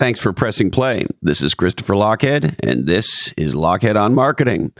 Thanks 0.00 0.18
for 0.18 0.32
pressing 0.32 0.70
play. 0.70 1.04
This 1.20 1.42
is 1.42 1.52
Christopher 1.52 1.92
Lochhead, 1.92 2.58
and 2.60 2.86
this 2.86 3.34
is 3.36 3.54
Lochhead 3.54 4.00
on 4.00 4.14
Marketing. 4.14 4.72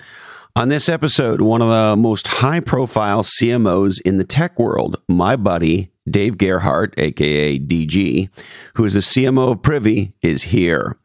On 0.56 0.70
this 0.70 0.88
episode, 0.88 1.42
one 1.42 1.60
of 1.60 1.68
the 1.68 1.94
most 1.94 2.26
high 2.26 2.60
profile 2.60 3.22
CMOs 3.22 4.00
in 4.00 4.16
the 4.16 4.24
tech 4.24 4.58
world, 4.58 4.98
my 5.08 5.36
buddy 5.36 5.90
Dave 6.08 6.38
Gerhardt, 6.38 6.94
aka 6.96 7.58
DG, 7.58 8.30
who 8.74 8.84
is 8.86 8.94
the 8.94 9.00
CMO 9.00 9.52
of 9.52 9.62
Privy, 9.62 10.14
is 10.22 10.44
here. 10.44 10.96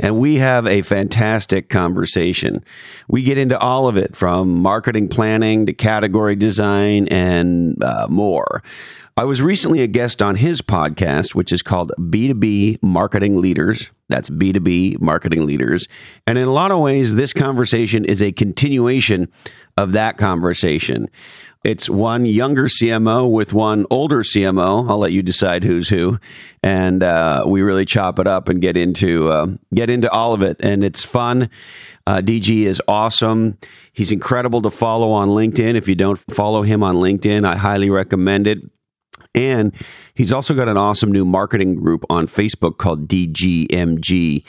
And 0.00 0.18
we 0.18 0.36
have 0.36 0.66
a 0.66 0.80
fantastic 0.80 1.68
conversation. 1.68 2.64
We 3.06 3.22
get 3.22 3.36
into 3.36 3.58
all 3.58 3.86
of 3.86 3.98
it 3.98 4.16
from 4.16 4.62
marketing 4.62 5.08
planning 5.08 5.66
to 5.66 5.74
category 5.74 6.36
design 6.36 7.06
and 7.08 7.82
uh, 7.84 8.06
more. 8.08 8.62
I 9.18 9.24
was 9.24 9.42
recently 9.42 9.82
a 9.82 9.88
guest 9.88 10.22
on 10.22 10.36
his 10.36 10.62
podcast, 10.62 11.34
which 11.34 11.50
is 11.50 11.60
called 11.60 11.90
B2B 11.98 12.80
Marketing 12.84 13.40
Leaders. 13.40 13.90
That's 14.08 14.30
B2B 14.30 15.00
Marketing 15.00 15.44
Leaders. 15.44 15.88
And 16.24 16.38
in 16.38 16.46
a 16.46 16.52
lot 16.52 16.70
of 16.70 16.78
ways, 16.78 17.16
this 17.16 17.32
conversation 17.32 18.04
is 18.04 18.22
a 18.22 18.30
continuation 18.30 19.26
of 19.76 19.90
that 19.90 20.18
conversation. 20.18 21.08
It's 21.64 21.90
one 21.90 22.26
younger 22.26 22.66
CMO 22.66 23.28
with 23.28 23.52
one 23.52 23.86
older 23.90 24.22
CMO. 24.22 24.88
I'll 24.88 24.98
let 24.98 25.10
you 25.10 25.24
decide 25.24 25.64
who's 25.64 25.88
who, 25.88 26.20
and 26.62 27.02
uh, 27.02 27.42
we 27.44 27.62
really 27.62 27.86
chop 27.86 28.20
it 28.20 28.28
up 28.28 28.48
and 28.48 28.60
get 28.60 28.76
into 28.76 29.32
uh, 29.32 29.48
get 29.74 29.90
into 29.90 30.08
all 30.12 30.32
of 30.32 30.42
it, 30.42 30.58
and 30.60 30.84
it's 30.84 31.04
fun. 31.04 31.50
Uh, 32.06 32.20
DG 32.20 32.62
is 32.62 32.80
awesome. 32.86 33.58
He's 33.92 34.12
incredible 34.12 34.62
to 34.62 34.70
follow 34.70 35.10
on 35.10 35.30
LinkedIn. 35.30 35.74
If 35.74 35.88
you 35.88 35.96
don't 35.96 36.18
follow 36.32 36.62
him 36.62 36.84
on 36.84 36.94
LinkedIn, 36.94 37.44
I 37.44 37.56
highly 37.56 37.90
recommend 37.90 38.46
it. 38.46 38.60
And 39.34 39.72
he's 40.14 40.32
also 40.32 40.54
got 40.54 40.68
an 40.68 40.76
awesome 40.76 41.12
new 41.12 41.24
marketing 41.24 41.76
group 41.76 42.04
on 42.10 42.26
Facebook 42.26 42.78
called 42.78 43.08
DGMG. 43.08 44.44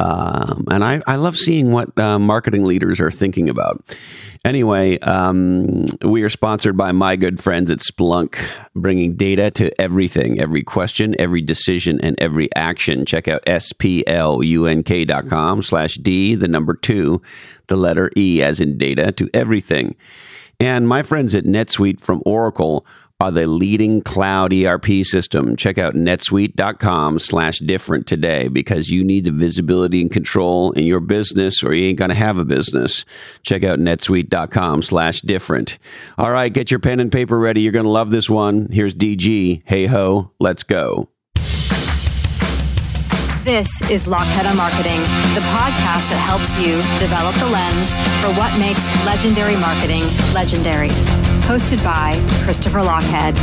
Um, 0.00 0.64
and 0.70 0.82
I, 0.82 1.00
I 1.06 1.16
love 1.16 1.36
seeing 1.36 1.70
what 1.70 1.96
uh, 1.98 2.18
marketing 2.18 2.64
leaders 2.64 3.00
are 3.00 3.12
thinking 3.12 3.48
about. 3.48 3.96
Anyway, 4.44 4.98
um, 4.98 5.86
we 6.02 6.22
are 6.24 6.28
sponsored 6.28 6.76
by 6.76 6.92
my 6.92 7.16
good 7.16 7.40
friends 7.42 7.70
at 7.70 7.78
Splunk, 7.78 8.36
bringing 8.74 9.14
data 9.14 9.50
to 9.52 9.80
everything, 9.80 10.40
every 10.40 10.62
question, 10.64 11.14
every 11.18 11.40
decision, 11.40 12.00
and 12.00 12.20
every 12.20 12.54
action. 12.54 13.06
Check 13.06 13.28
out 13.28 13.44
splunk.com 13.46 14.02
slash 15.62 15.94
D, 15.94 16.34
the 16.34 16.48
number 16.48 16.74
two, 16.74 17.22
the 17.68 17.76
letter 17.76 18.10
E 18.16 18.42
as 18.42 18.60
in 18.60 18.76
data 18.76 19.12
to 19.12 19.30
everything. 19.32 19.94
And 20.60 20.86
my 20.88 21.02
friends 21.02 21.34
at 21.34 21.44
NetSuite 21.44 22.00
from 22.00 22.22
Oracle 22.26 22.84
are 23.20 23.30
the 23.30 23.46
leading 23.46 24.00
cloud 24.00 24.52
ERP 24.52 24.86
system. 25.02 25.56
Check 25.56 25.78
out 25.78 25.94
netsuite.com 25.94 27.18
slash 27.18 27.60
different 27.60 28.06
today 28.06 28.48
because 28.48 28.90
you 28.90 29.04
need 29.04 29.24
the 29.24 29.30
visibility 29.32 30.00
and 30.00 30.10
control 30.10 30.72
in 30.72 30.84
your 30.84 31.00
business 31.00 31.62
or 31.62 31.74
you 31.74 31.88
ain't 31.88 31.98
going 31.98 32.08
to 32.08 32.14
have 32.14 32.38
a 32.38 32.44
business. 32.44 33.04
Check 33.42 33.62
out 33.62 33.78
netsuite.com 33.78 34.82
slash 34.82 35.20
different. 35.20 35.78
All 36.18 36.32
right, 36.32 36.52
get 36.52 36.70
your 36.70 36.80
pen 36.80 37.00
and 37.00 37.12
paper 37.12 37.38
ready. 37.38 37.60
You're 37.60 37.72
going 37.72 37.84
to 37.84 37.90
love 37.90 38.10
this 38.10 38.28
one. 38.28 38.68
Here's 38.70 38.94
DG. 38.94 39.62
Hey 39.64 39.86
ho, 39.86 40.32
let's 40.40 40.64
go. 40.64 41.08
This 43.44 43.68
is 43.90 44.06
Lochhead 44.06 44.56
Marketing, 44.56 45.00
the 45.36 45.44
podcast 45.52 46.08
that 46.08 46.16
helps 46.16 46.56
you 46.58 46.80
develop 46.98 47.34
the 47.36 47.46
lens 47.46 47.92
for 48.24 48.32
what 48.40 48.58
makes 48.58 48.80
legendary 49.04 49.54
marketing 49.56 50.02
legendary 50.32 50.88
hosted 51.44 51.82
by 51.84 52.14
Christopher 52.42 52.78
Lochhead, 52.78 53.36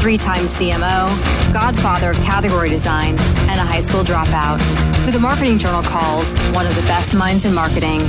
three 0.00 0.18
time 0.18 0.44
CMO, 0.44 1.08
godfather 1.52 2.10
of 2.10 2.16
category 2.16 2.68
design, 2.68 3.16
and 3.48 3.60
a 3.60 3.64
high 3.64 3.80
school 3.80 4.02
dropout, 4.02 4.60
who 5.04 5.12
the 5.12 5.20
Marketing 5.20 5.56
Journal 5.56 5.82
calls 5.82 6.32
one 6.52 6.66
of 6.66 6.74
the 6.74 6.82
best 6.82 7.14
minds 7.14 7.44
in 7.44 7.54
marketing, 7.54 8.00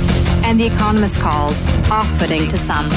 and 0.44 0.58
The 0.58 0.66
Economist 0.66 1.20
calls 1.20 1.62
off 1.90 2.08
putting 2.18 2.48
to 2.48 2.58
some. 2.58 2.90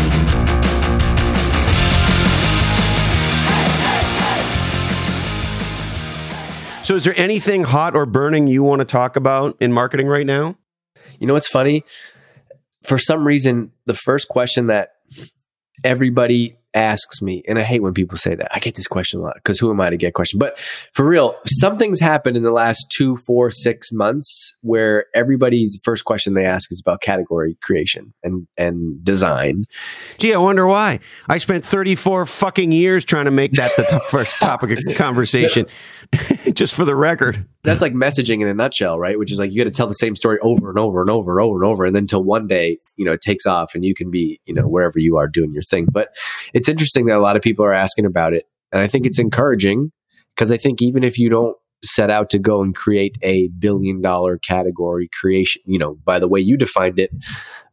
So, 6.83 6.95
is 6.95 7.03
there 7.03 7.13
anything 7.15 7.63
hot 7.63 7.95
or 7.95 8.07
burning 8.07 8.47
you 8.47 8.63
want 8.63 8.79
to 8.79 8.85
talk 8.85 9.15
about 9.15 9.55
in 9.61 9.71
marketing 9.71 10.07
right 10.07 10.25
now? 10.25 10.57
You 11.19 11.27
know 11.27 11.33
what's 11.33 11.47
funny? 11.47 11.85
For 12.81 12.97
some 12.97 13.25
reason, 13.25 13.71
the 13.85 13.93
first 13.93 14.27
question 14.27 14.67
that 14.67 14.89
everybody 15.83 16.55
asks 16.73 17.21
me, 17.21 17.43
and 17.47 17.59
I 17.59 17.63
hate 17.63 17.81
when 17.81 17.93
people 17.93 18.17
say 18.17 18.35
that. 18.35 18.53
I 18.55 18.59
get 18.59 18.75
this 18.75 18.87
question 18.87 19.19
a 19.19 19.23
lot 19.23 19.35
because 19.35 19.59
who 19.59 19.69
am 19.69 19.79
I 19.81 19.89
to 19.89 19.97
get 19.97 20.13
question? 20.13 20.39
But 20.39 20.59
for 20.93 21.05
real, 21.05 21.35
something's 21.45 21.99
happened 21.99 22.37
in 22.37 22.43
the 22.43 22.51
last 22.51 22.85
two, 22.89 23.17
four, 23.17 23.51
six 23.51 23.91
months 23.91 24.53
where 24.61 25.05
everybody's 25.13 25.79
first 25.83 26.05
question 26.05 26.33
they 26.33 26.45
ask 26.45 26.71
is 26.71 26.81
about 26.83 27.01
category 27.01 27.57
creation 27.61 28.13
and 28.23 28.47
and 28.57 29.03
design. 29.03 29.65
Gee, 30.17 30.33
I 30.33 30.37
wonder 30.37 30.67
why. 30.67 30.99
I 31.27 31.37
spent 31.37 31.65
34 31.65 32.25
fucking 32.25 32.71
years 32.71 33.05
trying 33.05 33.25
to 33.25 33.31
make 33.31 33.53
that 33.53 33.71
the 33.77 33.83
t- 33.83 33.99
first 34.09 34.39
topic 34.39 34.71
of 34.71 34.79
conversation. 34.95 35.67
just 36.53 36.73
for 36.75 36.85
the 36.85 36.95
record. 36.95 37.45
That's 37.63 37.81
like 37.81 37.93
messaging 37.93 38.41
in 38.41 38.47
a 38.47 38.53
nutshell, 38.53 38.99
right? 38.99 39.17
Which 39.17 39.31
is 39.31 39.39
like 39.39 39.51
you 39.51 39.57
got 39.57 39.71
to 39.71 39.75
tell 39.75 39.87
the 39.87 39.93
same 39.93 40.15
story 40.15 40.37
over 40.41 40.69
and 40.69 40.77
over 40.77 41.01
and 41.01 41.09
over 41.09 41.31
and 41.31 41.41
over 41.41 41.55
and 41.55 41.63
over, 41.63 41.85
and 41.85 41.95
then 41.95 42.03
until 42.03 42.23
one 42.23 42.47
day, 42.47 42.77
you 42.97 43.05
know, 43.05 43.13
it 43.13 43.21
takes 43.21 43.45
off 43.45 43.73
and 43.73 43.85
you 43.85 43.95
can 43.95 44.11
be, 44.11 44.39
you 44.45 44.53
know, 44.53 44.67
wherever 44.67 44.99
you 44.99 45.17
are 45.17 45.27
doing 45.27 45.51
your 45.51 45.63
thing. 45.63 45.87
But 45.91 46.09
it's 46.63 46.69
interesting 46.69 47.07
that 47.07 47.17
a 47.17 47.19
lot 47.19 47.35
of 47.35 47.41
people 47.41 47.65
are 47.65 47.73
asking 47.73 48.05
about 48.05 48.33
it, 48.33 48.45
and 48.71 48.81
I 48.81 48.87
think 48.87 49.05
it's 49.05 49.19
encouraging 49.19 49.91
because 50.33 50.49
I 50.49 50.57
think 50.57 50.81
even 50.81 51.03
if 51.03 51.19
you 51.19 51.27
don't 51.27 51.57
set 51.83 52.09
out 52.09 52.29
to 52.29 52.39
go 52.39 52.63
and 52.63 52.73
create 52.73 53.17
a 53.21 53.49
billion 53.59 54.01
dollar 54.01 54.37
category 54.37 55.09
creation, 55.19 55.61
you 55.65 55.77
know, 55.77 55.95
by 56.05 56.19
the 56.19 56.29
way 56.29 56.39
you 56.39 56.55
defined 56.55 56.99
it, 56.99 57.11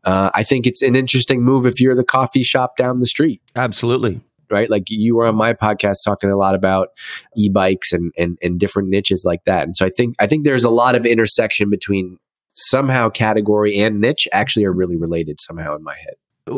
uh, 0.03 0.31
I 0.34 0.43
think 0.43 0.67
it's 0.67 0.83
an 0.83 0.97
interesting 0.97 1.41
move 1.41 1.67
if 1.67 1.81
you're 1.81 1.95
the 1.95 2.03
coffee 2.03 2.43
shop 2.43 2.77
down 2.77 2.99
the 2.99 3.06
street. 3.06 3.41
Absolutely 3.55 4.21
right? 4.50 4.69
Like 4.69 4.83
you 4.89 5.15
were 5.15 5.27
on 5.27 5.37
my 5.37 5.53
podcast 5.53 5.99
talking 6.05 6.29
a 6.29 6.37
lot 6.37 6.56
about 6.56 6.89
e-bikes 7.37 7.93
and, 7.93 8.12
and, 8.19 8.37
and 8.43 8.59
different 8.59 8.89
niches 8.89 9.25
like 9.25 9.45
that. 9.45 9.62
And 9.62 9.77
so 9.77 9.87
I 9.87 9.91
think, 9.91 10.17
I 10.19 10.27
think 10.27 10.45
there's 10.45 10.65
a 10.65 10.71
lot 10.71 10.97
of 10.97 11.06
intersection 11.06 11.71
between 11.71 12.19
somehow 12.49 13.11
category 13.11 13.79
and 13.79 14.00
niche 14.00 14.27
actually 14.33 14.65
are 14.65 14.73
really 14.73 14.97
related 14.97 15.39
somehow 15.41 15.77
in 15.77 15.84
my 15.84 15.95
head. 15.95 16.15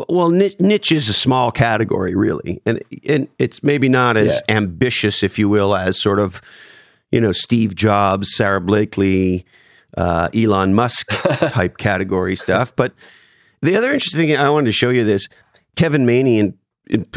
Well, 0.09 0.31
niche 0.31 0.93
is 0.93 1.09
a 1.09 1.13
small 1.13 1.53
category, 1.53 2.15
really, 2.15 2.61
and 2.65 2.83
and 3.07 3.29
it's 3.39 3.63
maybe 3.63 3.89
not 3.89 4.17
as 4.17 4.41
yeah. 4.49 4.57
ambitious, 4.57 5.23
if 5.23 5.39
you 5.39 5.49
will, 5.49 5.75
as 5.77 6.01
sort 6.01 6.19
of 6.19 6.41
you 7.11 7.21
know 7.21 7.33
Steve 7.33 7.75
Jobs, 7.75 8.35
Sara 8.35 8.61
Blakely, 8.61 9.45
uh, 9.97 10.29
Elon 10.35 10.75
Musk 10.75 11.09
type 11.51 11.77
category 11.77 12.37
stuff. 12.37 12.75
But 12.75 12.93
the 13.61 13.77
other 13.77 13.93
interesting 13.93 14.29
thing 14.29 14.37
I 14.37 14.49
wanted 14.51 14.67
to 14.67 14.73
show 14.73 14.91
you 14.91 15.05
this 15.05 15.29
Kevin 15.77 16.07
Maney 16.07 16.39
in 16.39 16.59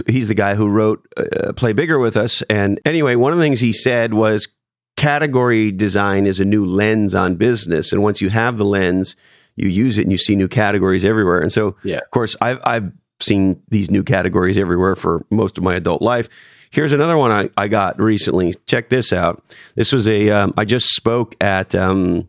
he's 0.08 0.28
the 0.28 0.36
guy 0.36 0.56
who 0.56 0.70
wrote 0.70 1.06
uh, 1.18 1.54
Play 1.54 1.74
Bigger 1.74 2.00
with 2.00 2.18
us. 2.18 2.42
And 2.44 2.80
anyway, 2.86 3.16
one 3.16 3.32
of 3.32 3.38
the 3.38 3.44
things 3.44 3.60
he 3.60 3.74
said 3.74 4.14
was 4.14 4.48
category 4.96 5.72
design 5.72 6.26
is 6.26 6.40
a 6.40 6.46
new 6.46 6.66
lens 6.66 7.14
on 7.16 7.36
business. 7.36 7.92
And 7.92 8.02
once 8.02 8.22
you 8.22 8.30
have 8.30 8.58
the 8.58 8.66
lens, 8.66 9.16
you 9.56 9.68
use 9.68 9.98
it 9.98 10.04
and 10.04 10.12
you 10.12 10.18
see 10.18 10.36
new 10.36 10.48
categories 10.48 11.06
everywhere. 11.06 11.42
And 11.42 11.52
so, 11.52 11.76
yeah. 11.84 11.98
of 11.98 12.12
course, 12.12 12.36
I've, 12.42 12.60
I've 12.64 12.92
seen 13.20 13.62
these 13.70 13.90
new 13.90 14.04
categories 14.04 14.58
everywhere 14.58 14.96
for 14.96 15.26
most 15.32 15.58
of 15.58 15.64
my 15.64 15.76
adult 15.76 16.02
life. 16.02 16.30
Here's 16.72 16.92
another 16.92 17.18
one 17.18 17.32
I, 17.32 17.50
I 17.56 17.68
got 17.68 18.00
recently. 18.00 18.54
Check 18.66 18.90
this 18.90 19.14
out. 19.14 19.44
This 19.76 19.94
was 19.94 20.08
a 20.08 20.30
um, 20.30 20.54
I 20.58 20.66
just 20.66 20.94
spoke 20.94 21.36
at 21.42 21.74
um, 21.74 22.28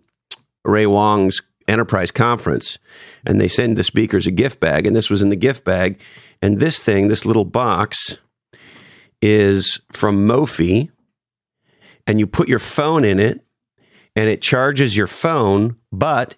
Ray 0.65 0.87
Wang's 0.87 1.43
enterprise 1.67 2.13
conference, 2.13 2.79
and 3.25 3.41
they 3.41 3.49
send 3.49 3.77
the 3.77 3.83
speakers 3.83 4.27
a 4.27 4.31
gift 4.31 4.61
bag. 4.61 4.87
And 4.87 4.95
this 4.95 5.11
was 5.11 5.21
in 5.21 5.31
the 5.31 5.37
gift 5.37 5.65
bag 5.65 5.99
and 6.43 6.61
this 6.61 6.83
thing, 6.83 7.09
this 7.09 7.25
little 7.25 7.45
box, 7.45 8.19
is 9.23 9.81
from 9.93 10.27
Mophie, 10.27 10.91
and 12.07 12.21
you 12.21 12.27
put 12.27 12.49
your 12.49 12.59
phone 12.59 13.05
in 13.05 13.19
it, 13.19 13.45
and 14.15 14.29
it 14.29 14.43
charges 14.43 14.97
your 14.97 15.07
phone, 15.07 15.77
but 15.91 16.37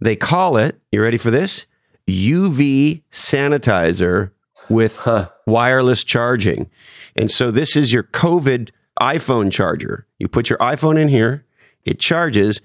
they 0.00 0.16
call 0.16 0.56
it, 0.56 0.80
you 0.92 1.02
ready 1.02 1.16
for 1.18 1.30
this? 1.30 1.66
UV 2.08 3.02
sanitizer 3.10 4.30
with 4.68 4.98
huh. 4.98 5.28
wireless 5.46 6.04
charging. 6.04 6.70
And 7.14 7.30
so 7.30 7.50
this 7.50 7.76
is 7.76 7.92
your 7.92 8.02
COVID 8.02 8.70
iPhone 9.00 9.50
charger. 9.50 10.06
You 10.18 10.28
put 10.28 10.48
your 10.50 10.58
iPhone 10.58 10.98
in 10.98 11.08
here, 11.08 11.44
it 11.84 11.98
charges, 11.98 12.60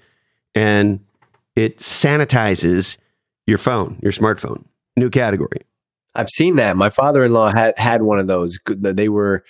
and 0.54 1.00
it 1.56 1.78
sanitizes 1.78 2.98
your 3.46 3.58
phone, 3.58 3.98
your 4.02 4.12
smartphone. 4.12 4.64
New 4.96 5.10
category. 5.10 5.62
I've 6.14 6.28
seen 6.28 6.56
that. 6.56 6.76
My 6.76 6.90
father-in-law 6.90 7.52
had 7.54 7.78
had 7.78 8.02
one 8.02 8.18
of 8.18 8.26
those. 8.26 8.58
They 8.66 9.08
were 9.08 9.44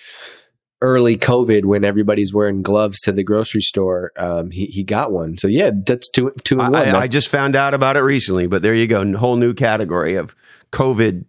early 0.83 1.17
COVID 1.17 1.63
when 1.63 1.85
everybody's 1.85 2.33
wearing 2.33 2.61
gloves 2.61 2.99
to 3.01 3.13
the 3.13 3.23
grocery 3.23 3.61
store. 3.61 4.11
Um, 4.17 4.51
he 4.51 4.65
he 4.65 4.83
got 4.83 5.11
one. 5.11 5.37
So 5.37 5.47
yeah, 5.47 5.71
that's 5.73 6.09
two 6.09 6.31
two 6.43 6.59
and 6.59 6.73
one. 6.73 6.87
I, 6.89 6.99
I, 7.01 7.07
just 7.07 7.29
found 7.29 7.55
out 7.55 7.73
about 7.73 7.95
it 7.97 8.01
recently, 8.01 8.47
but 8.47 8.61
there 8.61 8.75
you 8.75 8.85
go, 8.85 9.17
whole 9.17 9.37
new 9.37 9.53
category 9.53 10.15
of 10.15 10.35
COVID 10.71 11.25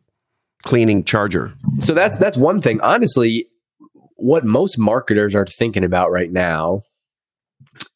cleaning 0.65 1.05
charger. 1.05 1.55
So 1.79 1.95
that's 1.95 2.19
that's 2.19 2.37
one 2.37 2.61
thing. 2.61 2.81
Honestly, 2.81 3.47
what 4.17 4.45
most 4.45 4.77
marketers 4.77 5.35
are 5.35 5.47
thinking 5.47 5.85
about 5.85 6.11
right 6.11 6.33
now 6.33 6.83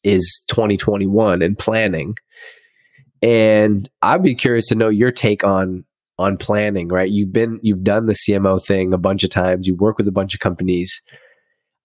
is 0.03 0.41
2021 0.47 1.41
and 1.41 1.57
planning. 1.57 2.15
And 3.21 3.89
I'd 4.01 4.23
be 4.23 4.33
curious 4.33 4.67
to 4.67 4.75
know 4.75 4.87
your 4.87 5.11
take 5.11 5.43
on 5.43 5.83
on 6.17 6.37
planning, 6.37 6.87
right? 6.87 7.09
You've 7.09 7.33
been 7.33 7.59
you've 7.61 7.83
done 7.83 8.05
the 8.05 8.13
CMO 8.13 8.63
thing 8.65 8.93
a 8.93 8.97
bunch 8.97 9.25
of 9.25 9.29
times. 9.29 9.67
You 9.67 9.75
work 9.75 9.97
with 9.97 10.07
a 10.07 10.11
bunch 10.13 10.33
of 10.33 10.39
companies. 10.39 11.01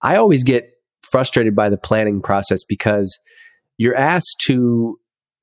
I 0.05 0.17
always 0.17 0.43
get 0.43 0.69
frustrated 1.01 1.55
by 1.55 1.69
the 1.69 1.77
planning 1.77 2.21
process 2.21 2.63
because 2.63 3.19
you're 3.77 3.95
asked 3.95 4.39
to 4.41 4.99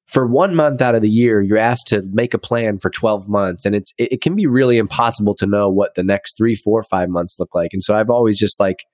for 0.07 0.25
one 0.27 0.55
month 0.55 0.81
out 0.81 0.95
of 0.95 1.03
the 1.03 1.09
year, 1.09 1.41
you're 1.41 1.59
asked 1.59 1.89
to 1.89 2.03
make 2.13 2.33
a 2.35 2.39
plan 2.39 2.79
for 2.79 2.91
12 2.91 3.29
months. 3.29 3.65
And 3.65 3.75
it's, 3.75 3.95
it, 3.97 4.13
it, 4.13 4.21
can 4.21 4.37
be 4.37 4.47
really 4.47 4.77
impossible 4.77 5.35
to 5.37 5.47
know 5.47 5.71
what 5.71 5.95
the 5.95 6.05
next 6.05 6.37
three, 6.37 6.55
four, 6.55 6.83
five 6.83 7.09
months 7.09 7.41
look 7.41 7.55
like. 7.55 7.71
And 7.73 7.83
so 7.83 7.97
I've 7.97 8.11
always 8.11 8.39
just 8.39 8.61
like, 8.61 8.85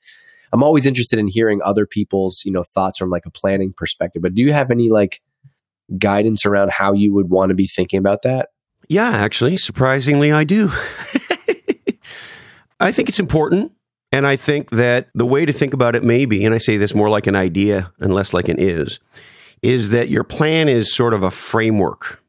I'm 0.53 0.63
always 0.63 0.87
interested 0.87 1.19
in 1.19 1.27
hearing 1.27 1.61
other 1.65 1.87
people's, 1.87 2.43
you 2.45 2.53
know, 2.53 2.63
thoughts 2.63 2.99
from 2.99 3.11
like 3.11 3.27
a 3.27 3.31
planning 3.31 3.75
perspective. 3.77 4.23
But 4.23 4.35
do 4.35 4.43
you 4.43 4.53
have 4.53 4.71
any 4.71 4.91
like 4.91 5.21
guidance 5.99 6.47
around 6.47 6.71
how 6.71 6.93
you 6.93 7.13
would 7.13 7.29
want 7.31 7.51
to 7.51 7.57
be 7.57 7.67
thinking 7.67 7.99
about 7.99 8.23
that? 8.23 8.51
Yeah, 8.89 9.11
actually, 9.11 9.57
surprisingly, 9.57 10.31
I 10.31 10.45
do. 10.45 10.69
I 12.81 12.93
think 12.93 13.09
it's 13.09 13.19
important. 13.19 13.73
And 14.11 14.27
I 14.27 14.37
think 14.37 14.71
that 14.71 15.09
the 15.15 15.27
way 15.27 15.45
to 15.45 15.53
think 15.53 15.75
about 15.75 15.95
it 15.95 16.03
maybe, 16.03 16.45
and 16.45 16.55
I 16.55 16.59
say 16.59 16.77
this 16.77 16.95
more 16.95 17.11
like 17.11 17.27
an 17.27 17.37
idea 17.37 17.93
and 17.99 18.13
less 18.13 18.33
like 18.33 18.49
an 18.49 18.59
is, 18.59 19.01
is 19.63 19.91
that 19.91 20.09
your 20.09 20.25
plan 20.25 20.69
is 20.69 20.95
sort 20.95 21.13
of 21.13 21.23
a 21.23 21.31
framework. 21.31 22.23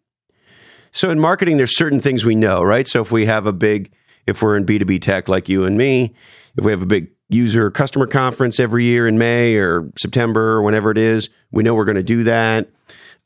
So 0.91 1.09
in 1.09 1.19
marketing, 1.19 1.57
there's 1.57 1.77
certain 1.77 2.01
things 2.01 2.25
we 2.25 2.35
know, 2.35 2.63
right? 2.63 2.87
So 2.87 3.01
if 3.01 3.11
we 3.11 3.27
have 3.27 3.45
a 3.45 3.53
big, 3.53 3.91
if 4.25 4.41
we're 4.41 4.57
in 4.57 4.65
B2B 4.65 5.01
tech 5.01 5.29
like 5.29 5.47
you 5.47 5.63
and 5.63 5.77
me, 5.77 6.13
if 6.57 6.65
we 6.65 6.71
have 6.71 6.81
a 6.81 6.87
big 6.87 7.11
user 7.29 7.69
customer 7.69 8.07
conference 8.07 8.59
every 8.59 8.83
year 8.83 9.07
in 9.07 9.17
May 9.17 9.55
or 9.55 9.91
September 9.99 10.53
or 10.53 10.63
whenever 10.63 10.89
it 10.91 10.97
is, 10.97 11.29
we 11.51 11.63
know 11.63 11.75
we're 11.75 11.85
going 11.85 11.95
to 11.95 12.03
do 12.03 12.23
that. 12.23 12.69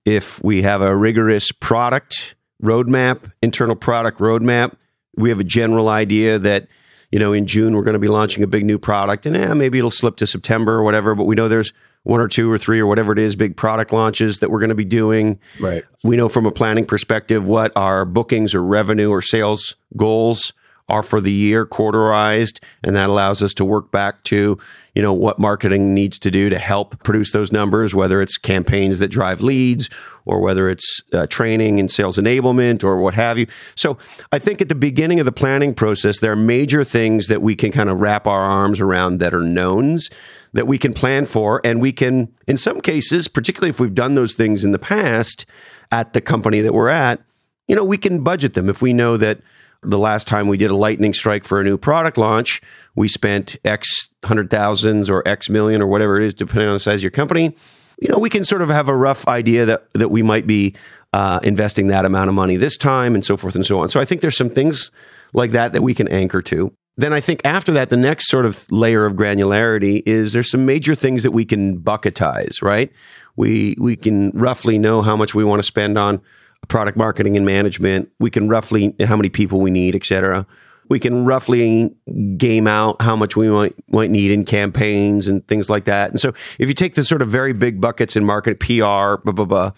If 0.06 0.44
we 0.44 0.62
have 0.64 0.82
a 0.82 0.96
rigorous 0.96 1.52
product 1.54 2.36
roadmap, 2.62 3.32
internal 3.42 3.78
product 3.78 4.20
roadmap, 4.20 4.76
we 5.16 5.30
have 5.30 5.40
a 5.40 5.46
general 5.46 5.88
idea 5.88 6.38
that 6.40 6.68
you 7.14 7.20
know 7.20 7.32
in 7.32 7.46
June 7.46 7.76
we're 7.76 7.84
going 7.84 7.94
to 7.94 8.00
be 8.00 8.08
launching 8.08 8.44
a 8.44 8.48
big 8.48 8.66
new 8.66 8.80
product, 8.80 9.28
and 9.28 9.38
eh, 9.38 9.54
maybe 9.54 9.78
it'll 9.78 9.92
slip 9.92 10.16
to 10.16 10.26
September 10.26 10.74
or 10.74 10.84
whatever. 10.84 11.14
But 11.14 11.26
we 11.26 11.36
know 11.36 11.48
there's 11.48 11.72
one 12.02 12.20
or 12.20 12.28
two 12.28 12.52
or 12.52 12.58
three 12.58 12.80
or 12.80 12.88
whatever 12.88 13.14
it 13.14 13.20
is, 13.20 13.36
big 13.36 13.56
product 13.56 13.94
launches 13.94 14.40
that 14.40 14.50
we're 14.50 14.60
going 14.60 14.70
to 14.70 14.76
be 14.76 14.84
doing. 14.84 15.40
Right. 15.60 15.84
We 16.04 16.18
know 16.18 16.28
from 16.28 16.48
a 16.48 16.52
planning 16.52 16.86
perspective 16.86 17.48
what 17.48 17.72
our 17.76 18.04
bookings 18.04 18.56
or 18.56 18.64
revenue 18.64 19.12
or 19.12 19.22
sales 19.22 19.76
goals 19.96 20.54
are 20.90 21.04
for 21.04 21.22
the 21.22 21.32
year 21.32 21.66
quarterized 21.66 22.60
and 22.84 22.96
that 22.96 23.10
allows 23.10 23.42
us 23.42 23.54
to 23.54 23.66
work 23.66 23.92
back 23.92 24.24
to 24.24 24.58
you 24.96 25.02
know 25.02 25.14
what 25.14 25.40
marketing 25.40 25.94
needs 25.94 26.20
to 26.20 26.30
do 26.30 26.50
to 26.50 26.60
help 26.60 27.02
produce 27.04 27.32
those 27.32 27.52
numbers 27.52 27.96
whether 27.96 28.22
it's 28.22 28.38
campaigns 28.38 29.00
that 29.00 29.08
drive 29.08 29.42
leads 29.42 29.90
or 30.26 30.40
whether 30.40 30.70
it's 30.70 31.02
uh, 31.14 31.26
training 31.28 31.80
and 31.80 31.90
sales 31.90 32.18
enablement 32.18 32.84
or 32.84 32.98
what 32.98 33.14
have 33.14 33.38
you 33.38 33.48
so 33.76 33.98
i 34.32 34.40
think 34.40 34.62
at 34.62 34.70
the 34.70 34.76
beginning 34.76 35.20
of 35.20 35.26
the 35.26 35.32
planning 35.32 35.74
process 35.74 36.20
there 36.20 36.34
are 36.34 36.36
major 36.36 36.84
things 36.84 37.28
that 37.28 37.42
we 37.42 37.56
can 37.56 37.72
kind 37.72 37.90
of 37.90 38.02
wrap 38.02 38.28
our 38.28 38.42
arms 38.42 38.80
around 38.80 39.20
that 39.20 39.34
are 39.34 39.42
knowns 39.42 40.10
that 40.54 40.68
we 40.68 40.78
can 40.78 40.94
plan 40.94 41.26
for. 41.26 41.60
And 41.64 41.82
we 41.82 41.92
can, 41.92 42.34
in 42.48 42.58
some 42.58 42.80
cases, 42.80 43.28
particularly 43.28 43.70
if 43.70 43.80
we've 43.80 43.94
done 43.94 44.16
those 44.16 44.34
things 44.34 44.64
in 44.64 44.72
the 44.72 44.80
past 44.80 45.46
at 45.92 46.14
the 46.14 46.22
company 46.22 46.62
that 46.62 46.74
we're 46.74 46.90
at, 46.90 47.22
you 47.68 47.76
know, 47.76 47.84
we 47.84 47.98
can 47.98 48.24
budget 48.24 48.54
them. 48.54 48.70
If 48.70 48.82
we 48.82 48.94
know 48.94 49.18
that 49.18 49.40
the 49.86 50.00
last 50.00 50.28
time 50.28 50.48
we 50.48 50.58
did 50.58 50.72
a 50.72 50.76
lightning 50.76 51.14
strike 51.14 51.44
for 51.44 51.60
a 51.60 51.64
new 51.64 51.78
product 51.78 52.18
launch, 52.18 52.62
we 52.96 53.08
spent 53.08 53.56
X 53.64 54.10
hundred 54.24 54.50
thousands 54.50 55.10
or 55.10 55.28
X 55.28 55.50
million 55.50 55.82
or 55.82 55.88
whatever 55.88 56.20
it 56.20 56.26
is, 56.26 56.34
depending 56.34 56.68
on 56.68 56.76
the 56.76 56.80
size 56.80 56.96
of 56.96 57.04
your 57.04 57.12
company. 57.12 57.56
You 58.00 58.10
know, 58.10 58.20
we 58.20 58.30
can 58.30 58.44
sort 58.46 58.62
of 58.62 58.70
have 58.70 58.90
a 58.90 58.96
rough 58.96 59.28
idea 59.28 59.66
that, 59.66 59.94
that 59.94 60.10
we 60.10 60.22
might 60.22 60.48
be 60.48 60.76
uh, 61.14 61.40
investing 61.44 61.88
that 61.88 62.06
amount 62.06 62.28
of 62.28 62.36
money 62.36 62.58
this 62.58 62.76
time 62.76 63.14
and 63.14 63.24
so 63.24 63.38
forth 63.38 63.56
and 63.56 63.66
so 63.66 63.80
on. 63.80 63.90
So 63.90 64.00
I 64.00 64.06
think 64.06 64.22
there's 64.22 64.36
some 64.36 64.50
things 64.50 64.92
like 65.32 65.52
that 65.52 65.74
that 65.74 65.82
we 65.84 65.94
can 65.94 66.08
anchor 66.08 66.42
to 66.42 66.74
then 66.96 67.14
I 67.14 67.22
think 67.22 67.42
after 67.44 67.72
that, 67.74 67.90
the 67.90 67.98
next 67.98 68.28
sort 68.28 68.46
of 68.46 68.72
layer 68.72 69.06
of 69.06 69.14
granularity 69.14 70.04
is 70.06 70.34
there's 70.34 70.52
some 70.52 70.66
major 70.66 70.94
things 70.94 71.24
that 71.24 71.32
we 71.32 71.44
can 71.46 71.80
bucketize, 71.80 72.62
right? 72.62 72.92
We 73.36 73.76
we 73.80 73.96
can 73.96 74.30
roughly 74.32 74.78
know 74.78 75.02
how 75.02 75.16
much 75.16 75.34
we 75.34 75.44
want 75.44 75.60
to 75.60 75.64
spend 75.64 75.98
on 75.98 76.22
product 76.68 76.98
marketing 76.98 77.38
and 77.38 77.46
management. 77.46 78.10
We 78.20 78.30
can 78.30 78.50
roughly 78.50 78.96
how 79.02 79.16
many 79.16 79.30
people 79.30 79.60
we 79.60 79.72
need, 79.72 79.96
et 79.96 80.06
cetera. 80.06 80.46
We 80.90 81.00
can 81.00 81.26
roughly 81.26 81.96
game 82.38 82.68
out 82.68 83.02
how 83.02 83.16
much 83.16 83.36
we 83.36 83.50
might 83.50 83.74
might 83.92 84.12
need 84.12 84.32
in 84.32 84.44
campaigns 84.46 85.28
and 85.28 85.48
things 85.48 85.70
like 85.70 85.86
that. 85.86 86.10
And 86.10 86.20
so, 86.20 86.34
if 86.60 86.68
you 86.68 86.74
take 86.74 86.96
the 86.96 87.04
sort 87.04 87.22
of 87.22 87.30
very 87.30 87.54
big 87.54 87.80
buckets 87.80 88.16
in 88.16 88.26
market 88.26 88.60
PR, 88.60 89.18
blah 89.24 89.32
blah 89.32 89.46
blah, 89.46 89.72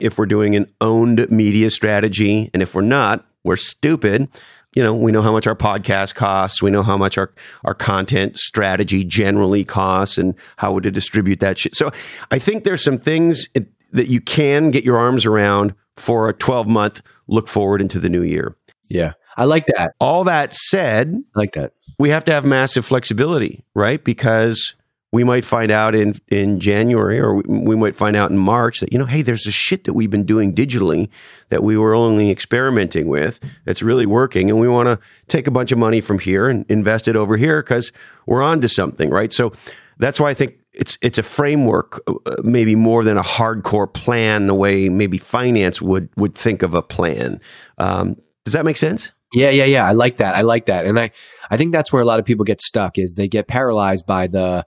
if 0.00 0.18
we're 0.18 0.26
doing 0.26 0.56
an 0.56 0.72
owned 0.80 1.30
media 1.30 1.70
strategy, 1.70 2.50
and 2.54 2.62
if 2.62 2.74
we're 2.74 2.80
not, 2.80 3.26
we're 3.44 3.56
stupid 3.56 4.28
you 4.76 4.82
know, 4.82 4.94
we 4.94 5.10
know 5.10 5.22
how 5.22 5.32
much 5.32 5.46
our 5.46 5.56
podcast 5.56 6.14
costs. 6.14 6.62
We 6.62 6.70
know 6.70 6.82
how 6.82 6.98
much 6.98 7.16
our, 7.16 7.32
our 7.64 7.72
content 7.72 8.38
strategy 8.38 9.04
generally 9.04 9.64
costs 9.64 10.18
and 10.18 10.34
how 10.58 10.78
to 10.78 10.90
distribute 10.90 11.40
that 11.40 11.58
shit. 11.58 11.74
So 11.74 11.90
I 12.30 12.38
think 12.38 12.64
there's 12.64 12.84
some 12.84 12.98
things 12.98 13.48
that 13.96 14.08
you 14.08 14.20
can 14.20 14.70
get 14.70 14.84
your 14.84 14.98
arms 14.98 15.26
around 15.26 15.74
for 15.96 16.28
a 16.28 16.32
12 16.32 16.68
month 16.68 17.02
look 17.26 17.48
forward 17.48 17.80
into 17.80 17.98
the 17.98 18.08
new 18.08 18.22
year. 18.22 18.54
Yeah. 18.88 19.14
I 19.36 19.44
like 19.44 19.66
that. 19.74 19.94
All 20.00 20.24
that 20.24 20.54
said, 20.54 21.14
I 21.34 21.38
like 21.38 21.52
that. 21.52 21.72
We 21.98 22.10
have 22.10 22.24
to 22.26 22.32
have 22.32 22.44
massive 22.44 22.84
flexibility, 22.84 23.64
right? 23.74 24.02
Because 24.02 24.74
we 25.12 25.24
might 25.24 25.44
find 25.44 25.70
out 25.70 25.94
in 25.94 26.14
in 26.28 26.60
January 26.60 27.18
or 27.18 27.36
we 27.36 27.74
might 27.76 27.96
find 27.96 28.16
out 28.16 28.30
in 28.30 28.36
March 28.36 28.80
that 28.80 28.92
you 28.92 28.98
know 28.98 29.06
hey 29.06 29.22
there's 29.22 29.46
a 29.46 29.52
shit 29.52 29.84
that 29.84 29.94
we've 29.94 30.10
been 30.10 30.24
doing 30.24 30.54
digitally 30.54 31.08
that 31.48 31.62
we 31.62 31.76
were 31.78 31.94
only 31.94 32.30
experimenting 32.30 33.08
with 33.08 33.40
that's 33.64 33.82
really 33.82 34.04
working 34.04 34.50
and 34.50 34.60
we 34.60 34.68
want 34.68 34.88
to 34.88 34.98
take 35.28 35.46
a 35.46 35.50
bunch 35.50 35.72
of 35.72 35.78
money 35.78 36.00
from 36.00 36.18
here 36.18 36.48
and 36.48 36.66
invest 36.68 37.08
it 37.08 37.16
over 37.16 37.36
here 37.36 37.62
cuz 37.62 37.92
we're 38.26 38.42
on 38.42 38.60
to 38.60 38.68
something 38.68 39.08
right 39.08 39.32
so 39.32 39.52
that's 39.98 40.20
why 40.20 40.30
I 40.30 40.34
think 40.34 40.58
it's 40.76 40.98
it's 41.02 41.18
a 41.18 41.22
framework 41.22 42.02
uh, 42.06 42.36
maybe 42.42 42.74
more 42.74 43.02
than 43.02 43.16
a 43.16 43.22
hardcore 43.22 43.92
plan 43.92 44.46
the 44.46 44.54
way 44.54 44.88
maybe 44.88 45.18
finance 45.18 45.80
would 45.80 46.08
would 46.16 46.34
think 46.34 46.62
of 46.62 46.74
a 46.74 46.82
plan 46.82 47.40
um, 47.78 48.16
does 48.44 48.52
that 48.52 48.64
make 48.64 48.76
sense 48.76 49.12
yeah, 49.34 49.50
yeah, 49.50 49.64
yeah. 49.64 49.86
I 49.86 49.92
like 49.92 50.18
that. 50.18 50.36
I 50.36 50.42
like 50.42 50.66
that. 50.66 50.86
And 50.86 50.98
I, 50.98 51.10
I 51.50 51.56
think 51.56 51.72
that's 51.72 51.92
where 51.92 52.00
a 52.00 52.04
lot 52.04 52.20
of 52.20 52.24
people 52.24 52.44
get 52.44 52.60
stuck 52.60 52.96
is 52.96 53.14
they 53.14 53.28
get 53.28 53.48
paralyzed 53.48 54.06
by 54.06 54.28
the, 54.28 54.64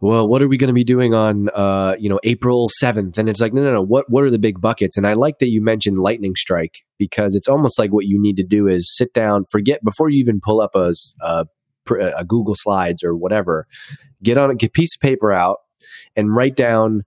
well, 0.00 0.28
what 0.28 0.42
are 0.42 0.48
we 0.48 0.58
going 0.58 0.68
to 0.68 0.74
be 0.74 0.84
doing 0.84 1.14
on, 1.14 1.48
uh, 1.48 1.96
you 1.98 2.08
know, 2.08 2.20
April 2.22 2.68
7th? 2.68 3.16
And 3.16 3.28
it's 3.28 3.40
like, 3.40 3.54
no, 3.54 3.62
no, 3.62 3.72
no. 3.72 3.82
What, 3.82 4.10
what 4.10 4.22
are 4.22 4.30
the 4.30 4.38
big 4.38 4.60
buckets? 4.60 4.96
And 4.96 5.06
I 5.06 5.14
like 5.14 5.38
that 5.38 5.48
you 5.48 5.62
mentioned 5.62 5.98
lightning 5.98 6.34
strike 6.36 6.84
because 6.98 7.34
it's 7.34 7.48
almost 7.48 7.78
like 7.78 7.90
what 7.90 8.04
you 8.04 8.20
need 8.20 8.36
to 8.36 8.44
do 8.44 8.68
is 8.68 8.94
sit 8.94 9.14
down, 9.14 9.44
forget 9.50 9.82
before 9.82 10.10
you 10.10 10.20
even 10.20 10.40
pull 10.40 10.60
up 10.60 10.74
a, 10.74 10.94
a, 11.22 11.46
a 12.16 12.24
Google 12.24 12.54
slides 12.54 13.02
or 13.02 13.16
whatever, 13.16 13.66
get 14.22 14.38
on 14.38 14.50
a 14.50 14.56
piece 14.56 14.96
of 14.96 15.00
paper 15.00 15.32
out 15.32 15.58
and 16.16 16.34
write 16.34 16.56
down 16.56 17.02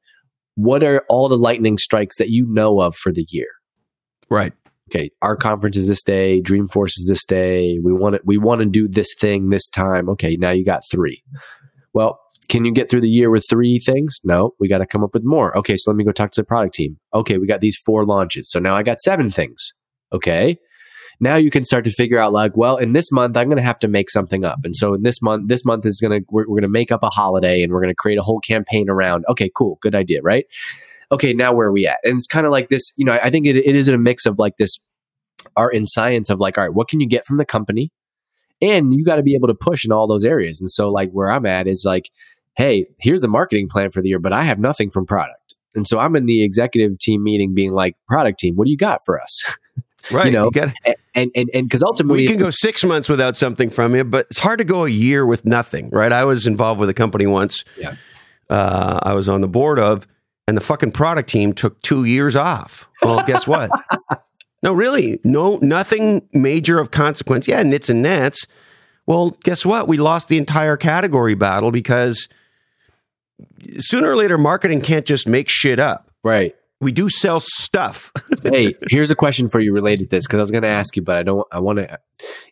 what 0.55 0.83
are 0.83 1.03
all 1.09 1.29
the 1.29 1.37
lightning 1.37 1.77
strikes 1.77 2.17
that 2.17 2.29
you 2.29 2.45
know 2.47 2.79
of 2.79 2.95
for 2.95 3.11
the 3.11 3.25
year. 3.29 3.49
Right 4.29 4.53
okay, 4.89 5.11
our 5.21 5.35
conference 5.35 5.77
is 5.77 5.87
this 5.87 6.03
day, 6.03 6.41
Dreamforce 6.41 6.97
is 6.97 7.07
this 7.07 7.25
day. 7.25 7.79
We 7.83 7.93
want 7.93 8.15
to 8.15 8.21
we 8.23 8.37
want 8.37 8.59
to 8.59 8.65
do 8.65 8.87
this 8.87 9.13
thing 9.19 9.49
this 9.49 9.69
time. 9.69 10.09
Okay, 10.09 10.35
now 10.37 10.51
you 10.51 10.63
got 10.63 10.83
three. 10.89 11.23
Well, 11.93 12.19
can 12.49 12.65
you 12.65 12.71
get 12.71 12.89
through 12.89 13.01
the 13.01 13.09
year 13.09 13.29
with 13.29 13.45
three 13.49 13.79
things? 13.79 14.19
No, 14.23 14.51
we 14.59 14.67
got 14.67 14.79
to 14.79 14.85
come 14.85 15.03
up 15.03 15.13
with 15.13 15.23
more. 15.25 15.57
Okay, 15.57 15.77
so 15.77 15.89
let 15.89 15.97
me 15.97 16.03
go 16.03 16.11
talk 16.11 16.31
to 16.31 16.41
the 16.41 16.45
product 16.45 16.75
team. 16.75 16.97
Okay, 17.13 17.37
we 17.37 17.47
got 17.47 17.61
these 17.61 17.77
four 17.77 18.05
launches. 18.05 18.49
So 18.49 18.59
now 18.59 18.75
I 18.75 18.83
got 18.83 19.01
seven 19.01 19.31
things. 19.31 19.73
Okay. 20.13 20.57
Now 21.19 21.35
you 21.35 21.49
can 21.49 21.63
start 21.63 21.85
to 21.85 21.91
figure 21.91 22.19
out 22.19 22.33
like, 22.33 22.57
well, 22.57 22.77
in 22.77 22.93
this 22.93 23.11
month 23.11 23.37
I'm 23.37 23.47
going 23.47 23.57
to 23.57 23.63
have 23.63 23.79
to 23.79 23.87
make 23.87 24.09
something 24.09 24.43
up. 24.43 24.59
And 24.63 24.75
so 24.75 24.93
in 24.93 25.03
this 25.03 25.21
month, 25.21 25.47
this 25.47 25.65
month 25.65 25.85
is 25.85 25.99
going 25.99 26.19
to 26.19 26.25
we're, 26.29 26.43
we're 26.43 26.55
going 26.55 26.63
to 26.63 26.69
make 26.69 26.91
up 26.91 27.03
a 27.03 27.09
holiday 27.09 27.63
and 27.63 27.71
we're 27.71 27.81
going 27.81 27.91
to 27.91 27.95
create 27.95 28.17
a 28.17 28.23
whole 28.23 28.39
campaign 28.39 28.89
around. 28.89 29.25
Okay, 29.29 29.49
cool. 29.55 29.77
Good 29.81 29.95
idea, 29.95 30.21
right? 30.21 30.45
okay, 31.11 31.33
now 31.33 31.53
where 31.53 31.67
are 31.67 31.71
we 31.71 31.87
at? 31.87 31.99
And 32.03 32.17
it's 32.17 32.27
kind 32.27 32.45
of 32.45 32.51
like 32.51 32.69
this, 32.69 32.93
you 32.97 33.05
know, 33.05 33.13
I 33.13 33.29
think 33.29 33.45
it, 33.45 33.55
it 33.55 33.75
is 33.75 33.87
a 33.87 33.97
mix 33.97 34.25
of 34.25 34.39
like 34.39 34.57
this 34.57 34.79
art 35.55 35.75
and 35.75 35.87
science 35.87 36.29
of 36.29 36.39
like, 36.39 36.57
all 36.57 36.63
right, 36.63 36.73
what 36.73 36.87
can 36.87 36.99
you 36.99 37.07
get 37.07 37.25
from 37.25 37.37
the 37.37 37.45
company? 37.45 37.91
And 38.61 38.93
you 38.93 39.03
got 39.03 39.17
to 39.17 39.23
be 39.23 39.35
able 39.35 39.47
to 39.47 39.53
push 39.53 39.85
in 39.85 39.91
all 39.91 40.07
those 40.07 40.25
areas. 40.25 40.61
And 40.61 40.69
so, 40.69 40.89
like, 40.89 41.11
where 41.11 41.29
I'm 41.29 41.45
at 41.45 41.67
is 41.67 41.83
like, 41.85 42.09
hey, 42.55 42.85
here's 42.99 43.21
the 43.21 43.27
marketing 43.27 43.67
plan 43.67 43.91
for 43.91 44.01
the 44.01 44.07
year, 44.07 44.19
but 44.19 44.31
I 44.31 44.43
have 44.43 44.59
nothing 44.59 44.89
from 44.89 45.05
product. 45.05 45.55
And 45.75 45.85
so 45.85 45.99
I'm 45.99 46.15
in 46.15 46.25
the 46.25 46.41
executive 46.41 46.97
team 46.97 47.21
meeting 47.21 47.53
being 47.53 47.73
like, 47.73 47.97
product 48.07 48.39
team, 48.39 48.55
what 48.55 48.63
do 48.63 48.71
you 48.71 48.77
got 48.77 49.03
for 49.03 49.21
us? 49.21 49.43
Right. 50.11 50.27
you 50.27 50.31
know, 50.33 50.51
you 50.53 50.71
and, 51.15 51.31
and, 51.33 51.49
and, 51.51 51.67
because 51.67 51.81
ultimately 51.81 52.23
we 52.23 52.27
can 52.27 52.37
go 52.37 52.51
six 52.51 52.83
months 52.83 53.09
without 53.09 53.35
something 53.35 53.71
from 53.71 53.95
you, 53.95 54.03
but 54.03 54.27
it's 54.29 54.37
hard 54.37 54.59
to 54.59 54.63
go 54.63 54.85
a 54.85 54.89
year 54.89 55.25
with 55.25 55.45
nothing, 55.45 55.89
right? 55.89 56.11
I 56.11 56.25
was 56.25 56.45
involved 56.45 56.79
with 56.79 56.89
a 56.89 56.93
company 56.93 57.25
once. 57.25 57.65
Yeah. 57.75 57.95
Uh, 58.47 58.99
I 59.01 59.13
was 59.13 59.27
on 59.27 59.41
the 59.41 59.47
board 59.47 59.79
of, 59.79 60.05
and 60.47 60.55
the 60.55 60.61
fucking 60.61 60.91
product 60.91 61.29
team 61.29 61.53
took 61.53 61.81
two 61.81 62.03
years 62.03 62.35
off. 62.35 62.87
Well, 63.01 63.25
guess 63.25 63.47
what? 63.47 63.71
no, 64.63 64.73
really, 64.73 65.19
no, 65.23 65.57
nothing 65.61 66.27
major 66.33 66.79
of 66.79 66.91
consequence. 66.91 67.47
Yeah, 67.47 67.63
nits 67.63 67.89
and 67.89 68.03
nets. 68.03 68.45
Well, 69.07 69.31
guess 69.43 69.65
what? 69.65 69.87
We 69.87 69.97
lost 69.97 70.27
the 70.27 70.37
entire 70.37 70.77
category 70.77 71.33
battle 71.33 71.71
because 71.71 72.27
sooner 73.79 74.09
or 74.09 74.15
later, 74.15 74.37
marketing 74.37 74.81
can't 74.81 75.05
just 75.05 75.27
make 75.27 75.49
shit 75.49 75.79
up. 75.79 76.09
Right. 76.23 76.55
We 76.81 76.91
do 76.91 77.09
sell 77.09 77.39
stuff. 77.39 78.11
hey, 78.43 78.75
here's 78.89 79.09
a 79.09 79.15
question 79.15 79.47
for 79.47 79.59
you 79.59 79.73
related 79.73 80.09
to 80.09 80.15
this 80.15 80.27
because 80.27 80.39
I 80.39 80.41
was 80.41 80.51
going 80.51 80.63
to 80.63 80.69
ask 80.69 80.95
you, 80.95 81.01
but 81.01 81.15
I 81.15 81.23
don't. 81.23 81.47
I 81.51 81.59
want 81.59 81.79
to. 81.79 81.99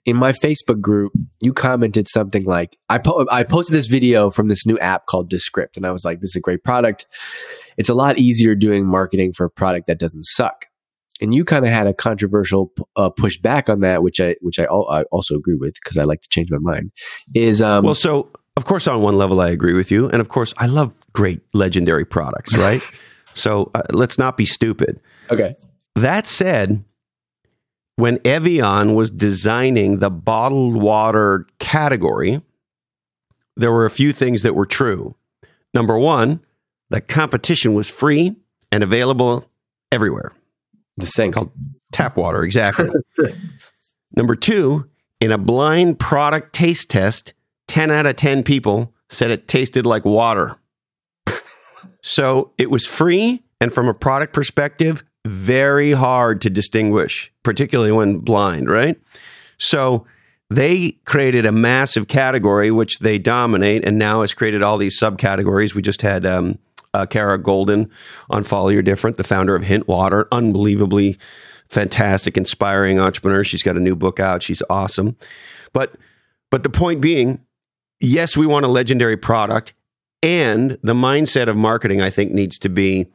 In 0.06 0.16
my 0.16 0.32
Facebook 0.32 0.80
group, 0.80 1.12
you 1.42 1.52
commented 1.52 2.08
something 2.08 2.46
like, 2.46 2.78
"I 2.90 3.00
po- 3.00 3.28
I 3.30 3.44
posted 3.44 3.76
this 3.76 3.88
video 3.88 4.30
from 4.30 4.48
this 4.48 4.66
new 4.66 4.80
app 4.80 5.08
called 5.08 5.30
Descript, 5.30 5.76
and 5.76 5.86
I 5.86 5.92
was 5.92 6.06
like, 6.06 6.22
this 6.22 6.32
is 6.32 6.36
a 6.38 6.42
great 6.42 6.64
product. 6.64 7.06
It's 7.78 7.90
a 7.90 7.94
lot 7.94 8.18
easier 8.18 8.56
doing 8.56 8.86
marketing 8.86 9.34
for 9.34 9.46
a 9.46 9.50
product 9.50 9.88
that 9.88 10.00
doesn't 10.00 10.24
suck." 10.24 10.68
And 11.22 11.34
you 11.34 11.46
kind 11.46 11.66
of 11.66 11.72
had 11.72 11.86
a 11.86 11.94
controversial 11.94 12.72
uh, 12.96 13.10
push 13.10 13.38
back 13.40 13.70
on 13.70 13.82
that, 13.82 14.04
which 14.04 14.22
I 14.22 14.36
which 14.42 14.58
I, 14.58 14.64
I 14.64 15.04
also 15.04 15.36
agree 15.36 15.56
with 15.56 15.74
because 15.76 15.98
I 15.98 16.06
like 16.06 16.22
to 16.22 16.30
change 16.30 16.50
my 16.50 16.60
mind. 16.60 16.92
Is 17.36 17.62
um, 17.62 17.84
well, 17.84 17.94
so 17.94 18.30
of 18.56 18.66
course, 18.66 18.88
on 18.88 19.02
one 19.02 19.18
level, 19.18 19.42
I 19.42 19.50
agree 19.50 19.74
with 19.74 19.92
you, 19.92 20.10
and 20.10 20.22
of 20.22 20.30
course, 20.30 20.54
I 20.58 20.68
love 20.68 20.94
great 21.12 21.42
legendary 21.54 22.06
products, 22.06 22.58
right? 22.58 22.82
so 23.34 23.72
uh, 23.74 23.82
let's 23.92 24.18
not 24.18 24.38
be 24.38 24.46
stupid. 24.46 25.00
okay, 25.30 25.56
That 25.96 26.28
said, 26.28 26.84
when 27.96 28.20
Evian 28.26 28.96
was 28.96 29.10
designing 29.12 30.00
the 30.00 30.10
bottled 30.10 30.76
water 30.82 31.46
category, 31.60 32.42
there 33.56 33.72
were 33.72 33.86
a 33.86 33.92
few 33.92 34.12
things 34.12 34.42
that 34.44 34.56
were 34.56 34.66
true. 34.66 35.16
Number 35.74 35.98
one, 35.98 36.40
the 36.90 37.02
competition 37.02 37.74
was 37.74 37.90
free 37.90 38.36
and 38.72 38.84
available 38.84 39.50
everywhere. 39.92 40.34
the 40.98 41.06
same. 41.06 41.32
Called 41.32 41.52
tap 41.92 42.18
water, 42.18 42.44
exactly. 42.44 42.90
Number 44.16 44.36
two, 44.36 44.90
in 45.22 45.32
a 45.32 45.38
blind 45.38 46.00
product 46.00 46.54
taste 46.54 46.90
test, 46.90 47.34
10 47.68 47.90
out 47.92 48.06
of 48.06 48.16
10 48.16 48.44
people 48.44 48.94
said 49.10 49.32
it 49.32 49.48
tasted 49.48 49.86
like 49.86 50.06
water. 50.06 50.58
So 52.04 52.52
it 52.58 52.70
was 52.70 52.86
free, 52.86 53.42
and 53.60 53.74
from 53.74 53.88
a 53.88 53.94
product 53.94 54.34
perspective, 54.34 55.04
very 55.26 55.94
hard 55.94 56.42
to 56.42 56.50
distinguish, 56.50 57.32
particularly 57.42 57.94
when 57.94 58.20
blind, 58.20 58.70
right? 58.70 59.00
So 59.58 60.06
they 60.50 60.92
created 61.06 61.46
a 61.46 61.52
massive 61.52 62.08
category, 62.08 62.70
which 62.70 63.00
they 63.00 63.18
dominate, 63.18 63.86
and 63.86 63.98
now 63.98 64.22
has 64.22 64.34
created 64.34 64.62
all 64.62 64.78
these 64.78 65.00
subcategories. 65.00 65.74
We 65.74 65.82
just 65.82 66.02
had 66.02 66.26
um, 66.26 66.60
uh, 66.94 67.06
Kara 67.06 67.40
Goldin 67.40 67.90
on 68.30 68.44
Follow 68.44 68.70
Your 68.70 68.84
Different, 68.84 69.18
the 69.18 69.24
founder 69.24 69.56
of 69.56 69.64
Hint 69.64 69.88
Water, 69.88 70.28
unbelievably 70.32 71.18
fantastic, 71.70 72.38
inspiring 72.38 73.00
entrepreneur. 73.00 73.44
She's 73.44 73.64
got 73.64 73.78
a 73.78 73.80
new 73.80 73.96
book 73.96 74.20
out. 74.20 74.44
She's 74.44 74.62
awesome. 74.70 75.16
But 75.72 75.96
but 76.52 76.62
the 76.62 76.70
point 76.70 77.02
being, 77.02 77.44
yes, 78.00 78.38
we 78.38 78.46
want 78.46 78.66
a 78.66 78.70
legendary 78.70 79.18
product, 79.18 79.74
and 80.24 80.78
the 80.82 80.94
mindset 80.94 81.48
of 81.50 81.56
marketing, 81.58 82.02
I 82.02 82.10
think, 82.10 82.32
needs 82.32 82.58
to 82.60 82.70
be 82.70 83.08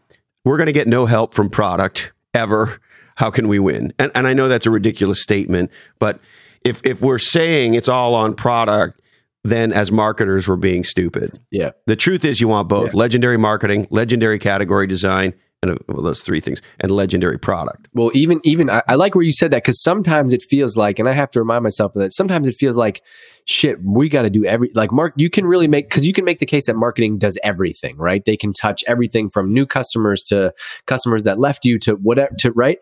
we're 0.45 0.57
going 0.57 0.67
to 0.67 0.73
get 0.73 0.87
no 0.87 1.07
help 1.07 1.35
from 1.35 1.51
product 1.51 2.13
ever. 2.35 2.81
How 3.17 3.31
can 3.31 3.49
we 3.49 3.59
win? 3.59 3.93
And, 3.99 4.13
and 4.15 4.29
I 4.29 4.33
know 4.35 4.47
that's 4.49 4.67
a 4.67 4.71
ridiculous 4.71 5.21
statement, 5.23 5.71
but 5.99 6.21
if 6.65 6.81
if 6.85 7.01
we're 7.01 7.19
saying 7.19 7.75
it's 7.75 7.89
all 7.89 8.15
on 8.15 8.35
product, 8.35 9.01
then 9.43 9.73
as 9.73 9.91
marketers 9.91 10.47
we're 10.47 10.57
being 10.57 10.85
stupid. 10.85 11.41
Yeah. 11.51 11.71
The 11.87 11.97
truth 11.97 12.25
is, 12.25 12.41
you 12.41 12.49
want 12.49 12.69
both 12.69 12.93
Yeah. 12.95 12.99
legendary 13.01 13.39
marketing, 13.39 13.89
legendary 13.91 14.39
category 14.39 14.87
design, 14.87 15.35
and 15.63 15.79
well, 15.89 16.03
those 16.03 16.21
three 16.21 16.41
things, 16.41 16.63
and 16.81 16.91
legendary 16.91 17.39
product. 17.39 17.89
Well, 17.93 18.11
even 18.15 18.41
even 18.45 18.71
I, 18.71 18.83
I 18.89 18.95
like 18.95 19.15
where 19.15 19.25
you 19.25 19.33
said 19.33 19.51
that 19.51 19.65
because 19.65 19.83
sometimes 19.83 20.33
it 20.33 20.43
feels 20.43 20.77
like, 20.77 20.99
and 20.99 21.09
I 21.09 21.13
have 21.13 21.31
to 21.33 21.41
remind 21.41 21.65
myself 21.65 21.95
of 21.97 22.03
that. 22.03 22.13
Sometimes 22.13 22.47
it 22.47 22.55
feels 22.55 22.77
like, 22.77 23.03
shit, 23.45 23.79
we 23.83 24.09
got 24.09 24.23
to 24.23 24.31
do 24.31 24.45
every 24.45 24.71
like 24.75 24.93
Mark. 24.93 25.15
You 25.17 25.31
can 25.31 25.47
really 25.47 25.69
make 25.69 25.89
because 25.89 26.07
you 26.07 26.13
can 26.13 26.25
make 26.25 26.39
the 26.39 26.47
case 26.47 26.67
that 26.67 26.77
marketing 26.77 27.19
does 27.19 27.39
everything, 27.43 27.97
right? 27.97 28.25
They 28.25 28.37
can 28.37 28.53
touch 28.53 28.85
everything 28.87 29.31
from 29.31 29.53
new 29.53 29.67
customers 29.67 30.23
to 30.25 30.53
customers 30.87 31.25
that 31.25 31.41
left 31.41 31.65
you 31.65 31.79
to 31.81 31.95
whatever 31.95 32.35
to 32.39 32.53
right. 32.53 32.79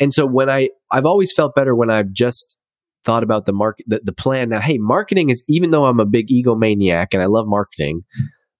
And 0.00 0.12
so 0.12 0.26
when 0.26 0.48
I 0.48 0.70
I've 0.90 1.06
always 1.06 1.32
felt 1.32 1.54
better 1.54 1.74
when 1.74 1.90
I've 1.90 2.12
just 2.12 2.56
thought 3.04 3.22
about 3.22 3.44
the 3.44 3.52
market 3.52 3.84
the, 3.86 4.00
the 4.02 4.14
plan. 4.14 4.48
Now, 4.48 4.60
hey, 4.60 4.78
marketing 4.78 5.28
is 5.28 5.44
even 5.46 5.72
though 5.72 5.84
I'm 5.84 6.00
a 6.00 6.06
big 6.06 6.28
egomaniac 6.28 7.08
and 7.12 7.22
I 7.22 7.26
love 7.26 7.46
marketing, 7.46 8.02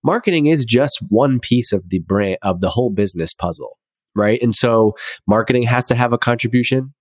marketing 0.04 0.46
is 0.46 0.64
just 0.64 1.02
one 1.08 1.40
piece 1.40 1.72
of 1.72 1.88
the 1.88 1.98
brand 2.00 2.38
of 2.42 2.60
the 2.60 2.70
whole 2.70 2.90
business 2.90 3.34
puzzle 3.34 3.78
right? 4.14 4.40
And 4.42 4.54
so 4.54 4.94
marketing 5.26 5.64
has 5.64 5.86
to 5.86 5.94
have 5.94 6.12
a 6.12 6.18
contribution, 6.18 6.94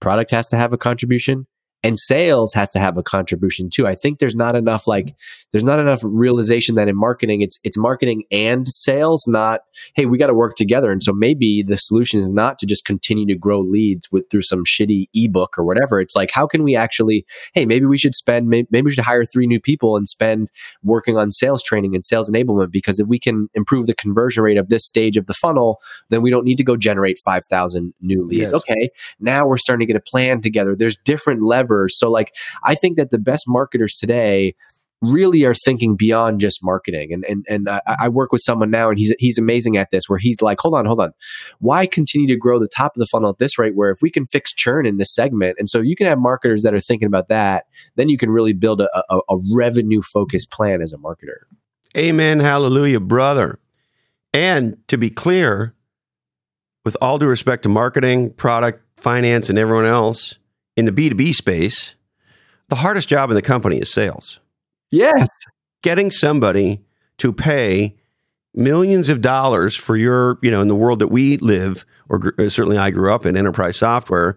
product 0.00 0.30
has 0.30 0.48
to 0.48 0.56
have 0.56 0.72
a 0.72 0.78
contribution, 0.78 1.46
and 1.82 1.98
sales 1.98 2.52
has 2.54 2.68
to 2.70 2.78
have 2.78 2.96
a 2.96 3.02
contribution 3.02 3.70
too. 3.70 3.86
I 3.86 3.94
think 3.94 4.18
there's 4.18 4.34
not 4.34 4.54
enough 4.54 4.86
like 4.86 5.14
there's 5.52 5.64
not 5.64 5.78
enough 5.78 6.00
realization 6.02 6.74
that 6.74 6.88
in 6.88 6.96
marketing 6.96 7.42
it's 7.42 7.58
it's 7.64 7.78
marketing 7.78 8.24
and 8.30 8.68
sales, 8.68 9.26
not 9.26 9.60
hey, 9.94 10.06
we 10.06 10.18
got 10.18 10.26
to 10.26 10.34
work 10.34 10.56
together. 10.56 10.92
And 10.92 11.02
so 11.02 11.12
maybe 11.12 11.62
the 11.62 11.78
solution 11.78 12.18
is 12.20 12.28
not 12.28 12.58
to 12.58 12.66
just 12.66 12.84
continue 12.84 13.26
to 13.26 13.34
grow 13.34 13.60
leads 13.60 14.10
with 14.12 14.28
through 14.30 14.42
some 14.42 14.64
shitty 14.64 15.08
ebook 15.14 15.58
or 15.58 15.64
whatever. 15.64 16.00
It's 16.00 16.16
like 16.16 16.30
how 16.32 16.46
can 16.46 16.62
we 16.62 16.76
actually 16.76 17.24
hey, 17.54 17.64
maybe 17.66 17.86
we 17.86 17.98
should 17.98 18.14
spend 18.14 18.48
maybe, 18.48 18.82
we 18.82 18.90
should 18.90 19.04
hire 19.04 19.24
three 19.24 19.46
new 19.46 19.60
people 19.60 19.96
and 19.96 20.08
spend 20.08 20.48
working 20.82 21.16
on 21.16 21.30
sales 21.30 21.62
training 21.62 21.94
and 21.94 22.04
sales 22.04 22.30
enablement 22.30 22.70
because 22.70 23.00
if 23.00 23.06
we 23.06 23.18
can 23.18 23.48
improve 23.54 23.86
the 23.86 23.94
conversion 23.94 24.42
rate 24.42 24.58
of 24.58 24.68
this 24.68 24.84
stage 24.84 25.16
of 25.16 25.26
the 25.26 25.34
funnel, 25.34 25.80
then 26.10 26.22
we 26.22 26.30
don't 26.30 26.44
need 26.44 26.56
to 26.56 26.64
go 26.64 26.76
generate 26.76 27.18
5,000 27.18 27.94
new 28.00 28.22
leads. 28.22 28.40
Yes. 28.40 28.52
Okay. 28.52 28.90
Now 29.18 29.46
we're 29.46 29.56
starting 29.56 29.86
to 29.86 29.92
get 29.92 29.98
a 29.98 30.04
plan 30.04 30.40
together. 30.40 30.76
There's 30.76 30.96
different 30.96 31.42
levers. 31.70 31.98
So 31.98 32.10
like 32.10 32.34
I 32.64 32.74
think 32.74 32.96
that 32.96 33.10
the 33.10 33.18
best 33.18 33.44
marketers 33.46 33.94
today 33.94 34.54
really 35.02 35.46
are 35.46 35.54
thinking 35.54 35.96
beyond 35.96 36.40
just 36.40 36.62
marketing. 36.62 37.12
And 37.12 37.24
and 37.24 37.46
and 37.48 37.68
I, 37.68 37.80
I 37.86 38.08
work 38.08 38.32
with 38.32 38.42
someone 38.42 38.70
now, 38.70 38.90
and 38.90 38.98
he's 38.98 39.14
he's 39.18 39.38
amazing 39.38 39.76
at 39.76 39.90
this. 39.90 40.08
Where 40.08 40.18
he's 40.18 40.42
like, 40.42 40.60
hold 40.60 40.74
on, 40.74 40.84
hold 40.84 41.00
on, 41.00 41.12
why 41.58 41.86
continue 41.86 42.28
to 42.28 42.36
grow 42.36 42.58
the 42.58 42.68
top 42.68 42.94
of 42.94 43.00
the 43.00 43.06
funnel 43.06 43.30
at 43.30 43.38
this 43.38 43.58
rate? 43.58 43.74
Where 43.74 43.90
if 43.90 44.02
we 44.02 44.10
can 44.10 44.26
fix 44.26 44.54
churn 44.54 44.86
in 44.86 44.98
this 44.98 45.14
segment, 45.14 45.56
and 45.58 45.70
so 45.70 45.80
you 45.80 45.96
can 45.96 46.06
have 46.06 46.18
marketers 46.18 46.62
that 46.64 46.74
are 46.74 46.80
thinking 46.80 47.06
about 47.06 47.28
that, 47.28 47.64
then 47.96 48.08
you 48.08 48.18
can 48.18 48.30
really 48.30 48.52
build 48.52 48.80
a, 48.80 48.88
a, 49.10 49.20
a 49.30 49.38
revenue 49.54 50.02
focused 50.02 50.50
plan 50.50 50.82
as 50.82 50.92
a 50.92 50.98
marketer. 50.98 51.44
Amen. 51.96 52.40
Hallelujah, 52.40 53.00
brother. 53.00 53.58
And 54.32 54.76
to 54.86 54.96
be 54.96 55.10
clear, 55.10 55.74
with 56.84 56.96
all 57.00 57.18
due 57.18 57.26
respect 57.26 57.64
to 57.64 57.68
marketing, 57.68 58.32
product, 58.34 58.84
finance, 58.96 59.48
and 59.48 59.58
everyone 59.58 59.86
else 59.86 60.38
in 60.76 60.84
the 60.84 60.92
B2B 60.92 61.34
space, 61.34 61.94
the 62.68 62.76
hardest 62.76 63.08
job 63.08 63.30
in 63.30 63.36
the 63.36 63.42
company 63.42 63.78
is 63.78 63.92
sales. 63.92 64.40
Yes. 64.90 65.28
Getting 65.82 66.10
somebody 66.10 66.84
to 67.18 67.32
pay 67.32 67.96
millions 68.54 69.08
of 69.08 69.20
dollars 69.20 69.76
for 69.76 69.96
your, 69.96 70.38
you 70.42 70.50
know, 70.50 70.60
in 70.60 70.68
the 70.68 70.74
world 70.74 70.98
that 71.00 71.08
we 71.08 71.36
live, 71.38 71.84
or 72.08 72.18
gr- 72.18 72.30
uh, 72.38 72.48
certainly 72.48 72.78
I 72.78 72.90
grew 72.90 73.12
up 73.12 73.26
in 73.26 73.36
enterprise 73.36 73.76
software, 73.76 74.36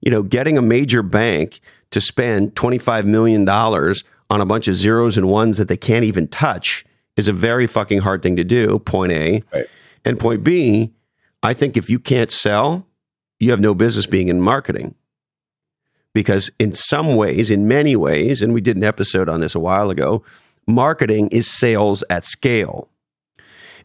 you 0.00 0.10
know, 0.10 0.22
getting 0.22 0.56
a 0.56 0.62
major 0.62 1.02
bank 1.02 1.60
to 1.90 2.00
spend 2.00 2.54
$25 2.54 3.04
million 3.04 3.48
on 3.48 4.40
a 4.40 4.46
bunch 4.46 4.68
of 4.68 4.76
zeros 4.76 5.16
and 5.16 5.28
ones 5.28 5.58
that 5.58 5.68
they 5.68 5.76
can't 5.76 6.04
even 6.04 6.28
touch 6.28 6.84
is 7.16 7.28
a 7.28 7.32
very 7.32 7.66
fucking 7.66 8.00
hard 8.00 8.22
thing 8.22 8.36
to 8.36 8.44
do, 8.44 8.78
point 8.78 9.12
A. 9.12 9.42
Right. 9.52 9.66
And 10.04 10.18
point 10.18 10.42
B, 10.42 10.92
I 11.42 11.52
think 11.52 11.76
if 11.76 11.90
you 11.90 11.98
can't 11.98 12.30
sell, 12.30 12.86
you 13.38 13.50
have 13.50 13.60
no 13.60 13.74
business 13.74 14.06
being 14.06 14.28
in 14.28 14.40
marketing. 14.40 14.94
Because 16.12 16.50
in 16.58 16.72
some 16.72 17.16
ways, 17.16 17.50
in 17.50 17.68
many 17.68 17.94
ways, 17.94 18.42
and 18.42 18.52
we 18.52 18.60
did 18.60 18.76
an 18.76 18.84
episode 18.84 19.28
on 19.28 19.40
this 19.40 19.54
a 19.54 19.60
while 19.60 19.90
ago, 19.90 20.24
marketing 20.66 21.28
is 21.28 21.48
sales 21.48 22.02
at 22.10 22.24
scale. 22.24 22.88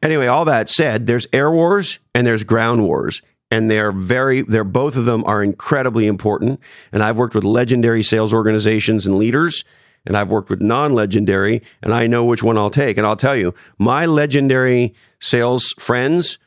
Anyway, 0.01 0.27
all 0.27 0.45
that 0.45 0.69
said, 0.69 1.07
there's 1.07 1.27
air 1.33 1.51
wars 1.51 1.99
and 2.13 2.25
there's 2.25 2.43
ground 2.43 2.83
wars. 2.83 3.21
And 3.51 3.69
they're 3.69 3.91
very, 3.91 4.41
they're 4.41 4.63
both 4.63 4.95
of 4.95 5.05
them 5.05 5.23
are 5.25 5.43
incredibly 5.43 6.07
important. 6.07 6.59
And 6.91 7.03
I've 7.03 7.17
worked 7.17 7.35
with 7.35 7.43
legendary 7.43 8.01
sales 8.01 8.33
organizations 8.33 9.05
and 9.05 9.17
leaders, 9.17 9.63
and 10.05 10.17
I've 10.17 10.31
worked 10.31 10.49
with 10.49 10.61
non 10.61 10.93
legendary, 10.93 11.61
and 11.81 11.93
I 11.93 12.07
know 12.07 12.25
which 12.25 12.43
one 12.43 12.57
I'll 12.57 12.71
take. 12.71 12.97
And 12.97 13.05
I'll 13.05 13.15
tell 13.15 13.35
you, 13.35 13.53
my 13.77 14.05
legendary 14.07 14.95
sales 15.19 15.73
friends 15.79 16.39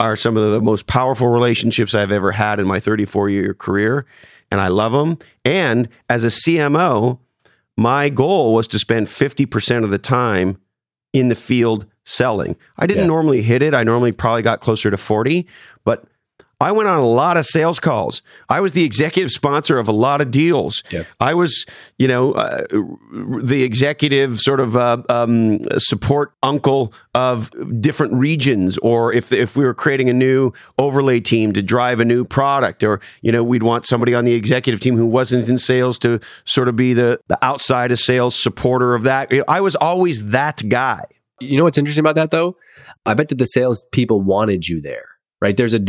are 0.00 0.16
some 0.16 0.36
of 0.36 0.50
the 0.50 0.60
most 0.60 0.86
powerful 0.86 1.28
relationships 1.28 1.94
I've 1.94 2.12
ever 2.12 2.32
had 2.32 2.60
in 2.60 2.66
my 2.66 2.80
34 2.80 3.28
year 3.28 3.54
career. 3.54 4.06
And 4.50 4.60
I 4.60 4.68
love 4.68 4.92
them. 4.92 5.18
And 5.44 5.88
as 6.08 6.24
a 6.24 6.28
CMO, 6.28 7.18
my 7.76 8.08
goal 8.08 8.54
was 8.54 8.66
to 8.68 8.78
spend 8.78 9.06
50% 9.08 9.84
of 9.84 9.90
the 9.90 9.98
time 9.98 10.58
in 11.12 11.28
the 11.28 11.34
field 11.34 11.86
selling. 12.04 12.56
I 12.78 12.86
didn't 12.86 13.02
Yeah. 13.04 13.08
normally 13.08 13.42
hit 13.42 13.62
it. 13.62 13.74
I 13.74 13.82
normally 13.84 14.12
probably 14.12 14.42
got 14.42 14.60
closer 14.60 14.90
to 14.90 14.96
40, 14.96 15.46
but 15.84 16.04
I 16.60 16.72
went 16.72 16.88
on 16.88 16.98
a 16.98 17.06
lot 17.06 17.36
of 17.36 17.46
sales 17.46 17.78
calls. 17.78 18.20
I 18.48 18.60
was 18.60 18.72
the 18.72 18.82
executive 18.82 19.30
sponsor 19.30 19.78
of 19.78 19.86
a 19.86 19.92
lot 19.92 20.20
of 20.20 20.32
deals. 20.32 20.82
Yeah. 20.90 21.04
I 21.20 21.34
was, 21.34 21.64
you 21.98 22.08
know, 22.08 22.32
uh, 22.32 22.66
the 23.42 23.62
executive 23.62 24.40
sort 24.40 24.58
of 24.58 24.74
uh, 24.74 25.02
um, 25.08 25.60
support 25.78 26.32
uncle 26.42 26.92
of 27.14 27.52
different 27.80 28.14
regions, 28.14 28.76
or 28.78 29.12
if 29.12 29.32
if 29.32 29.56
we 29.56 29.64
were 29.64 29.74
creating 29.74 30.08
a 30.08 30.12
new 30.12 30.52
overlay 30.78 31.20
team 31.20 31.52
to 31.52 31.62
drive 31.62 32.00
a 32.00 32.04
new 32.04 32.24
product, 32.24 32.82
or 32.82 33.00
you 33.22 33.30
know, 33.30 33.44
we'd 33.44 33.62
want 33.62 33.86
somebody 33.86 34.12
on 34.12 34.24
the 34.24 34.34
executive 34.34 34.80
team 34.80 34.96
who 34.96 35.06
wasn't 35.06 35.48
in 35.48 35.58
sales 35.58 35.96
to 36.00 36.18
sort 36.44 36.66
of 36.66 36.74
be 36.74 36.92
the 36.92 37.20
the 37.28 37.38
outside 37.40 37.92
of 37.92 38.00
sales 38.00 38.34
supporter 38.34 38.96
of 38.96 39.04
that. 39.04 39.32
I 39.46 39.60
was 39.60 39.76
always 39.76 40.30
that 40.30 40.68
guy. 40.68 41.04
You 41.40 41.56
know 41.56 41.62
what's 41.62 41.78
interesting 41.78 42.02
about 42.02 42.16
that 42.16 42.30
though? 42.30 42.56
I 43.06 43.14
bet 43.14 43.28
that 43.28 43.38
the 43.38 43.46
sales 43.46 43.86
people 43.92 44.20
wanted 44.20 44.66
you 44.66 44.80
there. 44.80 45.17
Right. 45.40 45.56
There's 45.56 45.74
a, 45.74 45.80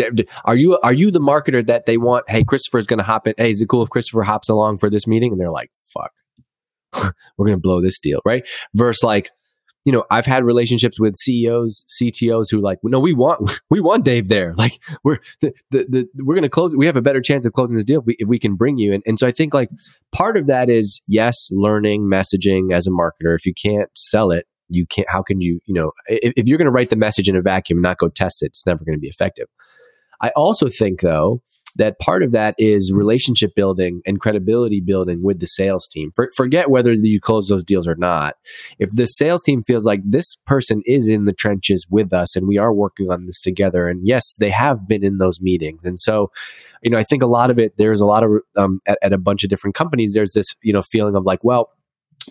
are 0.45 0.55
you, 0.55 0.77
are 0.83 0.93
you 0.93 1.09
the 1.09 1.19
marketer 1.19 1.65
that 1.65 1.87
they 1.87 1.97
want? 1.97 2.29
Hey, 2.29 2.43
Christopher's 2.43 2.85
going 2.85 2.99
to 2.99 3.03
hop 3.03 3.25
in. 3.25 3.33
Hey, 3.37 3.49
is 3.49 3.61
it 3.61 3.67
cool 3.67 3.81
if 3.81 3.89
Christopher 3.89 4.21
hops 4.21 4.47
along 4.47 4.77
for 4.77 4.89
this 4.91 5.07
meeting? 5.07 5.31
And 5.31 5.41
they're 5.41 5.51
like, 5.51 5.71
fuck, 5.91 6.11
we're 7.37 7.45
going 7.45 7.57
to 7.57 7.61
blow 7.61 7.81
this 7.81 7.99
deal. 7.99 8.19
Right. 8.25 8.47
Versus 8.75 9.03
like, 9.03 9.31
you 9.85 9.91
know, 9.91 10.03
I've 10.11 10.25
had 10.25 10.43
relationships 10.43 10.99
with 10.99 11.15
CEOs, 11.15 11.83
CTOs 11.87 12.51
who 12.51 12.61
like, 12.61 12.77
no, 12.83 12.99
we 12.99 13.13
want, 13.13 13.59
we 13.69 13.79
want 13.79 14.05
Dave 14.05 14.27
there. 14.27 14.53
Like 14.55 14.79
we're, 15.03 15.19
the, 15.41 15.53
the, 15.71 15.85
the 15.89 16.23
we're 16.23 16.35
going 16.35 16.43
to 16.43 16.49
close. 16.49 16.75
We 16.75 16.85
have 16.85 16.97
a 16.97 17.01
better 17.01 17.21
chance 17.21 17.45
of 17.45 17.53
closing 17.53 17.75
this 17.75 17.85
deal 17.85 18.01
if 18.01 18.05
we, 18.05 18.15
if 18.19 18.27
we 18.27 18.39
can 18.39 18.55
bring 18.55 18.77
you. 18.77 18.93
And, 18.93 19.01
and 19.05 19.17
so 19.17 19.25
I 19.25 19.31
think 19.31 19.53
like 19.53 19.69
part 20.11 20.37
of 20.37 20.47
that 20.47 20.69
is 20.69 21.01
yes, 21.07 21.49
learning 21.51 22.03
messaging 22.03 22.73
as 22.73 22.87
a 22.87 22.91
marketer. 22.91 23.35
If 23.35 23.45
you 23.45 23.53
can't 23.53 23.89
sell 23.95 24.31
it, 24.31 24.45
you 24.69 24.85
can't, 24.85 25.09
how 25.09 25.21
can 25.21 25.41
you, 25.41 25.59
you 25.65 25.73
know, 25.73 25.91
if, 26.07 26.33
if 26.37 26.47
you're 26.47 26.57
going 26.57 26.65
to 26.65 26.71
write 26.71 26.89
the 26.89 26.95
message 26.95 27.27
in 27.27 27.35
a 27.35 27.41
vacuum 27.41 27.77
and 27.77 27.83
not 27.83 27.97
go 27.97 28.07
test 28.07 28.41
it, 28.41 28.47
it's 28.47 28.65
never 28.65 28.83
going 28.85 28.97
to 28.97 29.01
be 29.01 29.09
effective. 29.09 29.47
I 30.21 30.29
also 30.35 30.69
think 30.69 31.01
though, 31.01 31.41
that 31.75 31.99
part 31.99 32.23
of 32.23 32.31
that 32.31 32.55
is 32.57 32.91
relationship 32.91 33.53
building 33.55 34.01
and 34.07 34.19
credibility 34.19 34.81
building 34.81 35.21
with 35.21 35.39
the 35.39 35.45
sales 35.45 35.87
team. 35.87 36.11
For, 36.15 36.31
forget 36.35 36.71
whether 36.71 36.93
you 36.93 37.21
close 37.21 37.47
those 37.47 37.63
deals 37.63 37.87
or 37.87 37.93
not. 37.93 38.35
If 38.79 38.89
the 38.95 39.05
sales 39.05 39.43
team 39.43 39.63
feels 39.63 39.85
like 39.85 40.01
this 40.03 40.35
person 40.47 40.81
is 40.87 41.07
in 41.07 41.25
the 41.25 41.31
trenches 41.31 41.85
with 41.87 42.11
us 42.11 42.35
and 42.35 42.47
we 42.47 42.57
are 42.57 42.73
working 42.73 43.11
on 43.11 43.27
this 43.27 43.39
together, 43.39 43.87
and 43.87 44.01
yes, 44.03 44.33
they 44.39 44.49
have 44.49 44.87
been 44.87 45.05
in 45.05 45.19
those 45.19 45.39
meetings. 45.41 45.85
And 45.85 45.99
so, 45.99 46.31
you 46.81 46.89
know, 46.89 46.97
I 46.97 47.03
think 47.03 47.21
a 47.21 47.27
lot 47.27 47.51
of 47.51 47.59
it, 47.59 47.77
there's 47.77 48.01
a 48.01 48.05
lot 48.07 48.23
of, 48.23 48.31
um, 48.57 48.81
at, 48.87 48.97
at 49.03 49.13
a 49.13 49.19
bunch 49.19 49.43
of 49.43 49.51
different 49.51 49.75
companies, 49.75 50.15
there's 50.15 50.33
this, 50.33 50.55
you 50.63 50.73
know, 50.73 50.81
feeling 50.81 51.15
of 51.15 51.23
like, 51.23 51.43
well, 51.43 51.69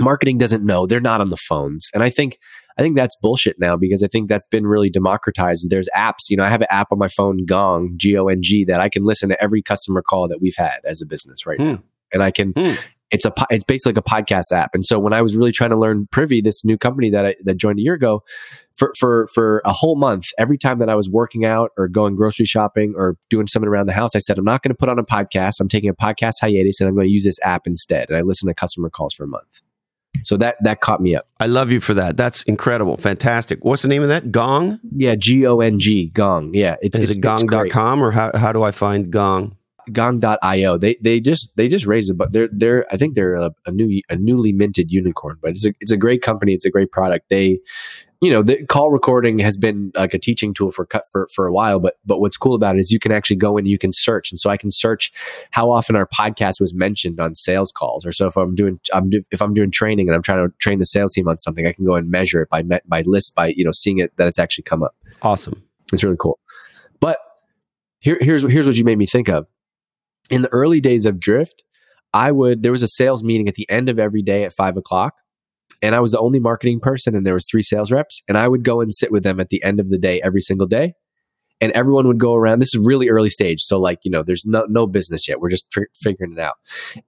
marketing 0.01 0.39
doesn't 0.39 0.65
know. 0.65 0.87
They're 0.87 1.01
not 1.01 1.21
on 1.21 1.31
the 1.31 1.37
phones. 1.37 1.91
And 1.95 2.03
i 2.03 2.11
think 2.11 2.39
i 2.79 2.83
think 2.83 2.97
that's 2.97 3.17
bullshit 3.17 3.57
now 3.59 3.77
because 3.77 4.03
i 4.03 4.07
think 4.07 4.29
that's 4.29 4.47
been 4.47 4.67
really 4.67 4.91
democratized. 4.91 5.69
There's 5.71 5.89
apps 5.97 6.29
you 6.29 6.37
know 6.37 6.45
i 6.45 6.49
have 6.49 6.61
an 6.61 6.69
app 6.71 6.93
on 6.93 6.99
my 6.99 7.09
phone 7.09 7.45
gong 7.47 7.95
g-o-n-g 7.97 8.65
that 8.67 8.81
i 8.81 8.89
can 8.89 9.05
listen 9.05 9.29
to 9.29 9.43
every 9.43 9.63
customer 9.63 10.03
call 10.03 10.29
that 10.29 10.41
we've 10.41 10.57
had 10.57 10.79
as 10.85 11.03
a 11.03 11.07
business 11.07 11.47
right 11.47 11.59
hmm. 11.59 11.65
now. 11.65 11.83
And 12.13 12.23
i 12.23 12.31
can 12.31 12.53
hmm. 12.57 12.75
it's 13.11 13.25
a 13.25 13.33
it's 13.51 13.65
basically 13.65 13.93
like 13.95 14.05
a 14.07 14.09
podcast 14.09 14.53
app. 14.53 14.71
And 14.75 14.85
so 14.85 14.99
when 14.99 15.13
i 15.13 15.23
was 15.23 15.37
really 15.37 15.53
trying 15.53 15.71
to 15.71 15.77
learn 15.77 16.09
privy 16.11 16.41
this 16.41 16.65
new 16.65 16.79
company 16.79 17.11
that 17.11 17.27
i 17.27 17.35
that 17.45 17.57
joined 17.57 17.79
a 17.79 17.83
year 17.83 17.95
ago 17.95 18.23
for 18.77 18.93
for 18.97 19.27
for 19.35 19.61
a 19.65 19.73
whole 19.73 19.97
month 19.97 20.27
every 20.39 20.57
time 20.57 20.79
that 20.79 20.89
i 20.89 20.95
was 20.95 21.11
working 21.11 21.45
out 21.45 21.71
or 21.77 21.89
going 21.89 22.15
grocery 22.15 22.47
shopping 22.47 22.95
or 22.97 23.17
doing 23.29 23.49
something 23.49 23.69
around 23.69 23.87
the 23.87 23.93
house 23.93 24.15
i 24.15 24.21
said 24.21 24.39
i'm 24.39 24.45
not 24.45 24.63
going 24.63 24.71
to 24.71 24.77
put 24.77 24.89
on 24.89 24.99
a 24.99 25.05
podcast. 25.05 25.61
I'm 25.61 25.69
taking 25.69 25.91
a 25.91 25.95
podcast 25.95 26.35
hiatus 26.41 26.81
and 26.81 26.89
i'm 26.89 26.95
going 26.95 27.09
to 27.09 27.13
use 27.13 27.25
this 27.25 27.41
app 27.43 27.67
instead. 27.67 28.09
And 28.09 28.17
i 28.17 28.23
listen 28.23 28.47
to 28.47 28.55
customer 28.55 28.89
calls 28.89 29.15
for 29.15 29.25
a 29.25 29.29
month 29.29 29.63
so 30.25 30.37
that 30.37 30.57
that 30.63 30.81
caught 30.81 31.01
me 31.01 31.15
up. 31.15 31.27
I 31.41 31.47
love 31.47 31.71
you 31.71 31.81
for 31.81 31.95
that. 31.95 32.17
That's 32.17 32.43
incredible. 32.45 32.97
Fantastic. 32.97 33.65
What's 33.65 33.83
the 33.83 33.89
name 33.89 34.03
of 34.03 34.09
that? 34.09 34.33
Gong? 34.33 34.81
Yeah, 34.97 35.15
G 35.15 35.47
O 35.47 35.61
N 35.61 35.79
G, 35.79 36.09
Gong. 36.09 36.53
Yeah. 36.55 36.77
It's, 36.83 36.99
Is 36.99 37.11
it's, 37.11 37.19
it 37.19 37.21
gong.com 37.21 38.03
or 38.03 38.11
how, 38.11 38.31
how 38.35 38.53
do 38.53 38.63
I 38.63 38.71
find 38.71 39.11
Gong? 39.11 39.57
Gong.io. 39.93 40.77
They 40.77 40.97
they 41.01 41.21
just 41.21 41.57
they 41.57 41.69
just 41.69 41.87
raised 41.87 42.11
it, 42.11 42.15
but 42.15 42.33
they're 42.33 42.49
they're 42.53 42.87
I 42.93 42.97
think 42.97 43.15
they're 43.15 43.37
a, 43.37 43.53
a 43.67 43.71
new 43.71 44.03
a 44.11 44.17
newly 44.17 44.53
minted 44.53 44.91
unicorn, 44.91 45.39
but 45.41 45.53
it's 45.53 45.65
a 45.65 45.73
it's 45.81 45.93
a 45.93 45.97
great 45.97 46.21
company. 46.21 46.53
It's 46.53 46.67
a 46.67 46.71
great 46.71 46.93
product. 46.93 47.31
They 47.31 47.61
you 48.21 48.31
know, 48.31 48.43
the 48.43 48.67
call 48.67 48.91
recording 48.91 49.39
has 49.39 49.57
been 49.57 49.93
like 49.95 50.13
a 50.13 50.19
teaching 50.19 50.53
tool 50.53 50.73
for 50.73 50.85
cut 50.85 51.05
for, 51.11 51.29
for 51.33 51.47
a 51.47 51.53
while, 51.53 51.79
but, 51.79 51.99
but 52.05 52.21
what's 52.21 52.37
cool 52.37 52.55
about 52.55 52.75
it 52.75 52.81
is 52.81 52.91
you 52.91 52.99
can 52.99 53.13
actually 53.13 53.37
go 53.37 53.57
in 53.57 53.63
and 53.63 53.69
you 53.69 53.79
can 53.79 53.93
search. 53.93 54.33
And 54.33 54.41
so 54.41 54.51
I 54.51 54.57
can 54.57 54.73
search 54.73 55.13
how 55.53 55.71
often 55.71 55.95
our 55.95 56.07
podcast 56.07 56.61
was 56.61 56.75
mentioned 56.75 57.21
on 57.21 57.37
sales 57.37 57.71
calls. 57.71 58.05
Or 58.05 58.11
so 58.11 58.27
if 58.27 58.37
I'm 58.37 58.57
doing, 58.57 58.81
I'm, 58.93 59.11
do, 59.11 59.23
if 59.31 59.41
I'm 59.41 59.55
doing 59.55 59.71
training 59.71 60.09
and 60.09 60.17
I'm 60.17 60.23
trying 60.23 60.49
to 60.49 60.53
train 60.59 60.81
the 60.81 60.87
sales 60.87 61.13
team 61.13 61.29
on 61.29 61.39
something, 61.39 61.65
I 61.65 61.73
can 61.73 61.85
go 61.85 61.95
and 61.95 62.11
measure 62.11 62.43
it 62.43 62.49
by, 62.49 62.63
met 62.63 62.89
by 62.89 63.03
list, 63.03 63.37
by, 63.37 63.49
you 63.57 63.65
know, 63.65 63.73
seeing 63.73 63.99
it 63.99 64.17
that 64.17 64.27
it's 64.27 64.39
actually 64.39 64.65
come 64.65 64.83
up. 64.83 64.97
Awesome. 65.23 65.63
It's 65.93 66.03
really 66.03 66.17
cool. 66.19 66.41
But 66.99 67.19
here, 68.01 68.19
here's, 68.21 68.43
here's 68.43 68.67
what 68.67 68.77
you 68.77 68.85
made 68.85 68.99
me 68.99 69.07
think 69.07 69.29
of. 69.29 69.47
In 70.29 70.43
the 70.43 70.49
early 70.49 70.81
days 70.81 71.07
of 71.07 71.21
Drift, 71.21 71.63
I 72.13 72.33
would, 72.33 72.65
there 72.65 72.73
was 72.73 72.83
a 72.83 72.89
sales 72.89 73.23
meeting 73.23 73.49
at 73.49 73.55
the 73.55 73.71
end 73.71 73.89
of 73.89 74.01
every 74.01 74.23
day 74.23 74.43
at 74.43 74.53
five 74.53 74.77
o'clock 74.77 75.15
and 75.83 75.95
I 75.95 76.01
was 76.01 76.13
the 76.13 76.19
only 76.19 76.39
marketing 76.39 76.81
person 76.81 77.15
and 77.15 77.27
there 77.27 77.35
was 77.35 77.47
three 77.47 77.63
sales 77.63 77.93
reps 77.93 78.23
and 78.29 78.37
I 78.37 78.49
would 78.49 78.65
go 78.65 78.81
and 78.81 78.93
sit 78.93 79.13
with 79.13 79.23
them 79.23 79.41
at 79.41 79.49
the 79.49 79.63
end 79.63 79.81
of 79.81 79.89
the 79.89 79.99
day 79.99 80.21
every 80.23 80.41
single 80.41 80.67
day 80.67 80.95
and 81.61 81.73
everyone 81.73 82.07
would 82.07 82.19
go 82.19 82.35
around 82.35 82.59
this 82.59 82.75
is 82.75 82.79
really 82.79 83.09
early 83.09 83.29
stage 83.29 83.61
so 83.61 83.79
like 83.79 83.99
you 84.03 84.11
know 84.11 84.23
there's 84.23 84.45
no 84.45 84.65
no 84.69 84.87
business 84.87 85.29
yet 85.29 85.41
we're 85.41 85.51
just 85.51 85.71
tr- 85.71 85.83
figuring 85.95 86.33
it 86.33 86.39
out 86.39 86.55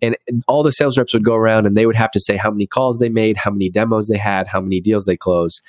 and 0.03 0.17
all 0.49 0.63
the 0.63 0.73
sales 0.73 0.99
reps 0.99 1.13
would 1.13 1.25
go 1.25 1.35
around 1.35 1.67
and 1.67 1.77
they 1.77 1.87
would 1.87 1.97
have 1.97 2.11
to 2.11 2.21
say 2.21 2.37
how 2.37 2.51
many 2.51 2.67
calls 2.67 2.99
they 2.99 3.09
made 3.09 3.37
how 3.37 3.51
many 3.51 3.71
demos 3.71 4.09
they 4.09 4.19
had 4.19 4.47
how 4.47 4.61
many 4.61 4.81
deals 4.81 5.07
they 5.07 5.17
closed 5.17 5.63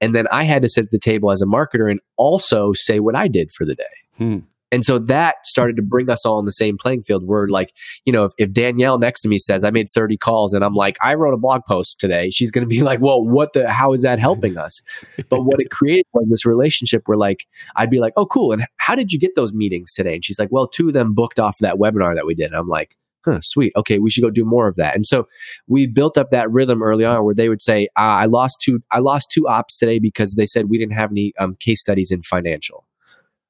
and 0.00 0.14
then 0.14 0.26
I 0.32 0.44
had 0.44 0.62
to 0.62 0.68
sit 0.68 0.84
at 0.84 0.90
the 0.90 0.98
table 0.98 1.30
as 1.30 1.42
a 1.42 1.46
marketer 1.46 1.90
and 1.90 2.00
also 2.16 2.72
say 2.72 3.00
what 3.00 3.14
I 3.14 3.28
did 3.28 3.52
for 3.52 3.64
the 3.64 3.74
day. 3.74 3.84
Hmm. 4.16 4.38
And 4.72 4.84
so 4.84 4.98
that 4.98 5.46
started 5.46 5.76
to 5.76 5.82
bring 5.82 6.08
us 6.08 6.24
all 6.24 6.38
on 6.38 6.44
the 6.44 6.52
same 6.52 6.78
playing 6.78 7.02
field 7.02 7.26
where 7.26 7.48
like, 7.48 7.74
you 8.04 8.12
know, 8.12 8.24
if, 8.24 8.32
if, 8.38 8.52
Danielle 8.52 8.98
next 8.98 9.20
to 9.22 9.28
me 9.28 9.38
says 9.38 9.64
I 9.64 9.70
made 9.70 9.88
30 9.88 10.16
calls 10.16 10.54
and 10.54 10.64
I'm 10.64 10.74
like, 10.74 10.96
I 11.02 11.14
wrote 11.14 11.34
a 11.34 11.38
blog 11.38 11.64
post 11.64 11.98
today, 11.98 12.30
she's 12.30 12.50
going 12.50 12.62
to 12.62 12.68
be 12.68 12.82
like, 12.82 13.00
well, 13.00 13.22
what 13.22 13.52
the, 13.52 13.70
how 13.70 13.92
is 13.92 14.02
that 14.02 14.18
helping 14.18 14.56
us? 14.56 14.82
but 15.28 15.42
what 15.42 15.60
it 15.60 15.70
created 15.70 16.06
was 16.12 16.28
this 16.28 16.46
relationship 16.46 17.02
where 17.06 17.18
like, 17.18 17.46
I'd 17.76 17.90
be 17.90 18.00
like, 18.00 18.12
oh, 18.16 18.26
cool. 18.26 18.52
And 18.52 18.64
how 18.76 18.94
did 18.94 19.12
you 19.12 19.18
get 19.18 19.34
those 19.34 19.52
meetings 19.52 19.92
today? 19.94 20.14
And 20.14 20.24
she's 20.24 20.38
like, 20.38 20.50
well, 20.52 20.68
two 20.68 20.88
of 20.88 20.94
them 20.94 21.14
booked 21.14 21.38
off 21.38 21.58
that 21.58 21.76
webinar 21.76 22.14
that 22.14 22.26
we 22.26 22.34
did. 22.34 22.46
And 22.46 22.56
I'm 22.56 22.68
like, 22.68 22.96
huh, 23.24 23.40
sweet. 23.42 23.72
Okay. 23.76 23.98
We 23.98 24.10
should 24.10 24.22
go 24.22 24.30
do 24.30 24.44
more 24.44 24.68
of 24.68 24.76
that. 24.76 24.94
And 24.94 25.04
so 25.06 25.28
we 25.66 25.86
built 25.86 26.16
up 26.16 26.30
that 26.30 26.50
rhythm 26.50 26.82
early 26.82 27.04
on 27.04 27.24
where 27.24 27.34
they 27.34 27.48
would 27.48 27.62
say, 27.62 27.88
ah, 27.96 28.18
I 28.18 28.26
lost 28.26 28.60
two, 28.60 28.82
I 28.90 29.00
lost 29.00 29.30
two 29.30 29.48
ops 29.48 29.78
today 29.78 29.98
because 29.98 30.36
they 30.36 30.46
said 30.46 30.70
we 30.70 30.78
didn't 30.78 30.94
have 30.94 31.10
any 31.10 31.32
um, 31.38 31.56
case 31.56 31.80
studies 31.80 32.10
in 32.10 32.22
financial 32.22 32.86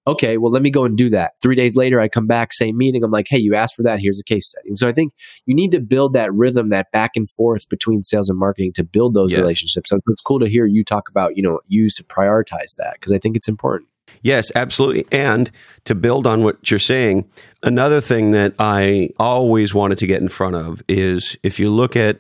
okay, 0.06 0.38
well, 0.38 0.50
let 0.50 0.62
me 0.62 0.70
go 0.70 0.84
and 0.84 0.96
do 0.96 1.10
that. 1.10 1.32
Three 1.40 1.54
days 1.54 1.76
later, 1.76 2.00
I 2.00 2.08
come 2.08 2.26
back, 2.26 2.52
same 2.52 2.76
meeting. 2.76 3.04
I'm 3.04 3.10
like, 3.10 3.28
hey, 3.28 3.38
you 3.38 3.54
asked 3.54 3.76
for 3.76 3.82
that. 3.82 4.00
Here's 4.00 4.20
a 4.20 4.24
case 4.24 4.48
study. 4.48 4.68
And 4.68 4.78
so 4.78 4.88
I 4.88 4.92
think 4.92 5.12
you 5.46 5.54
need 5.54 5.72
to 5.72 5.80
build 5.80 6.14
that 6.14 6.32
rhythm, 6.32 6.70
that 6.70 6.90
back 6.92 7.12
and 7.16 7.28
forth 7.28 7.68
between 7.68 8.02
sales 8.02 8.28
and 8.28 8.38
marketing 8.38 8.72
to 8.74 8.84
build 8.84 9.14
those 9.14 9.32
yes. 9.32 9.40
relationships. 9.40 9.90
So 9.90 10.00
it's 10.08 10.22
cool 10.22 10.40
to 10.40 10.48
hear 10.48 10.66
you 10.66 10.84
talk 10.84 11.08
about, 11.08 11.36
you 11.36 11.42
know, 11.42 11.60
use 11.68 11.96
to 11.96 12.04
prioritize 12.04 12.76
that 12.76 12.94
because 12.94 13.12
I 13.12 13.18
think 13.18 13.36
it's 13.36 13.48
important. 13.48 13.88
Yes, 14.22 14.50
absolutely. 14.54 15.06
And 15.12 15.50
to 15.84 15.94
build 15.94 16.26
on 16.26 16.42
what 16.42 16.70
you're 16.70 16.78
saying, 16.78 17.30
another 17.62 18.00
thing 18.00 18.32
that 18.32 18.54
I 18.58 19.10
always 19.18 19.72
wanted 19.72 19.98
to 19.98 20.06
get 20.06 20.20
in 20.20 20.28
front 20.28 20.56
of 20.56 20.82
is 20.88 21.36
if 21.42 21.60
you 21.60 21.70
look 21.70 21.96
at 21.96 22.18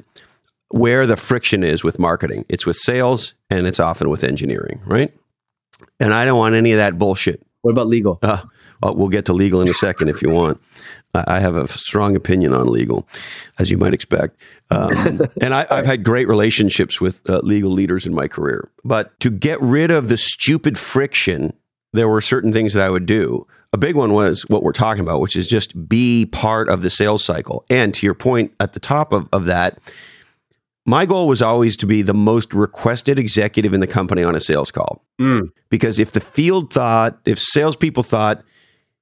where 0.68 1.04
the 1.06 1.16
friction 1.16 1.64
is 1.64 1.82
with 1.82 1.98
marketing, 1.98 2.44
it's 2.48 2.64
with 2.64 2.76
sales 2.76 3.34
and 3.50 3.66
it's 3.66 3.80
often 3.80 4.08
with 4.08 4.22
engineering, 4.22 4.80
right? 4.86 5.12
And 5.98 6.14
I 6.14 6.24
don't 6.24 6.38
want 6.38 6.54
any 6.54 6.72
of 6.72 6.78
that 6.78 6.98
bullshit. 6.98 7.44
What 7.62 7.72
about 7.72 7.88
legal? 7.88 8.18
Uh, 8.22 8.42
well, 8.82 8.94
we'll 8.94 9.08
get 9.08 9.26
to 9.26 9.32
legal 9.32 9.60
in 9.60 9.68
a 9.68 9.74
second 9.74 10.08
if 10.08 10.22
you 10.22 10.30
want. 10.30 10.60
I 11.12 11.40
have 11.40 11.56
a 11.56 11.66
strong 11.66 12.14
opinion 12.14 12.54
on 12.54 12.68
legal, 12.68 13.08
as 13.58 13.70
you 13.70 13.76
might 13.76 13.92
expect. 13.92 14.40
Um, 14.70 15.20
and 15.40 15.52
I, 15.52 15.66
have 15.74 15.86
had 15.86 16.04
great 16.04 16.28
relationships 16.28 17.00
with 17.00 17.28
uh, 17.28 17.40
legal 17.42 17.70
leaders 17.70 18.06
in 18.06 18.14
my 18.14 18.28
career. 18.28 18.70
But 18.84 19.18
to 19.20 19.30
get 19.30 19.60
rid 19.60 19.90
of 19.90 20.08
the 20.08 20.16
stupid 20.16 20.78
friction, 20.78 21.52
there 21.92 22.08
were 22.08 22.20
certain 22.20 22.52
things 22.52 22.74
that 22.74 22.86
I 22.86 22.90
would 22.90 23.06
do. 23.06 23.46
A 23.72 23.78
big 23.78 23.96
one 23.96 24.12
was 24.12 24.42
what 24.48 24.62
we're 24.62 24.72
talking 24.72 25.02
about, 25.02 25.20
which 25.20 25.36
is 25.36 25.48
just 25.48 25.88
be 25.88 26.26
part 26.26 26.68
of 26.68 26.82
the 26.82 26.90
sales 26.90 27.24
cycle. 27.24 27.64
And 27.68 27.92
to 27.94 28.06
your 28.06 28.14
point 28.14 28.52
at 28.60 28.72
the 28.72 28.80
top 28.80 29.12
of, 29.12 29.28
of 29.32 29.46
that, 29.46 29.78
my 30.86 31.06
goal 31.06 31.28
was 31.28 31.42
always 31.42 31.76
to 31.78 31.86
be 31.86 32.02
the 32.02 32.14
most 32.14 32.54
requested 32.54 33.18
executive 33.18 33.74
in 33.74 33.80
the 33.80 33.86
company 33.86 34.22
on 34.22 34.34
a 34.34 34.40
sales 34.40 34.70
call. 34.70 35.04
Mm. 35.20 35.50
Because 35.68 35.98
if 35.98 36.12
the 36.12 36.20
field 36.20 36.72
thought, 36.72 37.20
if 37.26 37.38
salespeople 37.38 38.02
thought, 38.02 38.42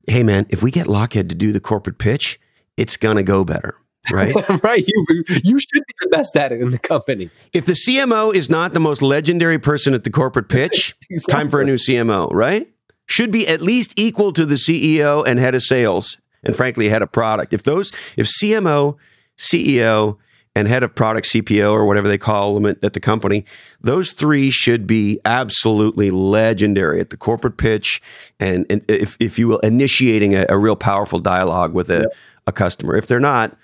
hey 0.07 0.23
man, 0.23 0.47
if 0.51 0.63
we 0.63 0.71
get 0.71 0.87
Lochhead 0.87 1.29
to 1.29 1.35
do 1.35 1.53
the 1.53 1.61
corporate 1.61 1.99
pitch, 1.99 2.41
it's 2.77 2.97
gonna 2.97 3.23
go 3.23 3.45
better. 3.45 3.77
Right? 4.11 4.35
right. 4.63 4.85
You 4.87 5.25
you 5.45 5.61
should 5.61 5.85
be 5.87 5.95
the 6.01 6.09
best 6.11 6.37
at 6.37 6.53
it 6.53 6.61
in 6.61 6.71
the 6.71 6.79
company. 6.79 7.31
If 7.53 7.67
the 7.67 7.75
CMO 7.75 8.35
is 8.35 8.49
not 8.49 8.73
the 8.73 8.81
most 8.81 9.03
legendary 9.03 9.59
person 9.59 9.95
at 9.95 10.05
the 10.05 10.11
corporate 10.11 10.49
pitch, 10.49 10.97
exactly. 11.11 11.33
time 11.33 11.51
for 11.51 11.61
a 11.61 11.65
new 11.65 11.77
CMO, 11.77 12.33
right? 12.33 12.69
Should 13.07 13.31
be 13.31 13.47
at 13.47 13.63
least 13.63 13.95
equal 13.97 14.33
to 14.33 14.45
the 14.45 14.57
CEO 14.57 15.27
and 15.27 15.39
head 15.39 15.55
of 15.55 15.63
sales, 15.63 16.19
and 16.43 16.55
frankly, 16.55 16.89
head 16.89 17.03
of 17.03 17.13
product. 17.13 17.53
If 17.53 17.63
those 17.63 17.93
if 18.17 18.27
CMO, 18.27 18.97
CEO, 19.39 20.19
and 20.59 20.67
head 20.67 20.83
of 20.83 20.93
product 20.93 21.29
CPO 21.29 21.71
or 21.71 21.85
whatever 21.85 22.09
they 22.09 22.19
call 22.19 22.55
them 22.55 22.67
at, 22.67 22.83
at, 22.83 22.93
the 22.93 22.99
company. 22.99 23.45
Those 23.81 24.11
three 24.11 24.51
should 24.51 24.89
be 24.89 25.21
absolutely 25.25 26.11
legendary 26.11 27.01
at 27.01 27.11
the 27.11 27.17
corporate 27.17 27.59
pitch 27.59 28.03
and, 28.41 28.67
and 28.69 28.85
if, 28.89 29.17
if 29.21 29.39
you 29.39 29.47
will, 29.47 29.61
initiating 29.61 30.35
a, 30.35 30.47
a 30.49 30.59
real 30.59 30.75
powerful 30.75 31.21
dialogue 31.21 31.75
with 31.75 31.89
a, 31.91 32.01
yep. 32.01 32.15
a 32.49 32.53
customer. 32.53 32.97
If 32.97 33.07
they're 33.07 33.21
not, 33.21 33.57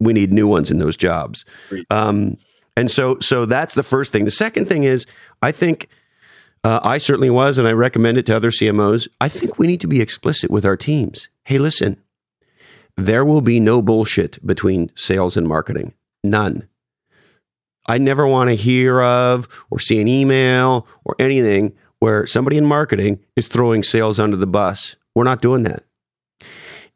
we 0.00 0.14
need 0.14 0.32
new 0.32 0.48
ones 0.48 0.70
in 0.70 0.78
those 0.78 0.96
jobs. 0.96 1.44
Um, 1.90 2.38
and 2.74 2.90
so, 2.90 3.18
so 3.20 3.44
that's 3.44 3.74
the 3.74 3.82
first 3.82 4.10
thing. 4.10 4.24
The 4.24 4.30
second 4.30 4.66
thing 4.66 4.84
is, 4.84 5.04
I 5.42 5.52
think 5.52 5.88
uh, 6.64 6.80
I 6.82 6.96
certainly 6.96 7.28
was, 7.28 7.58
and 7.58 7.68
I 7.68 7.72
recommend 7.72 8.16
it 8.16 8.24
to 8.26 8.36
other 8.36 8.50
CMOs. 8.50 9.08
I 9.20 9.28
think 9.28 9.58
we 9.58 9.66
need 9.66 9.82
to 9.82 9.86
be 9.86 10.00
explicit 10.00 10.50
with 10.50 10.64
our 10.64 10.78
teams. 10.78 11.28
Hey, 11.44 11.58
listen, 11.58 11.98
there 12.96 13.26
will 13.26 13.42
be 13.42 13.60
no 13.60 13.82
bullshit 13.82 14.44
between 14.46 14.90
sales 14.94 15.36
and 15.36 15.46
marketing. 15.46 15.92
None. 16.22 16.68
I 17.86 17.98
never 17.98 18.26
want 18.26 18.50
to 18.50 18.56
hear 18.56 19.00
of 19.00 19.48
or 19.70 19.78
see 19.78 20.00
an 20.00 20.08
email 20.08 20.86
or 21.04 21.16
anything 21.18 21.74
where 21.98 22.26
somebody 22.26 22.56
in 22.56 22.64
marketing 22.64 23.20
is 23.36 23.48
throwing 23.48 23.82
sales 23.82 24.20
under 24.20 24.36
the 24.36 24.46
bus. 24.46 24.96
We're 25.14 25.24
not 25.24 25.42
doing 25.42 25.62
that. 25.64 25.84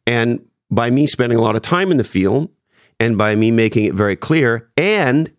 And 0.07 0.47
by 0.71 0.91
me 0.91 1.07
spending 1.07 1.39
a 1.39 1.43
lot 1.43 1.57
of 1.57 1.63
time 1.63 1.91
in 1.91 1.97
the 1.97 2.05
field 2.05 2.51
and 3.01 3.19
by 3.19 3.35
me 3.35 3.51
making 3.51 3.85
it 3.85 3.95
very 3.95 4.17
clear 4.17 4.71
and 4.77 5.33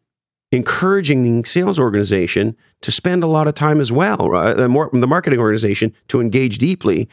encouraging 0.51 1.23
the 1.23 1.47
sales 1.47 1.79
organization 1.79 2.55
to 2.81 2.91
spend 2.91 3.23
a 3.23 3.27
lot 3.27 3.47
of 3.47 3.55
time 3.55 3.81
as 3.81 3.91
well, 3.91 4.29
right? 4.29 4.55
the, 4.55 4.69
more, 4.69 4.89
the 4.93 5.07
marketing 5.07 5.39
organization 5.39 5.93
to 6.07 6.21
engage 6.21 6.57
deeply, 6.57 7.09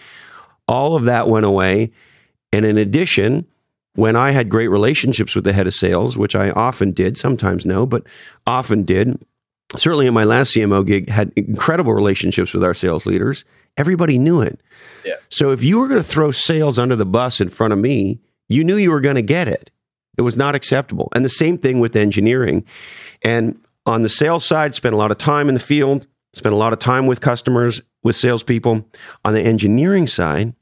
all 0.68 0.96
of 0.96 1.04
that 1.04 1.28
went 1.28 1.46
away. 1.46 1.90
And 2.52 2.64
in 2.64 2.76
addition, 2.76 3.46
when 3.94 4.16
I 4.16 4.30
had 4.30 4.48
great 4.48 4.68
relationships 4.68 5.34
with 5.34 5.44
the 5.44 5.52
head 5.52 5.66
of 5.66 5.74
sales, 5.74 6.16
which 6.16 6.34
I 6.34 6.50
often 6.50 6.92
did, 6.92 7.18
sometimes 7.18 7.66
no, 7.66 7.84
but 7.84 8.04
often 8.46 8.84
did, 8.84 9.22
certainly 9.76 10.06
in 10.06 10.14
my 10.14 10.24
last 10.24 10.54
CMO 10.54 10.86
gig, 10.86 11.08
had 11.08 11.32
incredible 11.36 11.92
relationships 11.92 12.54
with 12.54 12.64
our 12.64 12.74
sales 12.74 13.06
leaders. 13.06 13.44
Everybody 13.76 14.18
knew 14.18 14.40
it. 14.40 14.60
Yeah. 15.04 15.14
So 15.28 15.50
if 15.50 15.62
you 15.62 15.78
were 15.78 15.88
going 15.88 16.02
to 16.02 16.08
throw 16.08 16.30
sales 16.30 16.78
under 16.78 16.96
the 16.96 17.06
bus 17.06 17.40
in 17.40 17.48
front 17.48 17.72
of 17.72 17.78
me, 17.78 18.20
you 18.48 18.64
knew 18.64 18.76
you 18.76 18.90
were 18.90 19.00
going 19.00 19.16
to 19.16 19.22
get 19.22 19.48
it. 19.48 19.70
It 20.18 20.22
was 20.22 20.36
not 20.36 20.54
acceptable. 20.54 21.08
And 21.14 21.24
the 21.24 21.30
same 21.30 21.56
thing 21.56 21.80
with 21.80 21.96
engineering. 21.96 22.64
And 23.22 23.58
on 23.86 24.02
the 24.02 24.08
sales 24.08 24.44
side, 24.44 24.74
spent 24.74 24.94
a 24.94 24.98
lot 24.98 25.10
of 25.10 25.18
time 25.18 25.48
in 25.48 25.54
the 25.54 25.60
field, 25.60 26.06
spent 26.32 26.54
a 26.54 26.58
lot 26.58 26.72
of 26.72 26.78
time 26.78 27.06
with 27.06 27.20
customers, 27.20 27.80
with 28.02 28.16
salespeople. 28.16 28.86
On 29.24 29.34
the 29.34 29.40
engineering 29.40 30.06
side, 30.06 30.54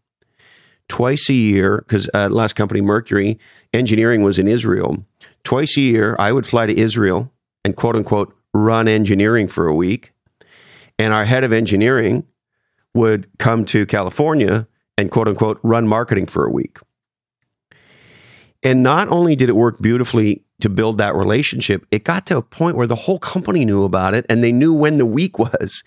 twice 0.91 1.31
a 1.31 1.35
year, 1.35 1.79
because 1.79 2.11
uh, 2.13 2.29
last 2.29 2.55
company, 2.55 2.81
Mercury, 2.81 3.39
engineering 3.73 4.23
was 4.23 4.39
in 4.39 4.49
Israel. 4.49 5.07
Twice 5.45 5.77
a 5.77 5.81
year, 5.81 6.17
I 6.19 6.33
would 6.33 6.47
fly 6.47 6.67
to 6.67 6.77
Israel 6.77 7.33
and 7.65 7.77
quote 7.77 7.97
unquote 7.97 8.37
run 8.53 8.89
engineering 8.89 9.47
for 9.49 9.67
a 9.67 9.75
week. 9.75 10.13
And 10.99 11.15
our 11.15 11.25
head 11.25 11.45
of 11.45 11.53
engineering 11.53 12.27
would 12.93 13.29
come 13.39 13.65
to 13.67 13.87
California 13.87 14.67
and 14.99 15.11
quote 15.11 15.29
unquote 15.29 15.61
run 15.63 15.87
marketing 15.87 16.27
for 16.27 16.45
a 16.45 16.51
week. 16.51 16.79
And 18.63 18.83
not 18.83 19.09
only 19.09 19.37
did 19.37 19.49
it 19.49 19.57
work 19.57 19.79
beautifully 19.81 20.43
to 20.61 20.69
build 20.69 20.99
that 20.99 21.15
relationship, 21.15 21.87
it 21.93 22.05
got 22.05 22.27
to 22.27 22.37
a 22.37 22.43
point 22.43 22.77
where 22.77 22.89
the 22.89 22.97
whole 22.97 23.19
company 23.21 23.65
knew 23.65 23.85
about 23.85 24.13
it 24.13 24.27
and 24.29 24.43
they 24.43 24.53
knew 24.53 24.75
when 24.75 24.99
the 24.99 25.07
week 25.07 25.39
was. 25.39 25.85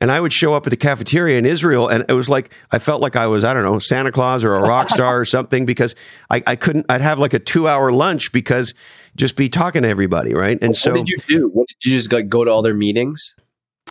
And 0.00 0.12
I 0.12 0.20
would 0.20 0.32
show 0.32 0.54
up 0.54 0.66
at 0.66 0.70
the 0.70 0.76
cafeteria 0.76 1.38
in 1.38 1.46
Israel, 1.46 1.88
and 1.88 2.04
it 2.08 2.12
was 2.12 2.28
like 2.28 2.50
I 2.70 2.78
felt 2.78 3.00
like 3.00 3.16
I 3.16 3.26
was 3.26 3.44
I 3.44 3.54
don't 3.54 3.62
know 3.62 3.78
Santa 3.78 4.12
Claus 4.12 4.44
or 4.44 4.54
a 4.54 4.60
rock 4.60 4.90
star 4.90 5.18
or 5.18 5.24
something 5.24 5.64
because 5.64 5.94
I, 6.30 6.42
I 6.46 6.56
couldn't. 6.56 6.86
I'd 6.88 7.00
have 7.00 7.18
like 7.18 7.32
a 7.32 7.38
two 7.38 7.66
hour 7.66 7.90
lunch 7.92 8.32
because 8.32 8.74
just 9.16 9.36
be 9.36 9.48
talking 9.48 9.82
to 9.82 9.88
everybody, 9.88 10.34
right? 10.34 10.58
And 10.60 10.70
what, 10.70 10.76
so, 10.76 10.90
what 10.90 11.06
did 11.06 11.08
you 11.08 11.18
do? 11.28 11.48
What 11.48 11.68
did 11.68 11.90
you 11.90 11.96
just 11.96 12.12
like, 12.12 12.28
go 12.28 12.44
to 12.44 12.50
all 12.50 12.62
their 12.62 12.74
meetings? 12.74 13.34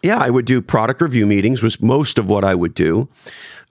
Yeah, 0.03 0.19
I 0.19 0.29
would 0.29 0.45
do 0.45 0.61
product 0.61 1.01
review 1.01 1.25
meetings 1.25 1.63
was 1.63 1.81
most 1.81 2.19
of 2.19 2.29
what 2.29 2.43
I 2.43 2.53
would 2.53 2.75
do 2.75 3.09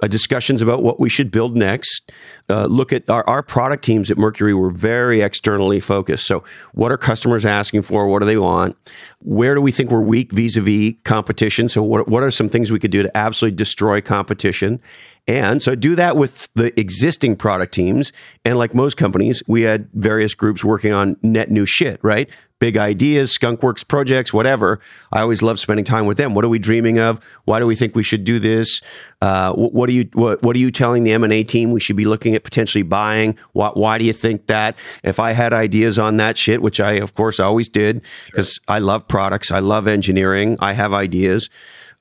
uh, 0.03 0.09
discussions 0.09 0.63
about 0.63 0.83
what 0.83 1.01
we 1.01 1.09
should 1.09 1.31
build 1.31 1.57
next. 1.57 2.11
Uh, 2.49 2.67
look 2.67 2.93
at 2.93 3.09
our, 3.09 3.27
our 3.29 3.43
product 3.43 3.85
teams 3.85 4.11
at 4.11 4.19
Mercury 4.19 4.53
were 4.55 4.71
very 4.71 5.23
externally 5.23 5.81
focused. 5.81 6.27
So, 6.27 6.45
what 6.73 6.93
are 6.93 6.99
customers 6.99 7.47
asking 7.47 7.83
for? 7.83 8.07
What 8.07 8.21
do 8.21 8.27
they 8.27 8.37
want? 8.37 8.77
Where 9.21 9.55
do 9.55 9.61
we 9.61 9.73
think 9.73 9.91
we're 9.91 10.01
weak 10.01 10.33
vis 10.33 10.57
a 10.57 10.61
vis 10.61 10.95
competition? 11.05 11.69
So, 11.69 11.83
what, 11.83 12.09
what 12.09 12.23
are 12.23 12.31
some 12.31 12.49
things 12.49 12.71
we 12.71 12.79
could 12.79 12.91
do 12.91 13.03
to 13.03 13.17
absolutely 13.17 13.57
destroy 13.57 14.01
competition? 14.01 14.81
And 15.27 15.63
so, 15.63 15.75
do 15.75 15.95
that 15.97 16.17
with 16.17 16.49
the 16.55 16.79
existing 16.79 17.37
product 17.37 17.73
teams. 17.73 18.13
And 18.45 18.59
like 18.59 18.75
most 18.75 18.97
companies, 18.97 19.43
we 19.47 19.63
had 19.63 19.89
various 19.95 20.35
groups 20.35 20.65
working 20.65 20.93
on 20.93 21.17
net 21.23 21.51
new 21.51 21.67
shit, 21.67 21.99
right? 22.03 22.29
Big 22.65 22.79
ideas, 22.79 23.37
skunkworks 23.37 23.87
projects, 23.87 24.33
whatever. 24.33 24.81
I 25.13 25.21
always 25.21 25.43
love 25.43 25.61
spending 25.61 25.85
time 25.85 26.07
with 26.07 26.17
them. 26.17 26.35
What 26.35 26.47
are 26.47 26.49
we 26.49 26.59
dreaming 26.59 26.99
of? 26.99 27.23
Why 27.45 27.59
do 27.59 27.67
we 27.67 27.75
think 27.75 27.95
we 27.95 28.03
should 28.03 28.25
do 28.25 28.39
this? 28.39 28.81
Uh, 29.21 29.53
what, 29.53 29.75
what, 29.75 29.89
are 29.91 29.93
you 29.93 30.09
what, 30.15 30.43
what 30.43 30.57
are 30.57 30.59
you 30.59 30.71
telling 30.71 31.05
the 31.05 31.13
M 31.13 31.25
and 31.25 31.33
A 31.35 31.43
team 31.45 31.73
we 31.73 31.81
should 31.81 31.97
be 31.97 32.07
looking 32.07 32.35
at 32.35 32.43
potentially 32.43 32.81
buying? 32.81 33.37
Why, 33.53 33.69
why 33.75 33.99
do 33.99 34.07
you 34.07 34.15
think 34.15 34.47
that? 34.47 34.77
If 35.03 35.21
I 35.21 35.33
had 35.33 35.53
ideas 35.53 35.99
on 35.99 36.17
that 36.17 36.39
shit, 36.39 36.63
which 36.63 36.81
I 36.81 36.93
of 36.93 37.15
course 37.15 37.39
always 37.39 37.69
did, 37.69 38.01
because 38.25 38.55
sure. 38.55 38.65
I 38.67 38.79
love 38.79 39.09
products, 39.09 39.53
I 39.53 39.59
love 39.59 39.87
engineering, 39.87 40.57
I 40.59 40.73
have 40.73 40.95
ideas. 40.95 41.51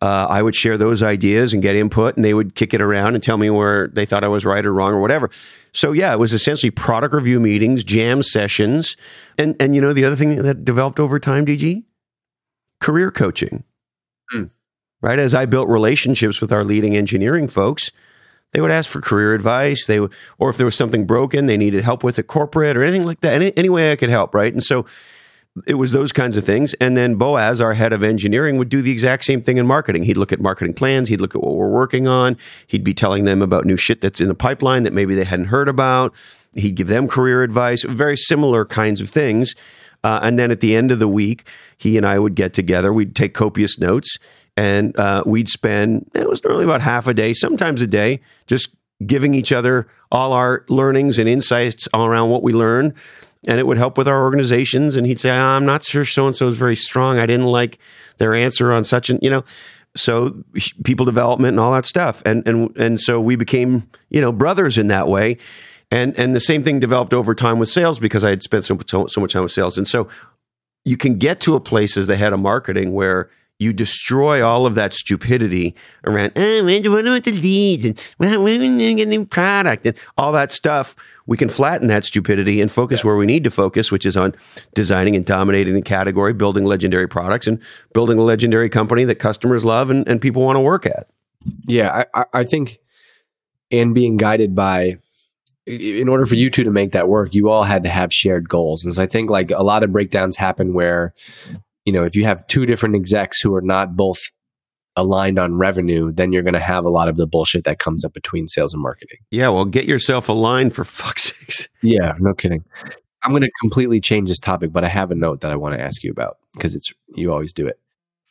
Uh, 0.02 0.28
I 0.30 0.42
would 0.42 0.56
share 0.56 0.78
those 0.78 1.04
ideas 1.04 1.52
and 1.52 1.62
get 1.62 1.76
input, 1.76 2.16
and 2.16 2.24
they 2.24 2.34
would 2.34 2.56
kick 2.56 2.74
it 2.74 2.82
around 2.82 3.16
and 3.16 3.24
tell 3.24 3.38
me 3.38 3.50
where 3.50 3.90
they 3.90 4.06
thought 4.06 4.24
I 4.24 4.30
was 4.30 4.46
right 4.46 4.66
or 4.66 4.74
wrong 4.74 4.94
or 4.94 5.02
whatever. 5.02 5.30
So 5.74 5.92
yeah, 5.92 6.14
it 6.14 6.20
was 6.20 6.34
essentially 6.34 6.70
product 6.70 7.14
review 7.14 7.40
meetings, 7.40 7.84
jam 7.84 8.22
sessions, 8.24 8.96
and 9.38 9.56
and 9.60 9.76
you 9.76 9.82
know 9.82 9.94
the 9.94 10.06
other 10.06 10.16
thing 10.16 10.36
that 10.42 10.64
developed 10.64 11.00
over 11.00 11.20
time, 11.20 11.46
DG, 11.46 11.84
career 12.80 13.12
coaching. 13.12 13.64
Hmm. 14.30 14.46
Right 15.02 15.20
as 15.20 15.34
I 15.34 15.46
built 15.46 15.68
relationships 15.68 16.40
with 16.40 16.52
our 16.52 16.64
leading 16.64 16.96
engineering 16.96 17.48
folks, 17.48 17.92
they 18.54 18.62
would 18.62 18.72
ask 18.72 18.90
for 18.90 19.02
career 19.02 19.34
advice. 19.34 19.86
They 19.86 20.00
would, 20.00 20.14
or 20.38 20.50
if 20.50 20.58
there 20.58 20.66
was 20.66 20.76
something 20.76 21.06
broken, 21.06 21.48
they 21.48 21.58
needed 21.58 21.84
help 21.84 22.04
with 22.04 22.20
at 22.20 22.28
corporate 22.28 22.78
or 22.78 22.84
anything 22.84 23.06
like 23.06 23.20
that. 23.22 23.34
Any, 23.34 23.58
any 23.58 23.70
way 23.70 23.92
I 23.92 23.96
could 23.96 24.10
help, 24.10 24.34
right? 24.34 24.54
And 24.54 24.64
so 24.64 24.86
it 25.68 25.76
was 25.76 25.92
those 25.92 26.12
kinds 26.12 26.36
of 26.36 26.44
things. 26.44 26.74
And 26.76 26.98
then 26.98 27.16
Boaz, 27.16 27.62
our 27.62 27.74
head 27.74 27.94
of 27.94 28.04
engineering, 28.04 28.58
would 28.58 28.70
do 28.70 28.82
the 28.82 28.92
exact 28.92 29.24
same 29.24 29.42
thing 29.42 29.58
in 29.58 29.68
marketing. 29.68 30.04
He'd 30.04 30.18
look 30.18 30.32
at 30.32 30.40
marketing 30.40 30.74
plans, 30.74 31.10
he'd 31.10 31.22
look 31.22 31.36
at 31.36 31.44
what 31.44 31.56
we're 31.56 31.70
working 31.70 32.08
on, 32.08 32.38
he'd 32.68 32.84
be 32.84 32.94
telling 32.94 33.26
them 33.26 33.42
about 33.42 33.66
new 33.66 33.78
shit 33.78 34.02
that's 34.02 34.20
in 34.20 34.28
the 34.28 34.36
pipeline 34.36 34.84
that 34.84 34.94
maybe 34.94 35.16
they 35.16 35.24
hadn't 35.24 35.48
heard 35.48 35.70
about. 35.70 36.14
He'd 36.56 36.76
give 36.76 36.88
them 36.88 37.08
career 37.08 37.44
advice, 37.44 37.84
very 37.84 38.18
similar 38.18 38.66
kinds 38.66 39.02
of 39.02 39.10
things. 39.10 39.56
Uh, 40.04 40.20
and 40.22 40.38
then 40.38 40.52
at 40.52 40.60
the 40.60 40.76
end 40.76 40.92
of 40.92 41.00
the 41.00 41.08
week, 41.08 41.48
he 41.78 41.98
and 41.98 42.06
I 42.06 42.20
would 42.20 42.36
get 42.36 42.54
together. 42.54 42.92
We'd 42.92 43.16
take 43.16 43.34
copious 43.34 43.80
notes 43.80 44.18
and 44.58 44.98
uh, 44.98 45.24
we'd 45.26 45.50
spend, 45.50 46.10
it 46.14 46.28
was 46.28 46.44
normally 46.44 46.66
about 46.66 46.82
half 46.82 47.08
a 47.08 47.14
day, 47.14 47.34
sometimes 47.34 47.82
a 47.82 47.88
day, 47.88 48.22
just 48.46 48.76
giving 49.06 49.34
each 49.34 49.52
other 49.52 49.88
all 50.12 50.34
our 50.34 50.66
learnings 50.68 51.18
and 51.18 51.28
insights 51.28 51.88
all 51.94 52.06
around 52.06 52.30
what 52.30 52.44
we 52.44 52.54
learned 52.54 52.94
and 53.48 53.60
it 53.60 53.68
would 53.68 53.78
help 53.78 53.98
with 53.98 54.08
our 54.08 54.24
organizations. 54.24 54.96
And 54.96 55.06
he'd 55.08 55.20
say, 55.20 55.30
ah, 55.30 55.56
I'm 55.56 55.66
not 55.66 55.84
sure 55.84 56.06
so 56.06 56.28
and 56.28 56.36
so 56.36 56.48
is 56.48 56.56
very 56.56 56.76
strong. 56.76 57.20
I 57.20 57.26
didn't 57.26 57.48
like 57.48 57.80
their 58.18 58.34
answer 58.34 58.72
on 58.72 58.84
such 58.84 59.10
and, 59.10 59.20
you 59.22 59.30
know, 59.30 59.44
so 59.96 60.44
people 60.84 61.06
development 61.06 61.52
and 61.52 61.60
all 61.60 61.72
that 61.74 61.86
stuff. 61.86 62.22
And, 62.26 62.48
and, 62.48 62.76
and 62.78 63.00
so 63.00 63.22
we 63.22 63.36
became, 63.36 63.90
you 64.10 64.22
know, 64.22 64.32
brothers 64.32 64.78
in 64.78 64.88
that 64.88 65.08
way. 65.08 65.38
And, 65.92 66.18
and 66.18 66.36
the 66.36 66.40
same 66.40 66.64
thing 66.64 66.80
developed 66.80 67.14
over 67.14 67.36
time 67.36 67.60
with 67.60 67.70
sales 67.70 68.00
because 68.00 68.24
I 68.24 68.32
had 68.32 68.42
spent 68.42 68.66
so, 68.66 68.80
so, 69.08 69.22
much 69.22 69.34
time 69.34 69.44
with 69.44 69.52
sales. 69.52 69.78
And 69.78 69.88
so 69.88 70.10
you 70.86 70.98
can 70.98 71.20
get 71.20 71.40
to 71.42 71.56
a 71.56 71.60
place 71.60 71.96
as 71.98 72.08
the 72.08 72.16
head 72.16 72.34
of 72.34 72.40
marketing 72.40 72.94
where 72.94 73.30
you 73.60 73.72
destroy 73.72 74.44
all 74.44 74.66
of 74.66 74.74
that 74.76 74.94
stupidity 74.94 75.76
around, 76.06 76.32
oh, 76.36 76.68
I 76.68 76.80
know 76.80 77.20
the 77.20 77.32
leads 77.32 77.86
and 77.86 78.00
when, 78.18 78.42
when, 78.42 78.60
when 78.60 78.96
get 78.98 79.08
a 79.08 79.10
new 79.10 79.26
product 79.26 79.86
and 79.86 79.96
all 80.18 80.32
that 80.32 80.52
stuff 80.52 80.96
we 81.26 81.38
can 81.38 81.50
flatten 81.50 81.88
that 81.88 82.04
stupidity 82.04 82.62
and 82.62 82.72
focus 82.72 83.02
yeah. 83.02 83.08
where 83.08 83.16
we 83.16 83.26
need 83.26 83.44
to 83.44 83.52
focus, 83.52 83.92
which 83.92 84.06
is 84.06 84.18
on 84.18 84.36
designing 84.74 85.16
and 85.16 85.26
dominating 85.26 85.74
the 85.74 85.82
category, 85.82 86.34
building 86.34 86.66
legendary 86.66 87.08
products, 87.08 87.48
and 87.48 87.60
building 87.94 88.18
a 88.18 88.24
legendary 88.24 88.70
company 88.70 89.06
that 89.06 89.16
customers 89.16 89.64
love 89.64 89.90
and, 89.90 90.08
and 90.08 90.22
people 90.22 90.42
want 90.42 90.58
to 90.58 90.62
work 90.62 90.86
at. 90.86 91.08
Yeah, 91.66 92.06
I, 92.14 92.26
I 92.34 92.44
think, 92.44 92.80
and 93.72 93.94
being 93.94 94.18
guided 94.18 94.56
by, 94.56 94.98
in 95.66 96.10
order 96.10 96.26
for 96.26 96.36
you 96.36 96.50
two 96.50 96.66
to 96.66 96.72
make 96.72 96.92
that 96.92 97.08
work, 97.08 97.34
you 97.34 97.50
all 97.50 97.64
had 97.64 97.84
to 97.84 97.90
have 97.90 98.14
shared 98.14 98.50
goals. 98.50 98.84
And 98.84 98.94
so 98.94 99.02
I 99.02 99.08
think 99.08 99.30
like 99.30 99.52
a 99.52 99.64
lot 99.64 99.84
of 99.84 99.92
breakdowns 99.94 100.36
happen 100.36 100.74
where, 100.74 101.14
you 101.86 101.94
know, 101.94 102.04
if 102.04 102.16
you 102.16 102.26
have 102.26 102.46
two 102.48 102.66
different 102.66 102.96
execs 102.96 103.40
who 103.40 103.56
are 103.56 103.62
not 103.62 103.96
both 103.96 104.22
aligned 104.96 105.40
on 105.40 105.56
revenue, 105.56 106.12
then 106.12 106.32
you're 106.32 106.44
going 106.44 106.54
to 106.54 106.60
have 106.60 106.86
a 106.86 106.90
lot 106.90 107.08
of 107.08 107.18
the 107.18 107.28
bullshit 107.28 107.64
that 107.64 107.80
comes 107.80 108.06
up 108.06 108.14
between 108.14 108.48
sales 108.48 108.74
and 108.74 108.82
marketing. 108.82 109.18
Yeah, 109.32 109.50
well, 109.50 109.66
get 109.66 109.86
yourself 109.86 110.30
aligned 110.30 110.76
for 110.76 110.84
fuck's 110.84 111.34
sakes. 111.44 111.70
Yeah, 111.82 112.14
no 112.20 112.34
kidding. 112.34 112.64
I'm 113.24 113.32
going 113.32 113.44
to 113.44 113.52
completely 113.62 114.02
change 114.02 114.30
this 114.30 114.40
topic, 114.40 114.72
but 114.74 114.84
I 114.84 114.90
have 114.90 115.12
a 115.12 115.16
note 115.16 115.42
that 115.42 115.52
I 115.52 115.56
want 115.56 115.76
to 115.76 115.82
ask 115.82 116.04
you 116.04 116.12
about 116.12 116.38
because 116.54 116.76
it's 116.76 116.92
you 117.16 117.32
always 117.32 117.54
do 117.54 117.68
it. 117.68 117.80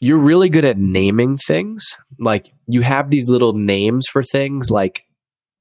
You're 0.00 0.18
really 0.18 0.48
good 0.48 0.64
at 0.64 0.78
naming 0.78 1.36
things. 1.36 1.96
Like 2.18 2.52
you 2.66 2.82
have 2.82 3.10
these 3.10 3.28
little 3.28 3.52
names 3.54 4.06
for 4.06 4.22
things 4.22 4.70
like 4.70 5.06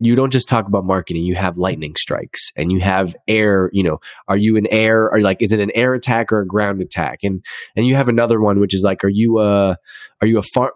you 0.04 0.16
don't 0.16 0.32
just 0.32 0.50
talk 0.50 0.68
about 0.68 0.84
marketing. 0.84 1.24
You 1.24 1.36
have 1.36 1.58
lightning 1.58 1.96
strikes 1.96 2.52
and 2.58 2.72
you 2.72 2.80
have 2.80 3.16
air, 3.28 3.70
you 3.72 3.84
know, 3.84 4.00
are 4.28 4.36
you 4.36 4.58
an 4.58 4.66
air 4.72 5.08
or 5.12 5.22
like, 5.22 5.38
is 5.42 5.52
it 5.52 5.60
an 5.60 5.70
air 5.76 5.94
attack 5.94 6.32
or 6.32 6.42
a 6.42 6.48
ground 6.48 6.82
attack? 6.82 7.20
And, 7.22 7.46
and 7.76 7.86
you 7.86 7.94
have 7.94 8.10
another 8.10 8.42
one, 8.42 8.60
which 8.60 8.74
is 8.74 8.82
like, 8.82 9.04
are 9.04 9.10
you 9.10 9.38
a, 9.40 9.78
are 10.20 10.28
you 10.28 10.40
a 10.40 10.44
farm? 10.44 10.72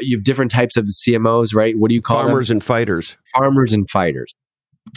You 0.00 0.16
have 0.16 0.24
different 0.24 0.50
types 0.50 0.78
of 0.78 0.86
CMOs, 0.86 1.54
right? 1.54 1.74
What 1.76 1.90
do 1.90 1.94
you 1.94 2.00
call 2.00 2.24
farmers 2.24 2.48
them? 2.48 2.56
and 2.56 2.64
fighters? 2.64 3.18
Farmers 3.36 3.74
and 3.74 3.88
fighters. 3.90 4.34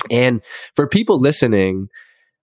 And 0.10 0.42
for 0.74 0.88
people 0.88 1.20
listening, 1.20 1.88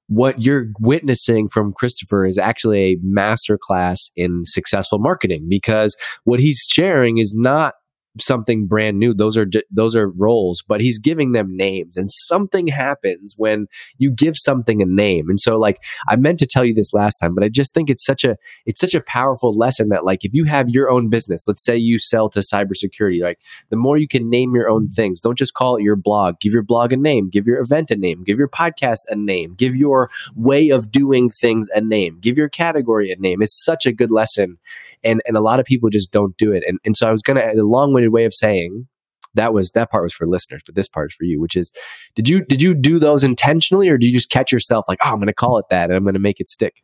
what 0.08 0.42
you're 0.42 0.66
witnessing 0.80 1.48
from 1.48 1.72
Christopher 1.72 2.26
is 2.26 2.36
actually 2.36 2.78
a 2.82 2.96
masterclass 2.98 4.10
in 4.16 4.42
successful 4.44 4.98
marketing 4.98 5.46
because 5.48 5.96
what 6.24 6.40
he's 6.40 6.66
sharing 6.70 7.16
is 7.16 7.32
not 7.34 7.72
something 8.20 8.66
brand 8.66 8.98
new. 8.98 9.14
Those 9.14 9.36
are 9.36 9.46
those 9.70 9.96
are 9.96 10.08
roles, 10.08 10.62
but 10.66 10.80
he's 10.80 10.98
giving 10.98 11.32
them 11.32 11.56
names, 11.56 11.96
and 11.96 12.10
something 12.10 12.66
happens 12.66 13.34
when 13.36 13.66
you 13.98 14.10
give 14.10 14.36
something 14.36 14.82
a 14.82 14.86
name. 14.86 15.28
And 15.28 15.40
so, 15.40 15.58
like 15.58 15.82
I 16.08 16.16
meant 16.16 16.38
to 16.40 16.46
tell 16.46 16.64
you 16.64 16.74
this 16.74 16.92
last 16.92 17.18
time, 17.18 17.34
but 17.34 17.44
I 17.44 17.48
just 17.48 17.74
think 17.74 17.90
it's 17.90 18.04
such 18.04 18.24
a 18.24 18.36
it's 18.66 18.80
such 18.80 18.94
a 18.94 19.00
powerful 19.00 19.56
lesson 19.56 19.88
that 19.88 20.04
like 20.04 20.24
if 20.24 20.34
you 20.34 20.44
have 20.44 20.68
your 20.68 20.90
own 20.90 21.08
business, 21.08 21.46
let's 21.48 21.64
say 21.64 21.76
you 21.76 21.98
sell 21.98 22.28
to 22.30 22.40
cybersecurity, 22.40 23.22
like 23.22 23.38
the 23.70 23.76
more 23.76 23.96
you 23.96 24.08
can 24.08 24.28
name 24.28 24.54
your 24.54 24.68
own 24.68 24.88
things. 24.88 25.20
Don't 25.20 25.38
just 25.38 25.54
call 25.54 25.76
it 25.76 25.82
your 25.82 25.96
blog. 25.96 26.40
Give 26.40 26.52
your 26.52 26.62
blog 26.62 26.92
a 26.92 26.96
name. 26.96 27.30
Give 27.30 27.46
your 27.46 27.60
event 27.60 27.90
a 27.90 27.96
name. 27.96 28.24
Give 28.24 28.38
your 28.38 28.48
podcast 28.48 29.00
a 29.08 29.16
name. 29.16 29.54
Give 29.54 29.76
your 29.76 30.10
way 30.34 30.70
of 30.70 30.90
doing 30.90 31.30
things 31.30 31.68
a 31.74 31.80
name. 31.80 32.18
Give 32.20 32.36
your 32.36 32.48
category 32.48 33.10
a 33.10 33.16
name. 33.16 33.42
It's 33.42 33.64
such 33.64 33.86
a 33.86 33.92
good 33.92 34.10
lesson 34.10 34.58
and 35.04 35.22
and 35.26 35.36
a 35.36 35.40
lot 35.40 35.60
of 35.60 35.66
people 35.66 35.90
just 35.90 36.12
don't 36.12 36.36
do 36.36 36.52
it. 36.52 36.64
And 36.66 36.78
and 36.84 36.96
so 36.96 37.08
i 37.08 37.10
was 37.10 37.22
gonna 37.22 37.54
the 37.54 37.64
long-winded 37.64 38.12
way 38.12 38.24
of 38.24 38.34
saying 38.34 38.86
that 39.34 39.52
was 39.52 39.70
that 39.72 39.90
part 39.90 40.02
was 40.02 40.12
for 40.12 40.26
listeners 40.26 40.62
but 40.66 40.74
this 40.74 40.88
part 40.88 41.10
is 41.10 41.16
for 41.16 41.24
you 41.24 41.40
which 41.40 41.56
is 41.56 41.72
did 42.14 42.28
you 42.28 42.44
did 42.44 42.60
you 42.60 42.74
do 42.74 42.98
those 42.98 43.24
intentionally 43.24 43.88
or 43.88 43.96
do 43.96 44.06
you 44.06 44.12
just 44.12 44.30
catch 44.30 44.52
yourself 44.52 44.84
like 44.88 44.98
oh 45.04 45.12
i'm 45.12 45.18
gonna 45.18 45.32
call 45.32 45.58
it 45.58 45.64
that 45.70 45.88
and 45.88 45.96
i'm 45.96 46.04
gonna 46.04 46.18
make 46.18 46.38
it 46.38 46.50
stick 46.50 46.74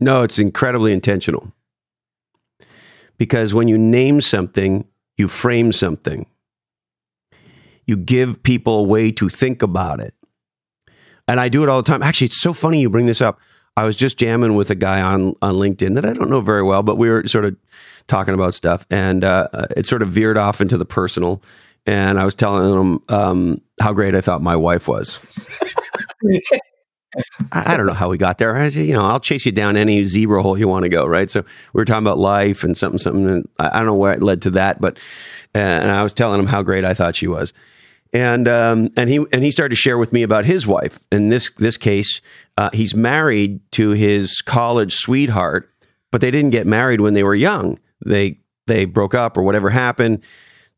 no 0.00 0.22
it's 0.22 0.38
incredibly 0.38 0.92
intentional. 0.92 1.52
Because 3.18 3.54
when 3.54 3.68
you 3.68 3.78
name 3.78 4.20
something 4.20 4.84
you 5.16 5.28
frame 5.28 5.72
something. 5.72 6.26
You 7.86 7.96
give 7.96 8.42
people 8.42 8.78
a 8.78 8.82
way 8.82 9.10
to 9.12 9.28
think 9.28 9.62
about 9.62 10.00
it. 10.00 10.14
And 11.28 11.38
i 11.40 11.48
do 11.48 11.62
it 11.62 11.68
all 11.68 11.82
the 11.82 11.86
time. 11.86 12.02
Actually 12.02 12.26
it's 12.26 12.40
so 12.40 12.52
funny 12.52 12.80
you 12.80 12.90
bring 12.90 13.06
this 13.06 13.20
up 13.20 13.40
I 13.76 13.84
was 13.84 13.96
just 13.96 14.18
jamming 14.18 14.54
with 14.54 14.70
a 14.70 14.74
guy 14.74 15.00
on 15.00 15.34
on 15.40 15.54
LinkedIn 15.54 15.94
that 15.94 16.04
I 16.04 16.12
don't 16.12 16.30
know 16.30 16.40
very 16.40 16.62
well, 16.62 16.82
but 16.82 16.98
we 16.98 17.08
were 17.08 17.26
sort 17.26 17.44
of 17.44 17.56
talking 18.06 18.34
about 18.34 18.54
stuff, 18.54 18.86
and 18.90 19.24
uh, 19.24 19.48
it 19.76 19.86
sort 19.86 20.02
of 20.02 20.08
veered 20.08 20.36
off 20.36 20.60
into 20.60 20.76
the 20.76 20.84
personal. 20.84 21.42
And 21.84 22.20
I 22.20 22.24
was 22.24 22.34
telling 22.34 22.72
him 22.72 23.02
um, 23.08 23.60
how 23.80 23.92
great 23.92 24.14
I 24.14 24.20
thought 24.20 24.40
my 24.40 24.54
wife 24.54 24.86
was. 24.86 25.18
I, 27.50 27.74
I, 27.74 27.76
don't 27.76 27.86
know 27.86 27.92
how 27.92 28.08
we 28.08 28.18
got 28.18 28.38
there. 28.38 28.56
I 28.56 28.68
you 28.68 28.92
know, 28.92 29.04
I'll 29.04 29.20
chase 29.20 29.44
you 29.44 29.52
down 29.52 29.76
any 29.76 30.06
zebra 30.06 30.42
hole 30.42 30.56
you 30.56 30.68
want 30.68 30.84
to 30.84 30.88
go, 30.88 31.04
right? 31.04 31.28
So 31.28 31.40
we 31.40 31.78
were 31.78 31.84
talking 31.84 32.04
about 32.06 32.18
life 32.18 32.62
and 32.62 32.76
something, 32.76 32.98
something. 32.98 33.28
And 33.28 33.48
I, 33.58 33.70
I 33.70 33.76
don't 33.78 33.86
know 33.86 33.96
where 33.96 34.12
it 34.12 34.22
led 34.22 34.42
to 34.42 34.50
that, 34.50 34.80
but 34.80 34.98
and 35.54 35.90
I 35.90 36.02
was 36.04 36.12
telling 36.12 36.38
him 36.38 36.46
how 36.46 36.62
great 36.62 36.84
I 36.84 36.94
thought 36.94 37.16
she 37.16 37.26
was 37.26 37.52
and 38.12 38.46
um, 38.46 38.90
and 38.96 39.08
he 39.08 39.24
and 39.32 39.42
he 39.42 39.50
started 39.50 39.70
to 39.70 39.80
share 39.80 39.96
with 39.96 40.12
me 40.12 40.22
about 40.22 40.44
his 40.44 40.66
wife. 40.66 41.00
In 41.10 41.28
this 41.30 41.50
this 41.52 41.76
case, 41.76 42.20
uh, 42.58 42.70
he's 42.72 42.94
married 42.94 43.60
to 43.72 43.90
his 43.90 44.42
college 44.42 44.94
sweetheart, 44.94 45.70
but 46.10 46.20
they 46.20 46.30
didn't 46.30 46.50
get 46.50 46.66
married 46.66 47.00
when 47.00 47.14
they 47.14 47.22
were 47.22 47.34
young. 47.34 47.78
They 48.04 48.38
they 48.66 48.84
broke 48.84 49.14
up 49.14 49.36
or 49.36 49.42
whatever 49.42 49.70
happened. 49.70 50.22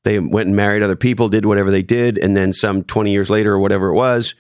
They 0.05 0.19
went 0.19 0.49
and 0.49 0.57
married 0.57 0.83
other 0.83 0.97
people, 0.97 1.29
did 1.29 1.47
whatever 1.47 1.71
they 1.71 1.83
did, 1.83 2.19
and 2.19 2.37
then 2.37 2.53
some 2.53 2.85
twenty 2.85 3.11
years 3.11 3.31
later 3.31 3.55
or 3.55 3.59
whatever 3.59 3.89
it 3.89 3.95
was, 3.95 4.35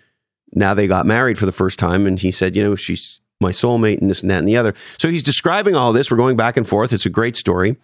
now 0.52 0.74
they 0.74 0.86
got 0.86 1.06
married 1.06 1.38
for 1.38 1.46
the 1.46 1.52
first 1.52 1.78
time. 1.78 2.06
And 2.06 2.20
he 2.20 2.30
said, 2.30 2.54
you 2.54 2.62
know, 2.62 2.76
she's 2.76 3.20
my 3.40 3.50
soulmate 3.50 4.00
and 4.00 4.08
this 4.08 4.22
and 4.22 4.30
that 4.30 4.38
and 4.38 4.48
the 4.48 4.56
other. 4.56 4.74
So 4.98 5.08
he's 5.08 5.22
describing 5.22 5.74
all 5.74 5.92
this. 5.92 6.10
We're 6.10 6.16
going 6.16 6.36
back 6.36 6.56
and 6.56 6.68
forth. 6.68 6.92
It's 6.92 7.06
a 7.06 7.10
great 7.10 7.34
story. 7.34 7.76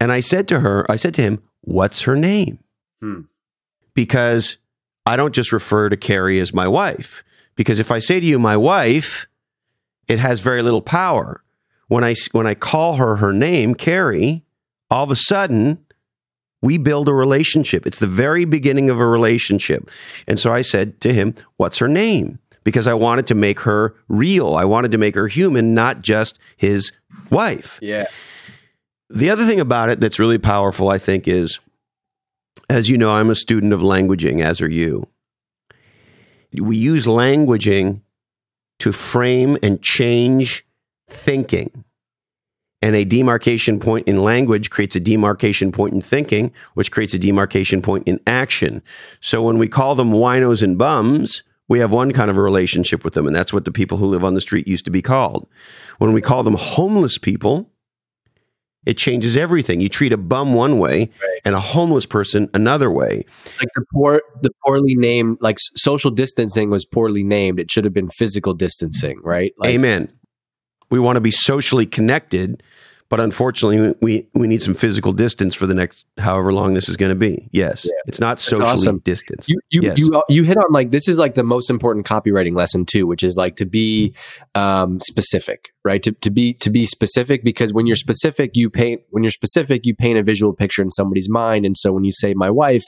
And 0.00 0.12
I 0.12 0.20
said 0.20 0.46
to 0.48 0.60
her, 0.60 0.86
I 0.88 0.96
said 0.96 1.14
to 1.14 1.22
him, 1.22 1.42
"What's 1.62 2.02
her 2.02 2.14
name?" 2.14 2.60
Hmm 3.00 3.22
because 3.94 4.58
I 5.06 5.16
don't 5.16 5.34
just 5.34 5.52
refer 5.52 5.88
to 5.88 5.96
Carrie 5.96 6.40
as 6.40 6.52
my 6.52 6.68
wife. 6.68 7.24
Because 7.56 7.78
if 7.78 7.90
I 7.90 7.98
say 7.98 8.20
to 8.20 8.26
you, 8.26 8.38
my 8.38 8.56
wife, 8.56 9.26
it 10.08 10.18
has 10.18 10.40
very 10.40 10.62
little 10.62 10.82
power. 10.82 11.42
When 11.88 12.02
I, 12.02 12.14
when 12.32 12.46
I 12.46 12.54
call 12.54 12.94
her 12.94 13.16
her 13.16 13.32
name, 13.32 13.74
Carrie, 13.74 14.42
all 14.90 15.04
of 15.04 15.10
a 15.10 15.16
sudden, 15.16 15.84
we 16.62 16.78
build 16.78 17.08
a 17.08 17.14
relationship. 17.14 17.86
It's 17.86 17.98
the 17.98 18.06
very 18.06 18.46
beginning 18.46 18.88
of 18.88 18.98
a 18.98 19.06
relationship. 19.06 19.90
And 20.26 20.38
so 20.38 20.52
I 20.52 20.62
said 20.62 21.00
to 21.02 21.12
him, 21.12 21.34
What's 21.56 21.78
her 21.78 21.88
name? 21.88 22.38
Because 22.64 22.86
I 22.86 22.94
wanted 22.94 23.26
to 23.26 23.34
make 23.34 23.60
her 23.60 23.94
real. 24.08 24.54
I 24.54 24.64
wanted 24.64 24.90
to 24.92 24.98
make 24.98 25.14
her 25.14 25.28
human, 25.28 25.74
not 25.74 26.00
just 26.00 26.38
his 26.56 26.92
wife. 27.30 27.78
Yeah. 27.82 28.06
The 29.10 29.28
other 29.28 29.44
thing 29.44 29.60
about 29.60 29.90
it 29.90 30.00
that's 30.00 30.18
really 30.18 30.38
powerful, 30.38 30.88
I 30.88 30.96
think, 30.96 31.28
is 31.28 31.60
as 32.68 32.88
you 32.88 32.98
know, 32.98 33.14
I'm 33.14 33.30
a 33.30 33.34
student 33.34 33.72
of 33.72 33.80
languaging, 33.80 34.42
as 34.42 34.60
are 34.60 34.70
you. 34.70 35.06
We 36.52 36.76
use 36.76 37.06
languaging 37.06 38.02
to 38.80 38.92
frame 38.92 39.56
and 39.62 39.82
change 39.82 40.66
thinking. 41.08 41.84
And 42.82 42.94
a 42.94 43.04
demarcation 43.04 43.80
point 43.80 44.06
in 44.06 44.18
language 44.18 44.68
creates 44.68 44.94
a 44.94 45.00
demarcation 45.00 45.72
point 45.72 45.94
in 45.94 46.02
thinking, 46.02 46.52
which 46.74 46.90
creates 46.90 47.14
a 47.14 47.18
demarcation 47.18 47.80
point 47.80 48.06
in 48.06 48.20
action. 48.26 48.82
So 49.20 49.42
when 49.42 49.58
we 49.58 49.68
call 49.68 49.94
them 49.94 50.10
winos 50.10 50.62
and 50.62 50.76
bums, 50.76 51.42
we 51.66 51.78
have 51.78 51.90
one 51.90 52.12
kind 52.12 52.30
of 52.30 52.36
a 52.36 52.42
relationship 52.42 53.02
with 53.02 53.14
them, 53.14 53.26
and 53.26 53.34
that's 53.34 53.54
what 53.54 53.64
the 53.64 53.72
people 53.72 53.96
who 53.96 54.06
live 54.06 54.22
on 54.22 54.34
the 54.34 54.40
street 54.40 54.68
used 54.68 54.84
to 54.84 54.90
be 54.90 55.00
called. 55.00 55.48
When 55.96 56.12
we 56.12 56.20
call 56.20 56.42
them 56.42 56.56
homeless 56.56 57.16
people, 57.16 57.70
it 58.86 58.98
changes 58.98 59.36
everything. 59.36 59.80
You 59.80 59.88
treat 59.88 60.12
a 60.12 60.16
bum 60.16 60.54
one 60.54 60.78
way 60.78 61.10
right. 61.22 61.40
and 61.44 61.54
a 61.54 61.60
homeless 61.60 62.06
person 62.06 62.48
another 62.54 62.90
way. 62.90 63.24
Like 63.58 63.68
the 63.74 63.84
poor, 63.92 64.22
the 64.42 64.50
poorly 64.64 64.94
named, 64.96 65.38
like 65.40 65.56
social 65.76 66.10
distancing 66.10 66.70
was 66.70 66.84
poorly 66.84 67.22
named. 67.22 67.58
It 67.58 67.70
should 67.70 67.84
have 67.84 67.94
been 67.94 68.10
physical 68.10 68.54
distancing, 68.54 69.20
right? 69.22 69.52
Like, 69.58 69.70
Amen. 69.70 70.08
We 70.90 71.00
want 71.00 71.16
to 71.16 71.20
be 71.20 71.30
socially 71.30 71.86
connected, 71.86 72.62
but 73.10 73.20
unfortunately, 73.20 73.94
we 74.00 74.26
we 74.34 74.46
need 74.46 74.62
some 74.62 74.74
physical 74.74 75.12
distance 75.12 75.54
for 75.54 75.66
the 75.66 75.74
next 75.74 76.06
however 76.18 76.52
long 76.52 76.74
this 76.74 76.88
is 76.88 76.96
going 76.96 77.10
to 77.10 77.16
be. 77.16 77.48
Yes, 77.52 77.84
yeah. 77.84 77.92
it's 78.06 78.18
not 78.18 78.40
socially 78.40 78.66
awesome. 78.66 78.98
distance. 79.00 79.48
You 79.48 79.60
you, 79.70 79.82
yes. 79.82 79.98
you 79.98 80.22
you 80.28 80.42
hit 80.42 80.56
on 80.56 80.72
like 80.72 80.90
this 80.90 81.06
is 81.06 81.18
like 81.18 81.34
the 81.34 81.42
most 81.42 81.68
important 81.68 82.06
copywriting 82.06 82.56
lesson 82.56 82.86
too, 82.86 83.06
which 83.06 83.22
is 83.22 83.36
like 83.36 83.56
to 83.56 83.66
be 83.66 84.14
um, 84.54 85.00
specific, 85.00 85.68
right? 85.84 86.02
To, 86.02 86.12
to 86.12 86.30
be 86.30 86.54
to 86.54 86.70
be 86.70 86.86
specific 86.86 87.44
because 87.44 87.72
when 87.72 87.86
you're 87.86 87.94
specific, 87.94 88.52
you 88.54 88.70
paint 88.70 89.02
when 89.10 89.22
you're 89.22 89.30
specific, 89.30 89.82
you 89.84 89.94
paint 89.94 90.18
a 90.18 90.22
visual 90.22 90.54
picture 90.54 90.80
in 90.80 90.90
somebody's 90.90 91.28
mind. 91.28 91.66
And 91.66 91.76
so 91.76 91.92
when 91.92 92.04
you 92.04 92.12
say 92.12 92.32
my 92.32 92.48
wife, 92.48 92.84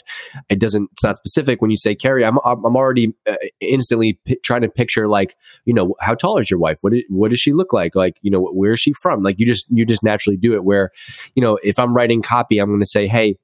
it 0.48 0.59
doesn't 0.59 0.88
it's 0.92 1.05
not 1.05 1.18
specific. 1.18 1.61
When 1.61 1.70
you 1.70 1.76
say 1.76 1.94
Carrie, 1.94 2.24
I'm 2.24 2.38
I'm 2.44 2.74
already 2.74 3.14
uh, 3.29 3.37
instantly 3.61 4.18
p- 4.24 4.38
trying 4.42 4.62
to 4.62 4.68
picture 4.68 5.09
like 5.09 5.37
you 5.66 5.74
know 5.74 5.94
how 6.00 6.14
tall 6.14 6.38
is 6.38 6.50
your 6.50 6.59
wife? 6.59 6.79
What 6.81 6.94
what 7.11 7.31
does 7.31 7.40
she 7.40 7.52
look 7.52 7.74
like? 7.74 7.94
Like 7.94 8.18
you 8.22 8.31
know 8.31 8.46
where 8.46 8.72
is 8.72 8.81
she 8.81 8.94
from? 8.94 9.22
Like 9.22 9.38
you 9.38 9.44
just 9.44 9.66
you 9.70 9.85
just 9.85 10.02
naturally 10.02 10.15
do 10.37 10.55
it. 10.55 10.64
Where 10.64 10.90
you 11.35 11.42
know 11.42 11.59
if 11.62 11.79
I'm 11.79 11.94
writing 11.94 12.22
copy, 12.22 12.59
I'm 12.59 12.68
going 12.68 12.81
to 12.81 12.87
say 12.87 13.07
hey 13.07 13.37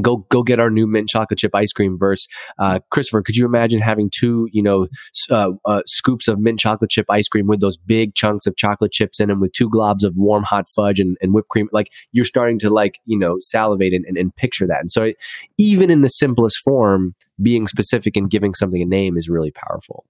go 0.00 0.18
go 0.28 0.42
get 0.42 0.60
our 0.60 0.70
new 0.70 0.86
mint 0.86 1.08
chocolate 1.08 1.38
chip 1.38 1.54
ice 1.54 1.72
cream 1.72 1.96
verse 1.98 2.28
uh, 2.58 2.78
christopher 2.90 3.22
could 3.22 3.36
you 3.36 3.46
imagine 3.46 3.80
having 3.80 4.10
two 4.10 4.48
you 4.52 4.62
know 4.62 4.86
uh, 5.30 5.50
uh, 5.64 5.82
scoops 5.86 6.28
of 6.28 6.38
mint 6.38 6.58
chocolate 6.58 6.90
chip 6.90 7.06
ice 7.08 7.28
cream 7.28 7.46
with 7.46 7.60
those 7.60 7.76
big 7.76 8.14
chunks 8.14 8.46
of 8.46 8.56
chocolate 8.56 8.92
chips 8.92 9.20
in 9.20 9.28
them 9.28 9.40
with 9.40 9.52
two 9.52 9.68
globs 9.70 10.04
of 10.04 10.16
warm 10.16 10.42
hot 10.42 10.68
fudge 10.68 11.00
and, 11.00 11.16
and 11.20 11.32
whipped 11.32 11.48
cream 11.48 11.68
like 11.72 11.90
you're 12.12 12.24
starting 12.24 12.58
to 12.58 12.70
like 12.70 12.98
you 13.06 13.18
know 13.18 13.36
salivate 13.40 13.92
and, 13.92 14.04
and, 14.06 14.18
and 14.18 14.34
picture 14.36 14.66
that 14.66 14.80
and 14.80 14.90
so 14.90 15.12
even 15.56 15.90
in 15.90 16.02
the 16.02 16.10
simplest 16.10 16.58
form 16.58 17.14
being 17.40 17.66
specific 17.66 18.16
and 18.16 18.30
giving 18.30 18.54
something 18.54 18.82
a 18.82 18.86
name 18.86 19.16
is 19.16 19.28
really 19.28 19.50
powerful 19.50 20.04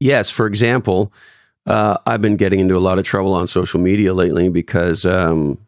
yes 0.00 0.30
for 0.30 0.46
example 0.46 1.12
uh, 1.68 1.98
I've 2.06 2.22
been 2.22 2.36
getting 2.36 2.60
into 2.60 2.76
a 2.76 2.80
lot 2.80 2.98
of 2.98 3.04
trouble 3.04 3.34
on 3.34 3.46
social 3.46 3.78
media 3.78 4.14
lately 4.14 4.48
because 4.48 5.04
um, 5.04 5.58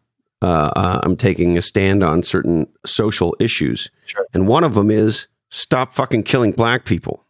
uh, 0.43 0.73
uh, 0.75 1.01
I'm 1.03 1.17
taking 1.17 1.59
a 1.59 1.63
stand 1.63 2.03
on 2.03 2.23
certain 2.23 2.67
social 2.87 3.37
issues. 3.39 3.91
Sure. 4.07 4.27
And 4.33 4.49
one 4.49 4.65
of 4.65 4.75
them 4.75 4.91
is 4.91 5.29
stop 5.51 5.93
fucking 5.93 6.23
killing 6.23 6.53
black 6.53 6.85
people. 6.85 7.27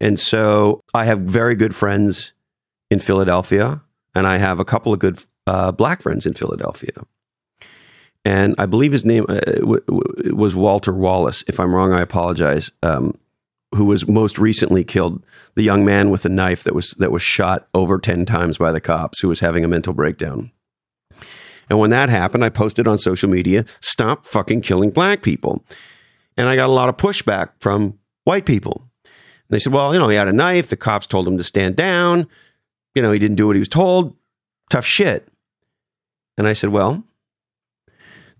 And 0.00 0.18
so 0.18 0.80
I 0.94 1.04
have 1.04 1.20
very 1.20 1.54
good 1.54 1.74
friends 1.74 2.32
in 2.90 2.98
Philadelphia, 2.98 3.82
and 4.14 4.26
I 4.26 4.36
have 4.36 4.60
a 4.60 4.64
couple 4.64 4.92
of 4.92 4.98
good 4.98 5.22
uh, 5.46 5.72
black 5.72 6.02
friends 6.02 6.26
in 6.26 6.34
Philadelphia. 6.34 6.92
And 8.24 8.54
I 8.58 8.66
believe 8.66 8.92
his 8.92 9.04
name 9.04 9.26
uh, 9.28 9.40
w- 9.40 9.82
w- 9.86 10.36
was 10.36 10.54
Walter 10.54 10.92
Wallace. 10.92 11.42
If 11.48 11.58
I'm 11.58 11.74
wrong, 11.74 11.92
I 11.92 12.00
apologize. 12.00 12.70
Um, 12.82 13.16
who 13.74 13.84
was 13.84 14.06
most 14.06 14.38
recently 14.38 14.84
killed, 14.84 15.24
the 15.54 15.62
young 15.62 15.84
man 15.84 16.10
with 16.10 16.22
the 16.22 16.28
knife 16.28 16.62
that 16.64 16.74
was 16.74 16.92
that 16.92 17.12
was 17.12 17.22
shot 17.22 17.68
over 17.74 17.98
ten 17.98 18.24
times 18.24 18.58
by 18.58 18.72
the 18.72 18.80
cops, 18.80 19.20
who 19.20 19.28
was 19.28 19.40
having 19.40 19.64
a 19.64 19.68
mental 19.68 19.92
breakdown. 19.92 20.50
And 21.70 21.78
when 21.78 21.90
that 21.90 22.10
happened, 22.10 22.44
I 22.44 22.50
posted 22.50 22.86
on 22.86 22.98
social 22.98 23.30
media, 23.30 23.64
stop 23.80 24.26
fucking 24.26 24.60
killing 24.60 24.90
black 24.90 25.22
people. 25.22 25.64
And 26.36 26.48
I 26.48 26.56
got 26.56 26.68
a 26.68 26.72
lot 26.72 26.88
of 26.88 26.96
pushback 26.96 27.50
from 27.60 27.98
white 28.24 28.44
people. 28.44 28.88
And 29.04 29.12
they 29.48 29.58
said, 29.58 29.72
well, 29.72 29.92
you 29.94 29.98
know, 29.98 30.08
he 30.08 30.16
had 30.16 30.28
a 30.28 30.32
knife. 30.32 30.68
The 30.68 30.76
cops 30.76 31.06
told 31.06 31.26
him 31.26 31.38
to 31.38 31.44
stand 31.44 31.76
down. 31.76 32.26
You 32.94 33.02
know, 33.02 33.12
he 33.12 33.18
didn't 33.18 33.36
do 33.36 33.46
what 33.46 33.56
he 33.56 33.60
was 33.60 33.68
told. 33.68 34.14
Tough 34.70 34.84
shit. 34.84 35.28
And 36.36 36.46
I 36.46 36.52
said, 36.52 36.70
well, 36.70 37.04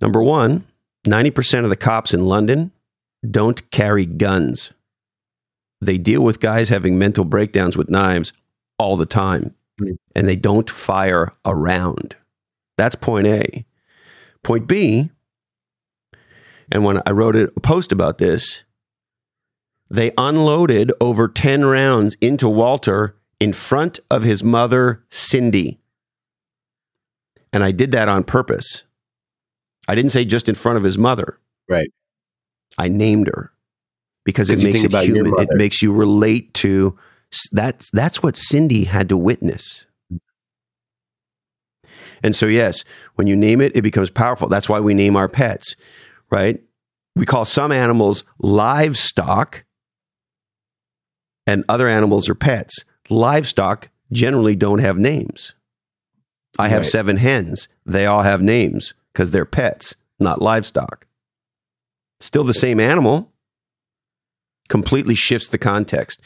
number 0.01 0.23
one, 0.23 0.67
90% 1.07 1.65
of 1.65 1.71
the 1.71 1.77
cops 1.77 2.15
in 2.15 2.27
London 2.27 2.73
don't 3.29 3.71
carry 3.71 4.07
guns. 4.07 4.73
They 5.83 5.99
deal 5.99 6.23
with 6.23 6.39
guys 6.39 6.69
having 6.69 6.97
mental 6.97 7.25
breakdowns 7.25 7.77
with 7.77 7.91
knives 7.91 8.33
all 8.79 8.97
the 8.97 9.05
time, 9.05 9.57
mm. 9.81 9.97
and 10.15 10.29
they 10.29 10.37
don't 10.37 10.71
fire 10.71 11.33
around. 11.45 12.15
That's 12.79 12.95
point 12.95 13.27
A. 13.27 13.67
Point 14.45 14.69
B, 14.69 15.11
And 16.71 16.85
when 16.85 17.03
I 17.05 17.11
wrote 17.11 17.35
a 17.35 17.49
post 17.61 17.91
about 17.91 18.19
this, 18.19 18.63
they 19.91 20.13
unloaded 20.17 20.93
over 21.01 21.27
10 21.29 21.65
rounds 21.65 22.17
into 22.21 22.49
Walter 22.49 23.17
in 23.41 23.53
front 23.53 23.99
of 24.09 24.23
his 24.23 24.43
mother, 24.45 25.05
Cindy. 25.11 25.81
And 27.53 27.65
I 27.65 27.73
did 27.73 27.91
that 27.93 28.09
on 28.09 28.23
purpose. 28.23 28.85
I 29.89 29.97
didn't 29.97 30.13
say 30.13 30.25
just 30.25 30.49
in 30.49 30.55
front 30.55 30.79
of 30.79 30.85
his 30.85 30.97
mother. 30.97 31.39
Right. 31.69 31.91
I 32.79 32.89
named 32.89 33.27
her 33.27 33.53
because 34.25 34.51
it 34.51 34.59
makes 34.63 34.85
it 34.85 34.93
human. 35.05 35.33
It 35.39 35.49
makes 35.53 35.83
you 35.83 35.93
relate 35.93 36.53
to 36.55 36.99
that's 37.51 37.91
that's 37.91 38.23
what 38.23 38.37
Cindy 38.37 38.85
had 38.85 39.09
to 39.09 39.17
witness. 39.17 39.87
And 42.23 42.37
so 42.37 42.47
yes, 42.47 42.85
when 43.17 43.27
you 43.27 43.35
name 43.35 43.61
it, 43.61 43.75
it 43.75 43.83
becomes 43.83 44.11
powerful. 44.11 44.49
That's 44.49 44.69
why 44.69 44.81
we 44.81 44.95
name 44.95 45.17
our 45.17 45.29
pets, 45.29 45.75
right? 46.31 46.61
We 47.17 47.27
call 47.27 47.45
some 47.45 47.73
animals 47.73 48.25
livestock 48.39 49.65
and 51.47 51.65
other 51.69 51.89
animals 51.89 52.29
are 52.29 52.35
pets. 52.35 52.85
Livestock 53.11 53.89
generally 54.13 54.55
don't 54.55 54.79
have 54.79 54.97
names. 54.99 55.55
I 56.59 56.69
have 56.69 56.83
Right. 56.83 56.87
seven 56.87 57.17
hens. 57.17 57.67
They 57.85 58.07
all 58.07 58.23
have 58.23 58.41
names 58.43 58.95
because 59.13 59.31
they're 59.31 59.45
pets, 59.45 59.97
not 60.21 60.41
livestock. 60.41 61.07
Still 62.21 62.45
the 62.45 62.55
same 62.55 62.79
animal, 62.79 63.32
completely 64.69 65.15
shifts 65.15 65.49
the 65.49 65.59
context. 65.59 66.21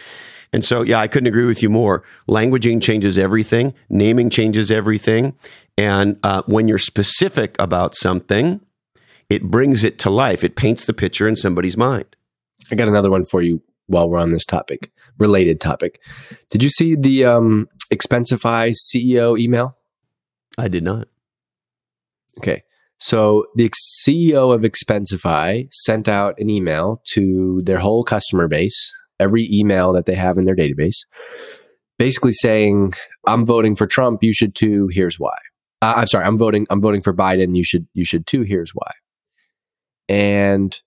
And 0.53 0.65
so, 0.65 0.83
yeah, 0.83 1.01
I 1.01 1.09
couldn't 1.09 1.27
agree 1.27 1.47
with 1.47 1.63
you 1.63 1.69
more. 1.69 2.05
Languaging 2.29 2.81
changes 2.81 3.19
everything, 3.19 3.75
naming 3.91 4.31
changes 4.31 4.71
everything. 4.71 5.35
And 5.77 6.19
uh, 6.23 6.43
when 6.47 6.69
you're 6.69 6.79
specific 6.79 7.57
about 7.59 7.95
something, 7.95 8.61
it 9.29 9.45
brings 9.45 9.85
it 9.85 9.99
to 10.01 10.11
life. 10.11 10.45
It 10.45 10.57
paints 10.57 10.85
the 10.85 10.95
picture 10.95 11.29
in 11.29 11.37
somebody's 11.37 11.77
mind. 11.77 12.17
I 12.71 12.75
got 12.75 12.89
another 12.89 13.11
one 13.11 13.25
for 13.25 13.43
you 13.43 13.63
while 13.87 14.09
we're 14.09 14.19
on 14.19 14.33
this 14.33 14.45
topic, 14.45 14.91
related 15.19 15.61
topic. 15.61 16.01
Did 16.51 16.63
you 16.63 16.71
see 16.71 16.95
the 16.97 17.25
um, 17.25 17.69
Expensify 17.93 18.75
CEO 18.75 19.39
email? 19.39 19.77
I 20.59 20.69
did 20.69 20.85
not. 20.85 21.09
Okay. 22.39 22.63
So 22.99 23.47
the 23.55 23.71
CEO 23.71 24.55
of 24.55 24.63
Expensify 24.63 25.69
sent 25.71 26.09
out 26.09 26.35
an 26.39 26.49
email 26.49 27.03
to 27.13 27.61
their 27.65 27.79
whole 27.79 28.05
customer 28.05 28.49
base, 28.49 28.93
every 29.21 29.49
email 29.53 29.93
that 29.93 30.07
they 30.07 30.15
have 30.15 30.39
in 30.39 30.45
their 30.45 30.57
database, 30.57 31.05
basically 31.99 32.33
saying, 32.33 32.95
"I'm 33.27 33.45
voting 33.45 33.77
for 33.77 33.87
Trump. 33.87 34.23
You 34.23 34.33
should 34.33 34.55
too. 34.55 34.89
Here's 34.91 35.19
why." 35.19 35.37
Uh, 35.83 35.95
I'm 35.97 36.07
sorry. 36.07 36.25
I'm 36.25 36.39
voting. 36.39 36.67
I'm 36.71 36.81
voting 36.81 37.03
for 37.03 37.15
Biden. 37.15 37.55
You 37.55 37.65
should. 37.65 37.87
You 37.93 38.05
should 38.05 38.27
too. 38.27 38.43
Here's 38.43 38.71
why. 38.71 38.91
And 40.09 40.81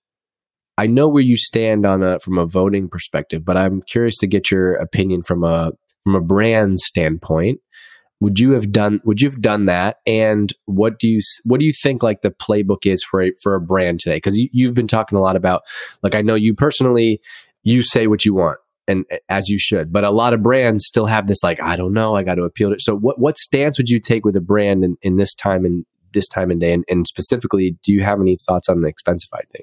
I 0.78 0.86
know 0.86 1.08
where 1.08 1.22
you 1.22 1.36
stand 1.36 1.86
on 1.86 2.02
a 2.02 2.18
from 2.18 2.38
a 2.38 2.46
voting 2.46 2.88
perspective, 2.88 3.44
but 3.44 3.56
I'm 3.56 3.82
curious 3.82 4.16
to 4.18 4.26
get 4.26 4.50
your 4.50 4.74
opinion 4.74 5.22
from 5.22 5.44
a 5.44 5.72
from 6.04 6.14
a 6.14 6.20
brand 6.20 6.80
standpoint 6.80 7.60
would 8.20 8.38
you 8.38 8.52
have 8.52 8.70
done 8.70 9.00
would 9.04 9.20
you 9.20 9.28
have 9.28 9.40
done 9.40 9.66
that 9.66 9.96
and 10.06 10.52
what 10.66 10.98
do 10.98 11.08
you 11.08 11.20
what 11.44 11.60
do 11.60 11.66
you 11.66 11.72
think 11.72 12.02
like 12.02 12.22
the 12.22 12.30
playbook 12.30 12.84
is 12.84 13.02
for 13.02 13.22
a, 13.22 13.32
for 13.42 13.54
a 13.54 13.60
brand 13.60 14.00
today 14.00 14.16
because 14.16 14.36
you, 14.36 14.48
you've 14.52 14.74
been 14.74 14.88
talking 14.88 15.16
a 15.16 15.20
lot 15.20 15.36
about 15.36 15.62
like 16.02 16.14
i 16.14 16.22
know 16.22 16.34
you 16.34 16.54
personally 16.54 17.20
you 17.62 17.82
say 17.82 18.06
what 18.06 18.24
you 18.24 18.34
want 18.34 18.58
and 18.86 19.04
as 19.28 19.48
you 19.48 19.58
should 19.58 19.92
but 19.92 20.04
a 20.04 20.10
lot 20.10 20.32
of 20.32 20.42
brands 20.42 20.86
still 20.86 21.06
have 21.06 21.26
this 21.26 21.42
like 21.42 21.60
i 21.62 21.76
don't 21.76 21.92
know 21.92 22.14
i 22.14 22.22
got 22.22 22.34
to 22.34 22.44
appeal 22.44 22.70
to 22.70 22.76
so 22.78 22.96
what 22.96 23.18
what 23.18 23.38
stance 23.38 23.78
would 23.78 23.88
you 23.88 24.00
take 24.00 24.24
with 24.24 24.36
a 24.36 24.40
brand 24.40 24.84
in, 24.84 24.96
in 25.02 25.16
this 25.16 25.34
time 25.34 25.64
and 25.64 25.84
this 26.12 26.26
time 26.26 26.50
and 26.50 26.60
day 26.60 26.72
and, 26.72 26.84
and 26.88 27.06
specifically 27.06 27.76
do 27.84 27.92
you 27.92 28.02
have 28.02 28.20
any 28.20 28.36
thoughts 28.36 28.68
on 28.68 28.80
the 28.80 28.92
expensify 28.92 29.40
thing 29.52 29.62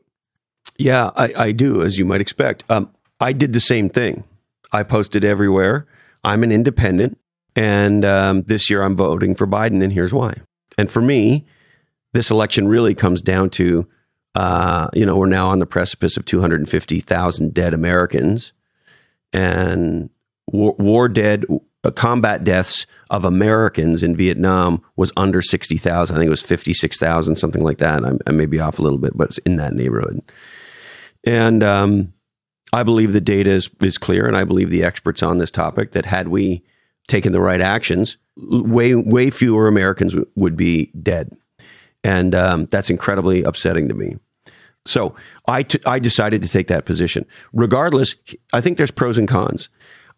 Yeah, 0.78 1.12
I, 1.16 1.34
I 1.36 1.52
do, 1.52 1.82
as 1.82 1.98
you 1.98 2.06
might 2.06 2.22
expect. 2.22 2.64
Um, 2.70 2.92
I 3.20 3.34
did 3.34 3.54
the 3.54 3.60
same 3.60 3.90
thing. 3.90 4.24
I 4.72 4.84
posted 4.84 5.24
everywhere. 5.24 5.88
I'm 6.24 6.44
an 6.44 6.52
independent, 6.52 7.20
and 7.58 8.06
um, 8.06 8.44
this 8.44 8.70
year 8.70 8.84
I'm 8.84 8.96
voting 8.96 9.34
for 9.34 9.48
Biden, 9.48 9.84
and 9.84 9.92
here's 9.92 10.14
why. 10.14 10.36
And 10.78 10.92
for 10.92 11.02
me, 11.02 11.48
this 12.14 12.30
election 12.30 12.68
really 12.68 12.94
comes 12.94 13.24
down 13.24 13.50
to, 13.52 13.88
uh, 14.36 14.90
you 14.94 15.08
know, 15.08 15.18
we're 15.18 15.26
now 15.26 15.50
on 15.50 15.58
the 15.58 15.66
precipice 15.66 16.18
of 16.18 16.26
250,000 16.26 17.54
dead 17.56 17.74
Americans, 17.74 18.54
and 19.34 20.12
war, 20.46 20.76
war 20.78 21.10
dead, 21.10 21.46
uh, 21.84 21.90
combat 21.90 22.44
deaths 22.44 22.86
of 23.10 23.26
Americans 23.26 24.04
in 24.04 24.16
Vietnam 24.16 24.80
was 24.96 25.12
under 25.18 25.42
60,000. 25.42 26.16
I 26.16 26.20
think 26.20 26.28
it 26.28 26.30
was 26.30 26.44
56,000, 26.44 27.38
something 27.38 27.64
like 27.64 27.80
that. 27.80 28.06
I'm, 28.06 28.20
I 28.28 28.32
may 28.34 28.46
be 28.46 28.60
off 28.60 28.78
a 28.78 28.84
little 28.84 29.00
bit, 29.00 29.18
but 29.18 29.30
it's 29.30 29.40
in 29.40 29.56
that 29.56 29.74
neighborhood. 29.74 30.20
And 31.24 31.64
um, 31.64 32.14
I 32.72 32.84
believe 32.84 33.14
the 33.14 33.22
data 33.22 33.50
is, 33.50 33.68
is 33.82 33.98
clear, 33.98 34.28
and 34.28 34.38
I 34.38 34.44
believe 34.44 34.70
the 34.70 34.84
experts 34.84 35.24
on 35.24 35.40
this 35.40 35.50
topic 35.50 35.94
that 35.94 36.06
had 36.06 36.28
we 36.28 36.64
taken 37.08 37.32
the 37.32 37.42
right 37.42 37.62
actions, 37.62 38.18
way 38.36 38.96
way 38.96 39.30
fewer 39.30 39.68
Americans 39.68 40.14
w- 40.14 40.30
would 40.36 40.56
be 40.56 40.92
dead, 41.02 41.36
and 42.04 42.36
um, 42.36 42.66
that's 42.66 42.90
incredibly 42.90 43.44
upsetting 43.44 43.88
to 43.88 43.94
me. 43.94 44.18
So 44.86 45.16
I, 45.48 45.64
t- 45.64 45.80
I 45.86 46.00
decided 46.00 46.42
to 46.44 46.50
take 46.50 46.68
that 46.68 46.86
position. 46.86 47.26
Regardless, 47.52 48.16
I 48.54 48.62
think 48.62 48.78
there's 48.78 48.92
pros 48.92 49.18
and 49.18 49.28
cons. 49.28 49.68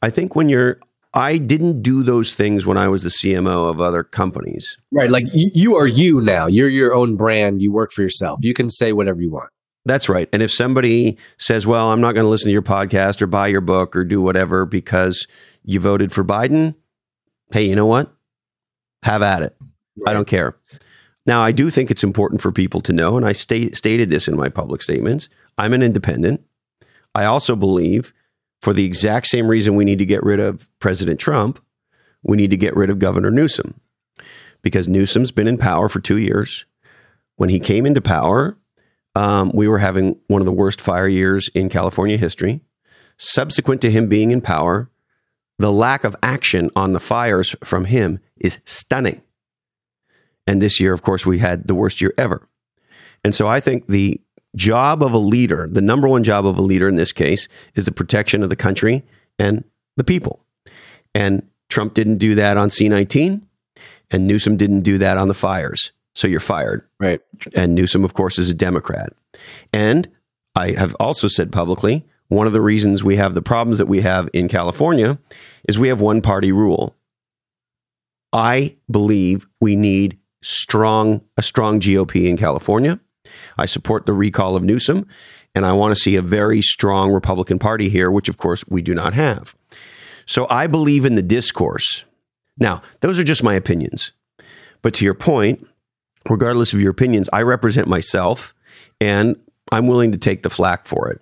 I 0.04 0.12
think 0.12 0.36
when 0.36 0.48
you're 0.48 0.80
I 1.14 1.38
didn't 1.38 1.82
do 1.82 2.04
those 2.04 2.36
things 2.36 2.68
when 2.68 2.78
I 2.78 2.88
was 2.88 3.02
the 3.02 3.10
CMO 3.10 3.70
of 3.70 3.82
other 3.82 4.04
companies. 4.04 4.78
right 4.92 5.10
like 5.10 5.26
you, 5.34 5.50
you 5.54 5.76
are 5.76 5.88
you 5.88 6.22
now 6.22 6.46
you're 6.46 6.70
your 6.70 6.94
own 6.94 7.16
brand 7.16 7.62
you 7.62 7.72
work 7.72 7.92
for 7.92 8.04
yourself 8.04 8.40
you 8.44 8.54
can 8.54 8.70
say 8.70 8.94
whatever 8.94 9.20
you 9.20 9.32
want 9.32 9.50
That's 9.86 10.10
right. 10.10 10.30
And 10.34 10.44
if 10.44 10.52
somebody 10.52 11.18
says, 11.38 11.66
well, 11.66 11.92
I'm 11.92 12.02
not 12.02 12.14
going 12.14 12.26
to 12.26 12.30
listen 12.30 12.50
to 12.50 12.54
your 12.54 12.62
podcast 12.62 13.22
or 13.22 13.28
buy 13.28 13.48
your 13.48 13.62
book 13.62 13.96
or 13.96 14.04
do 14.04 14.22
whatever 14.22 14.66
because 14.66 15.26
you 15.64 15.80
voted 15.80 16.12
for 16.12 16.24
Biden, 16.24 16.76
hey, 17.52 17.64
you 17.64 17.76
know 17.76 17.86
what? 17.86 18.14
Have 19.04 19.22
at 19.22 19.42
it. 19.42 19.56
I 20.06 20.14
don't 20.14 20.28
care. 20.28 20.56
Now, 21.26 21.42
I 21.42 21.52
do 21.52 21.70
think 21.70 21.92
it's 21.92 22.04
important 22.04 22.42
for 22.42 22.52
people 22.52 22.82
to 22.82 22.94
know, 22.94 23.18
and 23.18 23.26
I 23.26 23.34
sta- 23.34 23.72
stated 23.74 24.10
this 24.10 24.28
in 24.28 24.36
my 24.36 24.50
public 24.50 24.82
statements 24.82 25.30
I'm 25.58 25.74
an 25.74 25.84
independent. 25.84 26.42
I 27.14 27.26
also 27.26 27.56
believe, 27.56 28.14
for 28.62 28.74
the 28.74 28.86
exact 28.86 29.28
same 29.28 29.48
reason 29.48 29.76
we 29.76 29.86
need 29.86 30.00
to 30.00 30.06
get 30.06 30.24
rid 30.24 30.40
of 30.40 30.68
President 30.80 31.20
Trump, 31.20 31.60
we 32.24 32.38
need 32.38 32.52
to 32.52 32.58
get 32.58 32.76
rid 32.76 32.90
of 32.90 33.00
Governor 33.00 33.32
Newsom 33.32 33.80
because 34.62 34.88
Newsom's 34.88 35.32
been 35.32 35.48
in 35.48 35.58
power 35.58 35.90
for 35.90 36.00
two 36.00 36.18
years. 36.18 36.66
When 37.36 37.50
he 37.50 37.60
came 37.60 37.86
into 37.86 38.02
power, 38.02 38.58
um, 39.16 39.52
we 39.54 39.68
were 39.68 39.80
having 39.80 40.20
one 40.28 40.42
of 40.42 40.46
the 40.46 40.52
worst 40.52 40.82
fire 40.82 41.08
years 41.08 41.50
in 41.50 41.70
California 41.70 42.18
history. 42.18 42.62
Subsequent 43.18 43.82
to 43.82 43.92
him 43.92 44.08
being 44.08 44.32
in 44.32 44.42
power, 44.42 44.90
the 45.60 45.72
lack 45.72 46.04
of 46.04 46.16
action 46.24 46.72
on 46.76 46.94
the 46.94 47.00
fires 47.00 47.56
from 47.64 47.86
him 47.86 48.20
is 48.38 48.60
stunning. 48.66 49.22
And 50.48 50.62
this 50.62 50.80
year, 50.80 50.94
of 50.94 51.04
course, 51.04 51.26
we 51.26 51.40
had 51.40 51.68
the 51.68 51.76
worst 51.76 52.02
year 52.02 52.14
ever. 52.18 52.48
And 53.24 53.36
so 53.36 53.48
I 53.48 53.60
think 53.60 53.88
the 53.88 54.20
job 54.56 55.04
of 55.04 55.14
a 55.14 55.20
leader, 55.20 55.68
the 55.72 55.82
number 55.82 56.08
one 56.08 56.24
job 56.24 56.48
of 56.48 56.58
a 56.58 56.62
leader 56.62 56.88
in 56.88 56.96
this 56.96 57.12
case, 57.12 57.48
is 57.76 57.86
the 57.86 57.92
protection 57.92 58.42
of 58.42 58.50
the 58.50 58.56
country 58.56 59.04
and 59.38 59.64
the 59.98 60.04
people. 60.04 60.40
And 61.14 61.48
Trump 61.70 61.94
didn't 61.94 62.18
do 62.18 62.34
that 62.36 62.58
on 62.58 62.70
C19, 62.70 63.42
and 64.10 64.28
Newsom 64.28 64.58
didn't 64.58 64.82
do 64.82 64.98
that 64.98 65.18
on 65.18 65.28
the 65.28 65.34
fires. 65.34 65.92
So 66.16 66.28
you're 66.28 66.40
fired 66.40 66.86
right 67.00 67.22
and 67.56 67.76
Newsom, 67.76 68.04
of 68.04 68.14
course, 68.14 68.40
is 68.40 68.50
a 68.50 68.54
Democrat. 68.54 69.14
And 69.72 70.10
I 70.56 70.72
have 70.72 70.96
also 71.00 71.28
said 71.28 71.52
publicly 71.52 72.06
one 72.30 72.48
of 72.48 72.54
the 72.54 72.62
reasons 72.62 73.04
we 73.04 73.18
have 73.18 73.34
the 73.34 73.42
problems 73.42 73.80
that 73.80 73.88
we 73.88 74.02
have 74.02 74.30
in 74.34 74.48
California 74.48 75.20
is 75.68 75.78
we 75.78 75.90
have 75.90 76.00
one 76.00 76.22
party 76.22 76.52
rule. 76.52 76.96
I 78.32 78.76
believe 78.90 79.48
we 79.60 79.76
need 79.76 80.18
strong 80.42 81.22
a 81.38 81.42
strong 81.42 81.80
GOP 81.80 82.28
in 82.28 82.38
California. 82.38 83.00
I 83.58 83.66
support 83.66 84.06
the 84.06 84.14
recall 84.14 84.56
of 84.56 84.64
Newsom, 84.64 85.08
and 85.54 85.66
I 85.66 85.74
want 85.74 85.94
to 85.94 86.02
see 86.02 86.16
a 86.16 86.22
very 86.22 86.62
strong 86.62 87.12
Republican 87.12 87.60
Party 87.60 87.90
here, 87.90 88.10
which 88.10 88.30
of 88.30 88.38
course 88.38 88.64
we 88.68 88.82
do 88.82 88.94
not 88.94 89.14
have. 89.14 89.56
So 90.26 90.46
I 90.50 90.68
believe 90.68 91.06
in 91.06 91.16
the 91.16 91.24
discourse. 91.24 92.06
Now, 92.60 92.82
those 93.02 93.18
are 93.18 93.24
just 93.24 93.44
my 93.44 93.56
opinions. 93.56 94.12
But 94.82 94.94
to 94.96 95.06
your 95.06 95.16
point, 95.16 95.68
regardless 96.30 96.74
of 96.74 96.82
your 96.82 96.92
opinions, 96.92 97.30
I 97.34 97.42
represent 97.42 97.88
myself 97.88 98.54
and 99.02 99.36
I'm 99.72 99.88
willing 99.88 100.12
to 100.12 100.18
take 100.18 100.44
the 100.44 100.50
flack 100.50 100.86
for 100.86 101.10
it. 101.10 101.22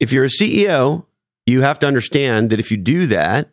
If 0.00 0.12
you're 0.12 0.24
a 0.24 0.28
CEO, 0.28 1.06
you 1.46 1.62
have 1.62 1.78
to 1.80 1.86
understand 1.86 2.50
that 2.50 2.60
if 2.60 2.70
you 2.70 2.76
do 2.76 3.06
that, 3.06 3.50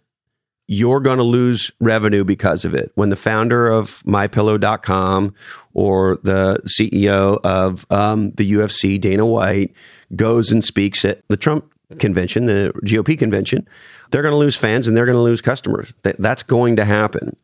you're 0.67 1.01
going 1.01 1.17
to 1.17 1.23
lose 1.23 1.69
revenue 1.81 2.23
because 2.23 2.63
of 2.63 2.73
it. 2.73 2.91
When 2.95 3.09
the 3.09 3.17
founder 3.17 3.67
of 3.67 4.01
mypillow.com 4.03 5.33
or 5.73 6.17
the 6.23 6.61
CEO 6.65 7.41
of 7.43 7.85
um, 7.89 8.31
the 8.31 8.49
UFC, 8.53 8.99
Dana 8.99 9.25
White, 9.25 9.73
goes 10.15 10.51
and 10.51 10.63
speaks 10.63 11.03
at 11.03 11.27
the 11.27 11.35
Trump 11.35 11.73
convention, 11.99 12.45
the 12.45 12.71
GOP 12.85 13.19
convention, 13.19 13.67
they're 14.11 14.21
going 14.21 14.31
to 14.33 14.37
lose 14.37 14.55
fans 14.55 14.87
and 14.87 14.95
they're 14.95 15.05
going 15.05 15.17
to 15.17 15.21
lose 15.21 15.41
customers. 15.41 15.93
That, 16.03 16.17
that's 16.19 16.43
going 16.43 16.77
to 16.77 16.85
happen. 16.85 17.35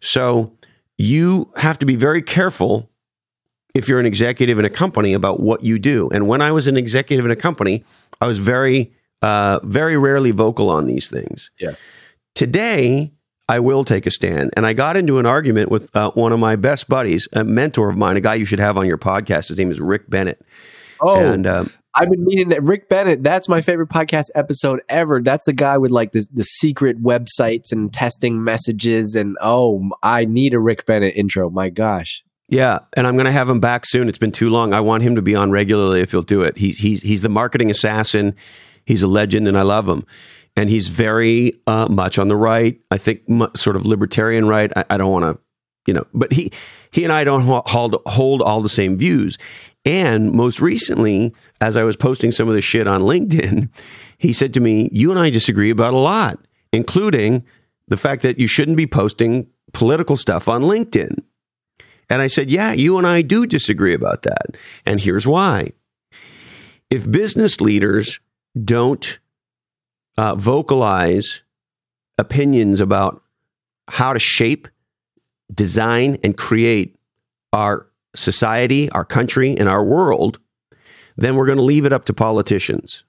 So 0.00 0.56
you 0.96 1.50
have 1.56 1.78
to 1.80 1.86
be 1.86 1.96
very 1.96 2.22
careful 2.22 2.90
if 3.74 3.88
you're 3.88 4.00
an 4.00 4.06
executive 4.06 4.58
in 4.58 4.64
a 4.64 4.70
company 4.70 5.12
about 5.12 5.40
what 5.40 5.62
you 5.62 5.78
do. 5.78 6.08
And 6.10 6.28
when 6.28 6.40
I 6.40 6.52
was 6.52 6.66
an 6.66 6.76
executive 6.76 7.24
in 7.24 7.30
a 7.30 7.36
company, 7.36 7.84
I 8.20 8.26
was 8.26 8.38
very, 8.38 8.92
uh, 9.20 9.60
very 9.64 9.96
rarely 9.96 10.30
vocal 10.30 10.70
on 10.70 10.86
these 10.86 11.10
things. 11.10 11.50
Yeah. 11.58 11.74
Today, 12.34 13.12
I 13.48 13.60
will 13.60 13.84
take 13.84 14.06
a 14.06 14.10
stand. 14.10 14.50
And 14.56 14.64
I 14.64 14.72
got 14.72 14.96
into 14.96 15.18
an 15.18 15.26
argument 15.26 15.70
with 15.70 15.94
uh, 15.94 16.10
one 16.12 16.32
of 16.32 16.38
my 16.38 16.56
best 16.56 16.88
buddies, 16.88 17.28
a 17.32 17.44
mentor 17.44 17.90
of 17.90 17.96
mine, 17.96 18.16
a 18.16 18.20
guy 18.20 18.36
you 18.36 18.44
should 18.44 18.60
have 18.60 18.78
on 18.78 18.86
your 18.86 18.98
podcast. 18.98 19.48
His 19.48 19.58
name 19.58 19.70
is 19.70 19.80
Rick 19.80 20.08
Bennett. 20.08 20.40
Oh, 21.00 21.16
and 21.16 21.46
um, 21.46 21.70
I've 21.94 22.10
been 22.10 22.24
meaning 22.24 22.48
that 22.48 22.62
Rick 22.62 22.88
Bennett. 22.88 23.22
That's 23.22 23.48
my 23.48 23.60
favorite 23.60 23.88
podcast 23.88 24.26
episode 24.34 24.80
ever. 24.88 25.20
That's 25.20 25.44
the 25.44 25.52
guy 25.52 25.76
with 25.78 25.90
like 25.90 26.12
the 26.12 26.26
the 26.32 26.44
secret 26.44 27.02
websites 27.02 27.72
and 27.72 27.92
testing 27.92 28.42
messages. 28.42 29.14
And 29.14 29.36
oh, 29.42 29.90
I 30.02 30.24
need 30.24 30.54
a 30.54 30.60
Rick 30.60 30.86
Bennett 30.86 31.14
intro. 31.14 31.50
My 31.50 31.68
gosh. 31.68 32.24
Yeah, 32.54 32.78
and 32.96 33.04
I'm 33.04 33.16
going 33.16 33.26
to 33.26 33.32
have 33.32 33.50
him 33.50 33.58
back 33.58 33.84
soon. 33.84 34.08
It's 34.08 34.16
been 34.16 34.30
too 34.30 34.48
long. 34.48 34.72
I 34.72 34.80
want 34.80 35.02
him 35.02 35.16
to 35.16 35.22
be 35.22 35.34
on 35.34 35.50
regularly 35.50 36.02
if 36.02 36.12
he'll 36.12 36.22
do 36.22 36.42
it. 36.42 36.56
He, 36.56 36.70
he's 36.70 37.02
he's 37.02 37.22
the 37.22 37.28
marketing 37.28 37.68
assassin. 37.68 38.36
He's 38.86 39.02
a 39.02 39.08
legend, 39.08 39.48
and 39.48 39.58
I 39.58 39.62
love 39.62 39.88
him. 39.88 40.06
And 40.54 40.70
he's 40.70 40.86
very 40.86 41.60
uh, 41.66 41.88
much 41.90 42.16
on 42.16 42.28
the 42.28 42.36
right. 42.36 42.80
I 42.92 42.96
think 42.96 43.22
sort 43.56 43.74
of 43.74 43.84
libertarian 43.84 44.46
right. 44.46 44.70
I, 44.76 44.84
I 44.90 44.96
don't 44.98 45.10
want 45.10 45.24
to, 45.24 45.42
you 45.88 45.94
know, 45.94 46.06
but 46.14 46.32
he 46.32 46.52
he 46.92 47.02
and 47.02 47.12
I 47.12 47.24
don't 47.24 47.42
hold 47.42 47.96
hold 48.06 48.40
all 48.40 48.62
the 48.62 48.68
same 48.68 48.96
views. 48.96 49.36
And 49.84 50.30
most 50.30 50.60
recently, 50.60 51.34
as 51.60 51.76
I 51.76 51.82
was 51.82 51.96
posting 51.96 52.30
some 52.30 52.48
of 52.48 52.54
the 52.54 52.62
shit 52.62 52.86
on 52.86 53.00
LinkedIn, 53.00 53.68
he 54.18 54.32
said 54.32 54.54
to 54.54 54.60
me, 54.60 54.88
You 54.92 55.10
and 55.10 55.18
I 55.18 55.28
disagree 55.28 55.70
about 55.70 55.92
a 55.92 55.98
lot, 55.98 56.38
including 56.72 57.44
the 57.88 57.96
fact 57.96 58.22
that 58.22 58.38
you 58.38 58.46
shouldn't 58.46 58.76
be 58.76 58.86
posting 58.86 59.48
political 59.72 60.16
stuff 60.16 60.46
on 60.46 60.62
LinkedIn. 60.62 61.18
And 62.14 62.22
I 62.22 62.28
said, 62.28 62.48
Yeah, 62.48 62.72
you 62.72 62.96
and 62.96 63.04
I 63.04 63.22
do 63.22 63.44
disagree 63.44 63.92
about 63.92 64.22
that. 64.22 64.56
And 64.86 65.00
here's 65.00 65.26
why. 65.26 65.72
If 66.88 67.10
business 67.10 67.60
leaders 67.60 68.20
don't 68.62 69.18
uh, 70.16 70.36
vocalize 70.36 71.42
opinions 72.16 72.80
about 72.80 73.20
how 73.88 74.12
to 74.12 74.20
shape, 74.20 74.68
design, 75.52 76.18
and 76.22 76.38
create 76.38 76.94
our 77.52 77.88
society, 78.14 78.88
our 78.90 79.04
country, 79.04 79.56
and 79.56 79.68
our 79.68 79.82
world, 79.82 80.38
then 81.16 81.34
we're 81.34 81.46
going 81.46 81.58
to 81.58 81.64
leave 81.64 81.84
it 81.84 81.92
up 81.92 82.04
to 82.04 82.14
politicians. 82.14 83.02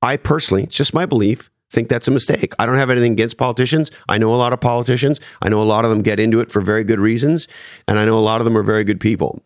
I 0.00 0.16
personally, 0.16 0.62
it's 0.62 0.76
just 0.76 0.94
my 0.94 1.06
belief, 1.06 1.50
think 1.70 1.88
that's 1.88 2.08
a 2.08 2.10
mistake. 2.10 2.54
I 2.58 2.66
don't 2.66 2.76
have 2.76 2.90
anything 2.90 3.12
against 3.12 3.36
politicians. 3.36 3.90
I 4.08 4.18
know 4.18 4.34
a 4.34 4.36
lot 4.36 4.52
of 4.52 4.60
politicians. 4.60 5.20
I 5.42 5.48
know 5.48 5.60
a 5.60 5.64
lot 5.64 5.84
of 5.84 5.90
them 5.90 6.02
get 6.02 6.20
into 6.20 6.40
it 6.40 6.50
for 6.50 6.60
very 6.60 6.84
good 6.84 7.00
reasons. 7.00 7.48
And 7.88 7.98
I 7.98 8.04
know 8.04 8.18
a 8.18 8.20
lot 8.20 8.40
of 8.40 8.44
them 8.44 8.56
are 8.56 8.62
very 8.62 8.84
good 8.84 9.00
people. 9.00 9.42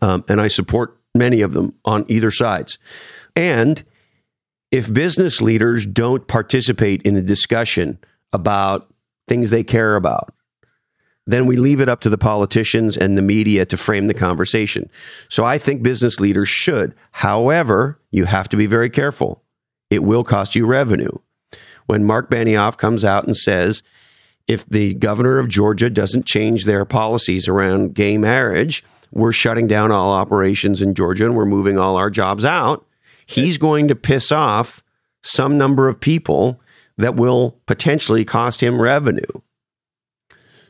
Um, 0.00 0.24
and 0.28 0.40
I 0.40 0.48
support 0.48 0.98
many 1.14 1.40
of 1.40 1.52
them 1.52 1.74
on 1.84 2.04
either 2.08 2.30
sides. 2.30 2.78
And 3.36 3.84
if 4.70 4.92
business 4.92 5.40
leaders 5.40 5.86
don't 5.86 6.26
participate 6.26 7.02
in 7.02 7.16
a 7.16 7.22
discussion 7.22 7.98
about 8.32 8.90
things 9.28 9.50
they 9.50 9.62
care 9.62 9.96
about, 9.96 10.34
then 11.26 11.46
we 11.46 11.56
leave 11.56 11.80
it 11.80 11.88
up 11.88 12.00
to 12.00 12.08
the 12.08 12.18
politicians 12.18 12.96
and 12.96 13.16
the 13.16 13.22
media 13.22 13.64
to 13.66 13.76
frame 13.76 14.08
the 14.08 14.14
conversation. 14.14 14.90
So 15.28 15.44
I 15.44 15.58
think 15.58 15.82
business 15.82 16.18
leaders 16.18 16.48
should. 16.48 16.94
However, 17.12 18.00
you 18.10 18.24
have 18.24 18.48
to 18.48 18.56
be 18.56 18.66
very 18.66 18.90
careful. 18.90 19.44
It 19.90 20.02
will 20.02 20.24
cost 20.24 20.56
you 20.56 20.66
revenue. 20.66 21.12
When 21.86 22.04
Mark 22.04 22.30
Benioff 22.30 22.76
comes 22.76 23.04
out 23.04 23.24
and 23.24 23.36
says, 23.36 23.82
if 24.48 24.66
the 24.66 24.94
governor 24.94 25.38
of 25.38 25.48
Georgia 25.48 25.88
doesn't 25.88 26.26
change 26.26 26.64
their 26.64 26.84
policies 26.84 27.48
around 27.48 27.94
gay 27.94 28.18
marriage, 28.18 28.84
we're 29.10 29.32
shutting 29.32 29.66
down 29.66 29.90
all 29.90 30.12
operations 30.12 30.82
in 30.82 30.94
Georgia 30.94 31.26
and 31.26 31.36
we're 31.36 31.46
moving 31.46 31.78
all 31.78 31.96
our 31.96 32.10
jobs 32.10 32.44
out. 32.44 32.86
He's 33.26 33.58
going 33.58 33.88
to 33.88 33.94
piss 33.94 34.32
off 34.32 34.82
some 35.22 35.56
number 35.56 35.88
of 35.88 36.00
people 36.00 36.60
that 36.96 37.14
will 37.14 37.58
potentially 37.66 38.24
cost 38.24 38.62
him 38.62 38.80
revenue. 38.80 39.22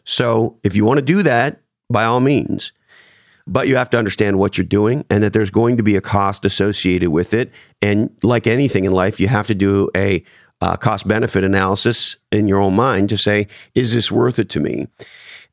So 0.04 0.58
if 0.62 0.74
you 0.76 0.84
want 0.84 0.98
to 0.98 1.04
do 1.04 1.22
that, 1.22 1.60
by 1.90 2.04
all 2.04 2.20
means. 2.20 2.72
But 3.46 3.68
you 3.68 3.76
have 3.76 3.90
to 3.90 3.98
understand 3.98 4.38
what 4.38 4.56
you're 4.56 4.64
doing 4.64 5.04
and 5.10 5.22
that 5.22 5.32
there's 5.32 5.50
going 5.50 5.76
to 5.76 5.82
be 5.82 5.96
a 5.96 6.00
cost 6.00 6.44
associated 6.44 7.10
with 7.10 7.34
it. 7.34 7.50
And 7.80 8.16
like 8.22 8.46
anything 8.46 8.84
in 8.84 8.92
life, 8.92 9.18
you 9.18 9.28
have 9.28 9.48
to 9.48 9.54
do 9.54 9.90
a 9.96 10.24
uh, 10.62 10.76
cost 10.76 11.08
benefit 11.08 11.42
analysis 11.42 12.16
in 12.30 12.46
your 12.46 12.60
own 12.60 12.76
mind 12.76 13.08
to 13.08 13.18
say, 13.18 13.48
is 13.74 13.92
this 13.92 14.12
worth 14.12 14.38
it 14.38 14.48
to 14.50 14.60
me? 14.60 14.86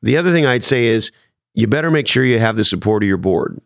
The 0.02 0.16
other 0.16 0.30
thing 0.30 0.46
I'd 0.46 0.62
say 0.62 0.86
is 0.86 1.10
you 1.52 1.66
better 1.66 1.90
make 1.90 2.06
sure 2.06 2.24
you 2.24 2.38
have 2.38 2.56
the 2.56 2.64
support 2.64 3.02
of 3.02 3.08
your 3.08 3.18
board. 3.18 3.60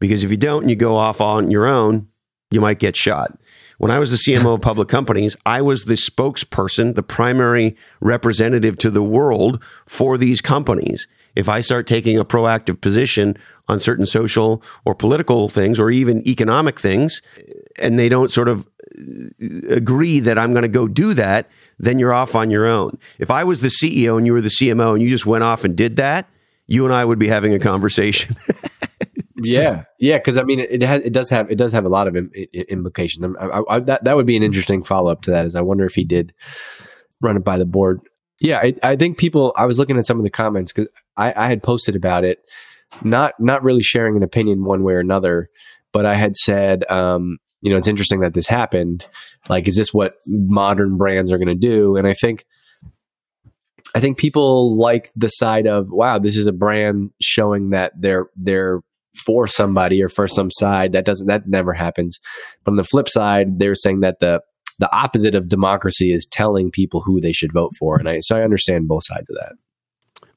Because 0.00 0.24
if 0.24 0.30
you 0.30 0.36
don't 0.36 0.62
and 0.62 0.70
you 0.70 0.74
go 0.74 0.96
off 0.96 1.20
on 1.20 1.52
your 1.52 1.68
own, 1.68 2.08
you 2.50 2.60
might 2.60 2.80
get 2.80 2.96
shot. 2.96 3.38
When 3.78 3.92
I 3.92 4.00
was 4.00 4.10
the 4.10 4.16
CMO 4.16 4.54
of 4.54 4.60
public 4.60 4.88
companies, 4.88 5.36
I 5.46 5.62
was 5.62 5.84
the 5.84 5.94
spokesperson, 5.94 6.96
the 6.96 7.02
primary 7.02 7.76
representative 8.00 8.76
to 8.78 8.90
the 8.90 9.02
world 9.02 9.62
for 9.86 10.18
these 10.18 10.40
companies. 10.40 11.06
If 11.36 11.48
I 11.48 11.60
start 11.60 11.86
taking 11.86 12.18
a 12.18 12.24
proactive 12.24 12.80
position 12.80 13.36
on 13.68 13.78
certain 13.78 14.06
social 14.06 14.62
or 14.84 14.94
political 14.94 15.48
things 15.48 15.78
or 15.78 15.90
even 15.90 16.26
economic 16.26 16.80
things, 16.80 17.22
and 17.78 17.98
they 17.98 18.08
don't 18.08 18.32
sort 18.32 18.48
of 18.48 18.66
agree 19.70 20.20
that 20.20 20.38
I'm 20.38 20.52
going 20.52 20.62
to 20.62 20.68
go 20.68 20.88
do 20.88 21.14
that, 21.14 21.48
then 21.78 21.98
you're 21.98 22.14
off 22.14 22.34
on 22.34 22.50
your 22.50 22.66
own. 22.66 22.98
If 23.18 23.30
I 23.30 23.44
was 23.44 23.60
the 23.60 23.68
CEO 23.68 24.16
and 24.16 24.26
you 24.26 24.32
were 24.32 24.40
the 24.40 24.48
CMO 24.48 24.94
and 24.94 25.02
you 25.02 25.08
just 25.08 25.26
went 25.26 25.44
off 25.44 25.64
and 25.64 25.76
did 25.76 25.96
that, 25.96 26.28
you 26.66 26.84
and 26.84 26.94
I 26.94 27.04
would 27.04 27.18
be 27.18 27.28
having 27.28 27.54
a 27.54 27.58
conversation. 27.58 28.36
yeah, 29.36 29.84
yeah, 29.98 30.18
because 30.18 30.36
I 30.36 30.42
mean, 30.42 30.60
it, 30.60 30.82
has, 30.82 31.02
it 31.02 31.12
does 31.12 31.30
have 31.30 31.50
it 31.50 31.56
does 31.56 31.72
have 31.72 31.84
a 31.84 31.88
lot 31.88 32.08
of 32.08 32.16
Im- 32.16 32.30
implications. 32.52 33.36
I, 33.38 33.62
I, 33.68 33.78
that 33.80 34.04
that 34.04 34.16
would 34.16 34.26
be 34.26 34.36
an 34.36 34.42
interesting 34.42 34.82
follow 34.82 35.10
up 35.10 35.22
to 35.22 35.30
that. 35.30 35.46
Is 35.46 35.54
I 35.54 35.60
wonder 35.60 35.84
if 35.84 35.94
he 35.94 36.04
did 36.04 36.32
run 37.20 37.36
it 37.36 37.44
by 37.44 37.58
the 37.58 37.66
board. 37.66 38.00
Yeah, 38.40 38.58
I, 38.58 38.74
I 38.82 38.96
think 38.96 39.18
people. 39.18 39.52
I 39.56 39.66
was 39.66 39.78
looking 39.78 39.98
at 39.98 40.06
some 40.06 40.18
of 40.18 40.24
the 40.24 40.30
comments 40.30 40.72
because 40.72 40.90
I, 41.16 41.32
I 41.36 41.46
had 41.46 41.62
posted 41.62 41.96
about 41.96 42.24
it, 42.24 42.40
not 43.02 43.34
not 43.38 43.62
really 43.62 43.82
sharing 43.82 44.16
an 44.16 44.22
opinion 44.22 44.64
one 44.64 44.82
way 44.82 44.94
or 44.94 45.00
another, 45.00 45.48
but 45.92 46.04
I 46.04 46.14
had 46.14 46.36
said, 46.36 46.84
um, 46.90 47.38
you 47.62 47.70
know, 47.70 47.76
it's 47.76 47.88
interesting 47.88 48.20
that 48.20 48.34
this 48.34 48.46
happened. 48.46 49.06
Like, 49.48 49.66
is 49.68 49.76
this 49.76 49.92
what 49.92 50.14
modern 50.26 50.96
brands 50.96 51.32
are 51.32 51.38
going 51.38 51.48
to 51.48 51.54
do? 51.54 51.96
And 51.96 52.06
I 52.06 52.14
think. 52.14 52.44
I 53.94 54.00
think 54.00 54.18
people 54.18 54.76
like 54.76 55.10
the 55.16 55.28
side 55.28 55.66
of 55.66 55.86
wow, 55.90 56.18
this 56.18 56.36
is 56.36 56.46
a 56.46 56.52
brand 56.52 57.12
showing 57.22 57.70
that 57.70 57.92
they're 57.98 58.26
they're 58.36 58.80
for 59.16 59.46
somebody 59.46 60.02
or 60.02 60.08
for 60.08 60.28
some 60.28 60.50
side. 60.50 60.92
That 60.92 61.06
doesn't 61.06 61.28
that 61.28 61.48
never 61.48 61.72
happens. 61.72 62.20
But 62.64 62.72
on 62.72 62.76
the 62.76 62.84
flip 62.84 63.08
side, 63.08 63.58
they're 63.58 63.74
saying 63.74 64.00
that 64.00 64.18
the 64.20 64.40
the 64.78 64.94
opposite 64.94 65.34
of 65.34 65.48
democracy 65.48 66.12
is 66.12 66.26
telling 66.26 66.70
people 66.70 67.00
who 67.00 67.20
they 67.20 67.32
should 67.32 67.52
vote 67.52 67.72
for. 67.78 67.96
And 67.96 68.08
I 68.08 68.20
so 68.20 68.36
I 68.36 68.42
understand 68.42 68.88
both 68.88 69.04
sides 69.04 69.30
of 69.30 69.36
that. 69.36 69.52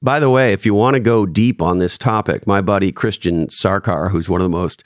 By 0.02 0.20
the 0.22 0.30
way, 0.30 0.54
if 0.54 0.66
you 0.66 0.74
want 0.74 0.94
to 0.94 1.02
go 1.02 1.26
deep 1.26 1.62
on 1.62 1.80
this 1.80 1.98
topic, 1.98 2.48
my 2.48 2.62
buddy 2.62 2.92
Christian 2.92 3.48
Sarkar, 3.48 4.12
who's 4.12 4.30
one 4.30 4.40
of 4.40 4.46
the 4.46 4.58
most 4.58 4.84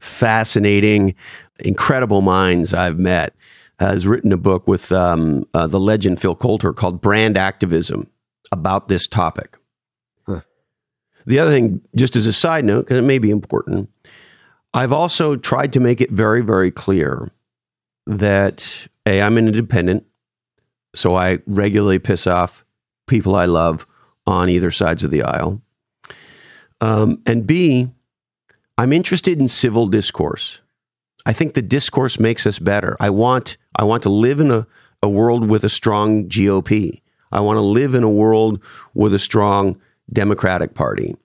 fascinating, 0.00 1.14
incredible 1.60 2.20
minds 2.20 2.74
I've 2.74 2.98
met, 2.98 3.34
has 3.78 4.06
written 4.06 4.32
a 4.32 4.36
book 4.36 4.66
with 4.66 4.90
um, 4.92 5.46
uh, 5.54 5.66
the 5.66 5.80
legend 5.80 6.20
Phil 6.20 6.36
Kotler 6.36 6.74
called 6.74 7.00
Brand 7.00 7.36
Activism 7.36 8.08
about 8.50 8.88
this 8.88 9.06
topic. 9.06 9.58
The 11.26 11.40
other 11.40 11.50
thing, 11.50 11.82
just 11.94 12.14
as 12.14 12.26
a 12.26 12.32
side 12.32 12.64
note, 12.64 12.82
because 12.82 12.98
it 12.98 13.06
may 13.06 13.18
be 13.18 13.30
important, 13.30 13.90
I've 14.72 14.92
also 14.92 15.36
tried 15.36 15.72
to 15.72 15.80
make 15.80 16.00
it 16.00 16.10
very, 16.10 16.40
very 16.40 16.70
clear 16.70 17.32
that 18.06 18.86
A, 19.06 19.20
I'm 19.20 19.36
an 19.36 19.48
independent, 19.48 20.06
so 20.94 21.16
I 21.16 21.40
regularly 21.46 21.98
piss 21.98 22.26
off 22.26 22.64
people 23.08 23.34
I 23.34 23.46
love 23.46 23.86
on 24.26 24.48
either 24.48 24.70
sides 24.70 25.02
of 25.02 25.10
the 25.10 25.22
aisle. 25.22 25.60
Um, 26.80 27.22
and 27.26 27.46
B, 27.46 27.88
I'm 28.78 28.92
interested 28.92 29.40
in 29.40 29.48
civil 29.48 29.86
discourse. 29.86 30.60
I 31.26 31.34
think 31.34 31.52
the 31.52 31.62
discourse 31.62 32.18
makes 32.18 32.46
us 32.46 32.58
better. 32.58 32.96
I 32.98 33.10
want 33.10 33.58
I 33.74 33.84
want 33.84 34.02
to 34.04 34.08
live 34.08 34.40
in 34.40 34.50
a, 34.50 34.66
a 35.02 35.08
world 35.08 35.50
with 35.50 35.64
a 35.64 35.68
strong 35.68 36.28
GOP. 36.28 37.02
I 37.30 37.40
want 37.40 37.58
to 37.58 37.60
live 37.60 37.94
in 37.94 38.02
a 38.02 38.10
world 38.10 38.62
with 38.94 39.12
a 39.12 39.18
strong 39.18 39.78
Democratic 40.10 40.72
Party. 40.72 41.16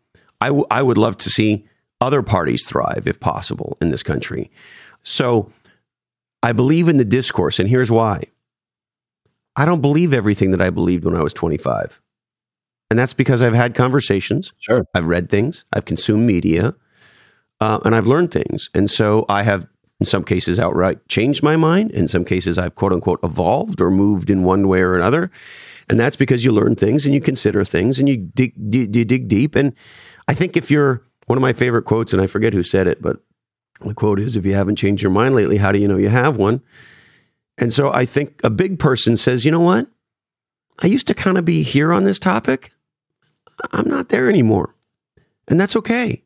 I, 0.42 0.48
w- 0.48 0.66
I 0.70 0.82
would 0.82 0.98
love 0.98 1.16
to 1.18 1.30
see 1.30 1.66
other 2.02 2.24
parties 2.24 2.66
thrive 2.66 3.04
if 3.06 3.20
possible 3.20 3.78
in 3.80 3.92
this 3.92 4.04
country. 4.04 4.52
So 5.04 5.52
I 6.44 6.52
believe 6.52 6.90
in 6.90 6.98
the 6.98 7.06
discourse, 7.06 7.60
and 7.60 7.70
here's 7.70 7.92
why. 7.92 8.24
I 9.56 9.66
don't 9.66 9.82
believe 9.82 10.14
everything 10.14 10.52
that 10.52 10.62
I 10.62 10.72
believed 10.72 11.06
when 11.06 11.16
I 11.16 11.22
was 11.22 11.34
25. 11.34 12.02
And 12.90 12.98
that's 12.98 13.14
because 13.14 13.42
I've 13.42 13.54
had 13.54 13.76
conversations. 13.76 14.52
Sure. 14.58 14.86
I've 14.96 15.06
read 15.06 15.30
things, 15.30 15.64
I've 15.72 15.86
consumed 15.86 16.26
media, 16.26 16.76
uh, 17.60 17.80
and 17.86 17.96
I've 17.96 18.08
learned 18.08 18.32
things. 18.32 18.70
And 18.74 18.90
so 18.90 19.26
I 19.30 19.44
have, 19.44 19.68
in 20.02 20.06
some 20.06 20.24
cases, 20.24 20.60
outright 20.60 21.08
changed 21.08 21.44
my 21.44 21.56
mind. 21.56 21.92
In 21.92 22.08
some 22.08 22.26
cases, 22.26 22.58
I've 22.58 22.74
quote 22.74 22.92
unquote 22.92 23.20
evolved 23.24 23.80
or 23.80 23.92
moved 23.92 24.32
in 24.32 24.44
one 24.44 24.68
way 24.68 24.82
or 24.82 24.96
another. 24.96 25.30
And 25.88 26.00
that's 26.00 26.16
because 26.16 26.44
you 26.44 26.52
learn 26.52 26.76
things 26.76 27.06
and 27.06 27.14
you 27.14 27.22
consider 27.22 27.64
things 27.64 28.00
and 28.00 28.10
you 28.10 28.18
dig, 28.18 28.56
dig, 28.72 28.92
dig 28.92 29.28
deep. 29.28 29.56
And 29.56 29.76
I 30.28 30.34
think 30.34 30.58
if 30.58 30.72
you're 30.72 31.04
one 31.28 31.38
of 31.38 31.44
my 31.44 31.54
favorite 31.54 31.84
quotes, 31.84 32.14
and 32.14 32.22
I 32.22 32.26
forget 32.26 32.52
who 32.52 32.64
said 32.64 32.88
it, 32.88 33.00
but 33.00 33.18
the 33.82 33.94
quote 33.94 34.20
is 34.20 34.36
If 34.36 34.44
you 34.44 34.56
haven't 34.56 34.78
changed 34.78 35.04
your 35.04 35.12
mind 35.12 35.36
lately, 35.36 35.58
how 35.58 35.72
do 35.72 35.78
you 35.78 35.88
know 35.88 35.98
you 35.98 36.10
have 36.10 36.36
one? 36.36 36.64
And 37.60 37.72
so 37.72 37.94
I 37.94 38.06
think 38.06 38.42
a 38.44 38.50
big 38.50 38.80
person 38.80 39.16
says, 39.18 39.46
You 39.46 39.52
know 39.52 39.62
what? 39.62 39.86
I 40.80 40.88
used 40.88 41.06
to 41.08 41.14
kind 41.14 41.38
of 41.38 41.46
be 41.46 41.62
here 41.62 41.94
on 41.94 42.06
this 42.06 42.18
topic. 42.18 42.72
I'm 43.72 43.88
not 43.88 44.10
there 44.10 44.28
anymore. 44.28 44.74
And 45.48 45.60
that's 45.60 45.76
okay. 45.76 46.24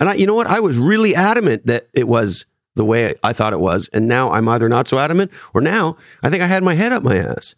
And 0.00 0.08
I, 0.08 0.14
you 0.14 0.26
know 0.26 0.34
what? 0.34 0.48
I 0.48 0.58
was 0.58 0.76
really 0.76 1.14
adamant 1.14 1.66
that 1.66 1.86
it 1.94 2.08
was 2.08 2.46
the 2.76 2.84
way 2.84 3.14
I 3.22 3.32
thought 3.32 3.52
it 3.52 3.60
was. 3.60 3.88
And 3.92 4.08
now 4.08 4.30
I'm 4.32 4.48
either 4.48 4.68
not 4.68 4.88
so 4.88 4.98
adamant 4.98 5.30
or 5.52 5.60
now 5.60 5.96
I 6.22 6.30
think 6.30 6.42
I 6.42 6.46
had 6.46 6.62
my 6.62 6.74
head 6.74 6.92
up 6.92 7.02
my 7.02 7.16
ass. 7.16 7.54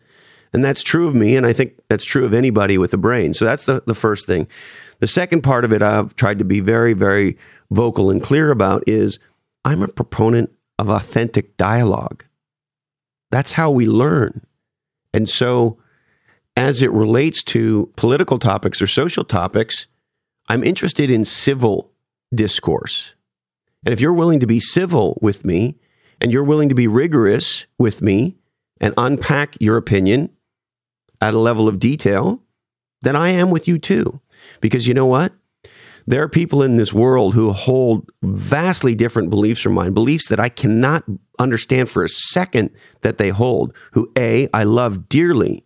And 0.53 0.65
that's 0.65 0.83
true 0.83 1.07
of 1.07 1.15
me. 1.15 1.37
And 1.37 1.45
I 1.45 1.53
think 1.53 1.79
that's 1.89 2.05
true 2.05 2.25
of 2.25 2.33
anybody 2.33 2.79
with 2.79 2.95
a 2.95 2.99
brain. 2.99 3.35
So 3.35 3.45
that's 3.45 3.67
the, 3.67 3.83
the 3.87 3.95
first 3.95 4.27
thing. 4.27 4.47
The 5.01 5.07
second 5.07 5.43
part 5.43 5.65
of 5.65 5.73
it 5.73 5.83
I've 5.83 6.17
tried 6.17 6.39
to 6.39 6.45
be 6.45 6.61
very, 6.61 6.93
very 6.93 7.37
vocal 7.71 8.11
and 8.11 8.23
clear 8.23 8.51
about 8.51 8.85
is 8.87 9.19
I'm 9.65 9.83
a 9.83 9.89
proponent 9.89 10.51
of 10.79 10.89
authentic 10.89 11.57
dialogue. 11.57 12.25
That's 13.31 13.53
how 13.53 13.71
we 13.71 13.87
learn. 13.87 14.47
And 15.13 15.29
so, 15.29 15.79
as 16.57 16.83
it 16.83 16.91
relates 16.93 17.43
to 17.43 17.93
political 17.97 18.39
topics 18.39 18.81
or 18.81 18.87
social 18.87 19.25
topics, 19.25 19.87
I'm 20.49 20.65
interested 20.65 21.11
in 21.11 21.25
civil 21.25 21.91
discourse. 22.35 23.16
And 23.87 23.93
if 23.93 24.01
you're 24.01 24.13
willing 24.13 24.41
to 24.41 24.49
be 24.49 24.59
civil 24.59 25.17
with 25.23 25.45
me 25.45 25.77
and 26.21 26.33
you're 26.33 26.43
willing 26.43 26.69
to 26.69 26.75
be 26.75 26.89
rigorous 26.89 27.67
with 27.79 28.03
me 28.03 28.37
and 28.81 28.93
unpack 28.99 29.57
your 29.61 29.77
opinion 29.77 30.31
at 31.21 31.35
a 31.35 31.39
level 31.39 31.69
of 31.69 31.79
detail, 31.79 32.43
then 33.03 33.15
I 33.15 33.29
am 33.29 33.49
with 33.49 33.69
you 33.69 33.79
too. 33.79 34.21
Because 34.61 34.89
you 34.89 34.93
know 34.93 35.07
what? 35.07 35.33
There 36.05 36.21
are 36.21 36.29
people 36.29 36.63
in 36.63 36.77
this 36.77 36.93
world 36.93 37.35
who 37.35 37.53
hold 37.53 38.11
vastly 38.23 38.97
different 38.97 39.31
beliefs 39.31 39.61
from 39.61 39.75
mine, 39.75 39.93
beliefs 39.93 40.29
that 40.29 40.41
I 40.41 40.49
cannot 40.49 41.05
understand 41.39 41.89
for 41.89 42.03
a 42.03 42.09
second 42.09 42.71
that 43.03 43.19
they 43.19 43.29
hold, 43.29 43.73
who 43.93 44.11
A, 44.19 44.49
I 44.53 44.65
love 44.65 45.09
dearly, 45.09 45.65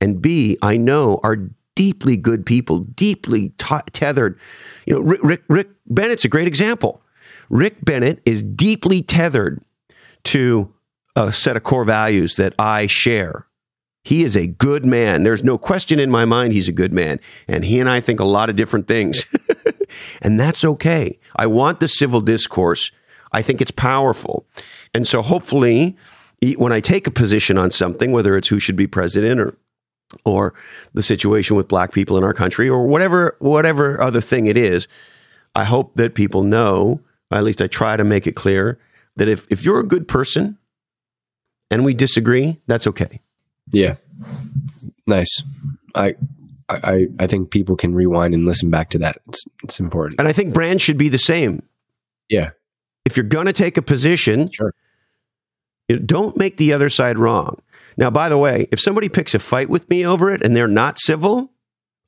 and 0.00 0.20
B, 0.20 0.58
I 0.62 0.76
know 0.76 1.20
are 1.22 1.48
deeply 1.74 2.16
good 2.16 2.44
people, 2.44 2.80
deeply 2.80 3.50
t- 3.50 3.76
tethered. 3.92 4.38
You 4.86 4.94
know, 4.94 5.00
Rick, 5.00 5.20
Rick, 5.22 5.42
Rick 5.48 5.68
Bennett's 5.86 6.24
a 6.24 6.28
great 6.28 6.48
example. 6.48 7.01
Rick 7.48 7.84
Bennett 7.84 8.20
is 8.24 8.42
deeply 8.42 9.02
tethered 9.02 9.62
to 10.24 10.72
a 11.16 11.32
set 11.32 11.56
of 11.56 11.62
core 11.62 11.84
values 11.84 12.36
that 12.36 12.54
I 12.58 12.86
share. 12.86 13.46
He 14.04 14.24
is 14.24 14.36
a 14.36 14.46
good 14.48 14.84
man. 14.84 15.22
There's 15.22 15.44
no 15.44 15.58
question 15.58 16.00
in 16.00 16.10
my 16.10 16.24
mind 16.24 16.52
he's 16.52 16.68
a 16.68 16.72
good 16.72 16.92
man. 16.92 17.20
And 17.46 17.64
he 17.64 17.78
and 17.78 17.88
I 17.88 18.00
think 18.00 18.18
a 18.18 18.24
lot 18.24 18.50
of 18.50 18.56
different 18.56 18.88
things. 18.88 19.24
and 20.22 20.40
that's 20.40 20.64
okay. 20.64 21.18
I 21.36 21.46
want 21.46 21.80
the 21.80 21.88
civil 21.88 22.20
discourse. 22.20 22.90
I 23.32 23.42
think 23.42 23.60
it's 23.60 23.70
powerful. 23.70 24.46
And 24.92 25.06
so 25.06 25.22
hopefully, 25.22 25.96
when 26.56 26.72
I 26.72 26.80
take 26.80 27.06
a 27.06 27.12
position 27.12 27.56
on 27.56 27.70
something, 27.70 28.10
whether 28.12 28.36
it's 28.36 28.48
who 28.48 28.58
should 28.58 28.76
be 28.76 28.86
president 28.86 29.40
or 29.40 29.56
or 30.24 30.52
the 30.92 31.02
situation 31.02 31.56
with 31.56 31.68
black 31.68 31.90
people 31.90 32.18
in 32.18 32.24
our 32.24 32.34
country 32.34 32.68
or 32.68 32.86
whatever 32.86 33.36
whatever 33.38 34.00
other 34.00 34.20
thing 34.20 34.46
it 34.46 34.58
is, 34.58 34.88
I 35.54 35.64
hope 35.64 35.94
that 35.94 36.14
people 36.14 36.42
know, 36.42 37.00
at 37.38 37.44
least 37.44 37.62
I 37.62 37.66
try 37.66 37.96
to 37.96 38.04
make 38.04 38.26
it 38.26 38.36
clear, 38.36 38.78
that 39.16 39.28
if, 39.28 39.46
if 39.50 39.64
you're 39.64 39.80
a 39.80 39.86
good 39.86 40.08
person 40.08 40.58
and 41.70 41.84
we 41.84 41.94
disagree, 41.94 42.60
that's 42.66 42.86
okay. 42.86 43.20
Yeah. 43.70 43.96
Nice. 45.06 45.42
I 45.94 46.14
I 46.68 47.08
I 47.18 47.26
think 47.26 47.50
people 47.50 47.76
can 47.76 47.94
rewind 47.94 48.34
and 48.34 48.46
listen 48.46 48.70
back 48.70 48.90
to 48.90 48.98
that. 48.98 49.20
It's 49.28 49.44
it's 49.64 49.80
important. 49.80 50.20
And 50.20 50.28
I 50.28 50.32
think 50.32 50.54
brands 50.54 50.82
should 50.82 50.98
be 50.98 51.08
the 51.08 51.18
same. 51.18 51.62
Yeah. 52.28 52.50
If 53.04 53.16
you're 53.16 53.24
going 53.24 53.46
to 53.46 53.52
take 53.52 53.76
a 53.76 53.82
position, 53.82 54.50
sure. 54.50 54.74
You 55.88 55.96
know, 55.96 56.02
don't 56.04 56.36
make 56.36 56.56
the 56.56 56.72
other 56.72 56.88
side 56.88 57.18
wrong. 57.18 57.60
Now, 57.96 58.10
by 58.10 58.28
the 58.28 58.38
way, 58.38 58.68
if 58.70 58.80
somebody 58.80 59.08
picks 59.08 59.34
a 59.34 59.38
fight 59.38 59.68
with 59.68 59.90
me 59.90 60.06
over 60.06 60.32
it 60.32 60.42
and 60.42 60.56
they're 60.56 60.68
not 60.68 60.98
civil, 60.98 61.52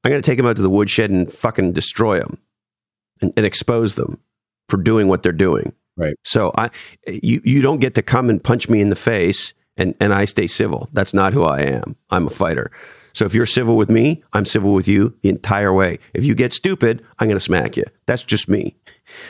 I'm 0.03 0.11
going 0.11 0.23
to 0.23 0.27
take 0.31 0.39
them 0.39 0.47
out 0.47 0.57
to 0.57 0.63
the 0.63 0.71
woodshed 0.71 1.11
and 1.11 1.31
fucking 1.31 1.73
destroy 1.73 2.21
them 2.21 2.39
and, 3.21 3.33
and 3.37 3.45
expose 3.45 3.97
them 3.97 4.21
for 4.69 4.77
doing 4.77 5.09
what 5.09 5.23
they're 5.23 5.33
doing. 5.33 5.73
Right. 5.97 6.17
So 6.25 6.53
I, 6.57 6.71
you, 7.07 7.41
you 7.45 7.63
don't 7.63 7.81
get 7.81 7.95
to 7.95 8.03
come 8.03 8.29
and 8.29 8.43
punch 8.43 8.69
me 8.69 8.81
in 8.81 8.91
the 8.91 8.97
face 8.97 9.55
and, 9.77 9.95
and 10.01 10.13
I 10.13 10.25
stay 10.25 10.47
civil. 10.47 10.89
That's 10.93 11.15
not 11.15 11.35
who 11.35 11.45
I 11.45 11.61
am. 11.61 11.97
I'm 12.11 12.27
a 12.27 12.31
fighter. 12.31 12.71
So 13.13 13.25
if 13.25 13.35
you're 13.35 13.47
civil 13.47 13.77
with 13.77 13.91
me, 13.91 14.25
I'm 14.33 14.45
civil 14.45 14.75
with 14.75 14.89
you 14.89 15.15
the 15.23 15.29
entire 15.29 15.73
way. 15.73 16.01
If 16.15 16.25
you 16.25 16.35
get 16.35 16.53
stupid, 16.53 17.05
I'm 17.19 17.29
going 17.29 17.37
to 17.37 17.45
smack 17.45 17.77
you. 17.77 17.85
That's 18.07 18.25
just 18.25 18.49
me. 18.49 18.75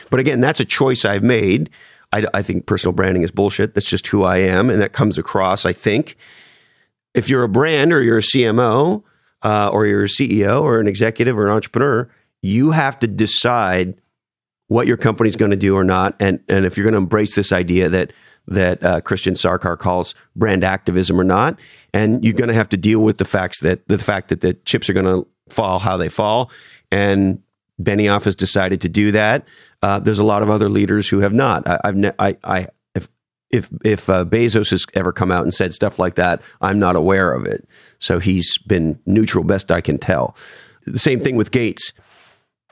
But 0.09 0.19
again, 0.19 0.41
that's 0.41 0.59
a 0.59 0.65
choice 0.65 1.05
I've 1.05 1.23
made. 1.23 1.69
I, 2.11 2.25
I 2.33 2.41
think 2.41 2.65
personal 2.65 2.93
branding 2.93 3.21
is 3.23 3.29
bullshit. 3.29 3.75
That's 3.75 3.89
just 3.89 4.07
who 4.07 4.23
I 4.23 4.37
am. 4.37 4.71
And 4.71 4.81
that 4.81 4.91
comes 4.91 5.19
across, 5.19 5.65
I 5.65 5.73
think. 5.73 6.17
If 7.13 7.29
you're 7.29 7.43
a 7.43 7.49
brand 7.49 7.93
or 7.93 8.01
you're 8.01 8.17
a 8.17 8.21
CMO 8.21 9.03
uh, 9.43 9.69
or 9.71 9.85
you're 9.85 10.03
a 10.03 10.07
CEO 10.07 10.61
or 10.61 10.79
an 10.79 10.87
executive 10.87 11.37
or 11.37 11.45
an 11.45 11.53
entrepreneur, 11.53 12.09
you 12.41 12.71
have 12.71 12.97
to 12.99 13.07
decide 13.07 13.95
what 14.67 14.87
your 14.87 14.97
company's 14.97 15.35
going 15.35 15.51
to 15.51 15.57
do 15.57 15.75
or 15.75 15.83
not. 15.83 16.15
And, 16.19 16.43
and 16.49 16.65
if 16.65 16.77
you're 16.77 16.83
going 16.83 16.93
to 16.93 16.99
embrace 16.99 17.35
this 17.35 17.51
idea 17.51 17.89
that 17.89 18.11
that 18.47 18.83
uh, 18.83 19.01
Christian 19.01 19.33
Sarkar 19.33 19.77
calls 19.77 20.13
brand 20.35 20.63
activism 20.63 21.19
or 21.19 21.23
not, 21.23 21.59
and 21.93 22.23
you're 22.23 22.33
going 22.33 22.47
to 22.47 22.53
have 22.53 22.69
to 22.69 22.77
deal 22.77 22.99
with 22.99 23.17
the 23.17 23.25
facts 23.25 23.59
that 23.61 23.87
the 23.87 23.97
fact 23.97 24.29
that 24.29 24.41
the 24.41 24.53
chips 24.53 24.87
are 24.89 24.93
going 24.93 25.05
to 25.05 25.27
fall 25.49 25.79
how 25.79 25.97
they 25.97 26.09
fall, 26.09 26.51
and 26.91 27.41
Benioff 27.81 28.25
has 28.25 28.35
decided 28.35 28.81
to 28.81 28.89
do 28.89 29.11
that. 29.11 29.47
Uh, 29.81 29.99
there's 29.99 30.19
a 30.19 30.23
lot 30.23 30.43
of 30.43 30.49
other 30.49 30.69
leaders 30.69 31.09
who 31.09 31.19
have 31.19 31.33
not. 31.33 31.67
I, 31.67 31.79
have 31.83 31.95
ne- 31.95 32.11
I, 32.19 32.37
I, 32.43 32.67
if 32.93 33.07
if 33.49 33.69
if 33.83 34.09
uh, 34.09 34.25
Bezos 34.25 34.69
has 34.69 34.85
ever 34.93 35.11
come 35.11 35.31
out 35.31 35.43
and 35.43 35.53
said 35.53 35.73
stuff 35.73 35.97
like 35.97 36.15
that, 36.15 36.41
I'm 36.61 36.77
not 36.79 36.95
aware 36.95 37.33
of 37.33 37.47
it. 37.47 37.67
So 37.97 38.19
he's 38.19 38.57
been 38.59 38.99
neutral, 39.05 39.43
best 39.43 39.71
I 39.71 39.81
can 39.81 39.97
tell. 39.97 40.35
The 40.85 40.99
same 40.99 41.19
thing 41.19 41.35
with 41.35 41.51
Gates. 41.51 41.93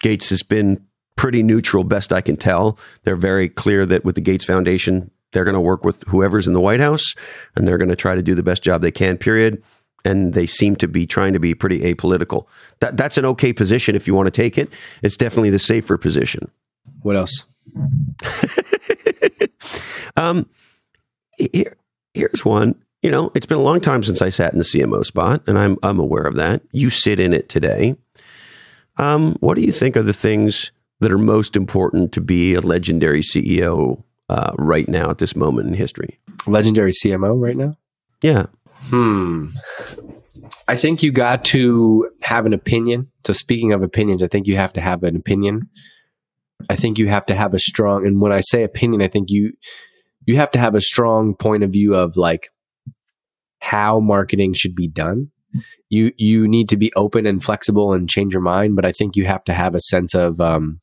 Gates 0.03 0.29
has 0.29 0.43
been 0.43 0.85
pretty 1.23 1.41
neutral, 1.41 1.85
best 1.85 2.11
I 2.11 2.19
can 2.19 2.35
tell. 2.35 2.77
They're 3.03 3.15
very 3.15 3.47
clear 3.47 3.85
that 3.85 4.03
with 4.03 4.15
the 4.15 4.21
Gates 4.21 4.43
Foundation, 4.43 5.09
they're 5.31 5.45
going 5.45 5.53
to 5.53 5.61
work 5.61 5.85
with 5.85 6.03
whoever's 6.09 6.47
in 6.47 6.53
the 6.53 6.59
White 6.59 6.81
House 6.81 7.15
and 7.55 7.65
they're 7.65 7.77
going 7.77 7.87
to 7.87 7.95
try 7.95 8.13
to 8.13 8.21
do 8.21 8.35
the 8.35 8.43
best 8.43 8.61
job 8.61 8.81
they 8.81 8.91
can, 8.91 9.17
period. 9.17 9.63
And 10.03 10.33
they 10.33 10.45
seem 10.45 10.75
to 10.75 10.87
be 10.89 11.07
trying 11.07 11.31
to 11.31 11.39
be 11.39 11.55
pretty 11.55 11.79
apolitical. 11.79 12.47
That, 12.81 12.97
that's 12.97 13.17
an 13.17 13.23
okay 13.23 13.53
position 13.53 13.95
if 13.95 14.05
you 14.05 14.13
want 14.13 14.27
to 14.27 14.31
take 14.31 14.57
it. 14.57 14.69
It's 15.01 15.15
definitely 15.15 15.51
the 15.51 15.59
safer 15.59 15.97
position. 15.97 16.51
What 17.03 17.15
else? 17.15 17.45
um, 20.17 20.49
here, 21.37 21.77
here's 22.13 22.43
one. 22.43 22.75
You 23.01 23.11
know, 23.11 23.31
it's 23.33 23.45
been 23.45 23.59
a 23.59 23.61
long 23.61 23.79
time 23.79 24.03
since 24.03 24.21
I 24.21 24.27
sat 24.27 24.51
in 24.51 24.59
the 24.59 24.65
CMO 24.65 25.05
spot, 25.05 25.41
and 25.47 25.57
I'm 25.57 25.77
I'm 25.83 25.99
aware 25.99 26.23
of 26.23 26.35
that. 26.35 26.63
You 26.73 26.89
sit 26.89 27.21
in 27.21 27.33
it 27.33 27.47
today. 27.47 27.95
Um, 28.97 29.37
what 29.39 29.55
do 29.55 29.61
you 29.61 29.71
think 29.71 29.95
are 29.95 30.03
the 30.03 30.11
things 30.11 30.73
that 31.03 31.11
are 31.11 31.17
most 31.17 31.55
important 31.55 32.11
to 32.13 32.21
be 32.21 32.53
a 32.53 32.61
legendary 32.61 33.21
CEO 33.21 34.03
uh, 34.29 34.53
right 34.57 34.87
now 34.87 35.09
at 35.09 35.19
this 35.19 35.35
moment 35.35 35.67
in 35.67 35.73
history? 35.73 36.19
Legendary 36.47 36.91
CMO 36.91 37.39
right 37.39 37.55
now? 37.55 37.75
Yeah. 38.21 38.47
Hmm. 38.85 39.49
I 40.67 40.75
think 40.75 41.03
you 41.03 41.11
got 41.11 41.45
to 41.45 42.09
have 42.23 42.45
an 42.45 42.53
opinion. 42.53 43.09
So 43.25 43.33
speaking 43.33 43.73
of 43.73 43.83
opinions, 43.83 44.23
I 44.23 44.27
think 44.27 44.47
you 44.47 44.55
have 44.55 44.73
to 44.73 44.81
have 44.81 45.03
an 45.03 45.15
opinion. 45.15 45.69
I 46.69 46.75
think 46.75 46.97
you 46.97 47.07
have 47.07 47.25
to 47.27 47.35
have 47.35 47.53
a 47.53 47.59
strong 47.59 48.07
and 48.07 48.21
when 48.21 48.31
I 48.31 48.39
say 48.39 48.63
opinion, 48.63 49.01
I 49.01 49.07
think 49.07 49.29
you 49.29 49.53
you 50.25 50.37
have 50.37 50.51
to 50.51 50.59
have 50.59 50.75
a 50.75 50.81
strong 50.81 51.35
point 51.35 51.63
of 51.63 51.71
view 51.71 51.95
of 51.95 52.15
like 52.15 52.49
how 53.59 53.99
marketing 53.99 54.53
should 54.53 54.75
be 54.75 54.87
done. 54.87 55.31
You 55.89 56.11
you 56.17 56.47
need 56.47 56.69
to 56.69 56.77
be 56.77 56.91
open 56.95 57.25
and 57.25 57.43
flexible 57.43 57.93
and 57.93 58.09
change 58.09 58.33
your 58.33 58.41
mind, 58.41 58.75
but 58.75 58.85
I 58.85 58.91
think 58.91 59.15
you 59.15 59.25
have 59.25 59.43
to 59.45 59.53
have 59.53 59.75
a 59.75 59.81
sense 59.81 60.15
of 60.15 60.39
um, 60.39 60.79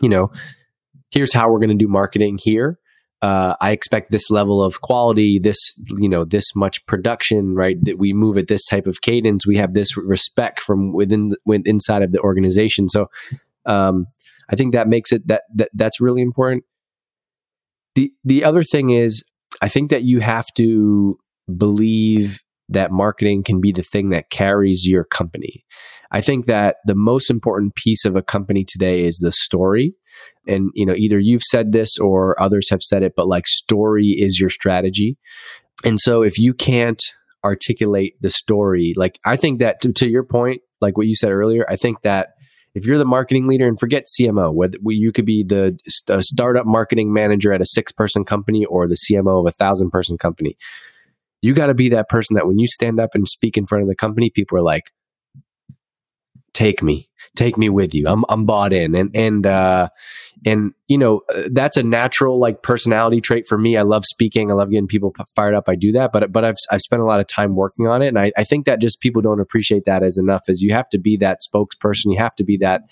you 0.00 0.08
know, 0.08 0.30
here's 1.10 1.32
how 1.32 1.50
we're 1.50 1.60
going 1.60 1.70
to 1.70 1.74
do 1.74 1.88
marketing 1.88 2.38
here. 2.40 2.78
Uh, 3.22 3.56
I 3.60 3.70
expect 3.70 4.10
this 4.10 4.30
level 4.30 4.62
of 4.62 4.82
quality, 4.82 5.38
this 5.38 5.72
you 5.96 6.10
know, 6.10 6.24
this 6.24 6.54
much 6.54 6.84
production, 6.84 7.54
right? 7.54 7.76
That 7.82 7.98
we 7.98 8.12
move 8.12 8.36
at 8.36 8.48
this 8.48 8.66
type 8.66 8.86
of 8.86 9.00
cadence. 9.00 9.46
We 9.46 9.56
have 9.56 9.72
this 9.72 9.96
respect 9.96 10.60
from 10.60 10.92
within 10.92 11.34
within 11.46 11.62
inside 11.64 12.02
of 12.02 12.12
the 12.12 12.20
organization. 12.20 12.88
So, 12.88 13.06
um, 13.64 14.08
I 14.50 14.56
think 14.56 14.74
that 14.74 14.88
makes 14.88 15.10
it 15.10 15.26
that, 15.28 15.44
that 15.54 15.70
that's 15.72 16.02
really 16.02 16.20
important. 16.20 16.64
The 17.94 18.12
the 18.24 18.44
other 18.44 18.62
thing 18.62 18.90
is, 18.90 19.24
I 19.62 19.68
think 19.68 19.90
that 19.90 20.02
you 20.02 20.20
have 20.20 20.46
to 20.56 21.16
believe 21.56 22.40
that 22.68 22.90
marketing 22.90 23.42
can 23.42 23.60
be 23.60 23.72
the 23.72 23.82
thing 23.82 24.10
that 24.10 24.30
carries 24.30 24.86
your 24.86 25.04
company. 25.04 25.64
I 26.14 26.20
think 26.20 26.46
that 26.46 26.76
the 26.86 26.94
most 26.94 27.28
important 27.28 27.74
piece 27.74 28.04
of 28.04 28.14
a 28.14 28.22
company 28.22 28.64
today 28.64 29.02
is 29.02 29.18
the 29.18 29.32
story. 29.32 29.96
And, 30.46 30.70
you 30.72 30.86
know, 30.86 30.94
either 30.94 31.18
you've 31.18 31.42
said 31.42 31.72
this 31.72 31.98
or 31.98 32.40
others 32.40 32.70
have 32.70 32.82
said 32.82 33.02
it, 33.02 33.14
but 33.16 33.26
like 33.26 33.48
story 33.48 34.10
is 34.10 34.38
your 34.38 34.48
strategy. 34.48 35.18
And 35.84 35.98
so 35.98 36.22
if 36.22 36.38
you 36.38 36.54
can't 36.54 37.02
articulate 37.44 38.14
the 38.20 38.30
story, 38.30 38.92
like 38.94 39.18
I 39.24 39.36
think 39.36 39.58
that 39.58 39.80
to, 39.80 39.92
to 39.92 40.08
your 40.08 40.22
point, 40.22 40.62
like 40.80 40.96
what 40.96 41.08
you 41.08 41.16
said 41.16 41.32
earlier, 41.32 41.66
I 41.68 41.74
think 41.74 42.02
that 42.02 42.28
if 42.76 42.86
you're 42.86 42.98
the 42.98 43.04
marketing 43.04 43.48
leader 43.48 43.66
and 43.66 43.78
forget 43.80 44.06
CMO, 44.06 44.54
whether 44.54 44.78
you 44.84 45.10
could 45.10 45.26
be 45.26 45.42
the 45.42 45.76
startup 46.20 46.64
marketing 46.64 47.12
manager 47.12 47.52
at 47.52 47.60
a 47.60 47.66
six 47.66 47.90
person 47.90 48.24
company 48.24 48.64
or 48.66 48.86
the 48.86 48.94
CMO 48.96 49.40
of 49.40 49.46
a 49.48 49.56
thousand 49.56 49.90
person 49.90 50.16
company, 50.16 50.56
you 51.42 51.54
got 51.54 51.66
to 51.66 51.74
be 51.74 51.88
that 51.88 52.08
person 52.08 52.34
that 52.34 52.46
when 52.46 52.60
you 52.60 52.68
stand 52.68 53.00
up 53.00 53.10
and 53.14 53.26
speak 53.26 53.56
in 53.56 53.66
front 53.66 53.82
of 53.82 53.88
the 53.88 53.96
company, 53.96 54.30
people 54.30 54.56
are 54.56 54.62
like, 54.62 54.92
take 56.54 56.82
me, 56.82 57.08
take 57.36 57.58
me 57.58 57.68
with 57.68 57.94
you. 57.94 58.06
I'm, 58.08 58.24
I'm 58.28 58.46
bought 58.46 58.72
in. 58.72 58.94
And, 58.94 59.14
and, 59.14 59.46
uh, 59.46 59.88
and 60.44 60.74
you 60.88 60.98
know 60.98 61.22
uh, 61.34 61.48
that's 61.52 61.76
a 61.76 61.82
natural 61.82 62.38
like 62.38 62.62
personality 62.62 63.20
trait 63.20 63.46
for 63.46 63.56
me. 63.56 63.76
I 63.76 63.82
love 63.82 64.04
speaking. 64.04 64.50
I 64.50 64.54
love 64.54 64.70
getting 64.70 64.86
people 64.86 65.14
fired 65.34 65.54
up. 65.54 65.68
I 65.68 65.74
do 65.74 65.92
that. 65.92 66.12
But 66.12 66.32
but 66.32 66.44
i've, 66.44 66.56
I've 66.70 66.80
spent 66.80 67.02
a 67.02 67.06
lot 67.06 67.20
of 67.20 67.26
time 67.26 67.56
working 67.56 67.86
on 67.86 68.02
it. 68.02 68.08
And 68.08 68.18
I, 68.18 68.32
I 68.36 68.44
think 68.44 68.66
that 68.66 68.80
just 68.80 69.00
people 69.00 69.22
don't 69.22 69.40
appreciate 69.40 69.84
that 69.86 70.02
as 70.02 70.18
enough 70.18 70.42
as 70.48 70.60
you 70.60 70.72
have 70.72 70.88
to 70.90 70.98
be 70.98 71.16
that 71.18 71.40
spokesperson. 71.40 72.06
You 72.06 72.18
have 72.18 72.34
to 72.36 72.44
be 72.44 72.56
that 72.58 72.82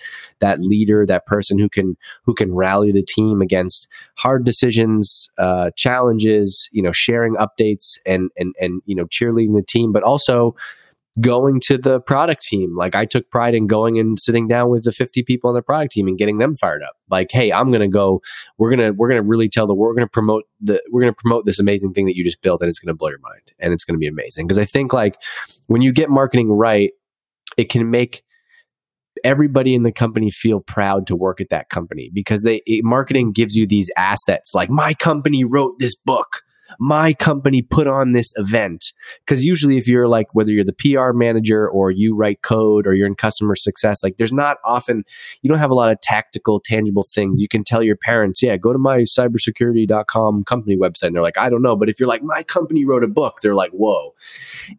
that 0.41 0.61
leader 0.61 1.05
that 1.07 1.27
person 1.27 1.59
who 1.59 1.69
can 1.69 1.97
who 2.25 2.35
can 2.35 2.55
rally 2.55 2.93
the 2.93 3.03
team 3.07 3.43
against 3.43 3.89
hard 4.17 4.45
decisions 4.45 5.29
uh, 5.39 5.71
challenges 5.77 6.69
you 6.73 6.83
know 6.83 6.93
sharing 6.93 7.35
updates 7.35 7.99
and 8.07 8.31
and 8.37 8.55
and 8.61 8.83
you 8.87 8.95
know 8.95 9.05
cheerleading 9.07 9.55
the 9.55 9.65
team 9.67 9.93
but 9.93 10.03
also 10.03 10.55
going 11.21 11.61
to 11.61 11.77
the 11.77 12.01
product 12.01 12.43
team. 12.43 12.75
Like 12.77 12.95
I 12.95 13.05
took 13.05 13.29
pride 13.31 13.55
in 13.55 13.67
going 13.67 13.99
and 13.99 14.19
sitting 14.19 14.49
down 14.49 14.71
with 14.71 14.85
the 14.85 14.93
50 14.93 15.23
people 15.23 15.49
on 15.49 15.55
the 15.55 15.63
product 15.63 15.93
team 15.93 16.09
and 16.09 16.17
getting 16.17 16.39
them 16.39 16.57
fired 16.57 16.83
up. 16.83 16.97
Like, 17.11 17.31
hey, 17.31 17.53
I'm 17.53 17.71
to 17.83 17.89
go, 17.89 18.23
we're 18.57 18.75
to, 18.77 18.91
we're 18.93 19.11
to 19.11 19.23
really 19.23 19.49
tell 19.49 19.67
the 19.67 19.75
we're 19.75 19.95
to 19.95 20.07
promote 20.07 20.45
the, 20.61 20.83
we're 20.91 21.05
to 21.05 21.13
promote 21.13 21.45
this 21.45 21.59
amazing 21.59 21.93
thing 21.93 22.07
that 22.07 22.17
you 22.17 22.25
just 22.25 22.41
built 22.41 22.63
and 22.63 22.69
it's 22.69 22.81
to 22.81 22.95
blow 22.95 23.11
your 23.11 23.19
mind 23.19 23.53
and 23.59 23.75
it's 23.75 23.85
to 23.97 23.99
be 23.99 24.07
amazing. 24.07 24.49
Cause 24.49 24.59
I 24.59 24.65
think 24.65 24.93
like 24.93 25.17
when 25.67 25.83
you 25.83 25.93
get 25.93 26.09
marketing 26.09 26.51
right, 26.51 26.93
it 27.59 27.69
can 27.69 27.91
make 27.91 28.23
everybody 29.25 29.75
in 29.75 29.83
the 29.83 29.93
company 29.93 30.31
feel 30.31 30.61
proud 30.61 31.07
to 31.07 31.15
work 31.15 31.41
at 31.41 31.51
that 31.51 31.69
company 31.69 32.11
because 32.13 32.43
they, 32.43 32.63
it, 32.67 32.85
marketing 32.85 33.33
gives 33.33 33.55
you 33.55 33.67
these 33.67 33.91
assets. 33.99 34.55
Like 34.55 34.71
my 34.71 34.95
company 34.95 35.45
wrote 35.45 35.79
this 35.79 35.95
book 35.95 36.43
my 36.79 37.13
company 37.13 37.63
put 37.63 37.87
on 37.87 38.13
this 38.13 38.33
event. 38.37 38.93
Cause 39.27 39.43
usually 39.43 39.77
if 39.77 39.87
you're 39.87 40.09
like, 40.09 40.35
whether 40.35 40.51
you're 40.51 40.65
the 40.65 40.73
PR 40.73 41.13
manager 41.13 41.69
or 41.69 41.91
you 41.91 42.15
write 42.15 42.43
code 42.43 42.87
or 42.87 42.95
you're 42.95 43.07
in 43.07 43.15
customer 43.15 43.55
success, 43.55 44.03
like 44.03 44.17
there's 44.17 44.33
not 44.33 44.59
often, 44.65 45.05
you 45.43 45.49
don't 45.49 45.59
have 45.59 45.71
a 45.71 45.75
lot 45.75 45.91
of 45.91 46.01
tactical, 46.01 46.61
tangible 46.61 47.05
things. 47.05 47.41
You 47.41 47.49
can 47.49 47.65
tell 47.65 47.83
your 47.83 47.97
parents, 47.97 48.43
yeah, 48.43 48.57
go 48.57 48.73
to 48.73 48.79
my 48.79 48.99
cybersecurity.com 49.01 50.45
company 50.45 50.77
website. 50.77 51.09
And 51.09 51.17
they're 51.17 51.23
like, 51.23 51.39
I 51.39 51.49
don't 51.49 51.63
know. 51.63 51.77
But 51.77 51.89
if 51.89 51.99
you're 52.01 52.09
like, 52.09 52.23
my 52.23 52.43
company 52.43 52.85
wrote 52.85 53.05
a 53.05 53.09
book, 53.09 53.41
they're 53.43 53.55
like, 53.55 53.73
whoa. 53.73 54.15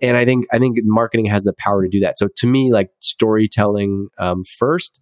And 0.02 0.18
I 0.18 0.26
think, 0.26 0.46
I 0.52 0.60
think 0.60 0.80
marketing 0.84 1.26
has 1.26 1.44
the 1.44 1.54
power 1.54 1.84
to 1.84 1.90
do 1.90 2.00
that. 2.00 2.18
So 2.18 2.28
to 2.28 2.48
me, 2.48 2.72
like 2.72 2.92
storytelling 3.00 4.10
um, 4.18 4.44
first, 4.44 5.00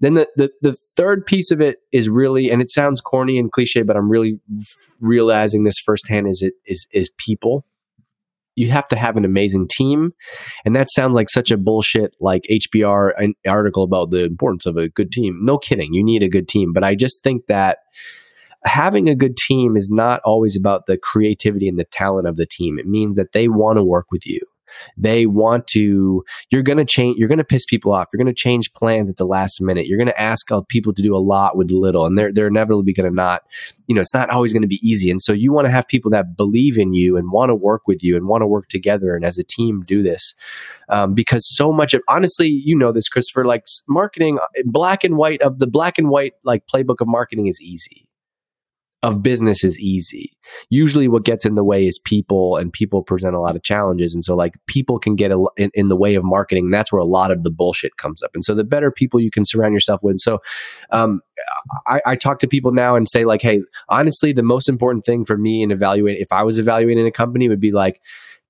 then 0.00 0.14
the, 0.14 0.28
the, 0.36 0.50
the 0.62 0.76
third 0.96 1.26
piece 1.26 1.50
of 1.50 1.60
it 1.60 1.78
is 1.92 2.08
really, 2.08 2.50
and 2.50 2.62
it 2.62 2.70
sounds 2.70 3.00
corny 3.00 3.38
and 3.38 3.50
cliche, 3.50 3.82
but 3.82 3.96
I'm 3.96 4.10
really 4.10 4.40
realizing 5.00 5.64
this 5.64 5.78
firsthand 5.78 6.28
is 6.28 6.42
it 6.42 6.54
is 6.66 6.86
is 6.92 7.10
people. 7.18 7.64
You 8.54 8.70
have 8.70 8.88
to 8.88 8.96
have 8.96 9.16
an 9.16 9.24
amazing 9.24 9.68
team, 9.68 10.12
and 10.64 10.74
that 10.74 10.90
sounds 10.90 11.14
like 11.14 11.30
such 11.30 11.52
a 11.52 11.56
bullshit 11.56 12.14
like 12.20 12.42
HBR 12.50 13.32
article 13.46 13.84
about 13.84 14.10
the 14.10 14.24
importance 14.24 14.66
of 14.66 14.76
a 14.76 14.88
good 14.88 15.12
team. 15.12 15.38
No 15.42 15.58
kidding, 15.58 15.94
you 15.94 16.02
need 16.02 16.22
a 16.22 16.28
good 16.28 16.48
team, 16.48 16.72
but 16.72 16.82
I 16.82 16.96
just 16.96 17.22
think 17.22 17.46
that 17.46 17.78
having 18.64 19.08
a 19.08 19.14
good 19.14 19.36
team 19.36 19.76
is 19.76 19.90
not 19.90 20.20
always 20.24 20.56
about 20.56 20.86
the 20.86 20.98
creativity 20.98 21.68
and 21.68 21.78
the 21.78 21.84
talent 21.84 22.26
of 22.26 22.36
the 22.36 22.46
team. 22.46 22.78
It 22.78 22.86
means 22.86 23.16
that 23.16 23.32
they 23.32 23.48
want 23.48 23.78
to 23.78 23.84
work 23.84 24.06
with 24.10 24.26
you. 24.26 24.40
They 24.96 25.26
want 25.26 25.66
to, 25.68 26.24
you're 26.50 26.62
going 26.62 26.78
to 26.78 26.84
change, 26.84 27.18
you're 27.18 27.28
going 27.28 27.38
to 27.38 27.44
piss 27.44 27.64
people 27.64 27.92
off. 27.92 28.08
You're 28.12 28.22
going 28.22 28.34
to 28.34 28.38
change 28.38 28.72
plans 28.72 29.10
at 29.10 29.16
the 29.16 29.26
last 29.26 29.60
minute. 29.60 29.86
You're 29.86 29.98
going 29.98 30.08
to 30.08 30.20
ask 30.20 30.48
people 30.68 30.92
to 30.94 31.02
do 31.02 31.14
a 31.14 31.18
lot 31.18 31.56
with 31.56 31.70
little 31.70 32.06
and 32.06 32.16
they're, 32.16 32.32
they're 32.32 32.48
inevitably 32.48 32.92
going 32.92 33.08
to 33.08 33.14
not, 33.14 33.42
you 33.86 33.94
know, 33.94 34.00
it's 34.00 34.14
not 34.14 34.30
always 34.30 34.52
going 34.52 34.62
to 34.62 34.68
be 34.68 34.80
easy. 34.82 35.10
And 35.10 35.20
so 35.22 35.32
you 35.32 35.52
want 35.52 35.66
to 35.66 35.70
have 35.70 35.86
people 35.86 36.10
that 36.10 36.36
believe 36.36 36.78
in 36.78 36.94
you 36.94 37.16
and 37.16 37.30
want 37.30 37.50
to 37.50 37.54
work 37.54 37.86
with 37.86 38.02
you 38.02 38.16
and 38.16 38.26
want 38.26 38.42
to 38.42 38.46
work 38.46 38.68
together 38.68 39.14
and 39.14 39.24
as 39.24 39.38
a 39.38 39.44
team 39.44 39.82
do 39.86 40.02
this. 40.02 40.34
Um, 40.88 41.14
because 41.14 41.44
so 41.54 41.72
much 41.72 41.92
of, 41.94 42.02
honestly, 42.08 42.48
you 42.48 42.76
know 42.76 42.92
this, 42.92 43.08
Christopher, 43.08 43.44
like 43.44 43.66
marketing, 43.88 44.38
black 44.64 45.04
and 45.04 45.16
white 45.16 45.42
of 45.42 45.58
the 45.58 45.66
black 45.66 45.98
and 45.98 46.08
white, 46.08 46.32
like 46.44 46.66
playbook 46.66 47.00
of 47.00 47.08
marketing 47.08 47.46
is 47.46 47.60
easy 47.60 48.07
of 49.04 49.22
business 49.22 49.62
is 49.64 49.78
easy. 49.78 50.32
Usually 50.70 51.06
what 51.06 51.24
gets 51.24 51.44
in 51.44 51.54
the 51.54 51.62
way 51.62 51.86
is 51.86 52.00
people 52.00 52.56
and 52.56 52.72
people 52.72 53.02
present 53.02 53.36
a 53.36 53.40
lot 53.40 53.54
of 53.54 53.62
challenges. 53.62 54.12
And 54.12 54.24
so 54.24 54.34
like 54.34 54.54
people 54.66 54.98
can 54.98 55.14
get 55.14 55.30
a, 55.30 55.44
in, 55.56 55.70
in, 55.74 55.88
the 55.88 55.96
way 55.96 56.16
of 56.16 56.24
marketing. 56.24 56.70
That's 56.70 56.92
where 56.92 57.00
a 57.00 57.04
lot 57.04 57.30
of 57.30 57.44
the 57.44 57.50
bullshit 57.50 57.96
comes 57.96 58.24
up. 58.24 58.32
And 58.34 58.44
so 58.44 58.54
the 58.54 58.64
better 58.64 58.90
people 58.90 59.20
you 59.20 59.30
can 59.30 59.44
surround 59.44 59.72
yourself 59.72 60.02
with. 60.02 60.18
So, 60.18 60.40
um, 60.90 61.20
I, 61.86 62.00
I 62.04 62.16
talk 62.16 62.40
to 62.40 62.48
people 62.48 62.72
now 62.72 62.96
and 62.96 63.08
say 63.08 63.24
like, 63.24 63.40
Hey, 63.40 63.60
honestly, 63.88 64.32
the 64.32 64.42
most 64.42 64.68
important 64.68 65.04
thing 65.04 65.24
for 65.24 65.38
me 65.38 65.62
in 65.62 65.70
evaluate, 65.70 66.18
if 66.18 66.32
I 66.32 66.42
was 66.42 66.58
evaluating 66.58 67.06
a 67.06 67.12
company 67.12 67.48
would 67.48 67.60
be 67.60 67.72
like, 67.72 68.00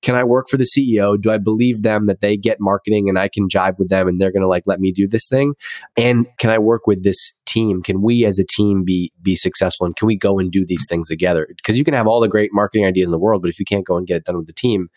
can 0.02 0.14
I 0.14 0.24
work 0.24 0.48
for 0.48 0.56
the 0.56 0.64
CEO? 0.64 1.20
Do 1.20 1.30
I 1.30 1.38
believe 1.38 1.82
them 1.82 2.06
that 2.06 2.20
they 2.20 2.36
get 2.36 2.58
marketing 2.60 3.08
and 3.08 3.18
I 3.18 3.28
can 3.28 3.48
jive 3.48 3.78
with 3.78 3.88
them 3.88 4.06
and 4.06 4.20
they're 4.20 4.32
going 4.32 4.42
to 4.42 4.48
like 4.48 4.62
let 4.66 4.80
me 4.80 4.92
do 4.92 5.08
this 5.08 5.28
thing? 5.28 5.54
And 5.96 6.26
can 6.38 6.50
I 6.50 6.58
work 6.58 6.86
with 6.86 7.02
this 7.02 7.34
team? 7.46 7.82
Can 7.82 8.02
we 8.02 8.24
as 8.24 8.38
a 8.38 8.44
team 8.44 8.84
be 8.84 9.12
be 9.22 9.34
successful 9.34 9.86
and 9.86 9.96
can 9.96 10.06
we 10.06 10.16
go 10.16 10.38
and 10.38 10.52
do 10.52 10.64
these 10.64 10.86
things 10.88 11.08
together? 11.08 11.48
Because 11.56 11.76
you 11.76 11.84
can 11.84 11.94
have 11.94 12.06
all 12.06 12.20
the 12.20 12.28
great 12.28 12.50
marketing 12.52 12.86
ideas 12.86 13.08
in 13.08 13.12
the 13.12 13.18
world, 13.18 13.42
but 13.42 13.48
if 13.48 13.58
you 13.58 13.64
can't 13.64 13.86
go 13.86 13.96
and 13.96 14.06
get 14.06 14.16
it 14.16 14.24
done 14.24 14.36
with 14.36 14.46
the 14.46 14.52
team, 14.52 14.88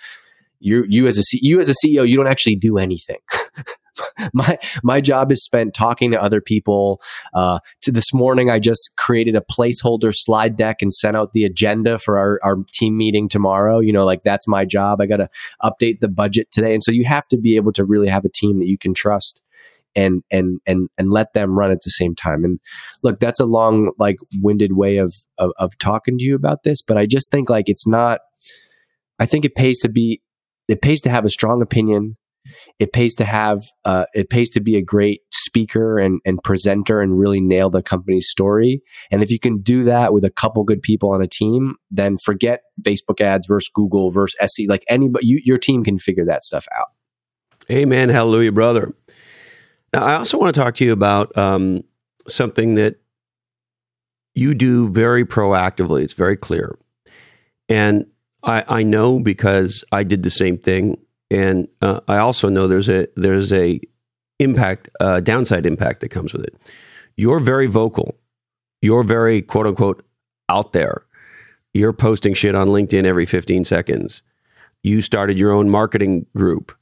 you 0.60 0.86
you 0.88 1.08
as 1.08 1.18
a 1.18 1.24
you 1.34 1.60
as 1.60 1.70
a 1.70 1.74
CEO, 1.74 2.08
you 2.08 2.16
don't 2.16 2.28
actually 2.28 2.56
do 2.56 2.78
anything. 2.78 3.20
my 4.34 4.58
my 4.84 5.02
job 5.02 5.32
is 5.32 5.44
spent 5.44 5.74
talking 5.74 6.12
to 6.12 6.22
other 6.22 6.42
people. 6.42 7.02
Uh, 7.34 7.60
to 7.82 7.92
this 7.92 8.14
morning, 8.14 8.50
I 8.50 8.60
just 8.60 8.92
created 8.98 9.36
a 9.36 9.42
placeholder 9.42 10.14
slide 10.16 10.56
deck 10.56 10.82
and 10.82 10.94
sent 10.94 11.18
out 11.18 11.34
the 11.34 11.46
agenda 11.46 11.98
for 11.98 12.18
our, 12.18 12.40
our 12.44 12.58
team 12.74 12.98
meeting 12.98 13.30
tomorrow. 13.30 13.80
You 13.80 13.94
know, 13.94 14.06
like 14.06 14.24
that's 14.24 14.48
my 14.48 14.66
job. 14.66 15.02
I 15.02 15.06
got 15.06 15.18
to 15.18 15.30
update 15.62 16.00
the 16.00 16.10
budget 16.10 16.52
today, 16.52 16.74
and 16.74 16.84
so 16.84 16.92
you 16.92 17.06
have 17.06 17.28
to 17.30 17.38
be 17.38 17.56
able 17.56 17.74
to 17.74 17.86
really 17.86 18.08
have 18.08 18.26
a 18.26 18.30
team 18.30 18.60
that 18.60 18.68
you 18.68 18.78
can 18.78 18.94
trust 18.94 19.42
and 19.96 20.24
and 20.32 20.60
and 20.66 20.90
and 20.98 21.12
let 21.12 21.34
them 21.34 21.58
run 21.58 21.72
at 21.72 21.82
the 21.84 21.92
same 21.92 22.16
time. 22.16 22.44
And 22.44 22.60
look, 23.04 23.20
that's 23.20 23.40
a 23.40 23.46
long, 23.46 23.92
like 23.98 24.18
winded 24.42 24.74
way 24.74 24.98
of, 24.98 25.14
of 25.38 25.52
of 25.58 25.78
talking 25.78 26.18
to 26.18 26.24
you 26.24 26.36
about 26.36 26.64
this, 26.64 26.82
but 26.82 26.98
I 26.98 27.06
just 27.06 27.32
think 27.32 27.50
like 27.50 27.68
it's 27.68 27.88
not. 27.88 28.20
I 29.20 29.28
think 29.28 29.46
it 29.46 29.56
pays 29.56 29.80
to 29.80 29.90
be. 29.90 30.22
It 30.68 30.82
pays 30.82 31.02
to 31.02 31.10
have 31.10 31.26
a 31.26 31.30
strong 31.30 31.62
opinion 31.62 32.18
it 32.80 32.94
pays 32.94 33.16
to 33.16 33.26
have 33.26 33.64
uh, 33.86 34.06
it 34.14 34.30
pays 34.30 34.50
to 34.52 34.60
be 34.60 34.76
a 34.76 34.82
great 34.82 35.22
speaker 35.32 35.98
and, 35.98 36.22
and 36.26 36.40
presenter 36.44 37.02
and 37.02 37.20
really 37.20 37.42
nail 37.42 37.70
the 37.70 37.84
company's 37.84 38.30
story. 38.30 38.82
And 39.12 39.22
if 39.22 39.32
you 39.32 39.40
can 39.40 39.62
do 39.62 39.84
that 39.86 40.14
with 40.14 40.24
a 40.24 40.30
couple 40.30 40.64
good 40.64 40.82
people 40.82 41.12
on 41.12 41.22
a 41.22 41.28
team 41.28 41.76
then 41.90 42.18
forget 42.18 42.62
facebook 42.82 43.22
ads 43.22 43.46
versus 43.48 43.70
google 43.74 44.10
versus 44.12 44.38
se 44.42 44.66
like 44.68 44.84
anybody 44.90 45.26
you, 45.26 45.42
your 45.44 45.58
team 45.58 45.84
can 45.84 45.98
figure 45.98 46.26
that 46.26 46.44
stuff 46.44 46.66
out. 46.78 46.88
Amen. 47.70 48.10
Hallelujah 48.10 48.52
brother. 48.52 48.94
Now 49.94 50.04
i 50.04 50.16
also 50.16 50.38
want 50.38 50.54
to 50.54 50.60
talk 50.60 50.76
to 50.76 50.86
you 50.86 50.94
about 50.94 51.36
um, 51.38 51.84
something 52.28 52.76
that 52.76 52.98
you 54.34 54.54
do 54.54 54.90
very 54.90 55.26
proactively. 55.26 56.04
It's 56.04 56.14
very 56.14 56.38
clear. 56.38 56.78
And 57.68 58.06
I, 58.44 58.64
I 58.68 58.84
know 58.84 59.20
because 59.20 59.84
I 59.92 60.04
did 60.04 60.24
the 60.24 60.30
same 60.30 60.58
thing 60.58 60.98
and 61.32 61.70
uh, 61.82 62.02
I 62.08 62.18
also 62.18 62.50
know 62.50 62.68
there's 62.68 62.90
a 62.90 63.08
there's 63.16 63.52
a 63.54 63.80
impact 64.40 64.90
uh, 65.00 65.22
downside 65.22 65.66
impact 65.66 66.02
that 66.02 66.10
comes 66.10 66.34
with 66.34 66.44
it. 66.44 66.56
You're 67.16 67.40
very 67.40 67.68
vocal. 67.68 68.18
You're 68.82 69.04
very 69.04 69.42
quote 69.42 69.66
unquote 69.66 70.06
out 70.50 70.74
there. 70.74 71.06
You're 71.74 71.94
posting 71.94 72.34
shit 72.34 72.54
on 72.54 72.68
LinkedIn 72.68 73.06
every 73.06 73.26
15 73.26 73.64
seconds. 73.64 74.24
You 74.84 75.02
started 75.02 75.40
your 75.40 75.54
own 75.54 75.70
marketing 75.70 76.26
group. 76.36 76.76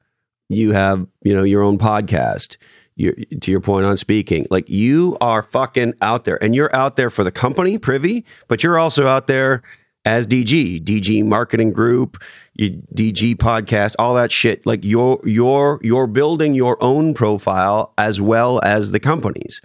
You 0.49 0.71
have 0.71 1.05
you 1.21 1.33
know 1.33 1.43
your 1.43 1.61
own 1.61 1.77
podcast. 1.77 2.57
You're, 2.95 3.13
to 3.13 3.51
your 3.51 3.61
point 3.61 3.85
on 3.85 3.95
speaking, 3.95 4.45
like 4.49 4.67
you 4.67 5.15
are 5.21 5.43
fucking 5.43 5.93
out 6.01 6.25
there, 6.25 6.43
and 6.43 6.53
you're 6.55 6.75
out 6.75 6.97
there 6.97 7.09
for 7.09 7.23
the 7.23 7.31
company, 7.31 7.77
Privy, 7.77 8.25
but 8.49 8.61
you're 8.61 8.77
also 8.77 9.07
out 9.07 9.27
there 9.27 9.61
as 10.10 10.26
DG, 10.26 10.84
DG 10.84 11.24
Marketing 11.24 11.72
Group, 11.72 12.18
DG 12.57 13.36
Podcast, 13.36 13.93
all 13.99 14.16
that 14.16 14.32
shit. 14.32 14.66
Like 14.66 14.84
you're 14.84 15.20
you're 15.24 15.80
you're 15.84 16.07
building 16.07 16.55
your 16.55 16.84
own 16.84 17.14
profile 17.14 17.93
as 17.95 18.20
well 18.20 18.60
as 18.64 18.89
the 18.89 18.99
company's. 18.99 19.62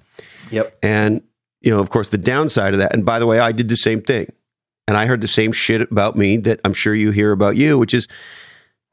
Yep. 0.51 0.79
And 0.83 1.23
you 1.63 1.71
know, 1.71 1.81
of 1.81 1.89
course, 1.89 2.11
the 2.11 2.19
downside 2.19 2.75
of 2.75 2.81
that. 2.81 2.93
And 2.93 3.07
by 3.07 3.19
the 3.19 3.27
way, 3.27 3.39
I 3.39 3.53
did 3.53 3.71
the 3.71 3.77
same 3.77 4.03
thing, 4.03 4.31
and 4.87 4.99
I 4.99 5.07
heard 5.07 5.23
the 5.23 5.29
same 5.29 5.51
shit 5.51 5.81
about 5.81 6.15
me 6.15 6.37
that 6.37 6.61
I'm 6.63 6.75
sure 6.75 6.95
you 6.95 7.11
hear 7.11 7.33
about 7.33 7.57
you, 7.57 7.79
which 7.79 7.95
is, 7.95 8.07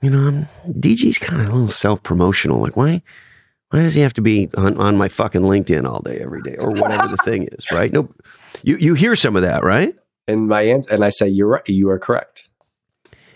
you 0.01 0.09
know, 0.09 0.19
I'm, 0.19 0.45
DG's 0.65 1.17
kind 1.17 1.41
of 1.41 1.49
a 1.49 1.51
little 1.51 1.67
self 1.67 2.01
promotional. 2.01 2.61
Like 2.61 2.77
why? 2.77 3.01
Why 3.71 3.81
does 3.81 3.93
he 3.93 4.01
have 4.01 4.13
to 4.13 4.21
be 4.21 4.49
on, 4.55 4.77
on 4.77 4.97
my 4.97 5.09
fucking 5.09 5.41
LinkedIn 5.41 5.85
all 5.85 5.99
day, 5.99 6.19
every 6.19 6.41
day, 6.43 6.55
or 6.55 6.71
whatever 6.71 7.09
the 7.09 7.17
thing 7.17 7.49
is, 7.51 7.69
right? 7.71 7.91
No, 7.91 8.09
you 8.63 8.77
you 8.77 8.93
hear 8.93 9.17
some 9.17 9.35
of 9.35 9.41
that, 9.41 9.65
right? 9.65 9.93
And 10.31 10.47
my 10.47 10.61
answer, 10.61 10.93
and 10.93 11.03
I 11.03 11.09
say, 11.09 11.27
you're 11.27 11.47
right. 11.47 11.67
You 11.67 11.89
are 11.89 11.99
correct. 11.99 12.49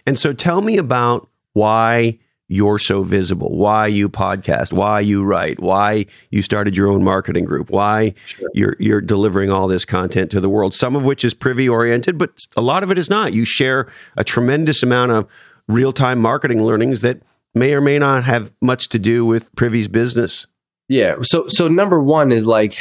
And 0.05 0.17
so 0.17 0.33
tell 0.33 0.61
me 0.61 0.77
about 0.77 1.27
why 1.53 2.19
you're 2.47 2.77
so 2.77 3.03
visible, 3.03 3.55
why 3.57 3.87
you 3.87 4.07
podcast, 4.07 4.71
why 4.71 4.99
you 4.99 5.23
write, 5.23 5.59
why 5.59 6.05
you 6.29 6.41
started 6.41 6.77
your 6.77 6.87
own 6.87 7.03
marketing 7.03 7.43
group, 7.43 7.71
why 7.71 8.13
sure. 8.25 8.49
you're 8.53 8.75
you're 8.79 9.01
delivering 9.01 9.51
all 9.51 9.67
this 9.67 9.83
content 9.83 10.29
to 10.31 10.39
the 10.39 10.49
world. 10.49 10.73
Some 10.73 10.95
of 10.95 11.03
which 11.03 11.25
is 11.25 11.33
privy 11.33 11.67
oriented, 11.67 12.17
but 12.17 12.39
a 12.55 12.61
lot 12.61 12.83
of 12.83 12.91
it 12.91 12.97
is 12.99 13.09
not. 13.09 13.33
You 13.33 13.45
share 13.45 13.87
a 14.15 14.23
tremendous 14.23 14.83
amount 14.83 15.11
of 15.11 15.27
real 15.67 15.91
time 15.91 16.21
marketing 16.21 16.63
learnings 16.63 17.01
that 17.01 17.21
may 17.55 17.73
or 17.73 17.81
may 17.81 17.97
not 17.97 18.25
have 18.25 18.51
much 18.61 18.89
to 18.89 18.99
do 18.99 19.25
with 19.25 19.53
Privy's 19.55 19.87
business. 19.87 20.45
Yeah. 20.87 21.15
So 21.23 21.45
so 21.47 21.67
number 21.67 21.99
one 21.99 22.31
is 22.31 22.45
like 22.45 22.77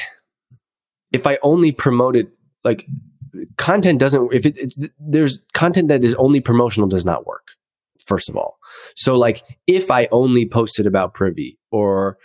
if 1.10 1.26
I 1.26 1.38
only 1.42 1.72
promoted 1.72 2.30
like 2.64 2.86
content 3.56 3.98
doesn't 3.98 4.32
if 4.32 4.46
it, 4.46 4.56
it, 4.56 4.92
there's 4.98 5.42
content 5.52 5.88
that 5.88 6.04
is 6.04 6.14
only 6.14 6.40
promotional 6.40 6.88
does 6.88 7.04
not 7.04 7.26
work 7.26 7.48
first 8.04 8.28
of 8.28 8.36
all. 8.36 8.58
So 8.96 9.16
like 9.16 9.42
if 9.66 9.90
i 9.90 10.08
only 10.12 10.46
posted 10.46 10.86
about 10.86 11.14
privy 11.14 11.58
or 11.70 12.18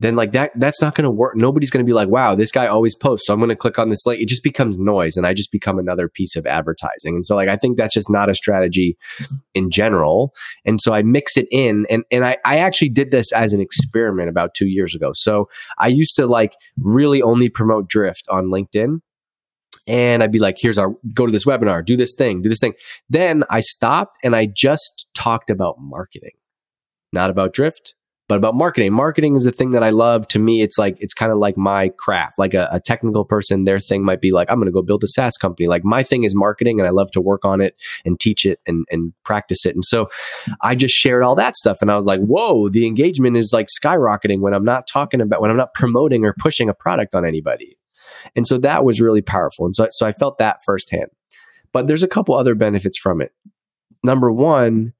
then 0.00 0.16
like 0.16 0.32
that 0.32 0.52
that's 0.58 0.80
not 0.80 0.94
going 0.94 1.04
to 1.04 1.10
work. 1.10 1.36
Nobody's 1.36 1.70
going 1.70 1.84
to 1.84 1.88
be 1.88 1.92
like 1.92 2.08
wow 2.08 2.34
this 2.34 2.50
guy 2.50 2.66
always 2.66 2.94
posts 2.94 3.26
so 3.26 3.34
i'm 3.34 3.38
going 3.38 3.50
to 3.50 3.56
click 3.56 3.78
on 3.78 3.90
this 3.90 4.06
link. 4.06 4.20
It 4.20 4.28
just 4.28 4.42
becomes 4.42 4.78
noise 4.78 5.16
and 5.16 5.26
i 5.26 5.34
just 5.34 5.52
become 5.52 5.78
another 5.78 6.08
piece 6.08 6.36
of 6.36 6.46
advertising. 6.46 7.16
And 7.16 7.26
so 7.26 7.36
like 7.36 7.48
i 7.48 7.56
think 7.56 7.76
that's 7.76 7.94
just 7.94 8.10
not 8.10 8.30
a 8.30 8.34
strategy 8.34 8.96
in 9.54 9.70
general. 9.70 10.34
And 10.64 10.80
so 10.80 10.92
i 10.94 11.02
mix 11.02 11.36
it 11.36 11.46
in 11.50 11.86
and 11.90 12.04
and 12.10 12.24
i, 12.24 12.38
I 12.44 12.58
actually 12.58 12.90
did 12.90 13.10
this 13.10 13.32
as 13.32 13.52
an 13.52 13.60
experiment 13.60 14.28
about 14.30 14.54
two 14.54 14.68
years 14.68 14.94
ago. 14.94 15.10
So 15.12 15.48
i 15.78 15.88
used 15.88 16.16
to 16.16 16.26
like 16.26 16.54
really 16.78 17.22
only 17.22 17.48
promote 17.48 17.88
drift 17.88 18.26
on 18.30 18.46
linkedin 18.46 19.00
and 19.90 20.22
I'd 20.22 20.30
be 20.30 20.38
like, 20.38 20.56
here's 20.56 20.78
our 20.78 20.94
go 21.12 21.26
to 21.26 21.32
this 21.32 21.44
webinar, 21.44 21.84
do 21.84 21.96
this 21.96 22.14
thing, 22.14 22.42
do 22.42 22.48
this 22.48 22.60
thing. 22.60 22.74
Then 23.08 23.42
I 23.50 23.60
stopped 23.60 24.18
and 24.22 24.36
I 24.36 24.46
just 24.46 25.06
talked 25.14 25.50
about 25.50 25.76
marketing, 25.80 26.36
not 27.12 27.28
about 27.28 27.52
drift, 27.52 27.96
but 28.28 28.36
about 28.36 28.54
marketing. 28.54 28.92
Marketing 28.92 29.34
is 29.34 29.42
the 29.42 29.50
thing 29.50 29.72
that 29.72 29.82
I 29.82 29.90
love. 29.90 30.28
To 30.28 30.38
me, 30.38 30.62
it's 30.62 30.78
like, 30.78 30.96
it's 31.00 31.12
kind 31.12 31.32
of 31.32 31.38
like 31.38 31.56
my 31.56 31.88
craft. 31.98 32.38
Like 32.38 32.54
a, 32.54 32.68
a 32.70 32.78
technical 32.78 33.24
person, 33.24 33.64
their 33.64 33.80
thing 33.80 34.04
might 34.04 34.20
be 34.20 34.30
like, 34.30 34.48
I'm 34.48 34.58
going 34.58 34.66
to 34.66 34.72
go 34.72 34.80
build 34.80 35.02
a 35.02 35.08
SaaS 35.08 35.36
company. 35.36 35.66
Like 35.66 35.84
my 35.84 36.04
thing 36.04 36.22
is 36.22 36.36
marketing 36.36 36.78
and 36.78 36.86
I 36.86 36.92
love 36.92 37.10
to 37.10 37.20
work 37.20 37.44
on 37.44 37.60
it 37.60 37.74
and 38.04 38.20
teach 38.20 38.46
it 38.46 38.60
and, 38.68 38.86
and 38.92 39.12
practice 39.24 39.66
it. 39.66 39.74
And 39.74 39.84
so 39.84 40.08
I 40.60 40.76
just 40.76 40.94
shared 40.94 41.24
all 41.24 41.34
that 41.34 41.56
stuff. 41.56 41.78
And 41.80 41.90
I 41.90 41.96
was 41.96 42.06
like, 42.06 42.20
whoa, 42.20 42.68
the 42.68 42.86
engagement 42.86 43.36
is 43.36 43.52
like 43.52 43.66
skyrocketing 43.66 44.38
when 44.38 44.54
I'm 44.54 44.64
not 44.64 44.86
talking 44.86 45.20
about, 45.20 45.40
when 45.40 45.50
I'm 45.50 45.56
not 45.56 45.74
promoting 45.74 46.24
or 46.24 46.32
pushing 46.38 46.68
a 46.68 46.74
product 46.74 47.16
on 47.16 47.24
anybody. 47.24 47.76
And 48.36 48.46
so 48.46 48.58
that 48.58 48.84
was 48.84 49.00
really 49.00 49.22
powerful. 49.22 49.64
And 49.66 49.74
so, 49.74 49.88
so 49.90 50.06
I 50.06 50.12
felt 50.12 50.38
that 50.38 50.58
firsthand. 50.64 51.08
But 51.72 51.86
there's 51.86 52.02
a 52.02 52.08
couple 52.08 52.34
other 52.34 52.54
benefits 52.54 52.98
from 52.98 53.20
it. 53.20 53.32
Number 54.02 54.32
one 54.32 54.92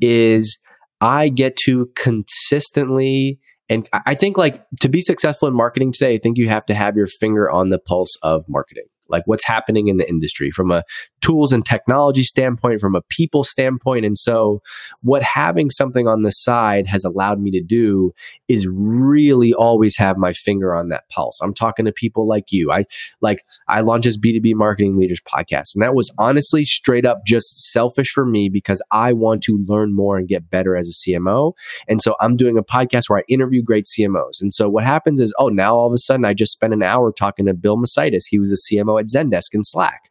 is 0.00 0.58
I 1.00 1.28
get 1.28 1.56
to 1.64 1.90
consistently 1.96 3.38
and 3.70 3.86
I 4.06 4.14
think 4.14 4.38
like 4.38 4.64
to 4.80 4.88
be 4.88 5.02
successful 5.02 5.46
in 5.46 5.54
marketing 5.54 5.92
today, 5.92 6.14
I 6.14 6.18
think 6.18 6.38
you 6.38 6.48
have 6.48 6.64
to 6.66 6.74
have 6.74 6.96
your 6.96 7.06
finger 7.06 7.50
on 7.50 7.68
the 7.68 7.78
pulse 7.78 8.16
of 8.22 8.44
marketing 8.48 8.86
like 9.08 9.22
what's 9.26 9.44
happening 9.44 9.88
in 9.88 9.96
the 9.96 10.08
industry 10.08 10.50
from 10.50 10.70
a 10.70 10.84
tools 11.20 11.52
and 11.52 11.64
technology 11.64 12.22
standpoint, 12.22 12.80
from 12.80 12.94
a 12.94 13.02
people 13.08 13.44
standpoint. 13.44 14.04
And 14.04 14.16
so, 14.16 14.62
what 15.02 15.22
having 15.22 15.70
something 15.70 16.06
on 16.06 16.22
the 16.22 16.30
side 16.30 16.86
has 16.86 17.04
allowed 17.04 17.40
me 17.40 17.50
to 17.52 17.62
do 17.62 18.12
is 18.48 18.66
really 18.70 19.52
always 19.52 19.96
have 19.96 20.16
my 20.16 20.32
finger 20.32 20.74
on 20.74 20.88
that 20.88 21.08
pulse. 21.10 21.38
I'm 21.42 21.54
talking 21.54 21.84
to 21.84 21.92
people 21.92 22.26
like 22.26 22.50
you. 22.50 22.70
I 22.70 22.84
like, 23.20 23.44
I 23.68 23.80
launched 23.80 24.04
this 24.04 24.18
B2B 24.18 24.54
marketing 24.54 24.96
leaders 24.96 25.20
podcast, 25.20 25.74
and 25.74 25.82
that 25.82 25.94
was 25.94 26.12
honestly 26.18 26.64
straight 26.64 27.06
up 27.06 27.22
just 27.26 27.70
selfish 27.72 28.10
for 28.10 28.24
me 28.24 28.48
because 28.48 28.82
I 28.90 29.12
want 29.12 29.42
to 29.44 29.64
learn 29.66 29.94
more 29.94 30.16
and 30.16 30.28
get 30.28 30.50
better 30.50 30.76
as 30.76 30.88
a 30.88 31.10
CMO. 31.10 31.52
And 31.88 32.00
so, 32.00 32.14
I'm 32.20 32.36
doing 32.36 32.58
a 32.58 32.62
podcast 32.62 33.08
where 33.08 33.20
I 33.20 33.22
interview 33.28 33.62
great 33.62 33.86
CMOs. 33.86 34.40
And 34.40 34.52
so, 34.52 34.68
what 34.68 34.84
happens 34.84 35.20
is, 35.20 35.34
oh, 35.38 35.48
now 35.48 35.74
all 35.74 35.86
of 35.86 35.92
a 35.92 35.98
sudden 35.98 36.24
I 36.24 36.34
just 36.34 36.52
spent 36.52 36.72
an 36.72 36.82
hour 36.82 37.12
talking 37.12 37.46
to 37.46 37.54
Bill 37.54 37.76
Macaitis. 37.76 38.24
He 38.28 38.38
was 38.38 38.52
a 38.52 38.74
CMO 38.74 38.97
at 38.98 39.06
Zendesk 39.06 39.54
and 39.54 39.66
Slack. 39.66 40.10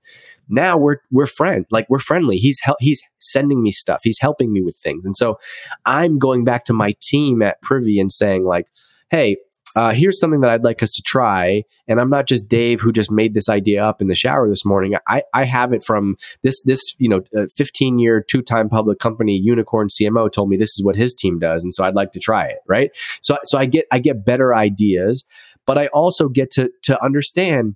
Now 0.49 0.77
we're 0.77 0.97
we're 1.11 1.27
friend 1.27 1.65
like 1.71 1.88
we're 1.89 1.99
friendly. 1.99 2.38
He's 2.38 2.59
hel- 2.61 2.77
he's 2.79 3.01
sending 3.19 3.61
me 3.61 3.71
stuff. 3.71 3.99
He's 4.03 4.19
helping 4.19 4.53
me 4.53 4.61
with 4.61 4.77
things, 4.77 5.05
and 5.05 5.15
so 5.15 5.39
I'm 5.85 6.19
going 6.19 6.45
back 6.45 6.65
to 6.65 6.73
my 6.73 6.95
team 7.01 7.41
at 7.41 7.61
Privy 7.61 7.99
and 7.99 8.11
saying 8.11 8.45
like, 8.45 8.67
"Hey, 9.09 9.38
uh, 9.77 9.93
here's 9.93 10.19
something 10.19 10.41
that 10.41 10.49
I'd 10.49 10.63
like 10.63 10.81
us 10.81 10.89
to 10.91 11.03
try. 11.03 11.63
And 11.88 12.01
I'm 12.01 12.09
not 12.09 12.27
just 12.27 12.47
Dave 12.47 12.81
who 12.81 12.91
just 12.91 13.11
made 13.11 13.35
this 13.35 13.47
idea 13.47 13.85
up 13.85 14.01
in 14.01 14.07
the 14.07 14.15
shower 14.15 14.49
this 14.49 14.65
morning. 14.65 14.95
I, 15.07 15.21
I 15.35 15.43
have 15.43 15.71
it 15.71 15.83
from 15.83 16.17
this, 16.41 16.63
this, 16.63 16.95
you 16.97 17.07
know, 17.07 17.21
15 17.55 17.99
year, 17.99 18.25
two 18.27 18.41
time 18.41 18.69
public 18.69 18.97
company 18.97 19.38
unicorn 19.38 19.88
CMO 19.89 20.31
told 20.31 20.49
me 20.49 20.57
this 20.57 20.71
is 20.71 20.83
what 20.83 20.95
his 20.95 21.13
team 21.13 21.38
does. 21.38 21.63
And 21.63 21.75
so 21.75 21.83
I'd 21.83 21.93
like 21.93 22.11
to 22.13 22.19
try 22.19 22.45
it. 22.45 22.57
Right. 22.67 22.89
So, 23.21 23.38
so 23.43 23.59
I 23.59 23.65
get, 23.65 23.85
I 23.91 23.99
get 23.99 24.25
better 24.25 24.55
ideas, 24.55 25.25
but 25.67 25.77
I 25.77 25.88
also 25.88 26.27
get 26.27 26.49
to, 26.51 26.71
to 26.83 27.03
understand 27.03 27.75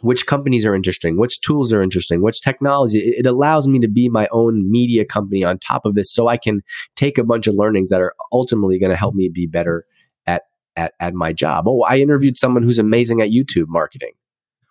which 0.00 0.26
companies 0.26 0.64
are 0.66 0.74
interesting, 0.74 1.18
which 1.18 1.40
tools 1.40 1.72
are 1.72 1.82
interesting, 1.82 2.22
which 2.22 2.40
technology. 2.40 3.00
It, 3.00 3.26
allows 3.26 3.68
me 3.68 3.78
to 3.80 3.88
be 3.88 4.08
my 4.08 4.28
own 4.32 4.70
media 4.70 5.04
company 5.04 5.44
on 5.44 5.58
top 5.58 5.84
of 5.84 5.94
this 5.94 6.12
so 6.12 6.28
I 6.28 6.36
can 6.36 6.62
take 6.96 7.18
a 7.18 7.24
bunch 7.24 7.46
of 7.46 7.54
learnings 7.54 7.90
that 7.90 8.00
are 8.00 8.14
ultimately 8.32 8.78
going 8.78 8.90
to 8.90 8.96
help 8.96 9.14
me 9.14 9.28
be 9.28 9.46
better 9.46 9.84
at, 10.26 10.42
at, 10.76 10.94
at 11.00 11.14
my 11.14 11.32
job. 11.32 11.66
Oh, 11.68 11.82
I 11.82 11.98
interviewed 11.98 12.36
someone 12.36 12.62
who's 12.62 12.78
amazing 12.78 13.20
at 13.20 13.30
YouTube 13.30 13.68
marketing. 13.68 14.12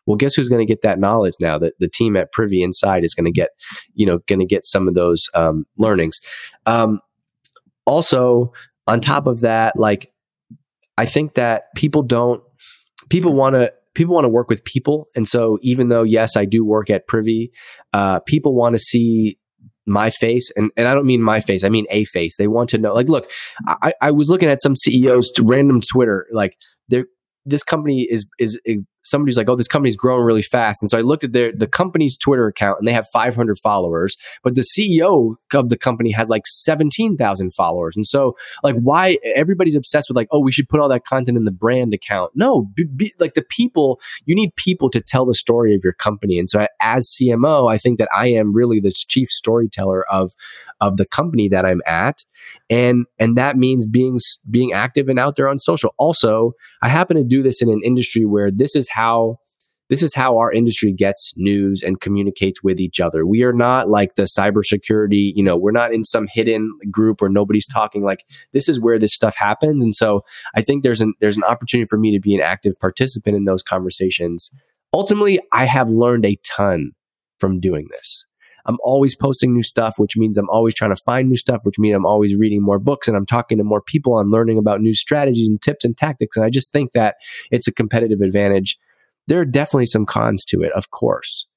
Well, 0.05 0.17
guess 0.17 0.33
who's 0.33 0.49
going 0.49 0.65
to 0.65 0.71
get 0.71 0.81
that 0.81 0.99
knowledge 0.99 1.35
now? 1.39 1.57
That 1.59 1.73
the 1.79 1.87
team 1.87 2.17
at 2.17 2.31
Privy 2.31 2.63
Inside 2.63 3.03
is 3.03 3.13
going 3.13 3.25
to 3.25 3.31
get, 3.31 3.49
you 3.93 4.05
know, 4.05 4.19
going 4.27 4.39
to 4.39 4.45
get 4.45 4.65
some 4.65 4.87
of 4.87 4.95
those 4.95 5.29
um, 5.35 5.65
learnings. 5.77 6.19
Um, 6.65 6.99
also, 7.85 8.51
on 8.87 9.01
top 9.01 9.27
of 9.27 9.41
that, 9.41 9.77
like 9.77 10.11
I 10.97 11.05
think 11.05 11.35
that 11.35 11.73
people 11.75 12.01
don't 12.01 12.43
people 13.09 13.33
want 13.33 13.53
to 13.53 13.71
people 13.99 14.15
want 14.15 14.23
to 14.23 14.29
work 14.29 14.47
with 14.47 14.63
people. 14.63 15.09
And 15.13 15.27
so 15.27 15.59
even 15.61 15.89
though, 15.89 16.03
yes, 16.03 16.37
I 16.37 16.45
do 16.45 16.63
work 16.63 16.89
at 16.89 17.05
Privy, 17.05 17.51
uh, 17.91 18.21
people 18.21 18.55
want 18.55 18.73
to 18.73 18.79
see 18.79 19.37
my 19.85 20.09
face 20.09 20.51
and, 20.55 20.71
and 20.77 20.87
I 20.87 20.93
don't 20.93 21.05
mean 21.05 21.21
my 21.21 21.41
face, 21.41 21.65
I 21.65 21.69
mean 21.69 21.85
a 21.89 22.05
face. 22.05 22.37
They 22.37 22.47
want 22.47 22.69
to 22.69 22.77
know, 22.77 22.93
like, 22.93 23.09
look, 23.09 23.29
I, 23.67 23.91
I 24.01 24.11
was 24.11 24.29
looking 24.29 24.47
at 24.47 24.61
some 24.61 24.77
CEOs 24.77 25.31
to 25.31 25.43
random 25.43 25.81
Twitter, 25.81 26.27
like 26.31 26.55
they're, 26.87 27.07
this 27.45 27.63
company 27.63 28.07
is, 28.09 28.25
is 28.37 28.57
somebody's 29.09 29.37
like, 29.37 29.49
oh, 29.49 29.55
this 29.55 29.67
company's 29.67 29.95
growing 29.95 30.23
really 30.23 30.41
fast. 30.41 30.81
And 30.81 30.89
so 30.89 30.97
I 30.97 31.01
looked 31.01 31.23
at 31.23 31.33
their 31.33 31.51
the 31.51 31.67
company's 31.67 32.17
Twitter 32.17 32.47
account 32.47 32.79
and 32.79 32.87
they 32.87 32.93
have 32.93 33.07
500 33.07 33.57
followers, 33.59 34.17
but 34.43 34.55
the 34.55 34.61
CEO 34.61 35.35
of 35.53 35.69
the 35.69 35.77
company 35.77 36.11
has 36.11 36.29
like 36.29 36.45
17,000 36.45 37.53
followers. 37.53 37.95
And 37.95 38.05
so 38.05 38.35
like 38.63 38.75
why 38.75 39.17
everybody's 39.35 39.75
obsessed 39.75 40.09
with 40.09 40.15
like, 40.15 40.27
oh, 40.31 40.39
we 40.39 40.51
should 40.51 40.69
put 40.69 40.79
all 40.79 40.89
that 40.89 41.05
content 41.05 41.37
in 41.37 41.45
the 41.45 41.51
brand 41.51 41.93
account. 41.93 42.31
No, 42.35 42.63
be, 42.73 42.85
be, 42.85 43.13
like 43.19 43.33
the 43.33 43.45
people, 43.49 43.99
you 44.25 44.35
need 44.35 44.55
people 44.55 44.89
to 44.91 45.01
tell 45.01 45.25
the 45.25 45.33
story 45.33 45.75
of 45.75 45.83
your 45.83 45.93
company. 45.93 46.39
And 46.39 46.49
so 46.49 46.67
as 46.81 47.09
CMO, 47.09 47.71
I 47.71 47.77
think 47.77 47.99
that 47.99 48.09
I 48.15 48.27
am 48.27 48.53
really 48.53 48.79
the 48.79 48.91
chief 48.91 49.29
storyteller 49.29 50.05
of 50.11 50.33
of 50.81 50.97
the 50.97 51.05
company 51.05 51.49
that 51.49 51.65
I'm 51.65 51.81
at. 51.85 52.23
And 52.69 53.05
and 53.17 53.37
that 53.37 53.57
means 53.57 53.85
being 53.85 54.19
being 54.49 54.73
active 54.73 55.09
and 55.09 55.19
out 55.19 55.35
there 55.35 55.47
on 55.47 55.59
social. 55.59 55.93
Also, 55.97 56.53
I 56.81 56.89
happen 56.89 57.17
to 57.17 57.23
do 57.23 57.41
this 57.43 57.61
in 57.61 57.69
an 57.69 57.81
industry 57.83 58.25
where 58.25 58.51
this 58.51 58.75
is 58.75 58.89
how 58.89 58.98
this 59.89 60.03
is 60.03 60.13
how 60.13 60.37
our 60.37 60.51
industry 60.51 60.93
gets 60.93 61.33
news 61.35 61.81
and 61.81 61.99
communicates 61.99 62.63
with 62.63 62.79
each 62.79 62.99
other. 62.99 63.25
We 63.25 63.43
are 63.43 63.53
not 63.53 63.89
like 63.89 64.15
the 64.15 64.23
cybersecurity, 64.23 65.31
you 65.35 65.43
know, 65.43 65.57
we're 65.57 65.71
not 65.71 65.91
in 65.91 66.03
some 66.03 66.27
hidden 66.31 66.71
group 66.91 67.21
where 67.21 67.29
nobody's 67.29 67.65
talking 67.65 68.03
like 68.03 68.23
this 68.53 68.69
is 68.69 68.79
where 68.79 68.99
this 68.99 69.13
stuff 69.13 69.35
happens. 69.35 69.83
And 69.83 69.95
so 69.95 70.23
I 70.55 70.61
think 70.61 70.83
there's 70.83 71.01
an 71.01 71.13
there's 71.19 71.37
an 71.37 71.43
opportunity 71.43 71.87
for 71.87 71.97
me 71.97 72.11
to 72.11 72.19
be 72.19 72.35
an 72.35 72.41
active 72.41 72.79
participant 72.79 73.35
in 73.35 73.45
those 73.45 73.63
conversations. 73.63 74.51
Ultimately, 74.93 75.39
I 75.51 75.65
have 75.65 75.89
learned 75.89 76.25
a 76.25 76.37
ton 76.43 76.91
from 77.39 77.59
doing 77.59 77.87
this. 77.89 78.25
I'm 78.65 78.77
always 78.83 79.15
posting 79.15 79.53
new 79.53 79.63
stuff, 79.63 79.97
which 79.97 80.17
means 80.17 80.37
I'm 80.37 80.49
always 80.49 80.75
trying 80.75 80.93
to 80.93 81.01
find 81.03 81.29
new 81.29 81.37
stuff, 81.37 81.61
which 81.63 81.79
means 81.79 81.95
I'm 81.95 82.05
always 82.05 82.35
reading 82.35 82.61
more 82.61 82.77
books 82.77 83.07
and 83.07 83.17
I'm 83.17 83.25
talking 83.25 83.57
to 83.57 83.63
more 83.63 83.81
people. 83.81 84.19
I'm 84.19 84.29
learning 84.29 84.59
about 84.59 84.81
new 84.81 84.93
strategies 84.93 85.49
and 85.49 85.59
tips 85.59 85.85
and 85.85 85.97
tactics. 85.97 86.37
And 86.37 86.45
I 86.45 86.51
just 86.51 86.71
think 86.71 86.91
that 86.93 87.15
it's 87.49 87.67
a 87.67 87.73
competitive 87.73 88.21
advantage. 88.21 88.77
There 89.29 89.39
are 89.39 89.45
definitely 89.45 89.85
some 89.85 90.05
cons 90.05 90.43
to 90.45 90.61
it, 90.61 90.71
of 90.73 90.89
course, 90.91 91.47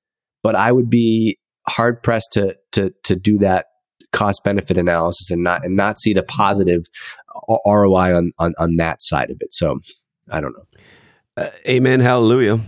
but 0.43 0.55
I 0.55 0.71
would 0.71 0.89
be 0.89 1.39
hard 1.67 2.03
pressed 2.03 2.35
to, 2.35 2.55
to, 2.73 2.93
to 3.05 3.17
do 3.17 3.39
that 3.39 3.67
cost 4.13 4.45
benefit 4.45 4.77
analysis 4.77 5.31
and 5.31 5.43
not, 5.43 5.65
and 5.65 5.75
not 5.75 5.99
see 5.99 6.13
the 6.13 6.23
positive 6.23 6.83
ROI 7.67 8.17
on, 8.17 8.33
on, 8.39 8.55
on 8.59 8.77
that 8.77 9.03
side 9.03 9.31
of 9.31 9.39
it. 9.41 9.53
So 9.53 9.81
I 10.31 10.41
don't 10.41 10.53
know. 10.53 10.67
Uh, 11.37 11.51
amen. 11.67 12.01
Hallelujah. 12.01 12.61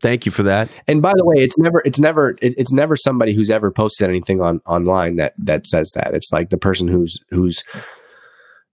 Thank 0.00 0.24
you 0.24 0.32
for 0.32 0.44
that. 0.44 0.70
And 0.88 1.02
by 1.02 1.12
the 1.14 1.24
way, 1.24 1.42
it's 1.42 1.58
never 1.58 1.82
it's 1.84 2.00
never 2.00 2.34
it's 2.40 2.72
never 2.72 2.96
somebody 2.96 3.34
who's 3.34 3.50
ever 3.50 3.70
posted 3.70 4.08
anything 4.08 4.40
on 4.40 4.62
online 4.64 5.16
that 5.16 5.34
that 5.36 5.66
says 5.66 5.92
that. 5.94 6.14
It's 6.14 6.32
like 6.32 6.48
the 6.48 6.56
person 6.56 6.88
who's 6.88 7.22
who's 7.28 7.62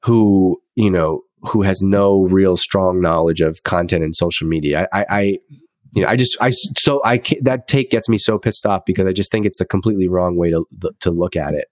who 0.04 0.62
you 0.76 0.90
know 0.90 1.24
who 1.42 1.62
has 1.62 1.82
no 1.82 2.28
real 2.30 2.58
strong 2.58 3.02
knowledge 3.02 3.42
of 3.42 3.64
content 3.64 4.04
and 4.04 4.16
social 4.16 4.48
media. 4.48 4.88
I, 4.92 5.06
I, 5.10 5.22
you 5.94 6.02
know, 6.02 6.08
I 6.08 6.16
just, 6.16 6.36
I, 6.42 6.50
so 6.50 7.02
I, 7.06 7.22
that 7.42 7.68
take 7.68 7.92
gets 7.92 8.10
me 8.10 8.18
so 8.18 8.38
pissed 8.38 8.66
off 8.66 8.84
because 8.86 9.08
I 9.08 9.14
just 9.14 9.32
think 9.32 9.46
it's 9.46 9.62
a 9.62 9.66
completely 9.66 10.08
wrong 10.08 10.36
way 10.36 10.52
to, 10.52 10.66
to 11.00 11.12
look 11.12 11.36
at 11.36 11.54
it. 11.54 11.68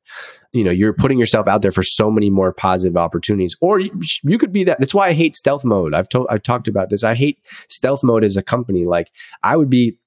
You 0.54 0.64
know, 0.64 0.72
you're 0.72 0.94
putting 0.94 1.20
yourself 1.20 1.48
out 1.48 1.62
there 1.62 1.72
for 1.72 1.84
so 1.84 2.10
many 2.10 2.30
more 2.30 2.54
positive 2.54 2.96
opportunities, 2.96 3.58
or 3.60 3.80
you, 3.80 3.92
you 4.24 4.38
could 4.38 4.54
be 4.54 4.64
that. 4.64 4.80
That's 4.80 4.94
why 4.94 5.10
I 5.10 5.14
hate 5.14 5.36
stealth 5.36 5.66
mode. 5.66 5.94
I've 5.94 6.10
told, 6.10 6.28
I've 6.30 6.44
talked 6.44 6.68
about 6.68 6.90
this. 6.90 7.04
I 7.04 7.16
hate 7.16 7.40
stealth 7.68 8.04
mode 8.04 8.24
as 8.24 8.38
a 8.38 8.44
company. 8.44 8.86
Like 8.86 9.12
I 9.44 9.58
would 9.58 9.70
be, 9.70 9.98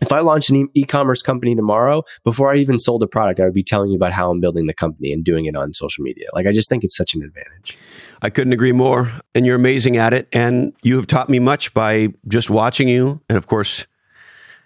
if 0.00 0.12
I 0.12 0.20
launched 0.20 0.50
an 0.50 0.68
e- 0.74 0.84
commerce 0.84 1.22
company 1.22 1.54
tomorrow, 1.54 2.02
before 2.24 2.52
I 2.52 2.56
even 2.56 2.78
sold 2.78 3.02
a 3.02 3.06
product, 3.06 3.40
I 3.40 3.44
would 3.44 3.54
be 3.54 3.62
telling 3.62 3.90
you 3.90 3.96
about 3.96 4.12
how 4.12 4.30
I'm 4.30 4.40
building 4.40 4.66
the 4.66 4.74
company 4.74 5.12
and 5.12 5.24
doing 5.24 5.44
it 5.44 5.54
on 5.54 5.72
social 5.72 6.02
media. 6.02 6.28
Like, 6.32 6.46
I 6.46 6.52
just 6.52 6.68
think 6.68 6.82
it's 6.82 6.96
such 6.96 7.14
an 7.14 7.22
advantage. 7.22 7.76
I 8.22 8.30
couldn't 8.30 8.52
agree 8.52 8.72
more. 8.72 9.12
And 9.34 9.44
you're 9.44 9.56
amazing 9.56 9.96
at 9.96 10.14
it. 10.14 10.28
And 10.32 10.72
you 10.82 10.96
have 10.96 11.06
taught 11.06 11.28
me 11.28 11.38
much 11.38 11.74
by 11.74 12.08
just 12.26 12.50
watching 12.50 12.88
you. 12.88 13.20
And 13.28 13.36
of 13.36 13.46
course, 13.46 13.86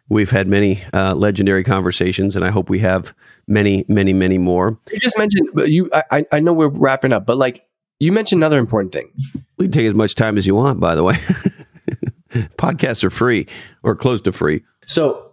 we've 0.09 0.31
had 0.31 0.49
many 0.49 0.83
uh, 0.93 1.15
legendary 1.15 1.65
conversations, 1.65 2.37
and 2.37 2.45
I 2.45 2.51
hope 2.51 2.71
we 2.71 2.79
have 2.81 3.15
many, 3.49 3.85
many, 3.89 4.13
many 4.13 4.39
more. 4.39 4.79
You 4.93 4.99
just 5.01 5.19
mentioned 5.19 5.49
you. 5.67 5.91
I, 6.11 6.25
I 6.33 6.41
know 6.41 6.53
we're 6.53 6.69
wrapping 6.69 7.13
up, 7.13 7.27
but 7.27 7.37
like 7.37 7.67
you 7.99 8.13
mentioned 8.13 8.41
another 8.41 8.59
important 8.59 8.93
thing. 8.93 9.11
We 9.57 9.67
can 9.67 9.73
take 9.73 9.87
as 9.87 9.95
much 9.95 10.15
time 10.15 10.37
as 10.37 10.47
you 10.47 10.55
want. 10.55 10.81
By 10.81 10.95
the 10.95 11.03
way, 11.03 11.17
podcasts 12.59 13.05
are 13.05 13.11
free 13.11 13.47
or 13.83 13.95
close 13.95 14.21
to 14.23 14.33
free. 14.33 14.63
So 14.87 15.33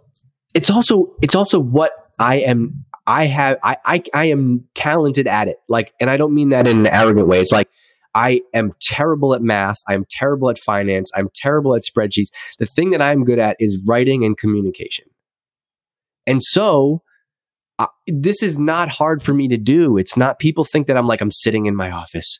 it's 0.54 0.70
also 0.70 1.14
it's 1.22 1.34
also 1.34 1.58
what 1.58 1.92
I 2.18 2.36
am. 2.36 2.84
I 3.06 3.26
have 3.26 3.58
I, 3.62 3.76
I 3.84 4.02
I 4.14 4.24
am 4.26 4.66
talented 4.74 5.26
at 5.26 5.48
it. 5.48 5.58
Like, 5.68 5.92
and 6.00 6.08
I 6.08 6.16
don't 6.16 6.34
mean 6.34 6.50
that 6.50 6.66
in 6.66 6.80
an 6.80 6.86
arrogant 6.86 7.28
way. 7.28 7.40
It's 7.40 7.52
like 7.52 7.68
I 8.14 8.42
am 8.54 8.72
terrible 8.80 9.34
at 9.34 9.42
math. 9.42 9.78
I'm 9.88 10.04
terrible 10.08 10.48
at 10.48 10.58
finance. 10.58 11.10
I'm 11.14 11.28
terrible 11.34 11.74
at 11.74 11.82
spreadsheets. 11.82 12.28
The 12.58 12.66
thing 12.66 12.90
that 12.90 13.02
I'm 13.02 13.24
good 13.24 13.38
at 13.38 13.56
is 13.58 13.80
writing 13.86 14.24
and 14.24 14.36
communication. 14.36 15.06
And 16.26 16.42
so 16.42 17.02
uh, 17.78 17.88
this 18.06 18.42
is 18.42 18.56
not 18.56 18.88
hard 18.88 19.20
for 19.20 19.34
me 19.34 19.48
to 19.48 19.56
do. 19.56 19.98
It's 19.98 20.16
not, 20.16 20.38
people 20.38 20.64
think 20.64 20.86
that 20.86 20.96
I'm 20.96 21.08
like, 21.08 21.20
I'm 21.20 21.32
sitting 21.32 21.66
in 21.66 21.74
my 21.74 21.90
office 21.90 22.38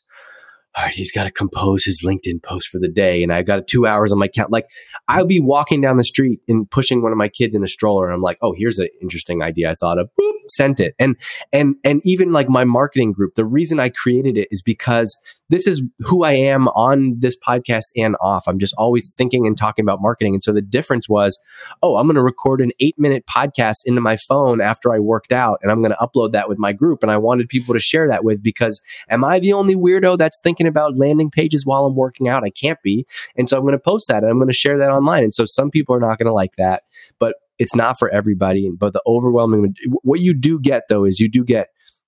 all 0.75 0.83
right, 0.83 0.93
he's 0.93 1.11
got 1.11 1.23
to 1.23 1.31
compose 1.31 1.85
his 1.85 2.03
LinkedIn 2.03 2.43
post 2.43 2.67
for 2.67 2.79
the 2.79 2.89
day. 2.89 3.23
And 3.23 3.31
I've 3.31 3.45
got 3.45 3.65
two 3.67 3.85
hours 3.85 4.11
on 4.11 4.19
my 4.19 4.27
count. 4.27 4.51
Like 4.51 4.69
I'll 5.07 5.25
be 5.25 5.39
walking 5.39 5.79
down 5.79 5.97
the 5.97 6.03
street 6.03 6.41
and 6.49 6.69
pushing 6.69 7.01
one 7.01 7.13
of 7.13 7.17
my 7.17 7.29
kids 7.29 7.55
in 7.55 7.63
a 7.63 7.67
stroller. 7.67 8.05
And 8.05 8.13
I'm 8.13 8.21
like, 8.21 8.37
oh, 8.41 8.53
here's 8.53 8.77
an 8.79 8.89
interesting 9.01 9.41
idea 9.41 9.71
I 9.71 9.75
thought 9.75 9.99
of. 9.99 10.09
Boop, 10.19 10.33
sent 10.49 10.79
it. 10.79 10.95
And, 10.99 11.15
and, 11.51 11.75
and 11.83 12.01
even 12.03 12.31
like 12.31 12.49
my 12.49 12.63
marketing 12.63 13.11
group, 13.11 13.35
the 13.35 13.45
reason 13.45 13.79
I 13.79 13.89
created 13.89 14.37
it 14.37 14.47
is 14.51 14.61
because 14.61 15.17
this 15.49 15.67
is 15.67 15.81
who 15.99 16.23
I 16.23 16.31
am 16.31 16.67
on 16.69 17.19
this 17.19 17.37
podcast 17.37 17.85
and 17.95 18.15
off. 18.19 18.47
I'm 18.47 18.57
just 18.57 18.73
always 18.77 19.13
thinking 19.13 19.45
and 19.45 19.57
talking 19.57 19.83
about 19.83 20.01
marketing. 20.01 20.33
And 20.33 20.43
so 20.43 20.51
the 20.51 20.61
difference 20.61 21.07
was, 21.07 21.39
oh, 21.83 21.97
I'm 21.97 22.07
going 22.07 22.15
to 22.15 22.23
record 22.23 22.61
an 22.61 22.71
eight 22.79 22.97
minute 22.97 23.25
podcast 23.27 23.81
into 23.85 24.01
my 24.01 24.15
phone 24.15 24.59
after 24.59 24.93
I 24.93 24.99
worked 24.99 25.31
out 25.31 25.59
and 25.61 25.71
I'm 25.71 25.81
going 25.81 25.91
to 25.91 25.97
upload 25.97 26.31
that 26.31 26.49
with 26.49 26.57
my 26.57 26.73
group. 26.73 27.03
And 27.03 27.11
I 27.11 27.17
wanted 27.17 27.47
people 27.47 27.73
to 27.73 27.79
share 27.79 28.07
that 28.07 28.23
with 28.23 28.41
because 28.41 28.81
am 29.09 29.23
I 29.23 29.39
the 29.39 29.53
only 29.53 29.75
weirdo 29.75 30.17
that's 30.17 30.39
thinking 30.39 30.67
about 30.67 30.97
landing 30.97 31.29
pages 31.29 31.65
while 31.65 31.85
I'm 31.85 31.95
working 31.95 32.27
out? 32.27 32.43
I 32.43 32.49
can't 32.49 32.81
be. 32.81 33.05
And 33.35 33.47
so 33.47 33.57
I'm 33.57 33.63
going 33.63 33.73
to 33.73 33.79
post 33.79 34.07
that 34.07 34.23
and 34.23 34.31
I'm 34.31 34.37
going 34.37 34.47
to 34.47 34.53
share 34.53 34.77
that 34.79 34.91
online. 34.91 35.23
And 35.23 35.33
so 35.33 35.45
some 35.45 35.69
people 35.69 35.95
are 35.95 35.99
not 35.99 36.17
going 36.17 36.27
to 36.27 36.33
like 36.33 36.55
that, 36.55 36.83
but 37.19 37.35
it's 37.59 37.75
not 37.75 37.97
for 37.97 38.09
everybody. 38.09 38.69
But 38.77 38.93
the 38.93 39.01
overwhelming, 39.07 39.73
what 40.03 40.19
you 40.19 40.33
do 40.33 40.59
get 40.59 40.83
though 40.89 41.05
is 41.05 41.19
you 41.19 41.29
do 41.29 41.43
get 41.43 41.67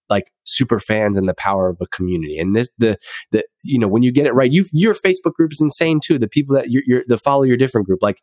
like 0.10 0.32
super 0.46 0.80
fans 0.80 1.18
and 1.18 1.28
the 1.28 1.34
power 1.34 1.68
of 1.68 1.80
a 1.82 1.88
community. 1.88 2.38
And 2.38 2.56
this, 2.56 2.70
the, 2.78 2.98
the, 3.32 3.44
you 3.64 3.78
know, 3.78 3.88
when 3.88 4.04
you 4.04 4.12
get 4.12 4.26
it 4.26 4.34
right, 4.34 4.52
you, 4.52 4.66
your 4.72 4.94
Facebook 4.94 5.34
group 5.34 5.52
is 5.52 5.62
insane 5.62 6.00
too. 6.02 6.18
The 6.18 6.30
people 6.30 6.56
that 6.56 6.70
you're, 6.70 6.84
you're 6.86 7.04
the 7.08 7.18
follow 7.18 7.44
your 7.44 7.58
different 7.58 7.88
group, 7.88 8.00
like, 8.02 8.22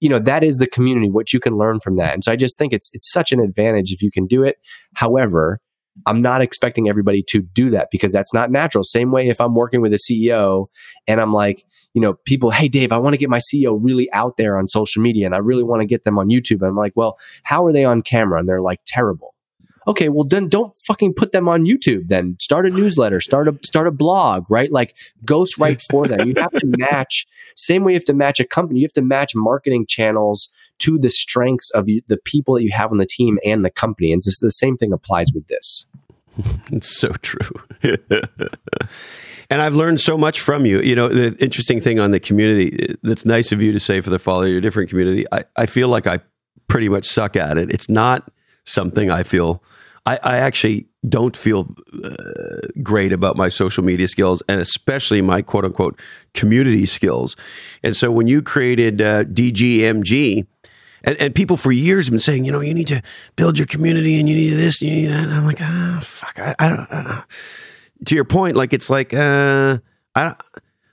you 0.00 0.08
know, 0.08 0.18
that 0.20 0.44
is 0.44 0.58
the 0.58 0.66
community, 0.66 1.10
what 1.10 1.32
you 1.32 1.40
can 1.40 1.56
learn 1.56 1.80
from 1.80 1.96
that. 1.96 2.14
And 2.14 2.22
so 2.22 2.30
I 2.30 2.36
just 2.36 2.58
think 2.58 2.72
it's, 2.72 2.90
it's 2.92 3.10
such 3.10 3.32
an 3.32 3.40
advantage 3.40 3.90
if 3.90 4.02
you 4.02 4.10
can 4.10 4.26
do 4.26 4.44
it. 4.44 4.56
However, 4.94 5.60
I'm 6.06 6.20
not 6.20 6.42
expecting 6.42 6.88
everybody 6.88 7.22
to 7.28 7.40
do 7.40 7.70
that 7.70 7.88
because 7.90 8.12
that's 8.12 8.34
not 8.34 8.50
natural. 8.50 8.84
Same 8.84 9.12
way 9.12 9.28
if 9.28 9.40
I'm 9.40 9.54
working 9.54 9.80
with 9.80 9.92
a 9.92 9.96
CEO 9.98 10.66
and 11.06 11.20
I'm 11.20 11.32
like, 11.32 11.62
you 11.94 12.00
know, 12.00 12.14
people, 12.24 12.50
hey, 12.50 12.68
Dave, 12.68 12.92
I 12.92 12.98
want 12.98 13.14
to 13.14 13.18
get 13.18 13.30
my 13.30 13.38
CEO 13.38 13.78
really 13.80 14.12
out 14.12 14.36
there 14.36 14.58
on 14.58 14.66
social 14.66 15.02
media 15.02 15.26
and 15.26 15.34
I 15.34 15.38
really 15.38 15.62
want 15.62 15.80
to 15.80 15.86
get 15.86 16.04
them 16.04 16.18
on 16.18 16.28
YouTube. 16.28 16.60
And 16.60 16.66
I'm 16.66 16.76
like, 16.76 16.92
well, 16.96 17.18
how 17.44 17.64
are 17.64 17.72
they 17.72 17.84
on 17.84 18.02
camera? 18.02 18.40
And 18.40 18.48
they're 18.48 18.60
like, 18.60 18.80
terrible 18.86 19.34
okay, 19.86 20.08
well 20.08 20.24
then 20.24 20.48
don't 20.48 20.78
fucking 20.86 21.14
put 21.14 21.32
them 21.32 21.48
on 21.48 21.64
YouTube. 21.64 22.08
Then 22.08 22.36
start 22.40 22.66
a 22.66 22.70
newsletter, 22.70 23.20
start 23.20 23.48
a 23.48 23.58
start 23.64 23.86
a 23.86 23.90
blog, 23.90 24.50
right? 24.50 24.70
Like 24.70 24.96
ghost 25.24 25.58
write 25.58 25.82
for 25.90 26.06
them. 26.06 26.28
You 26.28 26.34
have 26.36 26.52
to 26.52 26.66
match. 26.90 27.26
Same 27.56 27.84
way 27.84 27.92
you 27.92 27.96
have 27.96 28.04
to 28.04 28.14
match 28.14 28.40
a 28.40 28.44
company. 28.44 28.80
You 28.80 28.86
have 28.86 28.92
to 28.94 29.02
match 29.02 29.32
marketing 29.34 29.86
channels 29.88 30.48
to 30.80 30.98
the 30.98 31.10
strengths 31.10 31.70
of 31.70 31.86
the 31.86 32.18
people 32.24 32.54
that 32.54 32.62
you 32.62 32.72
have 32.72 32.90
on 32.90 32.98
the 32.98 33.06
team 33.06 33.38
and 33.44 33.64
the 33.64 33.70
company. 33.70 34.12
And 34.12 34.22
this, 34.22 34.40
the 34.40 34.50
same 34.50 34.76
thing 34.76 34.92
applies 34.92 35.28
with 35.34 35.46
this. 35.46 35.86
it's 36.72 36.98
so 36.98 37.10
true. 37.22 37.62
and 39.50 39.62
I've 39.62 39.76
learned 39.76 40.00
so 40.00 40.18
much 40.18 40.40
from 40.40 40.66
you. 40.66 40.80
You 40.80 40.96
know, 40.96 41.08
the 41.08 41.36
interesting 41.42 41.80
thing 41.80 42.00
on 42.00 42.10
the 42.10 42.20
community 42.20 42.94
that's 43.02 43.24
nice 43.24 43.52
of 43.52 43.62
you 43.62 43.72
to 43.72 43.80
say 43.80 44.00
for 44.00 44.10
the 44.10 44.18
follow 44.18 44.42
your 44.42 44.60
different 44.60 44.90
community. 44.90 45.24
I, 45.32 45.44
I 45.56 45.66
feel 45.66 45.88
like 45.88 46.06
I 46.06 46.20
pretty 46.66 46.88
much 46.88 47.06
suck 47.06 47.36
at 47.36 47.56
it. 47.58 47.70
It's 47.70 47.88
not 47.88 48.30
something 48.64 49.10
I 49.10 49.22
feel 49.22 49.62
I, 50.06 50.18
I 50.22 50.36
actually 50.38 50.86
don't 51.08 51.36
feel 51.36 51.74
uh, 52.02 52.68
great 52.82 53.12
about 53.12 53.36
my 53.36 53.48
social 53.48 53.84
media 53.84 54.08
skills 54.08 54.42
and 54.48 54.60
especially 54.60 55.20
my 55.22 55.42
quote 55.42 55.64
unquote 55.64 56.00
community 56.34 56.86
skills. 56.86 57.36
And 57.82 57.96
so 57.96 58.10
when 58.10 58.26
you 58.26 58.42
created 58.42 59.00
uh, 59.00 59.24
DGMG, 59.24 60.46
and, 61.04 61.16
and 61.20 61.34
people 61.34 61.56
for 61.56 61.70
years 61.70 62.06
have 62.06 62.12
been 62.12 62.18
saying, 62.18 62.44
you 62.44 62.52
know, 62.52 62.60
you 62.60 62.74
need 62.74 62.88
to 62.88 63.02
build 63.36 63.58
your 63.58 63.66
community 63.66 64.18
and 64.18 64.28
you 64.28 64.34
need 64.34 64.50
this, 64.50 64.82
you 64.82 64.90
need 64.90 65.06
that. 65.06 65.24
And 65.24 65.32
I'm 65.32 65.46
like, 65.46 65.58
ah, 65.60 65.98
oh, 65.98 66.00
fuck, 66.02 66.38
I, 66.38 66.54
I 66.58 66.68
don't. 66.68 66.88
Uh. 66.90 67.22
To 68.06 68.14
your 68.14 68.24
point, 68.24 68.56
like 68.56 68.72
it's 68.72 68.90
like, 68.90 69.14
uh, 69.14 69.78
I, 70.14 70.34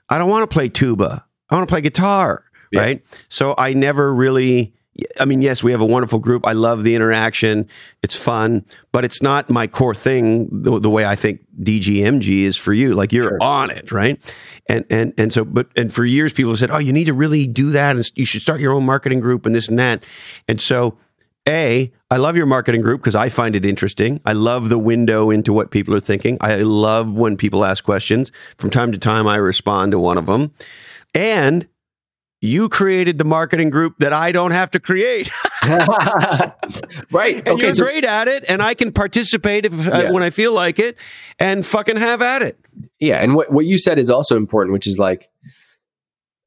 I 0.08 0.18
don't 0.18 0.30
want 0.30 0.48
to 0.48 0.52
play 0.52 0.68
tuba. 0.68 1.26
I 1.50 1.54
want 1.54 1.68
to 1.68 1.72
play 1.72 1.80
guitar, 1.80 2.44
yeah. 2.70 2.80
right? 2.80 3.04
So 3.28 3.54
I 3.58 3.74
never 3.74 4.14
really 4.14 4.72
I 5.18 5.24
mean, 5.24 5.40
yes, 5.40 5.62
we 5.62 5.72
have 5.72 5.80
a 5.80 5.86
wonderful 5.86 6.18
group. 6.18 6.46
I 6.46 6.52
love 6.52 6.84
the 6.84 6.94
interaction. 6.94 7.66
It's 8.02 8.14
fun, 8.14 8.66
but 8.92 9.06
it's 9.06 9.22
not 9.22 9.48
my 9.48 9.66
core 9.66 9.94
thing 9.94 10.48
the, 10.50 10.78
the 10.78 10.90
way 10.90 11.06
I 11.06 11.14
think 11.14 11.40
DGMG 11.62 12.42
is 12.42 12.58
for 12.58 12.74
you. 12.74 12.94
Like 12.94 13.10
you're 13.10 13.24
sure. 13.24 13.38
on 13.40 13.70
it, 13.70 13.90
right? 13.90 14.20
And 14.68 14.84
and 14.90 15.14
and 15.16 15.32
so, 15.32 15.44
but 15.44 15.68
and 15.76 15.92
for 15.92 16.04
years, 16.04 16.34
people 16.34 16.52
have 16.52 16.58
said, 16.58 16.70
"Oh, 16.70 16.78
you 16.78 16.92
need 16.92 17.04
to 17.04 17.14
really 17.14 17.46
do 17.46 17.70
that, 17.70 17.96
and 17.96 18.10
you 18.16 18.26
should 18.26 18.42
start 18.42 18.60
your 18.60 18.74
own 18.74 18.84
marketing 18.84 19.20
group 19.20 19.46
and 19.46 19.54
this 19.54 19.68
and 19.68 19.78
that." 19.78 20.04
And 20.46 20.60
so, 20.60 20.98
a, 21.48 21.90
I 22.10 22.16
love 22.18 22.36
your 22.36 22.46
marketing 22.46 22.82
group 22.82 23.00
because 23.00 23.16
I 23.16 23.30
find 23.30 23.56
it 23.56 23.64
interesting. 23.64 24.20
I 24.26 24.34
love 24.34 24.68
the 24.68 24.78
window 24.78 25.30
into 25.30 25.54
what 25.54 25.70
people 25.70 25.94
are 25.94 26.00
thinking. 26.00 26.36
I 26.42 26.56
love 26.56 27.12
when 27.12 27.38
people 27.38 27.64
ask 27.64 27.82
questions. 27.82 28.30
From 28.58 28.68
time 28.68 28.92
to 28.92 28.98
time, 28.98 29.26
I 29.26 29.36
respond 29.36 29.92
to 29.92 29.98
one 29.98 30.18
of 30.18 30.26
them, 30.26 30.52
and 31.14 31.66
you 32.42 32.68
created 32.68 33.18
the 33.18 33.24
marketing 33.24 33.70
group 33.70 33.94
that 34.00 34.12
I 34.12 34.32
don't 34.32 34.50
have 34.50 34.72
to 34.72 34.80
create. 34.80 35.30
right. 37.12 37.36
And 37.36 37.48
okay, 37.48 37.66
you're 37.66 37.74
so, 37.74 37.84
great 37.84 38.04
at 38.04 38.26
it, 38.26 38.44
and 38.48 38.60
I 38.60 38.74
can 38.74 38.90
participate 38.92 39.64
if, 39.64 39.72
uh, 39.72 39.90
yeah. 39.90 40.08
uh, 40.08 40.12
when 40.12 40.24
I 40.24 40.30
feel 40.30 40.52
like 40.52 40.80
it 40.80 40.98
and 41.38 41.64
fucking 41.64 41.96
have 41.96 42.20
at 42.20 42.42
it. 42.42 42.58
Yeah. 42.98 43.18
And 43.18 43.36
what, 43.36 43.52
what 43.52 43.64
you 43.64 43.78
said 43.78 43.96
is 44.00 44.10
also 44.10 44.36
important, 44.36 44.72
which 44.72 44.88
is 44.88 44.98
like, 44.98 45.30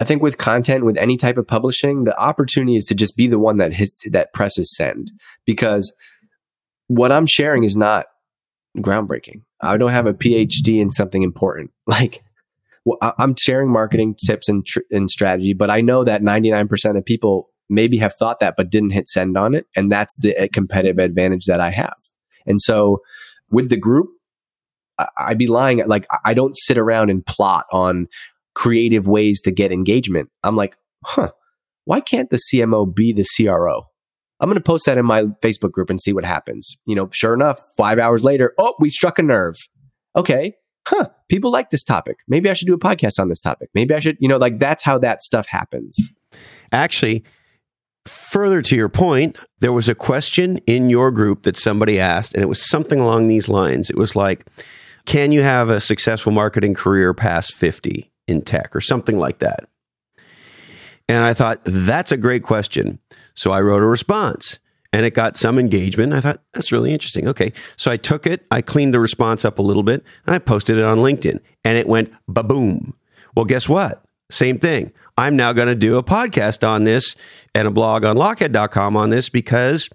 I 0.01 0.03
think 0.03 0.21
with 0.21 0.37
content, 0.37 0.83
with 0.83 0.97
any 0.97 1.15
type 1.15 1.37
of 1.37 1.47
publishing, 1.47 2.03
the 2.03 2.19
opportunity 2.19 2.75
is 2.75 2.87
to 2.87 2.95
just 2.95 3.15
be 3.15 3.27
the 3.27 3.39
one 3.39 3.57
that 3.57 3.71
hits, 3.71 4.03
that 4.11 4.33
presses 4.33 4.75
send 4.75 5.13
because 5.45 5.95
what 6.87 7.13
I'm 7.13 7.25
sharing 7.25 7.63
is 7.63 7.77
not 7.77 8.07
groundbreaking. 8.77 9.43
I 9.61 9.77
don't 9.77 9.91
have 9.91 10.07
a 10.07 10.13
PhD 10.13 10.81
in 10.81 10.91
something 10.91 11.23
important. 11.23 11.71
Like, 11.87 12.24
I'm 13.01 13.35
sharing 13.35 13.71
marketing 13.71 14.15
tips 14.15 14.47
and, 14.47 14.65
tr- 14.65 14.79
and 14.91 15.09
strategy, 15.09 15.53
but 15.53 15.69
I 15.69 15.81
know 15.81 16.03
that 16.03 16.21
99% 16.21 16.97
of 16.97 17.05
people 17.05 17.49
maybe 17.69 17.97
have 17.97 18.13
thought 18.13 18.39
that, 18.39 18.55
but 18.55 18.69
didn't 18.69 18.91
hit 18.91 19.09
send 19.09 19.37
on 19.37 19.55
it. 19.55 19.65
And 19.75 19.91
that's 19.91 20.19
the 20.19 20.49
competitive 20.53 20.99
advantage 20.99 21.45
that 21.45 21.59
I 21.59 21.71
have. 21.71 21.97
And 22.45 22.61
so 22.61 23.01
with 23.49 23.69
the 23.69 23.77
group, 23.77 24.09
I, 24.99 25.07
I'd 25.17 25.37
be 25.37 25.47
lying. 25.47 25.85
Like 25.87 26.05
I 26.23 26.35
don't 26.35 26.55
sit 26.55 26.77
around 26.77 27.09
and 27.09 27.25
plot 27.25 27.65
on 27.71 28.07
creative 28.53 29.07
ways 29.07 29.41
to 29.41 29.51
get 29.51 29.71
engagement. 29.71 30.29
I'm 30.43 30.55
like, 30.55 30.75
huh, 31.03 31.31
why 31.85 32.01
can't 32.01 32.29
the 32.29 32.37
CMO 32.51 32.93
be 32.93 33.13
the 33.13 33.25
CRO? 33.25 33.87
I'm 34.39 34.49
going 34.49 34.59
to 34.59 34.63
post 34.63 34.85
that 34.85 34.97
in 34.97 35.05
my 35.05 35.23
Facebook 35.41 35.71
group 35.71 35.89
and 35.89 35.99
see 35.99 36.13
what 36.13 36.25
happens. 36.25 36.77
You 36.85 36.95
know, 36.95 37.09
sure 37.11 37.33
enough, 37.33 37.59
five 37.77 37.97
hours 37.97 38.23
later, 38.23 38.53
oh, 38.59 38.75
we 38.79 38.89
struck 38.91 39.17
a 39.17 39.23
nerve. 39.23 39.55
Okay 40.15 40.53
huh, 40.87 41.09
people 41.29 41.51
like 41.51 41.69
this 41.69 41.83
topic. 41.83 42.17
Maybe 42.27 42.49
I 42.49 42.53
should 42.53 42.67
do 42.67 42.73
a 42.73 42.79
podcast 42.79 43.19
on 43.19 43.29
this 43.29 43.39
topic. 43.39 43.69
Maybe 43.73 43.93
I 43.93 43.99
should, 43.99 44.17
you 44.19 44.27
know, 44.27 44.37
like 44.37 44.59
that's 44.59 44.83
how 44.83 44.97
that 44.99 45.23
stuff 45.23 45.47
happens. 45.47 45.97
Actually, 46.71 47.23
further 48.05 48.61
to 48.61 48.75
your 48.75 48.89
point, 48.89 49.37
there 49.59 49.73
was 49.73 49.89
a 49.89 49.95
question 49.95 50.57
in 50.67 50.89
your 50.89 51.11
group 51.11 51.43
that 51.43 51.57
somebody 51.57 51.99
asked, 51.99 52.33
and 52.33 52.43
it 52.43 52.47
was 52.47 52.67
something 52.67 52.99
along 52.99 53.27
these 53.27 53.49
lines. 53.49 53.89
It 53.89 53.97
was 53.97 54.15
like, 54.15 54.45
can 55.05 55.31
you 55.31 55.41
have 55.41 55.69
a 55.69 55.79
successful 55.79 56.31
marketing 56.31 56.73
career 56.73 57.13
past 57.13 57.53
50 57.53 58.11
in 58.27 58.41
tech 58.41 58.75
or 58.75 58.81
something 58.81 59.17
like 59.17 59.39
that? 59.39 59.67
And 61.07 61.23
I 61.23 61.33
thought, 61.33 61.61
that's 61.63 62.11
a 62.11 62.17
great 62.17 62.43
question. 62.43 62.99
So 63.35 63.51
I 63.51 63.61
wrote 63.61 63.83
a 63.83 63.87
response 63.87 64.59
and 64.93 65.05
it 65.05 65.13
got 65.13 65.37
some 65.37 65.59
engagement. 65.59 66.13
I 66.13 66.21
thought, 66.21 66.41
that's 66.53 66.71
really 66.71 66.93
interesting. 66.93 67.27
Okay. 67.27 67.53
So 67.75 67.91
I 67.91 67.97
took 67.97 68.25
it, 68.25 68.45
I 68.51 68.61
cleaned 68.61 68.93
the 68.93 68.99
response 68.99 69.43
up 69.43 69.59
a 69.59 69.61
little 69.61 69.83
bit, 69.83 70.03
and 70.25 70.35
I 70.35 70.39
posted 70.39 70.77
it 70.77 70.83
on 70.83 70.97
LinkedIn 70.99 71.39
and 71.63 71.77
it 71.77 71.87
went 71.87 72.13
ba 72.27 72.43
boom. 72.43 72.95
Well, 73.35 73.45
guess 73.45 73.67
what? 73.67 74.03
Same 74.31 74.57
thing. 74.57 74.91
I'm 75.17 75.35
now 75.35 75.53
going 75.53 75.67
to 75.67 75.75
do 75.75 75.97
a 75.97 76.03
podcast 76.03 76.67
on 76.67 76.83
this 76.83 77.15
and 77.53 77.67
a 77.67 77.71
blog 77.71 78.03
on 78.03 78.15
lochhead.com 78.15 78.97
on 78.97 79.09
this 79.09 79.29
because 79.29 79.89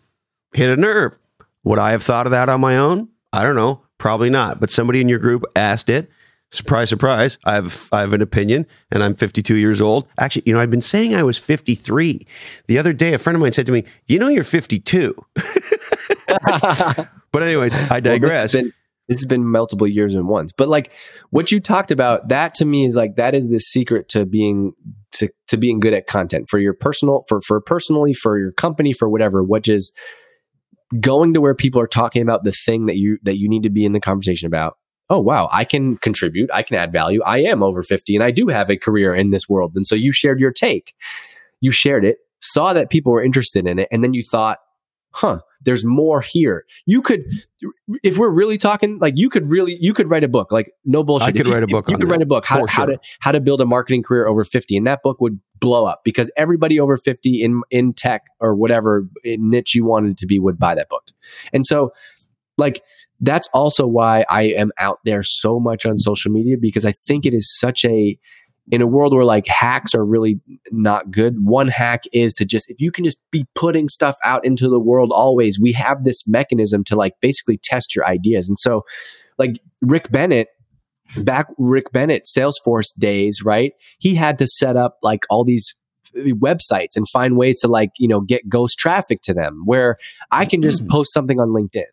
hit 0.54 0.70
a 0.70 0.80
nerve. 0.80 1.18
Would 1.64 1.78
I 1.78 1.90
have 1.90 2.02
thought 2.02 2.26
of 2.26 2.32
that 2.32 2.48
on 2.48 2.60
my 2.60 2.76
own? 2.76 3.08
I 3.32 3.42
don't 3.42 3.56
know. 3.56 3.82
Probably 3.98 4.30
not. 4.30 4.60
But 4.60 4.70
somebody 4.70 5.00
in 5.00 5.08
your 5.08 5.18
group 5.18 5.44
asked 5.54 5.90
it. 5.90 6.10
Surprise, 6.52 6.88
surprise. 6.88 7.38
I 7.44 7.54
have 7.54 7.88
I 7.92 8.00
have 8.00 8.12
an 8.12 8.22
opinion 8.22 8.66
and 8.90 9.04
I'm 9.04 9.14
52 9.14 9.56
years 9.56 9.80
old. 9.80 10.08
Actually, 10.18 10.42
you 10.46 10.54
know, 10.54 10.60
I've 10.60 10.70
been 10.70 10.82
saying 10.82 11.14
I 11.14 11.22
was 11.22 11.38
53. 11.38 12.26
The 12.66 12.78
other 12.78 12.92
day, 12.92 13.14
a 13.14 13.18
friend 13.18 13.36
of 13.36 13.40
mine 13.40 13.52
said 13.52 13.66
to 13.66 13.72
me, 13.72 13.84
You 14.06 14.18
know, 14.18 14.28
you're 14.28 14.42
52. 14.42 15.14
but, 17.32 17.42
anyways, 17.42 17.72
I 17.72 18.00
digress. 18.00 18.54
Well, 18.54 18.64
this 19.10 19.20
has 19.20 19.28
been 19.28 19.44
multiple 19.44 19.86
years 19.86 20.14
in 20.14 20.26
once. 20.26 20.52
But 20.52 20.68
like 20.68 20.92
what 21.30 21.52
you 21.52 21.60
talked 21.60 21.90
about, 21.90 22.28
that 22.28 22.54
to 22.54 22.64
me 22.64 22.84
is 22.84 22.94
like 22.96 23.16
that 23.16 23.34
is 23.34 23.48
the 23.48 23.58
secret 23.58 24.08
to 24.10 24.24
being 24.24 24.72
to, 25.12 25.28
to 25.48 25.56
being 25.56 25.80
good 25.80 25.92
at 25.92 26.06
content 26.06 26.48
for 26.48 26.58
your 26.58 26.74
personal 26.74 27.24
for 27.28 27.40
for 27.40 27.60
personally 27.60 28.12
for 28.12 28.38
your 28.38 28.52
company 28.52 28.92
for 28.92 29.08
whatever, 29.08 29.42
which 29.42 29.68
is 29.68 29.92
going 30.98 31.34
to 31.34 31.40
where 31.40 31.54
people 31.54 31.80
are 31.80 31.86
talking 31.86 32.22
about 32.22 32.42
the 32.42 32.52
thing 32.52 32.86
that 32.86 32.96
you 32.96 33.18
that 33.22 33.38
you 33.38 33.48
need 33.48 33.62
to 33.62 33.70
be 33.70 33.84
in 33.84 33.92
the 33.92 34.00
conversation 34.00 34.46
about 34.46 34.76
oh 35.10 35.20
wow 35.20 35.48
i 35.52 35.64
can 35.64 35.96
contribute 35.98 36.48
i 36.52 36.62
can 36.62 36.76
add 36.76 36.92
value 36.92 37.22
i 37.24 37.38
am 37.38 37.62
over 37.62 37.82
50 37.82 38.14
and 38.14 38.24
i 38.24 38.30
do 38.30 38.48
have 38.48 38.70
a 38.70 38.76
career 38.76 39.14
in 39.14 39.30
this 39.30 39.48
world. 39.48 39.72
And 39.76 39.86
so 39.86 39.94
you 39.94 40.12
shared 40.12 40.40
your 40.40 40.52
take. 40.52 40.94
You 41.60 41.70
shared 41.70 42.04
it 42.04 42.18
saw 42.40 42.72
that 42.72 42.88
people 42.88 43.12
were 43.12 43.22
interested 43.22 43.66
in 43.66 43.78
it 43.78 43.88
and 43.90 44.02
then 44.02 44.14
you 44.14 44.22
thought 44.22 44.58
huh 45.12 45.40
there's 45.62 45.84
more 45.84 46.22
here. 46.22 46.64
You 46.86 47.02
could 47.02 47.22
if 48.02 48.16
we're 48.16 48.30
really 48.30 48.56
talking 48.56 48.98
like 48.98 49.14
you 49.18 49.28
could 49.28 49.44
really 49.46 49.76
you 49.78 49.92
could 49.92 50.08
write 50.08 50.24
a 50.24 50.28
book 50.28 50.50
like 50.50 50.72
no 50.86 51.02
bullshit. 51.02 51.28
I 51.28 51.32
could 51.32 51.46
you, 51.46 51.52
write 51.52 51.62
a 51.62 51.66
book 51.66 51.88
you, 51.88 51.92
you 51.92 51.98
could 51.98 52.08
write 52.08 52.22
a 52.22 52.26
book 52.26 52.46
how, 52.46 52.64
how 52.66 52.86
to 52.86 52.98
how 53.20 53.32
to 53.32 53.40
build 53.40 53.60
a 53.60 53.66
marketing 53.66 54.02
career 54.02 54.26
over 54.26 54.44
50 54.44 54.76
and 54.76 54.86
that 54.86 55.02
book 55.02 55.20
would 55.20 55.38
blow 55.58 55.84
up 55.84 56.00
because 56.02 56.30
everybody 56.36 56.80
over 56.80 56.96
50 56.96 57.42
in 57.42 57.62
in 57.70 57.92
tech 57.92 58.22
or 58.40 58.54
whatever 58.54 59.06
niche 59.24 59.74
you 59.74 59.84
wanted 59.84 60.16
to 60.18 60.26
be 60.26 60.38
would 60.38 60.58
buy 60.58 60.74
that 60.74 60.88
book. 60.88 61.04
And 61.52 61.66
so 61.66 61.92
like 62.56 62.82
that's 63.20 63.48
also 63.52 63.86
why 63.86 64.24
i 64.28 64.42
am 64.42 64.70
out 64.78 64.98
there 65.04 65.22
so 65.22 65.60
much 65.60 65.84
on 65.86 65.98
social 65.98 66.30
media 66.30 66.56
because 66.60 66.84
i 66.84 66.92
think 66.92 67.26
it 67.26 67.34
is 67.34 67.58
such 67.58 67.84
a 67.84 68.18
in 68.70 68.80
a 68.80 68.86
world 68.86 69.12
where 69.12 69.24
like 69.24 69.46
hacks 69.46 69.94
are 69.94 70.04
really 70.04 70.40
not 70.70 71.10
good, 71.10 71.34
one 71.42 71.68
hack 71.68 72.04
is 72.12 72.34
to 72.34 72.44
just, 72.44 72.70
if 72.70 72.80
you 72.80 72.92
can 72.92 73.04
just 73.04 73.20
be 73.30 73.44
putting 73.54 73.88
stuff 73.88 74.16
out 74.24 74.44
into 74.44 74.68
the 74.68 74.78
world 74.78 75.10
always, 75.12 75.58
we 75.58 75.72
have 75.72 76.04
this 76.04 76.26
mechanism 76.26 76.84
to 76.84 76.94
like 76.94 77.14
basically 77.20 77.58
test 77.58 77.94
your 77.94 78.06
ideas. 78.06 78.48
And 78.48 78.58
so, 78.58 78.82
like 79.38 79.60
Rick 79.80 80.12
Bennett, 80.12 80.48
back 81.16 81.48
Rick 81.58 81.90
Bennett 81.92 82.26
Salesforce 82.26 82.92
days, 82.96 83.42
right? 83.44 83.72
He 83.98 84.14
had 84.14 84.38
to 84.38 84.46
set 84.46 84.76
up 84.76 84.98
like 85.02 85.24
all 85.30 85.44
these 85.44 85.74
websites 86.14 86.96
and 86.96 87.08
find 87.08 87.36
ways 87.36 87.60
to 87.60 87.68
like, 87.68 87.90
you 87.98 88.06
know, 88.06 88.20
get 88.20 88.48
ghost 88.48 88.78
traffic 88.78 89.20
to 89.22 89.34
them 89.34 89.62
where 89.64 89.96
I 90.30 90.44
can 90.44 90.62
just 90.62 90.82
mm-hmm. 90.82 90.92
post 90.92 91.12
something 91.12 91.40
on 91.40 91.48
LinkedIn 91.48 91.84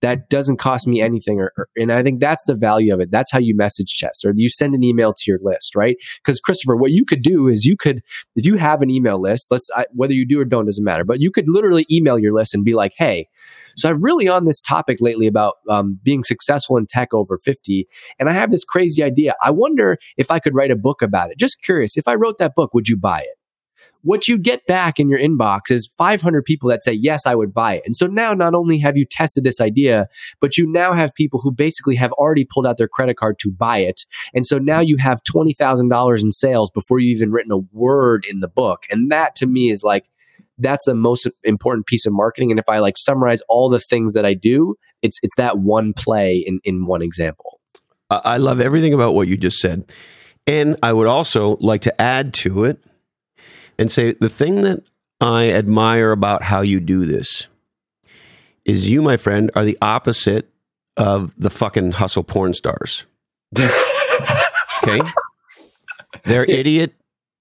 that 0.00 0.28
doesn't 0.28 0.58
cost 0.58 0.86
me 0.86 1.00
anything 1.00 1.40
or, 1.40 1.52
or, 1.56 1.68
and 1.76 1.92
i 1.92 2.02
think 2.02 2.20
that's 2.20 2.44
the 2.44 2.54
value 2.54 2.92
of 2.92 3.00
it. 3.00 3.10
That's 3.10 3.32
how 3.32 3.38
you 3.38 3.56
message 3.56 3.96
chess 3.96 4.24
or 4.24 4.32
you 4.34 4.48
send 4.48 4.74
an 4.74 4.84
email 4.84 5.12
to 5.12 5.22
your 5.26 5.38
list 5.42 5.74
right? 5.74 5.96
Because 6.24 6.40
christopher 6.40 6.76
what 6.76 6.92
you 6.92 7.04
could 7.04 7.22
do 7.22 7.48
is 7.48 7.64
you 7.64 7.76
could 7.76 8.02
if 8.36 8.46
you 8.46 8.56
have 8.56 8.82
an 8.82 8.90
email 8.90 9.20
list 9.20 9.48
let's 9.50 9.70
I, 9.74 9.86
whether 9.92 10.12
you 10.14 10.26
do 10.26 10.40
or 10.40 10.44
don't 10.44 10.66
doesn't 10.66 10.84
matter 10.84 11.04
but 11.04 11.20
you 11.20 11.30
could 11.30 11.48
literally 11.48 11.86
email 11.90 12.18
your 12.18 12.34
list 12.34 12.54
and 12.54 12.64
be 12.64 12.74
like 12.74 12.92
hey 12.96 13.28
so 13.76 13.88
i'm 13.88 14.02
really 14.02 14.28
on 14.28 14.44
this 14.44 14.60
topic 14.60 14.98
lately 15.00 15.26
about 15.26 15.54
um, 15.68 15.98
being 16.02 16.24
successful 16.24 16.76
in 16.76 16.86
tech 16.86 17.12
over 17.12 17.38
50 17.38 17.86
and 18.18 18.28
i 18.28 18.32
have 18.32 18.50
this 18.50 18.64
crazy 18.64 19.02
idea. 19.02 19.34
I 19.42 19.50
wonder 19.50 19.98
if 20.16 20.30
i 20.30 20.38
could 20.38 20.54
write 20.54 20.70
a 20.70 20.76
book 20.76 21.02
about 21.02 21.30
it. 21.30 21.38
Just 21.38 21.62
curious 21.62 21.96
if 21.96 22.08
i 22.08 22.14
wrote 22.14 22.38
that 22.38 22.54
book 22.54 22.74
would 22.74 22.88
you 22.88 22.96
buy 22.96 23.20
it 23.20 23.37
what 24.02 24.28
you 24.28 24.38
get 24.38 24.66
back 24.66 25.00
in 25.00 25.08
your 25.08 25.18
inbox 25.18 25.70
is 25.70 25.90
500 25.98 26.44
people 26.44 26.68
that 26.68 26.84
say, 26.84 26.92
yes, 26.92 27.26
I 27.26 27.34
would 27.34 27.52
buy 27.52 27.74
it. 27.74 27.82
And 27.84 27.96
so 27.96 28.06
now 28.06 28.32
not 28.32 28.54
only 28.54 28.78
have 28.78 28.96
you 28.96 29.04
tested 29.04 29.44
this 29.44 29.60
idea, 29.60 30.08
but 30.40 30.56
you 30.56 30.70
now 30.70 30.92
have 30.92 31.14
people 31.14 31.40
who 31.40 31.50
basically 31.50 31.96
have 31.96 32.12
already 32.12 32.44
pulled 32.44 32.66
out 32.66 32.78
their 32.78 32.88
credit 32.88 33.16
card 33.16 33.38
to 33.40 33.50
buy 33.50 33.78
it. 33.78 34.02
And 34.34 34.46
so 34.46 34.58
now 34.58 34.80
you 34.80 34.96
have 34.98 35.22
$20,000 35.24 36.22
in 36.22 36.32
sales 36.32 36.70
before 36.70 36.98
you've 36.98 37.18
even 37.18 37.32
written 37.32 37.52
a 37.52 37.58
word 37.72 38.24
in 38.28 38.40
the 38.40 38.48
book. 38.48 38.84
And 38.90 39.10
that 39.10 39.34
to 39.36 39.46
me 39.46 39.70
is 39.70 39.82
like, 39.82 40.04
that's 40.58 40.86
the 40.86 40.94
most 40.94 41.28
important 41.44 41.86
piece 41.86 42.06
of 42.06 42.12
marketing. 42.12 42.50
And 42.50 42.58
if 42.58 42.68
I 42.68 42.78
like 42.78 42.98
summarize 42.98 43.40
all 43.48 43.68
the 43.68 43.80
things 43.80 44.14
that 44.14 44.24
I 44.24 44.34
do, 44.34 44.76
it's, 45.02 45.18
it's 45.22 45.36
that 45.36 45.58
one 45.58 45.92
play 45.92 46.36
in, 46.36 46.60
in 46.64 46.86
one 46.86 47.02
example. 47.02 47.60
I 48.10 48.38
love 48.38 48.60
everything 48.60 48.94
about 48.94 49.14
what 49.14 49.28
you 49.28 49.36
just 49.36 49.58
said. 49.58 49.92
And 50.46 50.76
I 50.82 50.94
would 50.94 51.06
also 51.06 51.58
like 51.60 51.82
to 51.82 52.00
add 52.00 52.32
to 52.34 52.64
it 52.64 52.82
and 53.78 53.90
say 53.90 54.12
the 54.12 54.28
thing 54.28 54.62
that 54.62 54.82
I 55.20 55.50
admire 55.50 56.12
about 56.12 56.44
how 56.44 56.60
you 56.60 56.80
do 56.80 57.04
this 57.04 57.48
is 58.64 58.90
you, 58.90 59.02
my 59.02 59.16
friend, 59.16 59.50
are 59.54 59.64
the 59.64 59.78
opposite 59.80 60.50
of 60.96 61.32
the 61.36 61.50
fucking 61.50 61.92
hustle 61.92 62.24
porn 62.24 62.54
stars. 62.54 63.06
okay? 63.58 65.00
They're 66.24 66.44
idiot 66.44 66.94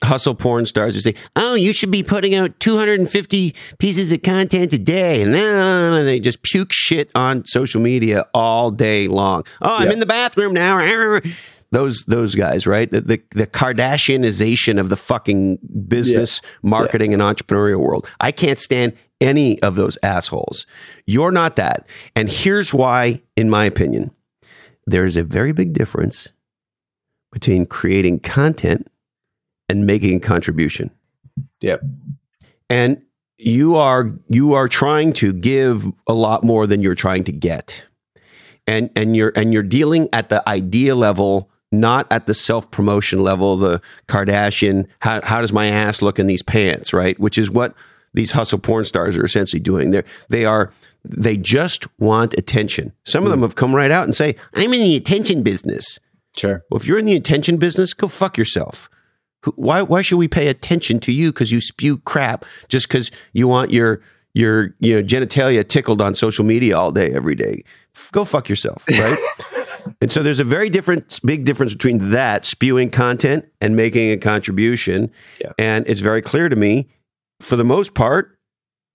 hustle 0.04 0.36
porn 0.36 0.66
stars 0.66 0.94
who 0.96 1.02
say, 1.02 1.16
"Oh, 1.36 1.56
you 1.56 1.74
should 1.74 1.92
be 1.92 2.04
putting 2.04 2.36
out 2.36 2.60
250 2.60 3.56
pieces 3.80 4.12
of 4.12 4.22
content 4.22 4.74
a 4.74 4.78
day," 4.78 5.22
and 5.22 5.34
then 5.34 6.06
they 6.06 6.20
just 6.20 6.44
puke 6.44 6.72
shit 6.72 7.10
on 7.16 7.46
social 7.46 7.82
media 7.82 8.26
all 8.34 8.72
day 8.72 9.08
long. 9.08 9.44
Oh, 9.62 9.78
I'm 9.78 9.86
yep. 9.86 9.94
in 9.94 10.00
the 10.00 10.06
bathroom 10.06 10.54
now 10.54 10.78
those 11.72 12.04
those 12.06 12.36
guys, 12.36 12.66
right? 12.66 12.90
The 12.92 13.02
the, 13.02 13.24
the 13.32 13.48
Kardashianization 13.48 14.80
of 14.80 14.90
the 14.90 14.96
fucking 14.96 15.60
business, 15.88 16.42
yeah. 16.44 16.70
marketing, 16.70 17.12
yeah. 17.12 17.16
and 17.16 17.38
entrepreneurial 17.38 17.80
world. 17.80 18.08
I 18.20 18.32
can't 18.32 18.60
stand 18.60 18.94
any 19.20 19.62
of 19.62 19.76
those 19.76 19.98
assholes. 20.04 20.66
You're 21.06 21.32
not 21.32 21.56
that. 21.56 21.88
And 22.16 22.30
here's 22.30 22.74
why, 22.74 23.22
in 23.36 23.50
my 23.50 23.66
opinion, 23.66 24.12
there 24.86 25.06
is 25.06 25.18
a 25.18 25.24
very 25.24 25.52
big 25.52 25.74
difference 25.74 26.30
between 27.32 27.66
creating 27.66 28.20
content 28.20 28.88
and 29.68 29.86
making 29.86 30.18
a 30.18 30.20
contribution. 30.20 30.92
Yep. 31.62 31.82
And 32.70 33.02
you 33.38 33.76
are 33.76 34.12
you 34.30 34.54
are 34.54 34.68
trying 34.68 35.14
to 35.14 35.34
give 35.34 35.92
a 36.08 36.14
lot 36.14 36.44
more 36.44 36.66
than 36.68 36.82
you're 36.82 36.96
trying 36.96 37.24
to 37.26 37.32
get. 37.32 37.84
And 38.66 38.90
and 38.96 39.16
you're 39.16 39.32
and 39.36 39.54
you're 39.54 39.64
dealing 39.64 40.10
at 40.14 40.30
the 40.30 40.48
idea 40.48 40.96
level 40.96 41.50
not 41.72 42.08
at 42.12 42.28
the 42.28 42.34
self 42.34 42.72
promotion 42.72 43.24
level, 43.24 43.58
the 43.58 43.82
Kardashian, 44.08 44.88
how, 45.00 45.22
how 45.24 45.42
does 45.42 45.54
my 45.54 45.68
ass 45.68 46.02
look 46.02 46.20
in 46.20 46.28
these 46.28 46.44
pants, 46.44 46.94
right? 46.94 47.20
Which 47.20 47.38
is 47.38 47.50
what 47.50 47.76
these 48.14 48.32
hustle 48.32 48.60
porn 48.60 48.86
stars 48.86 49.18
are 49.18 49.26
essentially 49.26 49.60
doing. 49.60 49.92
They're, 49.92 50.06
they 50.30 50.46
are, 50.46 50.72
they 51.04 51.38
just 51.38 51.88
want 52.00 52.34
attention. 52.36 52.94
Some 53.06 53.24
of 53.24 53.28
hmm. 53.28 53.32
them 53.32 53.42
have 53.42 53.56
come 53.56 53.76
right 53.76 53.92
out 53.92 54.06
and 54.06 54.16
say, 54.16 54.36
I'm 54.54 54.74
in 54.74 54.82
the 54.82 54.96
attention 54.96 55.44
business. 55.44 56.00
Sure. 56.36 56.64
Well, 56.70 56.80
if 56.80 56.88
you're 56.88 57.00
in 57.00 57.06
the 57.06 57.16
attention 57.16 57.58
business, 57.58 57.94
go 57.94 58.08
fuck 58.08 58.38
yourself. 58.38 58.90
Why, 59.56 59.82
why 59.82 60.02
should 60.02 60.18
we 60.18 60.28
pay 60.28 60.48
attention 60.48 61.00
to 61.02 61.12
you 61.12 61.32
because 61.32 61.52
you 61.52 61.62
spew 61.62 62.00
crap 62.00 62.46
just 62.68 62.88
because 62.88 63.12
you 63.34 63.48
want 63.48 63.72
your, 63.72 64.02
your, 64.34 64.76
you 64.80 64.96
know, 64.96 65.04
genitalia 65.04 65.68
tickled 65.68 66.02
on 66.02 66.16
social 66.16 66.44
media 66.44 66.78
all 66.78 66.92
day, 66.92 67.12
every 67.14 67.36
day? 67.36 67.64
Go 68.12 68.26
fuck 68.26 68.50
yourself, 68.50 68.84
right? 68.90 69.18
And 70.02 70.12
so 70.12 70.22
there's 70.22 70.40
a 70.40 70.44
very 70.44 70.70
different, 70.70 71.20
big 71.24 71.46
difference 71.46 71.74
between 71.74 72.12
that 72.12 72.46
spewing 72.46 72.90
content 72.90 73.46
and 73.62 73.76
making 73.76 74.12
a 74.12 74.18
contribution. 74.18 75.12
Yeah. 75.40 75.54
And 75.58 75.88
it's 75.88 76.02
very 76.02 76.22
clear 76.22 76.50
to 76.50 76.56
me, 76.56 76.90
for 77.40 77.56
the 77.56 77.64
most 77.64 77.94
part, 77.94 78.38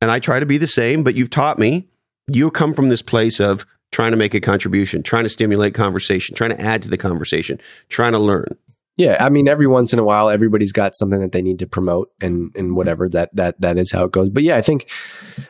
and 0.00 0.10
I 0.10 0.18
try 0.18 0.40
to 0.40 0.46
be 0.46 0.58
the 0.58 0.66
same, 0.66 1.02
but 1.02 1.14
you've 1.14 1.30
taught 1.30 1.58
me, 1.58 1.88
you 2.26 2.50
come 2.50 2.74
from 2.74 2.88
this 2.88 3.02
place 3.02 3.40
of 3.40 3.64
trying 3.92 4.10
to 4.10 4.16
make 4.16 4.34
a 4.34 4.40
contribution, 4.40 5.02
trying 5.02 5.22
to 5.22 5.28
stimulate 5.28 5.74
conversation, 5.74 6.34
trying 6.34 6.50
to 6.50 6.60
add 6.60 6.82
to 6.82 6.88
the 6.88 6.96
conversation, 6.96 7.60
trying 7.88 8.12
to 8.12 8.18
learn. 8.18 8.56
Yeah, 8.96 9.16
I 9.18 9.30
mean, 9.30 9.48
every 9.48 9.66
once 9.66 9.94
in 9.94 9.98
a 9.98 10.04
while, 10.04 10.28
everybody's 10.28 10.72
got 10.72 10.94
something 10.94 11.20
that 11.20 11.32
they 11.32 11.40
need 11.40 11.58
to 11.60 11.66
promote, 11.66 12.10
and 12.20 12.50
and 12.54 12.76
whatever 12.76 13.08
that 13.08 13.34
that 13.34 13.60
that 13.60 13.78
is 13.78 13.90
how 13.90 14.04
it 14.04 14.12
goes. 14.12 14.28
But 14.28 14.42
yeah, 14.42 14.56
I 14.56 14.62
think 14.62 14.90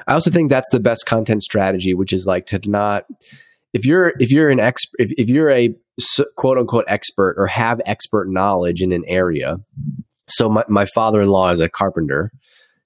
I 0.06 0.14
also 0.14 0.30
think 0.30 0.48
that's 0.48 0.70
the 0.70 0.80
best 0.80 1.06
content 1.06 1.42
strategy, 1.42 1.92
which 1.92 2.12
is 2.12 2.24
like 2.24 2.46
to 2.46 2.60
not 2.66 3.04
if 3.72 3.86
you're 3.86 4.12
if 4.18 4.30
you're 4.30 4.50
an 4.50 4.60
expert 4.60 4.96
if, 4.98 5.12
if 5.18 5.28
you're 5.28 5.50
a 5.50 5.74
quote 6.36 6.58
unquote 6.58 6.84
expert 6.88 7.34
or 7.38 7.46
have 7.46 7.80
expert 7.86 8.28
knowledge 8.28 8.82
in 8.82 8.92
an 8.92 9.04
area 9.06 9.58
so 10.28 10.48
my, 10.48 10.64
my 10.68 10.86
father-in-law 10.86 11.50
is 11.50 11.60
a 11.60 11.68
carpenter 11.68 12.30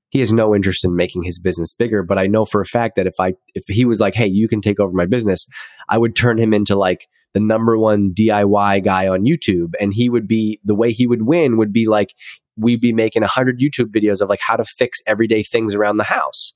he 0.09 0.21
has 0.21 0.33
no 0.33 0.55
interest 0.55 0.85
in 0.85 0.97
making 0.97 1.23
his 1.23 1.39
business 1.39 1.73
bigger 1.73 2.03
but 2.03 2.19
i 2.19 2.27
know 2.27 2.45
for 2.45 2.61
a 2.61 2.67
fact 2.67 2.97
that 2.97 3.07
if 3.07 3.15
i 3.21 3.33
if 3.55 3.65
he 3.69 3.85
was 3.85 4.01
like 4.01 4.15
hey 4.15 4.27
you 4.27 4.49
can 4.49 4.61
take 4.61 4.81
over 4.81 4.93
my 4.95 5.07
business 5.07 5.47
i 5.89 5.97
would 5.99 6.17
turn 6.17 6.39
him 6.39 6.53
into 6.53 6.77
like 6.77 7.07
the 7.37 7.41
number 7.41 7.77
one 7.79 8.15
diy 8.15 8.83
guy 8.83 9.07
on 9.07 9.25
youtube 9.25 9.75
and 9.79 9.93
he 9.93 10.09
would 10.09 10.27
be 10.27 10.59
the 10.65 10.75
way 10.75 10.91
he 10.91 11.07
would 11.07 11.23
win 11.23 11.59
would 11.59 11.73
be 11.73 11.87
like 11.87 12.15
we'd 12.57 12.81
be 12.81 12.93
making 12.93 13.23
100 13.23 13.61
YouTube 13.61 13.91
videos 13.91 14.21
of 14.21 14.29
like 14.29 14.41
how 14.41 14.57
to 14.57 14.65
fix 14.65 15.03
everyday 15.07 15.43
things 15.43 15.75
around 15.75 15.99
the 15.99 16.05
house. 16.05 16.53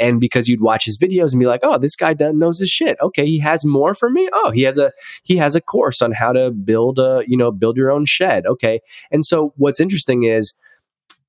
And 0.00 0.20
because 0.20 0.48
you'd 0.48 0.60
watch 0.60 0.84
his 0.84 0.96
videos 0.96 1.32
and 1.32 1.40
be 1.40 1.46
like, 1.46 1.62
"Oh, 1.64 1.76
this 1.76 1.96
guy 1.96 2.14
knows 2.16 2.60
his 2.60 2.70
shit. 2.70 2.96
Okay, 3.02 3.26
he 3.26 3.40
has 3.40 3.64
more 3.64 3.94
for 3.94 4.08
me. 4.08 4.28
Oh, 4.32 4.52
he 4.52 4.62
has 4.62 4.78
a 4.78 4.92
he 5.24 5.36
has 5.38 5.56
a 5.56 5.60
course 5.60 6.00
on 6.00 6.12
how 6.12 6.32
to 6.32 6.52
build 6.52 7.00
a 7.00 7.24
you 7.26 7.36
know 7.36 7.50
build 7.50 7.76
your 7.76 7.90
own 7.90 8.06
shed. 8.06 8.46
Okay." 8.46 8.78
And 9.10 9.26
so 9.26 9.52
what's 9.56 9.80
interesting 9.80 10.22
is 10.22 10.54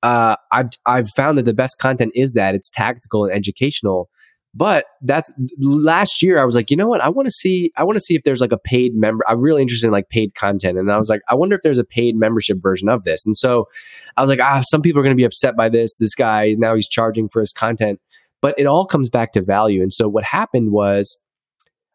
uh, 0.04 0.36
I've 0.52 0.68
I've 0.86 1.10
found 1.10 1.36
that 1.38 1.46
the 1.46 1.54
best 1.54 1.80
content 1.80 2.12
is 2.14 2.34
that 2.34 2.54
it's 2.54 2.68
tactical 2.68 3.24
and 3.24 3.34
educational. 3.34 4.08
But 4.52 4.86
that's 5.02 5.32
last 5.58 6.22
year. 6.22 6.40
I 6.40 6.44
was 6.44 6.56
like, 6.56 6.72
you 6.72 6.76
know 6.76 6.88
what? 6.88 7.00
I 7.00 7.08
want 7.08 7.26
to 7.26 7.30
see. 7.30 7.70
I 7.76 7.84
want 7.84 7.96
to 7.96 8.00
see 8.00 8.16
if 8.16 8.22
there's 8.24 8.40
like 8.40 8.50
a 8.50 8.58
paid 8.58 8.94
member. 8.94 9.24
I'm 9.28 9.40
really 9.40 9.62
interested 9.62 9.86
in 9.86 9.92
like 9.92 10.08
paid 10.08 10.34
content, 10.34 10.76
and 10.76 10.90
I 10.90 10.98
was 10.98 11.08
like, 11.08 11.20
I 11.30 11.36
wonder 11.36 11.54
if 11.54 11.62
there's 11.62 11.78
a 11.78 11.84
paid 11.84 12.16
membership 12.16 12.58
version 12.60 12.88
of 12.88 13.04
this. 13.04 13.24
And 13.24 13.36
so 13.36 13.68
I 14.16 14.22
was 14.22 14.28
like, 14.28 14.40
ah, 14.40 14.62
some 14.68 14.82
people 14.82 15.00
are 15.00 15.04
going 15.04 15.14
to 15.14 15.20
be 15.20 15.24
upset 15.24 15.56
by 15.56 15.68
this. 15.68 15.98
This 15.98 16.16
guy 16.16 16.56
now 16.58 16.74
he's 16.74 16.88
charging 16.88 17.28
for 17.28 17.40
his 17.40 17.52
content, 17.52 18.00
but 18.40 18.58
it 18.58 18.66
all 18.66 18.86
comes 18.86 19.08
back 19.08 19.32
to 19.32 19.42
value. 19.42 19.82
And 19.82 19.92
so 19.92 20.08
what 20.08 20.24
happened 20.24 20.72
was 20.72 21.18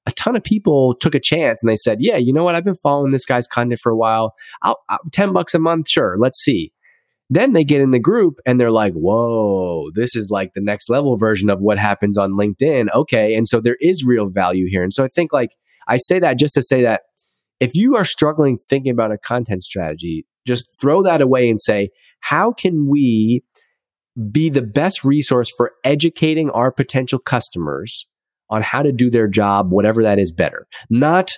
a 0.06 0.12
ton 0.12 0.36
of 0.36 0.44
people 0.44 0.96
took 0.96 1.16
a 1.16 1.20
chance 1.20 1.62
and 1.62 1.70
they 1.70 1.76
said, 1.76 1.98
yeah, 2.00 2.18
you 2.18 2.32
know 2.32 2.44
what? 2.44 2.56
I've 2.56 2.64
been 2.64 2.76
following 2.76 3.12
this 3.12 3.26
guy's 3.26 3.48
content 3.48 3.80
for 3.82 3.92
a 3.92 3.98
while. 3.98 4.36
I'll, 4.62 4.78
I'll, 4.88 5.00
10 5.12 5.34
bucks 5.34 5.54
a 5.56 5.60
month. 5.60 5.90
Sure. 5.90 6.16
Let's 6.20 6.40
see. 6.40 6.72
Then 7.30 7.54
they 7.54 7.64
get 7.64 7.82
in 7.82 7.92
the 7.92 8.00
group 8.00 8.40
and 8.46 8.60
they're 8.60 8.72
like, 8.72 8.94
whoa, 8.94 9.90
this 9.96 10.16
is 10.16 10.30
like 10.30 10.54
the 10.54 10.62
next 10.62 10.90
level 10.90 11.18
version 11.18 11.50
of 11.50 11.60
what 11.60 11.80
happens 11.80 12.18
on 12.18 12.34
LinkedIn. 12.34 12.88
Okay. 12.94 13.34
And 13.36 13.48
so 13.48 13.60
there 13.60 13.78
is 13.82 14.06
real 14.06 14.28
value 14.30 14.68
here. 14.70 14.84
And 14.84 14.94
so 14.94 15.04
I 15.04 15.08
think 15.08 15.34
like 15.34 15.56
I 15.88 15.98
say 15.98 16.20
that 16.20 16.38
just 16.38 16.54
to 16.54 16.62
say 16.62 16.84
that 16.84 17.02
if 17.60 17.76
you 17.76 17.96
are 17.96 18.06
struggling 18.06 18.58
thinking 18.58 18.92
about 18.92 19.12
a 19.12 19.18
content 19.18 19.64
strategy, 19.64 20.26
just 20.46 20.70
throw 20.80 21.02
that 21.04 21.22
away 21.22 21.50
and 21.50 21.60
say, 21.60 21.90
how 22.20 22.52
can 22.52 22.88
we 22.88 23.44
be 24.32 24.50
the 24.50 24.62
best 24.62 25.04
resource 25.04 25.52
for 25.56 25.72
educating 25.84 26.52
our 26.52 26.72
potential 26.72 27.18
customers 27.18 28.06
on 28.52 28.62
how 28.62 28.84
to 28.84 28.92
do 28.92 29.10
their 29.10 29.28
job, 29.28 29.72
whatever 29.72 30.04
that 30.04 30.20
is 30.20 30.32
better? 30.32 30.68
Not, 30.92 31.32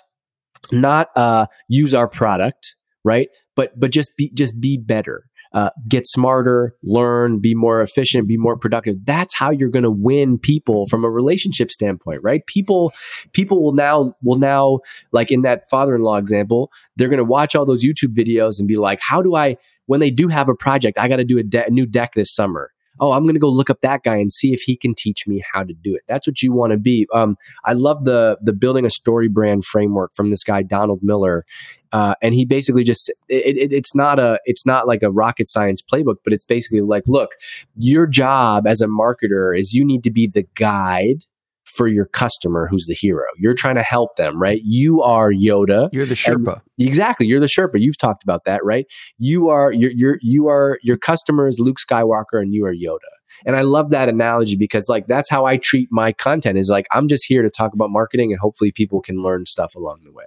not, 0.72 1.16
uh, 1.16 1.46
use 1.70 1.94
our 1.94 2.10
product, 2.10 2.76
right? 3.06 3.30
But, 3.56 3.80
but 3.80 3.92
just 3.92 4.12
be, 4.18 4.32
just 4.34 4.60
be 4.60 4.78
better 4.78 5.24
uh, 5.58 5.72
get 5.88 6.06
smarter, 6.06 6.76
learn, 6.84 7.40
be 7.40 7.56
more 7.56 7.82
efficient, 7.82 8.28
be 8.28 8.38
more 8.38 8.56
productive. 8.56 8.96
That's 9.04 9.34
how 9.34 9.50
you're 9.50 9.70
going 9.70 9.82
to 9.82 9.90
win 9.90 10.38
people 10.38 10.86
from 10.86 11.04
a 11.04 11.10
relationship 11.10 11.72
standpoint, 11.72 12.22
right? 12.22 12.46
People, 12.46 12.94
people 13.32 13.64
will 13.64 13.74
now, 13.74 14.14
will 14.22 14.38
now, 14.38 14.82
like 15.12 15.32
in 15.32 15.42
that 15.42 15.68
father-in-law 15.68 16.18
example, 16.18 16.70
they're 16.96 17.10
going 17.10 17.18
to 17.18 17.24
watch 17.24 17.56
all 17.56 17.66
those 17.66 17.84
YouTube 17.84 18.16
videos 18.16 18.60
and 18.60 18.68
be 18.68 18.78
like, 18.78 19.00
how 19.02 19.20
do 19.20 19.34
I, 19.34 19.58
when 19.88 20.00
they 20.00 20.12
do 20.12 20.28
have 20.28 20.48
a 20.48 20.54
project, 20.54 21.00
I 21.00 21.08
got 21.08 21.16
to 21.16 21.26
do 21.26 21.40
a, 21.40 21.44
de- 21.44 21.66
a 21.66 21.72
new 21.72 21.88
deck 21.88 22.14
this 22.14 22.32
summer 22.32 22.72
oh, 23.00 23.14
I'm 23.14 23.24
going 23.24 23.36
to 23.36 23.40
go 23.40 23.50
look 23.50 23.70
up 23.70 23.82
that 23.82 24.04
guy 24.04 24.16
and 24.16 24.32
see 24.32 24.54
if 24.54 24.62
he 24.62 24.76
can 24.76 24.94
teach 24.96 25.28
me 25.28 25.44
how 25.52 25.64
to 25.64 25.74
do 25.74 25.96
it. 25.96 26.02
That's 26.08 26.28
what 26.28 26.42
you 26.42 26.52
want 26.52 26.72
to 26.72 26.78
be. 26.78 27.08
Um, 27.14 27.38
I 27.66 27.74
love 27.74 28.06
the 28.06 28.38
the 28.42 28.54
building 28.54 28.86
a 28.86 28.90
story 28.90 29.28
brand 29.28 29.66
framework 29.66 30.16
from 30.16 30.30
this 30.30 30.44
guy 30.44 30.64
Donald 30.64 31.00
Miller, 31.02 31.46
uh, 31.92 32.16
and 32.22 32.34
he 32.34 32.46
basically 32.46 32.84
just 32.84 33.10
it, 33.30 33.58
it, 33.58 33.74
it's 33.74 33.96
not 33.96 34.20
a 34.20 34.40
it's 34.46 34.66
not 34.66 34.88
like 34.88 35.04
a 35.04 35.12
rocket 35.12 35.48
science 35.48 35.82
playbook, 35.82 36.18
but 36.24 36.34
it's 36.34 36.46
basically 36.46 36.82
like, 36.82 37.04
look, 37.08 37.32
your 37.76 38.08
job 38.08 38.68
as 38.68 38.82
a 38.82 38.88
marketer 38.88 39.58
is 39.58 39.74
you 39.74 39.86
need 39.86 40.04
to 40.04 40.12
be 40.12 40.28
the 40.28 40.46
guide 40.56 41.26
for 41.68 41.88
your 41.88 42.06
customer 42.06 42.68
who's 42.70 42.88
the 42.88 42.94
hero. 42.94 43.26
You're 43.38 43.54
trying 43.54 43.76
to 43.76 43.84
help 43.84 44.16
them, 44.16 44.42
right? 44.42 44.62
You 44.64 45.02
are 45.04 45.32
Yoda. 45.32 45.90
You're 45.92 46.06
the 46.06 46.16
Sherpa. 46.16 46.62
exactly. 46.80 47.28
You're 47.28 47.40
the 47.40 47.46
Sherpa. 47.48 47.76
You've 47.76 47.98
talked 47.98 48.24
about 48.24 48.46
that, 48.46 48.64
right? 48.64 48.86
You 49.18 49.50
are 49.50 49.72
you're, 49.72 49.92
you're 49.92 50.18
you 50.22 50.48
are 50.48 50.80
your 50.82 50.98
customer 50.98 51.48
is 51.48 51.60
Luke 51.60 51.78
Skywalker 51.78 52.42
and 52.42 52.54
you 52.54 52.66
are 52.66 52.74
Yoda. 52.74 53.00
And 53.46 53.56
I 53.56 53.62
love 53.62 53.92
that 53.92 54.10
analogy 54.10 54.56
because 54.56 54.88
like 54.90 55.08
that's 55.08 55.30
how 55.30 55.46
I 55.46 55.58
treat 55.58 55.90
my 55.92 56.14
content 56.14 56.58
is 56.58 56.70
like 56.70 56.88
I'm 56.92 57.08
just 57.08 57.26
here 57.28 57.44
to 57.44 57.50
talk 57.50 57.74
about 57.74 57.90
marketing 57.92 58.32
and 58.32 58.40
hopefully 58.40 58.72
people 58.72 59.02
can 59.02 59.22
learn 59.22 59.46
stuff 59.46 59.76
along 59.76 60.02
the 60.06 60.12
way. 60.12 60.26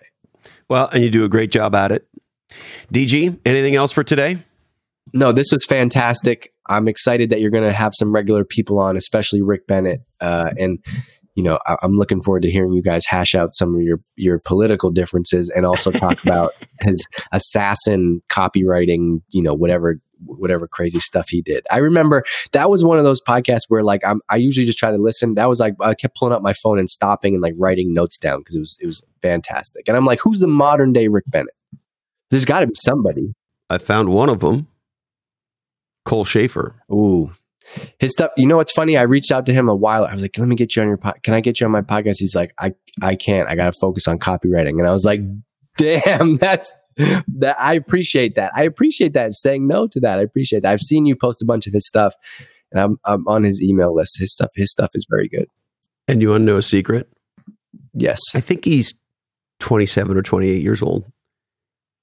Well, 0.69 0.89
and 0.93 1.03
you 1.03 1.11
do 1.11 1.25
a 1.25 1.29
great 1.29 1.51
job 1.51 1.75
at 1.75 1.91
it. 1.91 2.07
DG, 2.93 3.39
anything 3.45 3.75
else 3.75 3.93
for 3.93 4.05
today? 4.05 4.39
No, 5.13 5.33
this 5.33 5.51
was 5.53 5.65
fantastic. 5.65 6.53
I'm 6.69 6.87
excited 6.87 7.31
that 7.31 7.41
you're 7.41 7.51
going 7.51 7.65
to 7.65 7.73
have 7.73 7.95
some 7.95 8.15
regular 8.15 8.45
people 8.45 8.79
on, 8.79 8.97
especially 8.97 9.43
Rick 9.43 9.67
Bennett. 9.67 10.03
Uh, 10.21 10.51
and 10.57 10.79
you 11.35 11.43
know, 11.43 11.59
I, 11.67 11.77
am 11.83 11.93
looking 11.93 12.23
forward 12.23 12.43
to 12.43 12.51
hearing 12.51 12.73
you 12.73 12.83
guys 12.83 13.07
hash 13.07 13.35
out 13.35 13.55
some 13.55 13.75
of 13.75 13.83
your 13.83 13.99
your 14.17 14.41
political 14.45 14.91
differences 14.91 15.51
and 15.51 15.65
also 15.65 15.91
talk 15.91 16.23
about 16.25 16.53
his 16.83 17.07
assassin 17.33 18.23
copywriting, 18.29 19.23
you 19.29 19.43
know, 19.43 19.55
whatever 19.55 19.97
whatever 20.27 20.69
crazy 20.69 21.01
stuff 21.01 21.29
he 21.29 21.41
did. 21.41 21.67
I 21.71 21.79
remember 21.79 22.25
that 22.53 22.69
was 22.69 22.85
one 22.85 22.99
of 22.99 23.05
those 23.05 23.23
podcasts 23.23 23.63
where 23.69 23.83
like 23.83 24.03
I'm, 24.05 24.21
I 24.29 24.37
usually 24.37 24.67
just 24.67 24.79
try 24.79 24.91
to 24.91 24.99
listen. 24.99 25.35
That 25.35 25.49
was 25.49 25.61
like 25.61 25.75
I 25.81 25.95
kept 25.95 26.17
pulling 26.17 26.35
up 26.35 26.43
my 26.43 26.53
phone 26.53 26.79
and 26.79 26.91
stopping 26.91 27.35
and 27.35 27.43
like 27.43 27.55
writing 27.59 27.95
notes 27.95 28.17
down 28.17 28.41
because 28.41 28.57
it 28.57 28.61
was 28.61 28.79
it 28.81 28.87
was 28.87 29.03
fantastic. 29.23 29.89
And 29.89 29.97
I'm 29.97 30.05
like, 30.05 30.21
who's 30.21 30.41
the 30.41 30.49
modern 30.49 30.93
day 30.93 31.09
Rick 31.09 31.25
Bennett? 31.29 31.55
There's 32.31 32.45
got 32.45 32.61
to 32.61 32.67
be 32.67 32.75
somebody. 32.75 33.35
I 33.69 33.79
found 33.79 34.13
one 34.13 34.29
of 34.29 34.41
them, 34.41 34.69
Cole 36.05 36.25
Schafer. 36.25 36.75
Ooh, 36.93 37.33
his 37.99 38.13
stuff. 38.13 38.31
You 38.37 38.47
know 38.47 38.57
what's 38.57 38.73
funny? 38.73 38.97
I 38.97 39.03
reached 39.03 39.31
out 39.33 39.47
to 39.47 39.53
him 39.53 39.69
a 39.69 39.75
while. 39.75 40.05
I 40.05 40.13
was 40.13 40.23
like, 40.23 40.37
"Let 40.39 40.49
me 40.49 40.57
get 40.57 40.75
you 40.77 40.83
on 40.83 40.89
your. 40.89 40.97
Po- 40.97 41.15
Can 41.23 41.35
I 41.35 41.41
get 41.41 41.61
you 41.61 41.67
on 41.67 41.73
my 41.73 41.83
podcast?" 41.83 42.17
He's 42.19 42.35
like, 42.35 42.53
"I 42.59 42.73
I 43.03 43.17
can't. 43.17 43.49
I 43.49 43.55
got 43.55 43.73
to 43.73 43.79
focus 43.79 44.09
on 44.09 44.19
copywriting." 44.19 44.79
And 44.79 44.87
I 44.87 44.93
was 44.93 45.05
like, 45.05 45.21
"Damn, 45.77 46.37
that's 46.39 46.73
that. 46.97 47.57
I 47.59 47.75
appreciate 47.75 48.35
that. 48.35 48.53
I 48.55 48.63
appreciate 48.63 49.13
that. 49.15 49.35
Saying 49.35 49.67
no 49.67 49.87
to 49.89 50.01
that. 50.01 50.19
I 50.19 50.23
appreciate 50.23 50.63
that. 50.63 50.73
I've 50.73 50.81
seen 50.81 51.07
you 51.07 51.17
post 51.17 51.43
a 51.43 51.45
bunch 51.45 51.67
of 51.67 51.73
his 51.73 51.87
stuff, 51.87 52.15
and 52.73 52.81
I'm 52.81 52.99
I'm 53.05 53.27
on 53.29 53.45
his 53.45 53.63
email 53.63 53.95
list. 53.95 54.19
His 54.19 54.33
stuff. 54.33 54.51
His 54.55 54.71
stuff 54.71 54.91
is 54.95 55.07
very 55.09 55.29
good. 55.29 55.47
And 56.09 56.21
you 56.21 56.31
want 56.31 56.43
to 56.43 56.47
know 56.47 56.57
a 56.57 56.63
secret? 56.63 57.09
Yes, 57.95 58.21
I 58.35 58.41
think 58.41 58.65
he's 58.65 58.95
27 59.61 60.17
or 60.17 60.23
28 60.23 60.61
years 60.61 60.83
old. 60.83 61.11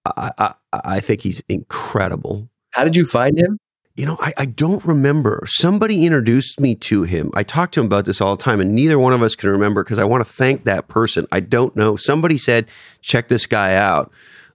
I, 0.06 0.32
I, 0.38 0.54
I 0.72 1.00
think 1.02 1.22
he's 1.22 1.42
incredible. 1.50 2.50
How 2.72 2.84
did 2.86 2.96
you 2.96 3.06
find 3.06 3.38
him? 3.38 3.58
You 3.98 4.06
know, 4.06 4.18
I, 4.22 4.32
I 4.38 4.46
don't 4.46 4.86
remember. 4.86 5.42
Somebody 5.48 6.06
introduced 6.06 6.60
me 6.60 6.76
to 6.76 7.02
him. 7.02 7.32
I 7.34 7.42
talk 7.42 7.72
to 7.72 7.80
him 7.80 7.88
about 7.88 8.06
this 8.06 8.22
all 8.22 8.36
the 8.36 8.44
time, 8.44 8.62
and 8.62 8.76
neither 8.76 9.00
one 9.00 9.12
of 9.12 9.24
us 9.24 9.36
can 9.36 9.50
remember 9.50 9.84
because 9.84 9.98
I 9.98 10.04
want 10.04 10.24
to 10.24 10.32
thank 10.32 10.66
that 10.66 10.88
person. 10.88 11.26
I 11.32 11.40
don't 11.40 11.76
know. 11.76 11.96
Somebody 11.96 12.38
said, 12.38 12.68
check 13.02 13.28
this 13.28 13.48
guy 13.48 13.76
out, 13.76 14.12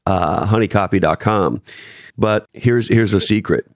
uh, 0.06 0.46
honeycopy.com. 0.46 1.60
But 2.16 2.46
here's 2.52 2.86
here's 2.86 3.14
a 3.14 3.20
secret. 3.20 3.68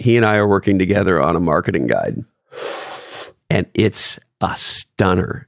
He 0.00 0.16
and 0.16 0.26
I 0.26 0.36
are 0.36 0.48
working 0.48 0.80
together 0.80 1.22
on 1.22 1.36
a 1.36 1.40
marketing 1.40 1.86
guide, 1.86 2.24
and 3.48 3.66
it's 3.72 4.18
a 4.40 4.56
stunner. 4.56 5.46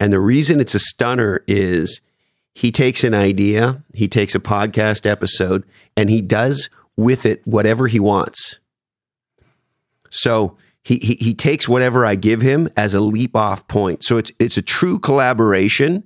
And 0.00 0.12
the 0.12 0.18
reason 0.18 0.58
it's 0.60 0.74
a 0.74 0.80
stunner 0.80 1.44
is 1.46 2.00
he 2.52 2.72
takes 2.72 3.04
an 3.04 3.14
idea, 3.14 3.84
he 3.94 4.08
takes 4.08 4.34
a 4.34 4.40
podcast 4.40 5.08
episode, 5.08 5.62
and 5.96 6.10
he 6.10 6.20
does 6.20 6.68
with 7.00 7.24
it 7.24 7.40
whatever 7.46 7.86
he 7.86 7.98
wants. 7.98 8.58
So 10.10 10.56
he, 10.82 10.98
he, 10.98 11.14
he 11.14 11.34
takes 11.34 11.68
whatever 11.68 12.04
I 12.04 12.14
give 12.14 12.42
him 12.42 12.68
as 12.76 12.94
a 12.94 13.00
leap 13.00 13.34
off 13.34 13.66
point. 13.68 14.04
So 14.04 14.18
it's 14.18 14.30
it's 14.38 14.56
a 14.56 14.62
true 14.62 14.98
collaboration. 14.98 16.04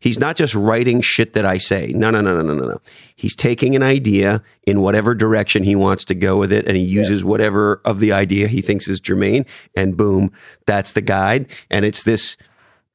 He's 0.00 0.18
not 0.18 0.34
just 0.34 0.54
writing 0.56 1.00
shit 1.00 1.34
that 1.34 1.46
I 1.46 1.58
say. 1.58 1.92
No, 1.94 2.10
no, 2.10 2.20
no, 2.20 2.34
no, 2.34 2.42
no, 2.42 2.54
no, 2.54 2.66
no. 2.66 2.80
He's 3.14 3.36
taking 3.36 3.76
an 3.76 3.84
idea 3.84 4.42
in 4.66 4.80
whatever 4.80 5.14
direction 5.14 5.62
he 5.62 5.76
wants 5.76 6.04
to 6.06 6.14
go 6.16 6.36
with 6.36 6.50
it, 6.50 6.66
and 6.66 6.76
he 6.76 6.82
uses 6.82 7.20
yeah. 7.20 7.28
whatever 7.28 7.80
of 7.84 8.00
the 8.00 8.10
idea 8.10 8.48
he 8.48 8.60
thinks 8.62 8.88
is 8.88 8.98
germane, 8.98 9.46
and 9.76 9.96
boom, 9.96 10.32
that's 10.66 10.92
the 10.92 11.02
guide. 11.02 11.48
And 11.70 11.84
it's 11.84 12.02
this 12.02 12.36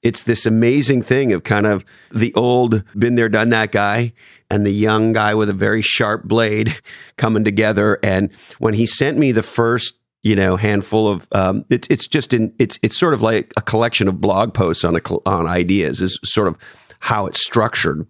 it's 0.03 0.23
this 0.23 0.45
amazing 0.45 1.01
thing 1.01 1.33
of 1.33 1.43
kind 1.43 1.65
of 1.65 1.83
the 2.11 2.33
old 2.33 2.83
been 2.97 3.15
there 3.15 3.29
done 3.29 3.49
that 3.49 3.71
guy 3.71 4.13
and 4.49 4.65
the 4.65 4.71
young 4.71 5.13
guy 5.13 5.33
with 5.33 5.49
a 5.49 5.53
very 5.53 5.81
sharp 5.81 6.23
blade 6.23 6.79
coming 7.17 7.43
together 7.43 7.99
and 8.03 8.33
when 8.59 8.73
he 8.73 8.85
sent 8.85 9.17
me 9.17 9.31
the 9.31 9.43
first 9.43 9.99
you 10.23 10.35
know 10.35 10.55
handful 10.55 11.07
of 11.07 11.27
um, 11.31 11.65
it's 11.69 11.87
it's 11.89 12.07
just 12.07 12.33
in 12.33 12.53
it's 12.59 12.79
it's 12.83 12.97
sort 12.97 13.13
of 13.13 13.21
like 13.21 13.53
a 13.57 13.61
collection 13.61 14.07
of 14.07 14.21
blog 14.21 14.53
posts 14.53 14.83
on 14.83 14.95
a, 14.95 15.01
on 15.25 15.47
ideas 15.47 16.01
is 16.01 16.19
sort 16.23 16.47
of 16.47 16.57
how 16.99 17.25
it's 17.27 17.43
structured 17.43 18.05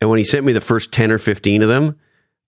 and 0.00 0.10
when 0.10 0.18
he 0.18 0.24
sent 0.24 0.44
me 0.44 0.52
the 0.52 0.60
first 0.60 0.92
10 0.92 1.10
or 1.10 1.18
15 1.18 1.62
of 1.62 1.68
them 1.68 1.98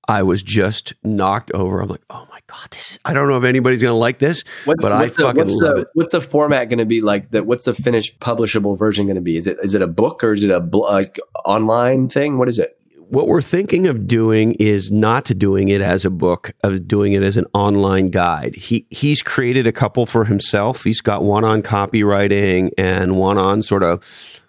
I 0.09 0.23
was 0.23 0.43
just 0.43 0.95
knocked 1.03 1.53
over. 1.53 1.81
I'm 1.81 1.89
like, 1.89 2.05
oh 2.11 2.27
my 2.31 2.36
god, 2.47 2.69
this 2.71 2.93
is. 2.93 2.99
I 3.05 3.15
don't 3.15 3.29
know 3.29 3.37
if 3.37 3.45
anybody's 3.45 3.83
going 3.83 3.93
to 3.93 3.99
like 3.99 4.19
this, 4.19 4.45
what, 4.65 4.79
but 4.81 4.93
I 4.93 5.07
the, 5.07 5.15
fucking 5.15 5.45
what's 5.45 5.55
love 5.55 5.77
the, 5.77 5.81
it. 5.83 5.89
What's 5.95 6.13
the 6.13 6.21
format 6.21 6.69
going 6.69 6.79
to 6.79 6.87
be 6.87 7.01
like? 7.01 7.31
That 7.31 7.47
what's 7.47 7.65
the 7.65 7.75
finished 7.75 8.21
publishable 8.21 8.79
version 8.79 9.07
going 9.07 9.17
to 9.17 9.23
be? 9.23 9.37
Is 9.37 9.47
it 9.47 9.59
is 9.63 9.75
it 9.75 9.83
a 9.83 9.87
book 9.87 10.23
or 10.23 10.35
is 10.35 10.45
it 10.45 10.51
a 10.51 10.59
like 10.59 11.19
online 11.45 12.09
thing? 12.09 12.39
What 12.39 12.49
is 12.49 12.59
it? 12.59 12.79
What 13.09 13.29
we're 13.29 13.43
thinking 13.43 13.87
of 13.87 14.09
doing 14.09 14.55
is 14.55 14.91
not 14.91 15.27
doing 15.39 15.69
it 15.69 15.81
as 15.81 16.05
a 16.05 16.11
book, 16.11 16.53
of 16.65 16.89
doing 16.89 17.13
it 17.13 17.23
as 17.23 17.37
an 17.37 17.47
online 17.55 18.11
guide. 18.11 18.57
He 18.57 18.87
he's 18.91 19.23
created 19.23 19.67
a 19.67 19.73
couple 19.73 20.07
for 20.07 20.25
himself. 20.25 20.83
He's 20.83 21.01
got 21.01 21.23
one 21.23 21.45
on 21.45 21.63
copywriting 21.63 22.71
and 22.77 23.17
one 23.17 23.39
on 23.39 23.63
sort 23.63 23.85
of 23.85 24.03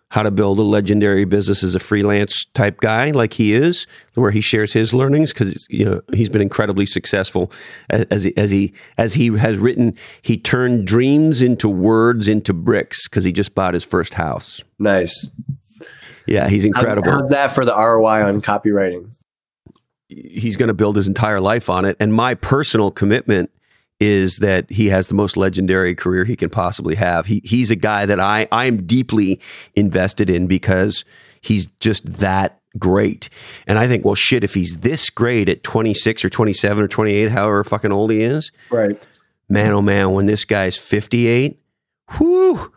how 0.09 0.23
to 0.23 0.31
build 0.31 0.57
a 0.57 0.63
legendary 0.63 1.25
business 1.25 1.63
as 1.63 1.75
a 1.75 1.79
freelance 1.79 2.45
type 2.53 2.79
guy 2.79 3.11
like 3.11 3.33
he 3.33 3.53
is, 3.53 3.85
where 4.13 4.31
he 4.31 4.39
shares 4.39 4.73
his 4.73 4.93
learnings 4.93 5.33
because 5.33 5.67
you 5.69 5.83
know 5.83 6.01
he's 6.13 6.29
been 6.29 6.41
incredibly 6.41 6.85
successful 6.85 7.51
as 7.89 8.23
he, 8.23 8.35
as 8.37 8.51
he 8.51 8.73
as 8.97 9.15
he 9.15 9.35
has 9.37 9.57
written. 9.57 9.95
He 10.21 10.37
turned 10.37 10.87
dreams 10.87 11.41
into 11.41 11.67
words 11.67 12.27
into 12.27 12.53
bricks 12.53 13.07
because 13.07 13.23
he 13.23 13.31
just 13.31 13.53
bought 13.53 13.73
his 13.73 13.83
first 13.83 14.13
house. 14.13 14.63
Nice. 14.79 15.29
Yeah, 16.25 16.49
he's 16.49 16.65
incredible. 16.65 17.11
How's 17.11 17.29
that 17.29 17.51
for 17.51 17.65
the 17.65 17.73
ROI 17.73 18.25
on 18.27 18.41
copywriting? 18.41 19.11
He's 20.09 20.55
going 20.55 20.67
to 20.67 20.73
build 20.73 20.95
his 20.95 21.07
entire 21.07 21.41
life 21.41 21.69
on 21.69 21.83
it, 21.83 21.97
and 21.99 22.13
my 22.13 22.33
personal 22.33 22.91
commitment 22.91 23.51
is 23.99 24.37
that 24.37 24.69
he 24.69 24.87
has 24.87 25.07
the 25.07 25.15
most 25.15 25.37
legendary 25.37 25.95
career 25.95 26.23
he 26.25 26.35
can 26.35 26.49
possibly 26.49 26.95
have. 26.95 27.25
He 27.25 27.41
he's 27.43 27.71
a 27.71 27.75
guy 27.75 28.05
that 28.05 28.19
I 28.19 28.47
I'm 28.51 28.85
deeply 28.85 29.39
invested 29.75 30.29
in 30.29 30.47
because 30.47 31.03
he's 31.41 31.67
just 31.79 32.05
that 32.19 32.59
great. 32.77 33.29
And 33.65 33.79
I 33.79 33.87
think, 33.87 34.05
well, 34.05 34.15
shit, 34.15 34.43
if 34.43 34.53
he's 34.53 34.79
this 34.79 35.09
great 35.09 35.49
at 35.49 35.63
26 35.63 36.25
or 36.25 36.29
27 36.29 36.83
or 36.83 36.87
28, 36.87 37.31
however 37.31 37.63
fucking 37.63 37.91
old 37.91 38.11
he 38.11 38.21
is, 38.21 38.51
right? 38.69 39.01
Man, 39.49 39.71
oh 39.71 39.81
man, 39.81 40.11
when 40.11 40.25
this 40.25 40.45
guy's 40.45 40.75
58, 40.75 41.57
whoo, 42.19 42.71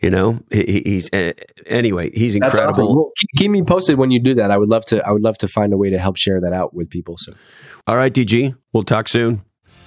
you 0.00 0.10
know, 0.10 0.40
he, 0.50 0.82
he's 0.84 1.12
uh, 1.12 1.32
anyway, 1.66 2.10
he's 2.10 2.34
incredible. 2.34 2.68
Awesome. 2.68 2.86
Well, 2.86 3.12
keep 3.36 3.50
me 3.50 3.62
posted 3.62 3.98
when 3.98 4.10
you 4.10 4.20
do 4.20 4.34
that. 4.34 4.50
I 4.50 4.58
would 4.58 4.68
love 4.68 4.84
to. 4.86 5.06
I 5.06 5.12
would 5.12 5.22
love 5.22 5.38
to 5.38 5.48
find 5.48 5.72
a 5.72 5.76
way 5.76 5.90
to 5.90 5.98
help 5.98 6.16
share 6.16 6.40
that 6.40 6.52
out 6.52 6.74
with 6.74 6.90
people. 6.90 7.16
So, 7.18 7.34
all 7.86 7.96
right, 7.96 8.12
DG, 8.12 8.56
we'll 8.72 8.82
talk 8.82 9.08
soon. 9.08 9.42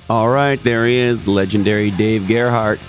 All 0.09 0.29
right, 0.29 0.61
there 0.63 0.85
he 0.85 0.95
is, 0.95 1.25
the 1.25 1.31
legendary 1.31 1.91
Dave 1.91 2.27
Gerhardt. 2.27 2.79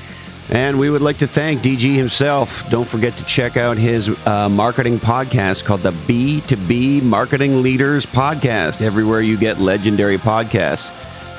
And 0.51 0.79
we 0.79 0.89
would 0.89 1.03
like 1.03 1.19
to 1.19 1.27
thank 1.27 1.61
DG 1.61 1.95
himself. 1.95 2.69
Don't 2.71 2.89
forget 2.89 3.17
to 3.19 3.25
check 3.25 3.57
out 3.57 3.77
his 3.77 4.09
uh, 4.27 4.49
marketing 4.49 4.99
podcast 4.99 5.65
called 5.65 5.81
the 5.81 5.91
B2B 5.91 7.03
Marketing 7.03 7.63
Leaders 7.63 8.07
Podcast, 8.07 8.81
everywhere 8.81 9.21
you 9.21 9.37
get 9.37 9.59
legendary 9.59 10.17
podcasts. 10.17 10.91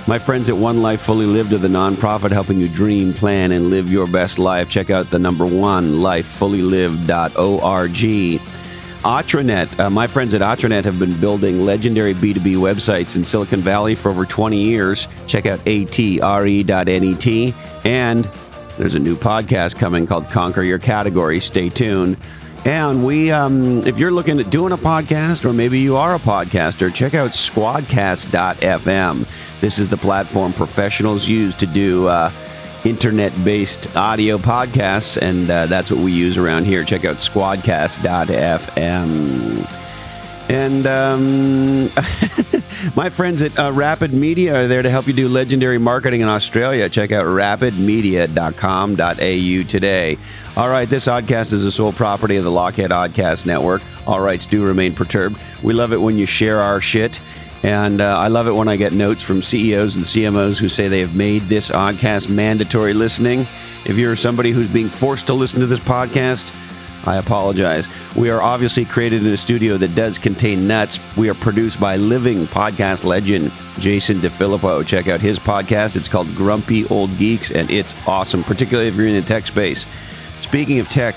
My 0.07 0.19
friends 0.19 0.49
at 0.49 0.57
One 0.57 0.81
Life 0.81 1.01
Fully 1.01 1.25
Lived 1.25 1.53
are 1.53 1.57
the 1.57 1.67
nonprofit 1.67 2.31
helping 2.31 2.59
you 2.59 2.67
dream, 2.67 3.13
plan, 3.13 3.51
and 3.51 3.69
live 3.69 3.89
your 3.89 4.07
best 4.07 4.37
life. 4.37 4.69
Check 4.69 4.89
out 4.89 5.09
the 5.09 5.19
number 5.19 5.45
one, 5.45 5.93
lifefullylived.org. 5.93 8.58
Atranet, 9.03 9.79
uh, 9.79 9.89
my 9.89 10.07
friends 10.07 10.33
at 10.33 10.41
Atranet 10.41 10.83
have 10.83 10.99
been 10.99 11.19
building 11.21 11.65
legendary 11.65 12.13
B2B 12.13 12.55
websites 12.55 13.15
in 13.15 13.23
Silicon 13.23 13.61
Valley 13.61 13.95
for 13.95 14.09
over 14.11 14.25
20 14.25 14.57
years. 14.61 15.07
Check 15.25 15.45
out 15.45 15.59
atre.net. 15.59 16.25
And 17.85 18.29
there's 18.77 18.95
a 18.95 18.99
new 18.99 19.15
podcast 19.15 19.77
coming 19.77 20.05
called 20.05 20.29
Conquer 20.29 20.63
Your 20.63 20.79
Category. 20.79 21.39
Stay 21.39 21.69
tuned. 21.69 22.17
And 22.65 23.05
we, 23.05 23.31
um, 23.31 23.87
if 23.87 23.97
you're 23.97 24.11
looking 24.11 24.37
at 24.41 24.49
doing 24.49 24.73
a 24.73 24.77
podcast, 24.77 25.45
or 25.45 25.53
maybe 25.53 25.79
you 25.79 25.95
are 25.95 26.15
a 26.15 26.19
podcaster, 26.19 26.93
check 26.93 27.13
out 27.13 27.31
squadcast.fm. 27.31 29.25
This 29.61 29.79
is 29.79 29.89
the 29.89 29.95
platform 29.95 30.51
professionals 30.51 31.25
use 31.25 31.55
to 31.55 31.65
do 31.65 32.07
uh, 32.07 32.31
internet 32.89 33.31
based 33.43 33.95
audio 33.95 34.37
podcasts, 34.37 35.17
and 35.21 35.49
uh, 35.49 35.65
that's 35.67 35.89
what 35.91 36.01
we 36.01 36.11
use 36.11 36.37
around 36.37 36.65
here. 36.65 36.83
Check 36.83 37.05
out 37.05 37.15
squadcast.fm. 37.17 39.75
And 40.49 40.87
um, 40.87 41.83
my 42.95 43.11
friends 43.11 43.43
at 43.43 43.59
uh, 43.59 43.71
Rapid 43.71 44.13
Media 44.13 44.63
are 44.63 44.67
there 44.67 44.81
to 44.81 44.89
help 44.89 45.05
you 45.05 45.13
do 45.13 45.29
legendary 45.29 45.77
marketing 45.77 46.21
in 46.21 46.27
Australia. 46.27 46.89
Check 46.89 47.11
out 47.11 47.27
rapidmedia.com.au 47.27 49.67
today. 49.67 50.17
All 50.57 50.69
right, 50.69 50.89
this 50.89 51.05
oddcast 51.05 51.53
is 51.53 51.63
the 51.63 51.71
sole 51.71 51.93
property 51.93 52.37
of 52.37 52.43
the 52.43 52.49
Lochhead 52.49 52.89
Oddcast 52.89 53.45
Network. 53.45 53.83
All 54.07 54.21
rights 54.21 54.47
do 54.47 54.65
remain 54.65 54.95
perturbed. 54.95 55.37
We 55.61 55.73
love 55.73 55.93
it 55.93 56.01
when 56.01 56.17
you 56.17 56.25
share 56.25 56.59
our 56.59 56.81
shit 56.81 57.21
and 57.63 58.01
uh, 58.01 58.17
I 58.17 58.27
love 58.27 58.47
it 58.47 58.51
when 58.51 58.67
I 58.67 58.77
get 58.77 58.93
notes 58.93 59.21
from 59.21 59.41
CEOs 59.41 59.95
and 59.95 60.05
CMOs 60.05 60.59
who 60.59 60.69
say 60.69 60.87
they 60.87 61.01
have 61.01 61.15
made 61.15 61.43
this 61.43 61.69
podcast 61.69 62.29
mandatory 62.29 62.93
listening. 62.93 63.47
If 63.85 63.97
you're 63.97 64.15
somebody 64.15 64.51
who's 64.51 64.69
being 64.69 64.89
forced 64.89 65.27
to 65.27 65.33
listen 65.33 65.59
to 65.59 65.65
this 65.65 65.79
podcast, 65.79 66.53
I 67.05 67.17
apologize. 67.17 67.87
We 68.15 68.29
are 68.29 68.41
obviously 68.41 68.85
created 68.85 69.25
in 69.25 69.33
a 69.33 69.37
studio 69.37 69.77
that 69.77 69.95
does 69.95 70.17
contain 70.17 70.67
nuts. 70.67 70.99
We 71.15 71.29
are 71.29 71.33
produced 71.33 71.79
by 71.79 71.95
living 71.95 72.45
podcast 72.45 73.03
legend 73.03 73.51
Jason 73.77 74.17
DeFilippo. 74.17 74.85
Check 74.85 75.07
out 75.07 75.19
his 75.19 75.39
podcast. 75.39 75.95
It's 75.95 76.07
called 76.07 76.33
Grumpy 76.35 76.85
Old 76.87 77.17
Geeks, 77.17 77.51
and 77.51 77.69
it's 77.71 77.93
awesome, 78.05 78.43
particularly 78.43 78.89
if 78.89 78.95
you're 78.95 79.07
in 79.07 79.15
the 79.15 79.21
tech 79.21 79.47
space. 79.47 79.85
Speaking 80.41 80.79
of 80.79 80.89
tech, 80.89 81.15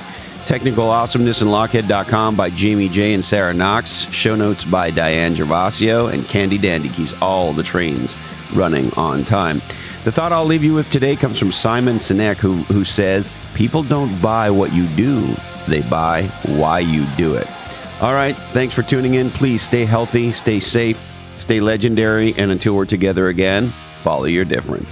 Technical 0.52 0.90
Awesomeness 0.90 1.40
in 1.40 1.48
Lochhead.com 1.48 2.36
by 2.36 2.50
Jamie 2.50 2.90
J. 2.90 3.14
and 3.14 3.24
Sarah 3.24 3.54
Knox. 3.54 4.06
Show 4.12 4.36
notes 4.36 4.66
by 4.66 4.90
Diane 4.90 5.34
Gervasio. 5.34 6.12
And 6.12 6.28
Candy 6.28 6.58
Dandy 6.58 6.90
keeps 6.90 7.14
all 7.22 7.54
the 7.54 7.62
trains 7.62 8.18
running 8.52 8.92
on 8.92 9.24
time. 9.24 9.62
The 10.04 10.12
thought 10.12 10.30
I'll 10.30 10.44
leave 10.44 10.62
you 10.62 10.74
with 10.74 10.90
today 10.90 11.16
comes 11.16 11.38
from 11.38 11.52
Simon 11.52 11.96
Sinek, 11.96 12.36
who, 12.36 12.56
who 12.64 12.84
says, 12.84 13.32
People 13.54 13.82
don't 13.82 14.20
buy 14.20 14.50
what 14.50 14.74
you 14.74 14.86
do, 14.88 15.26
they 15.68 15.80
buy 15.80 16.24
why 16.44 16.80
you 16.80 17.06
do 17.16 17.34
it. 17.34 17.48
All 18.02 18.12
right, 18.12 18.36
thanks 18.52 18.74
for 18.74 18.82
tuning 18.82 19.14
in. 19.14 19.30
Please 19.30 19.62
stay 19.62 19.86
healthy, 19.86 20.32
stay 20.32 20.60
safe, 20.60 21.02
stay 21.38 21.60
legendary, 21.60 22.34
and 22.36 22.52
until 22.52 22.76
we're 22.76 22.84
together 22.84 23.28
again, 23.28 23.68
follow 23.68 24.24
your 24.24 24.44
different. 24.44 24.86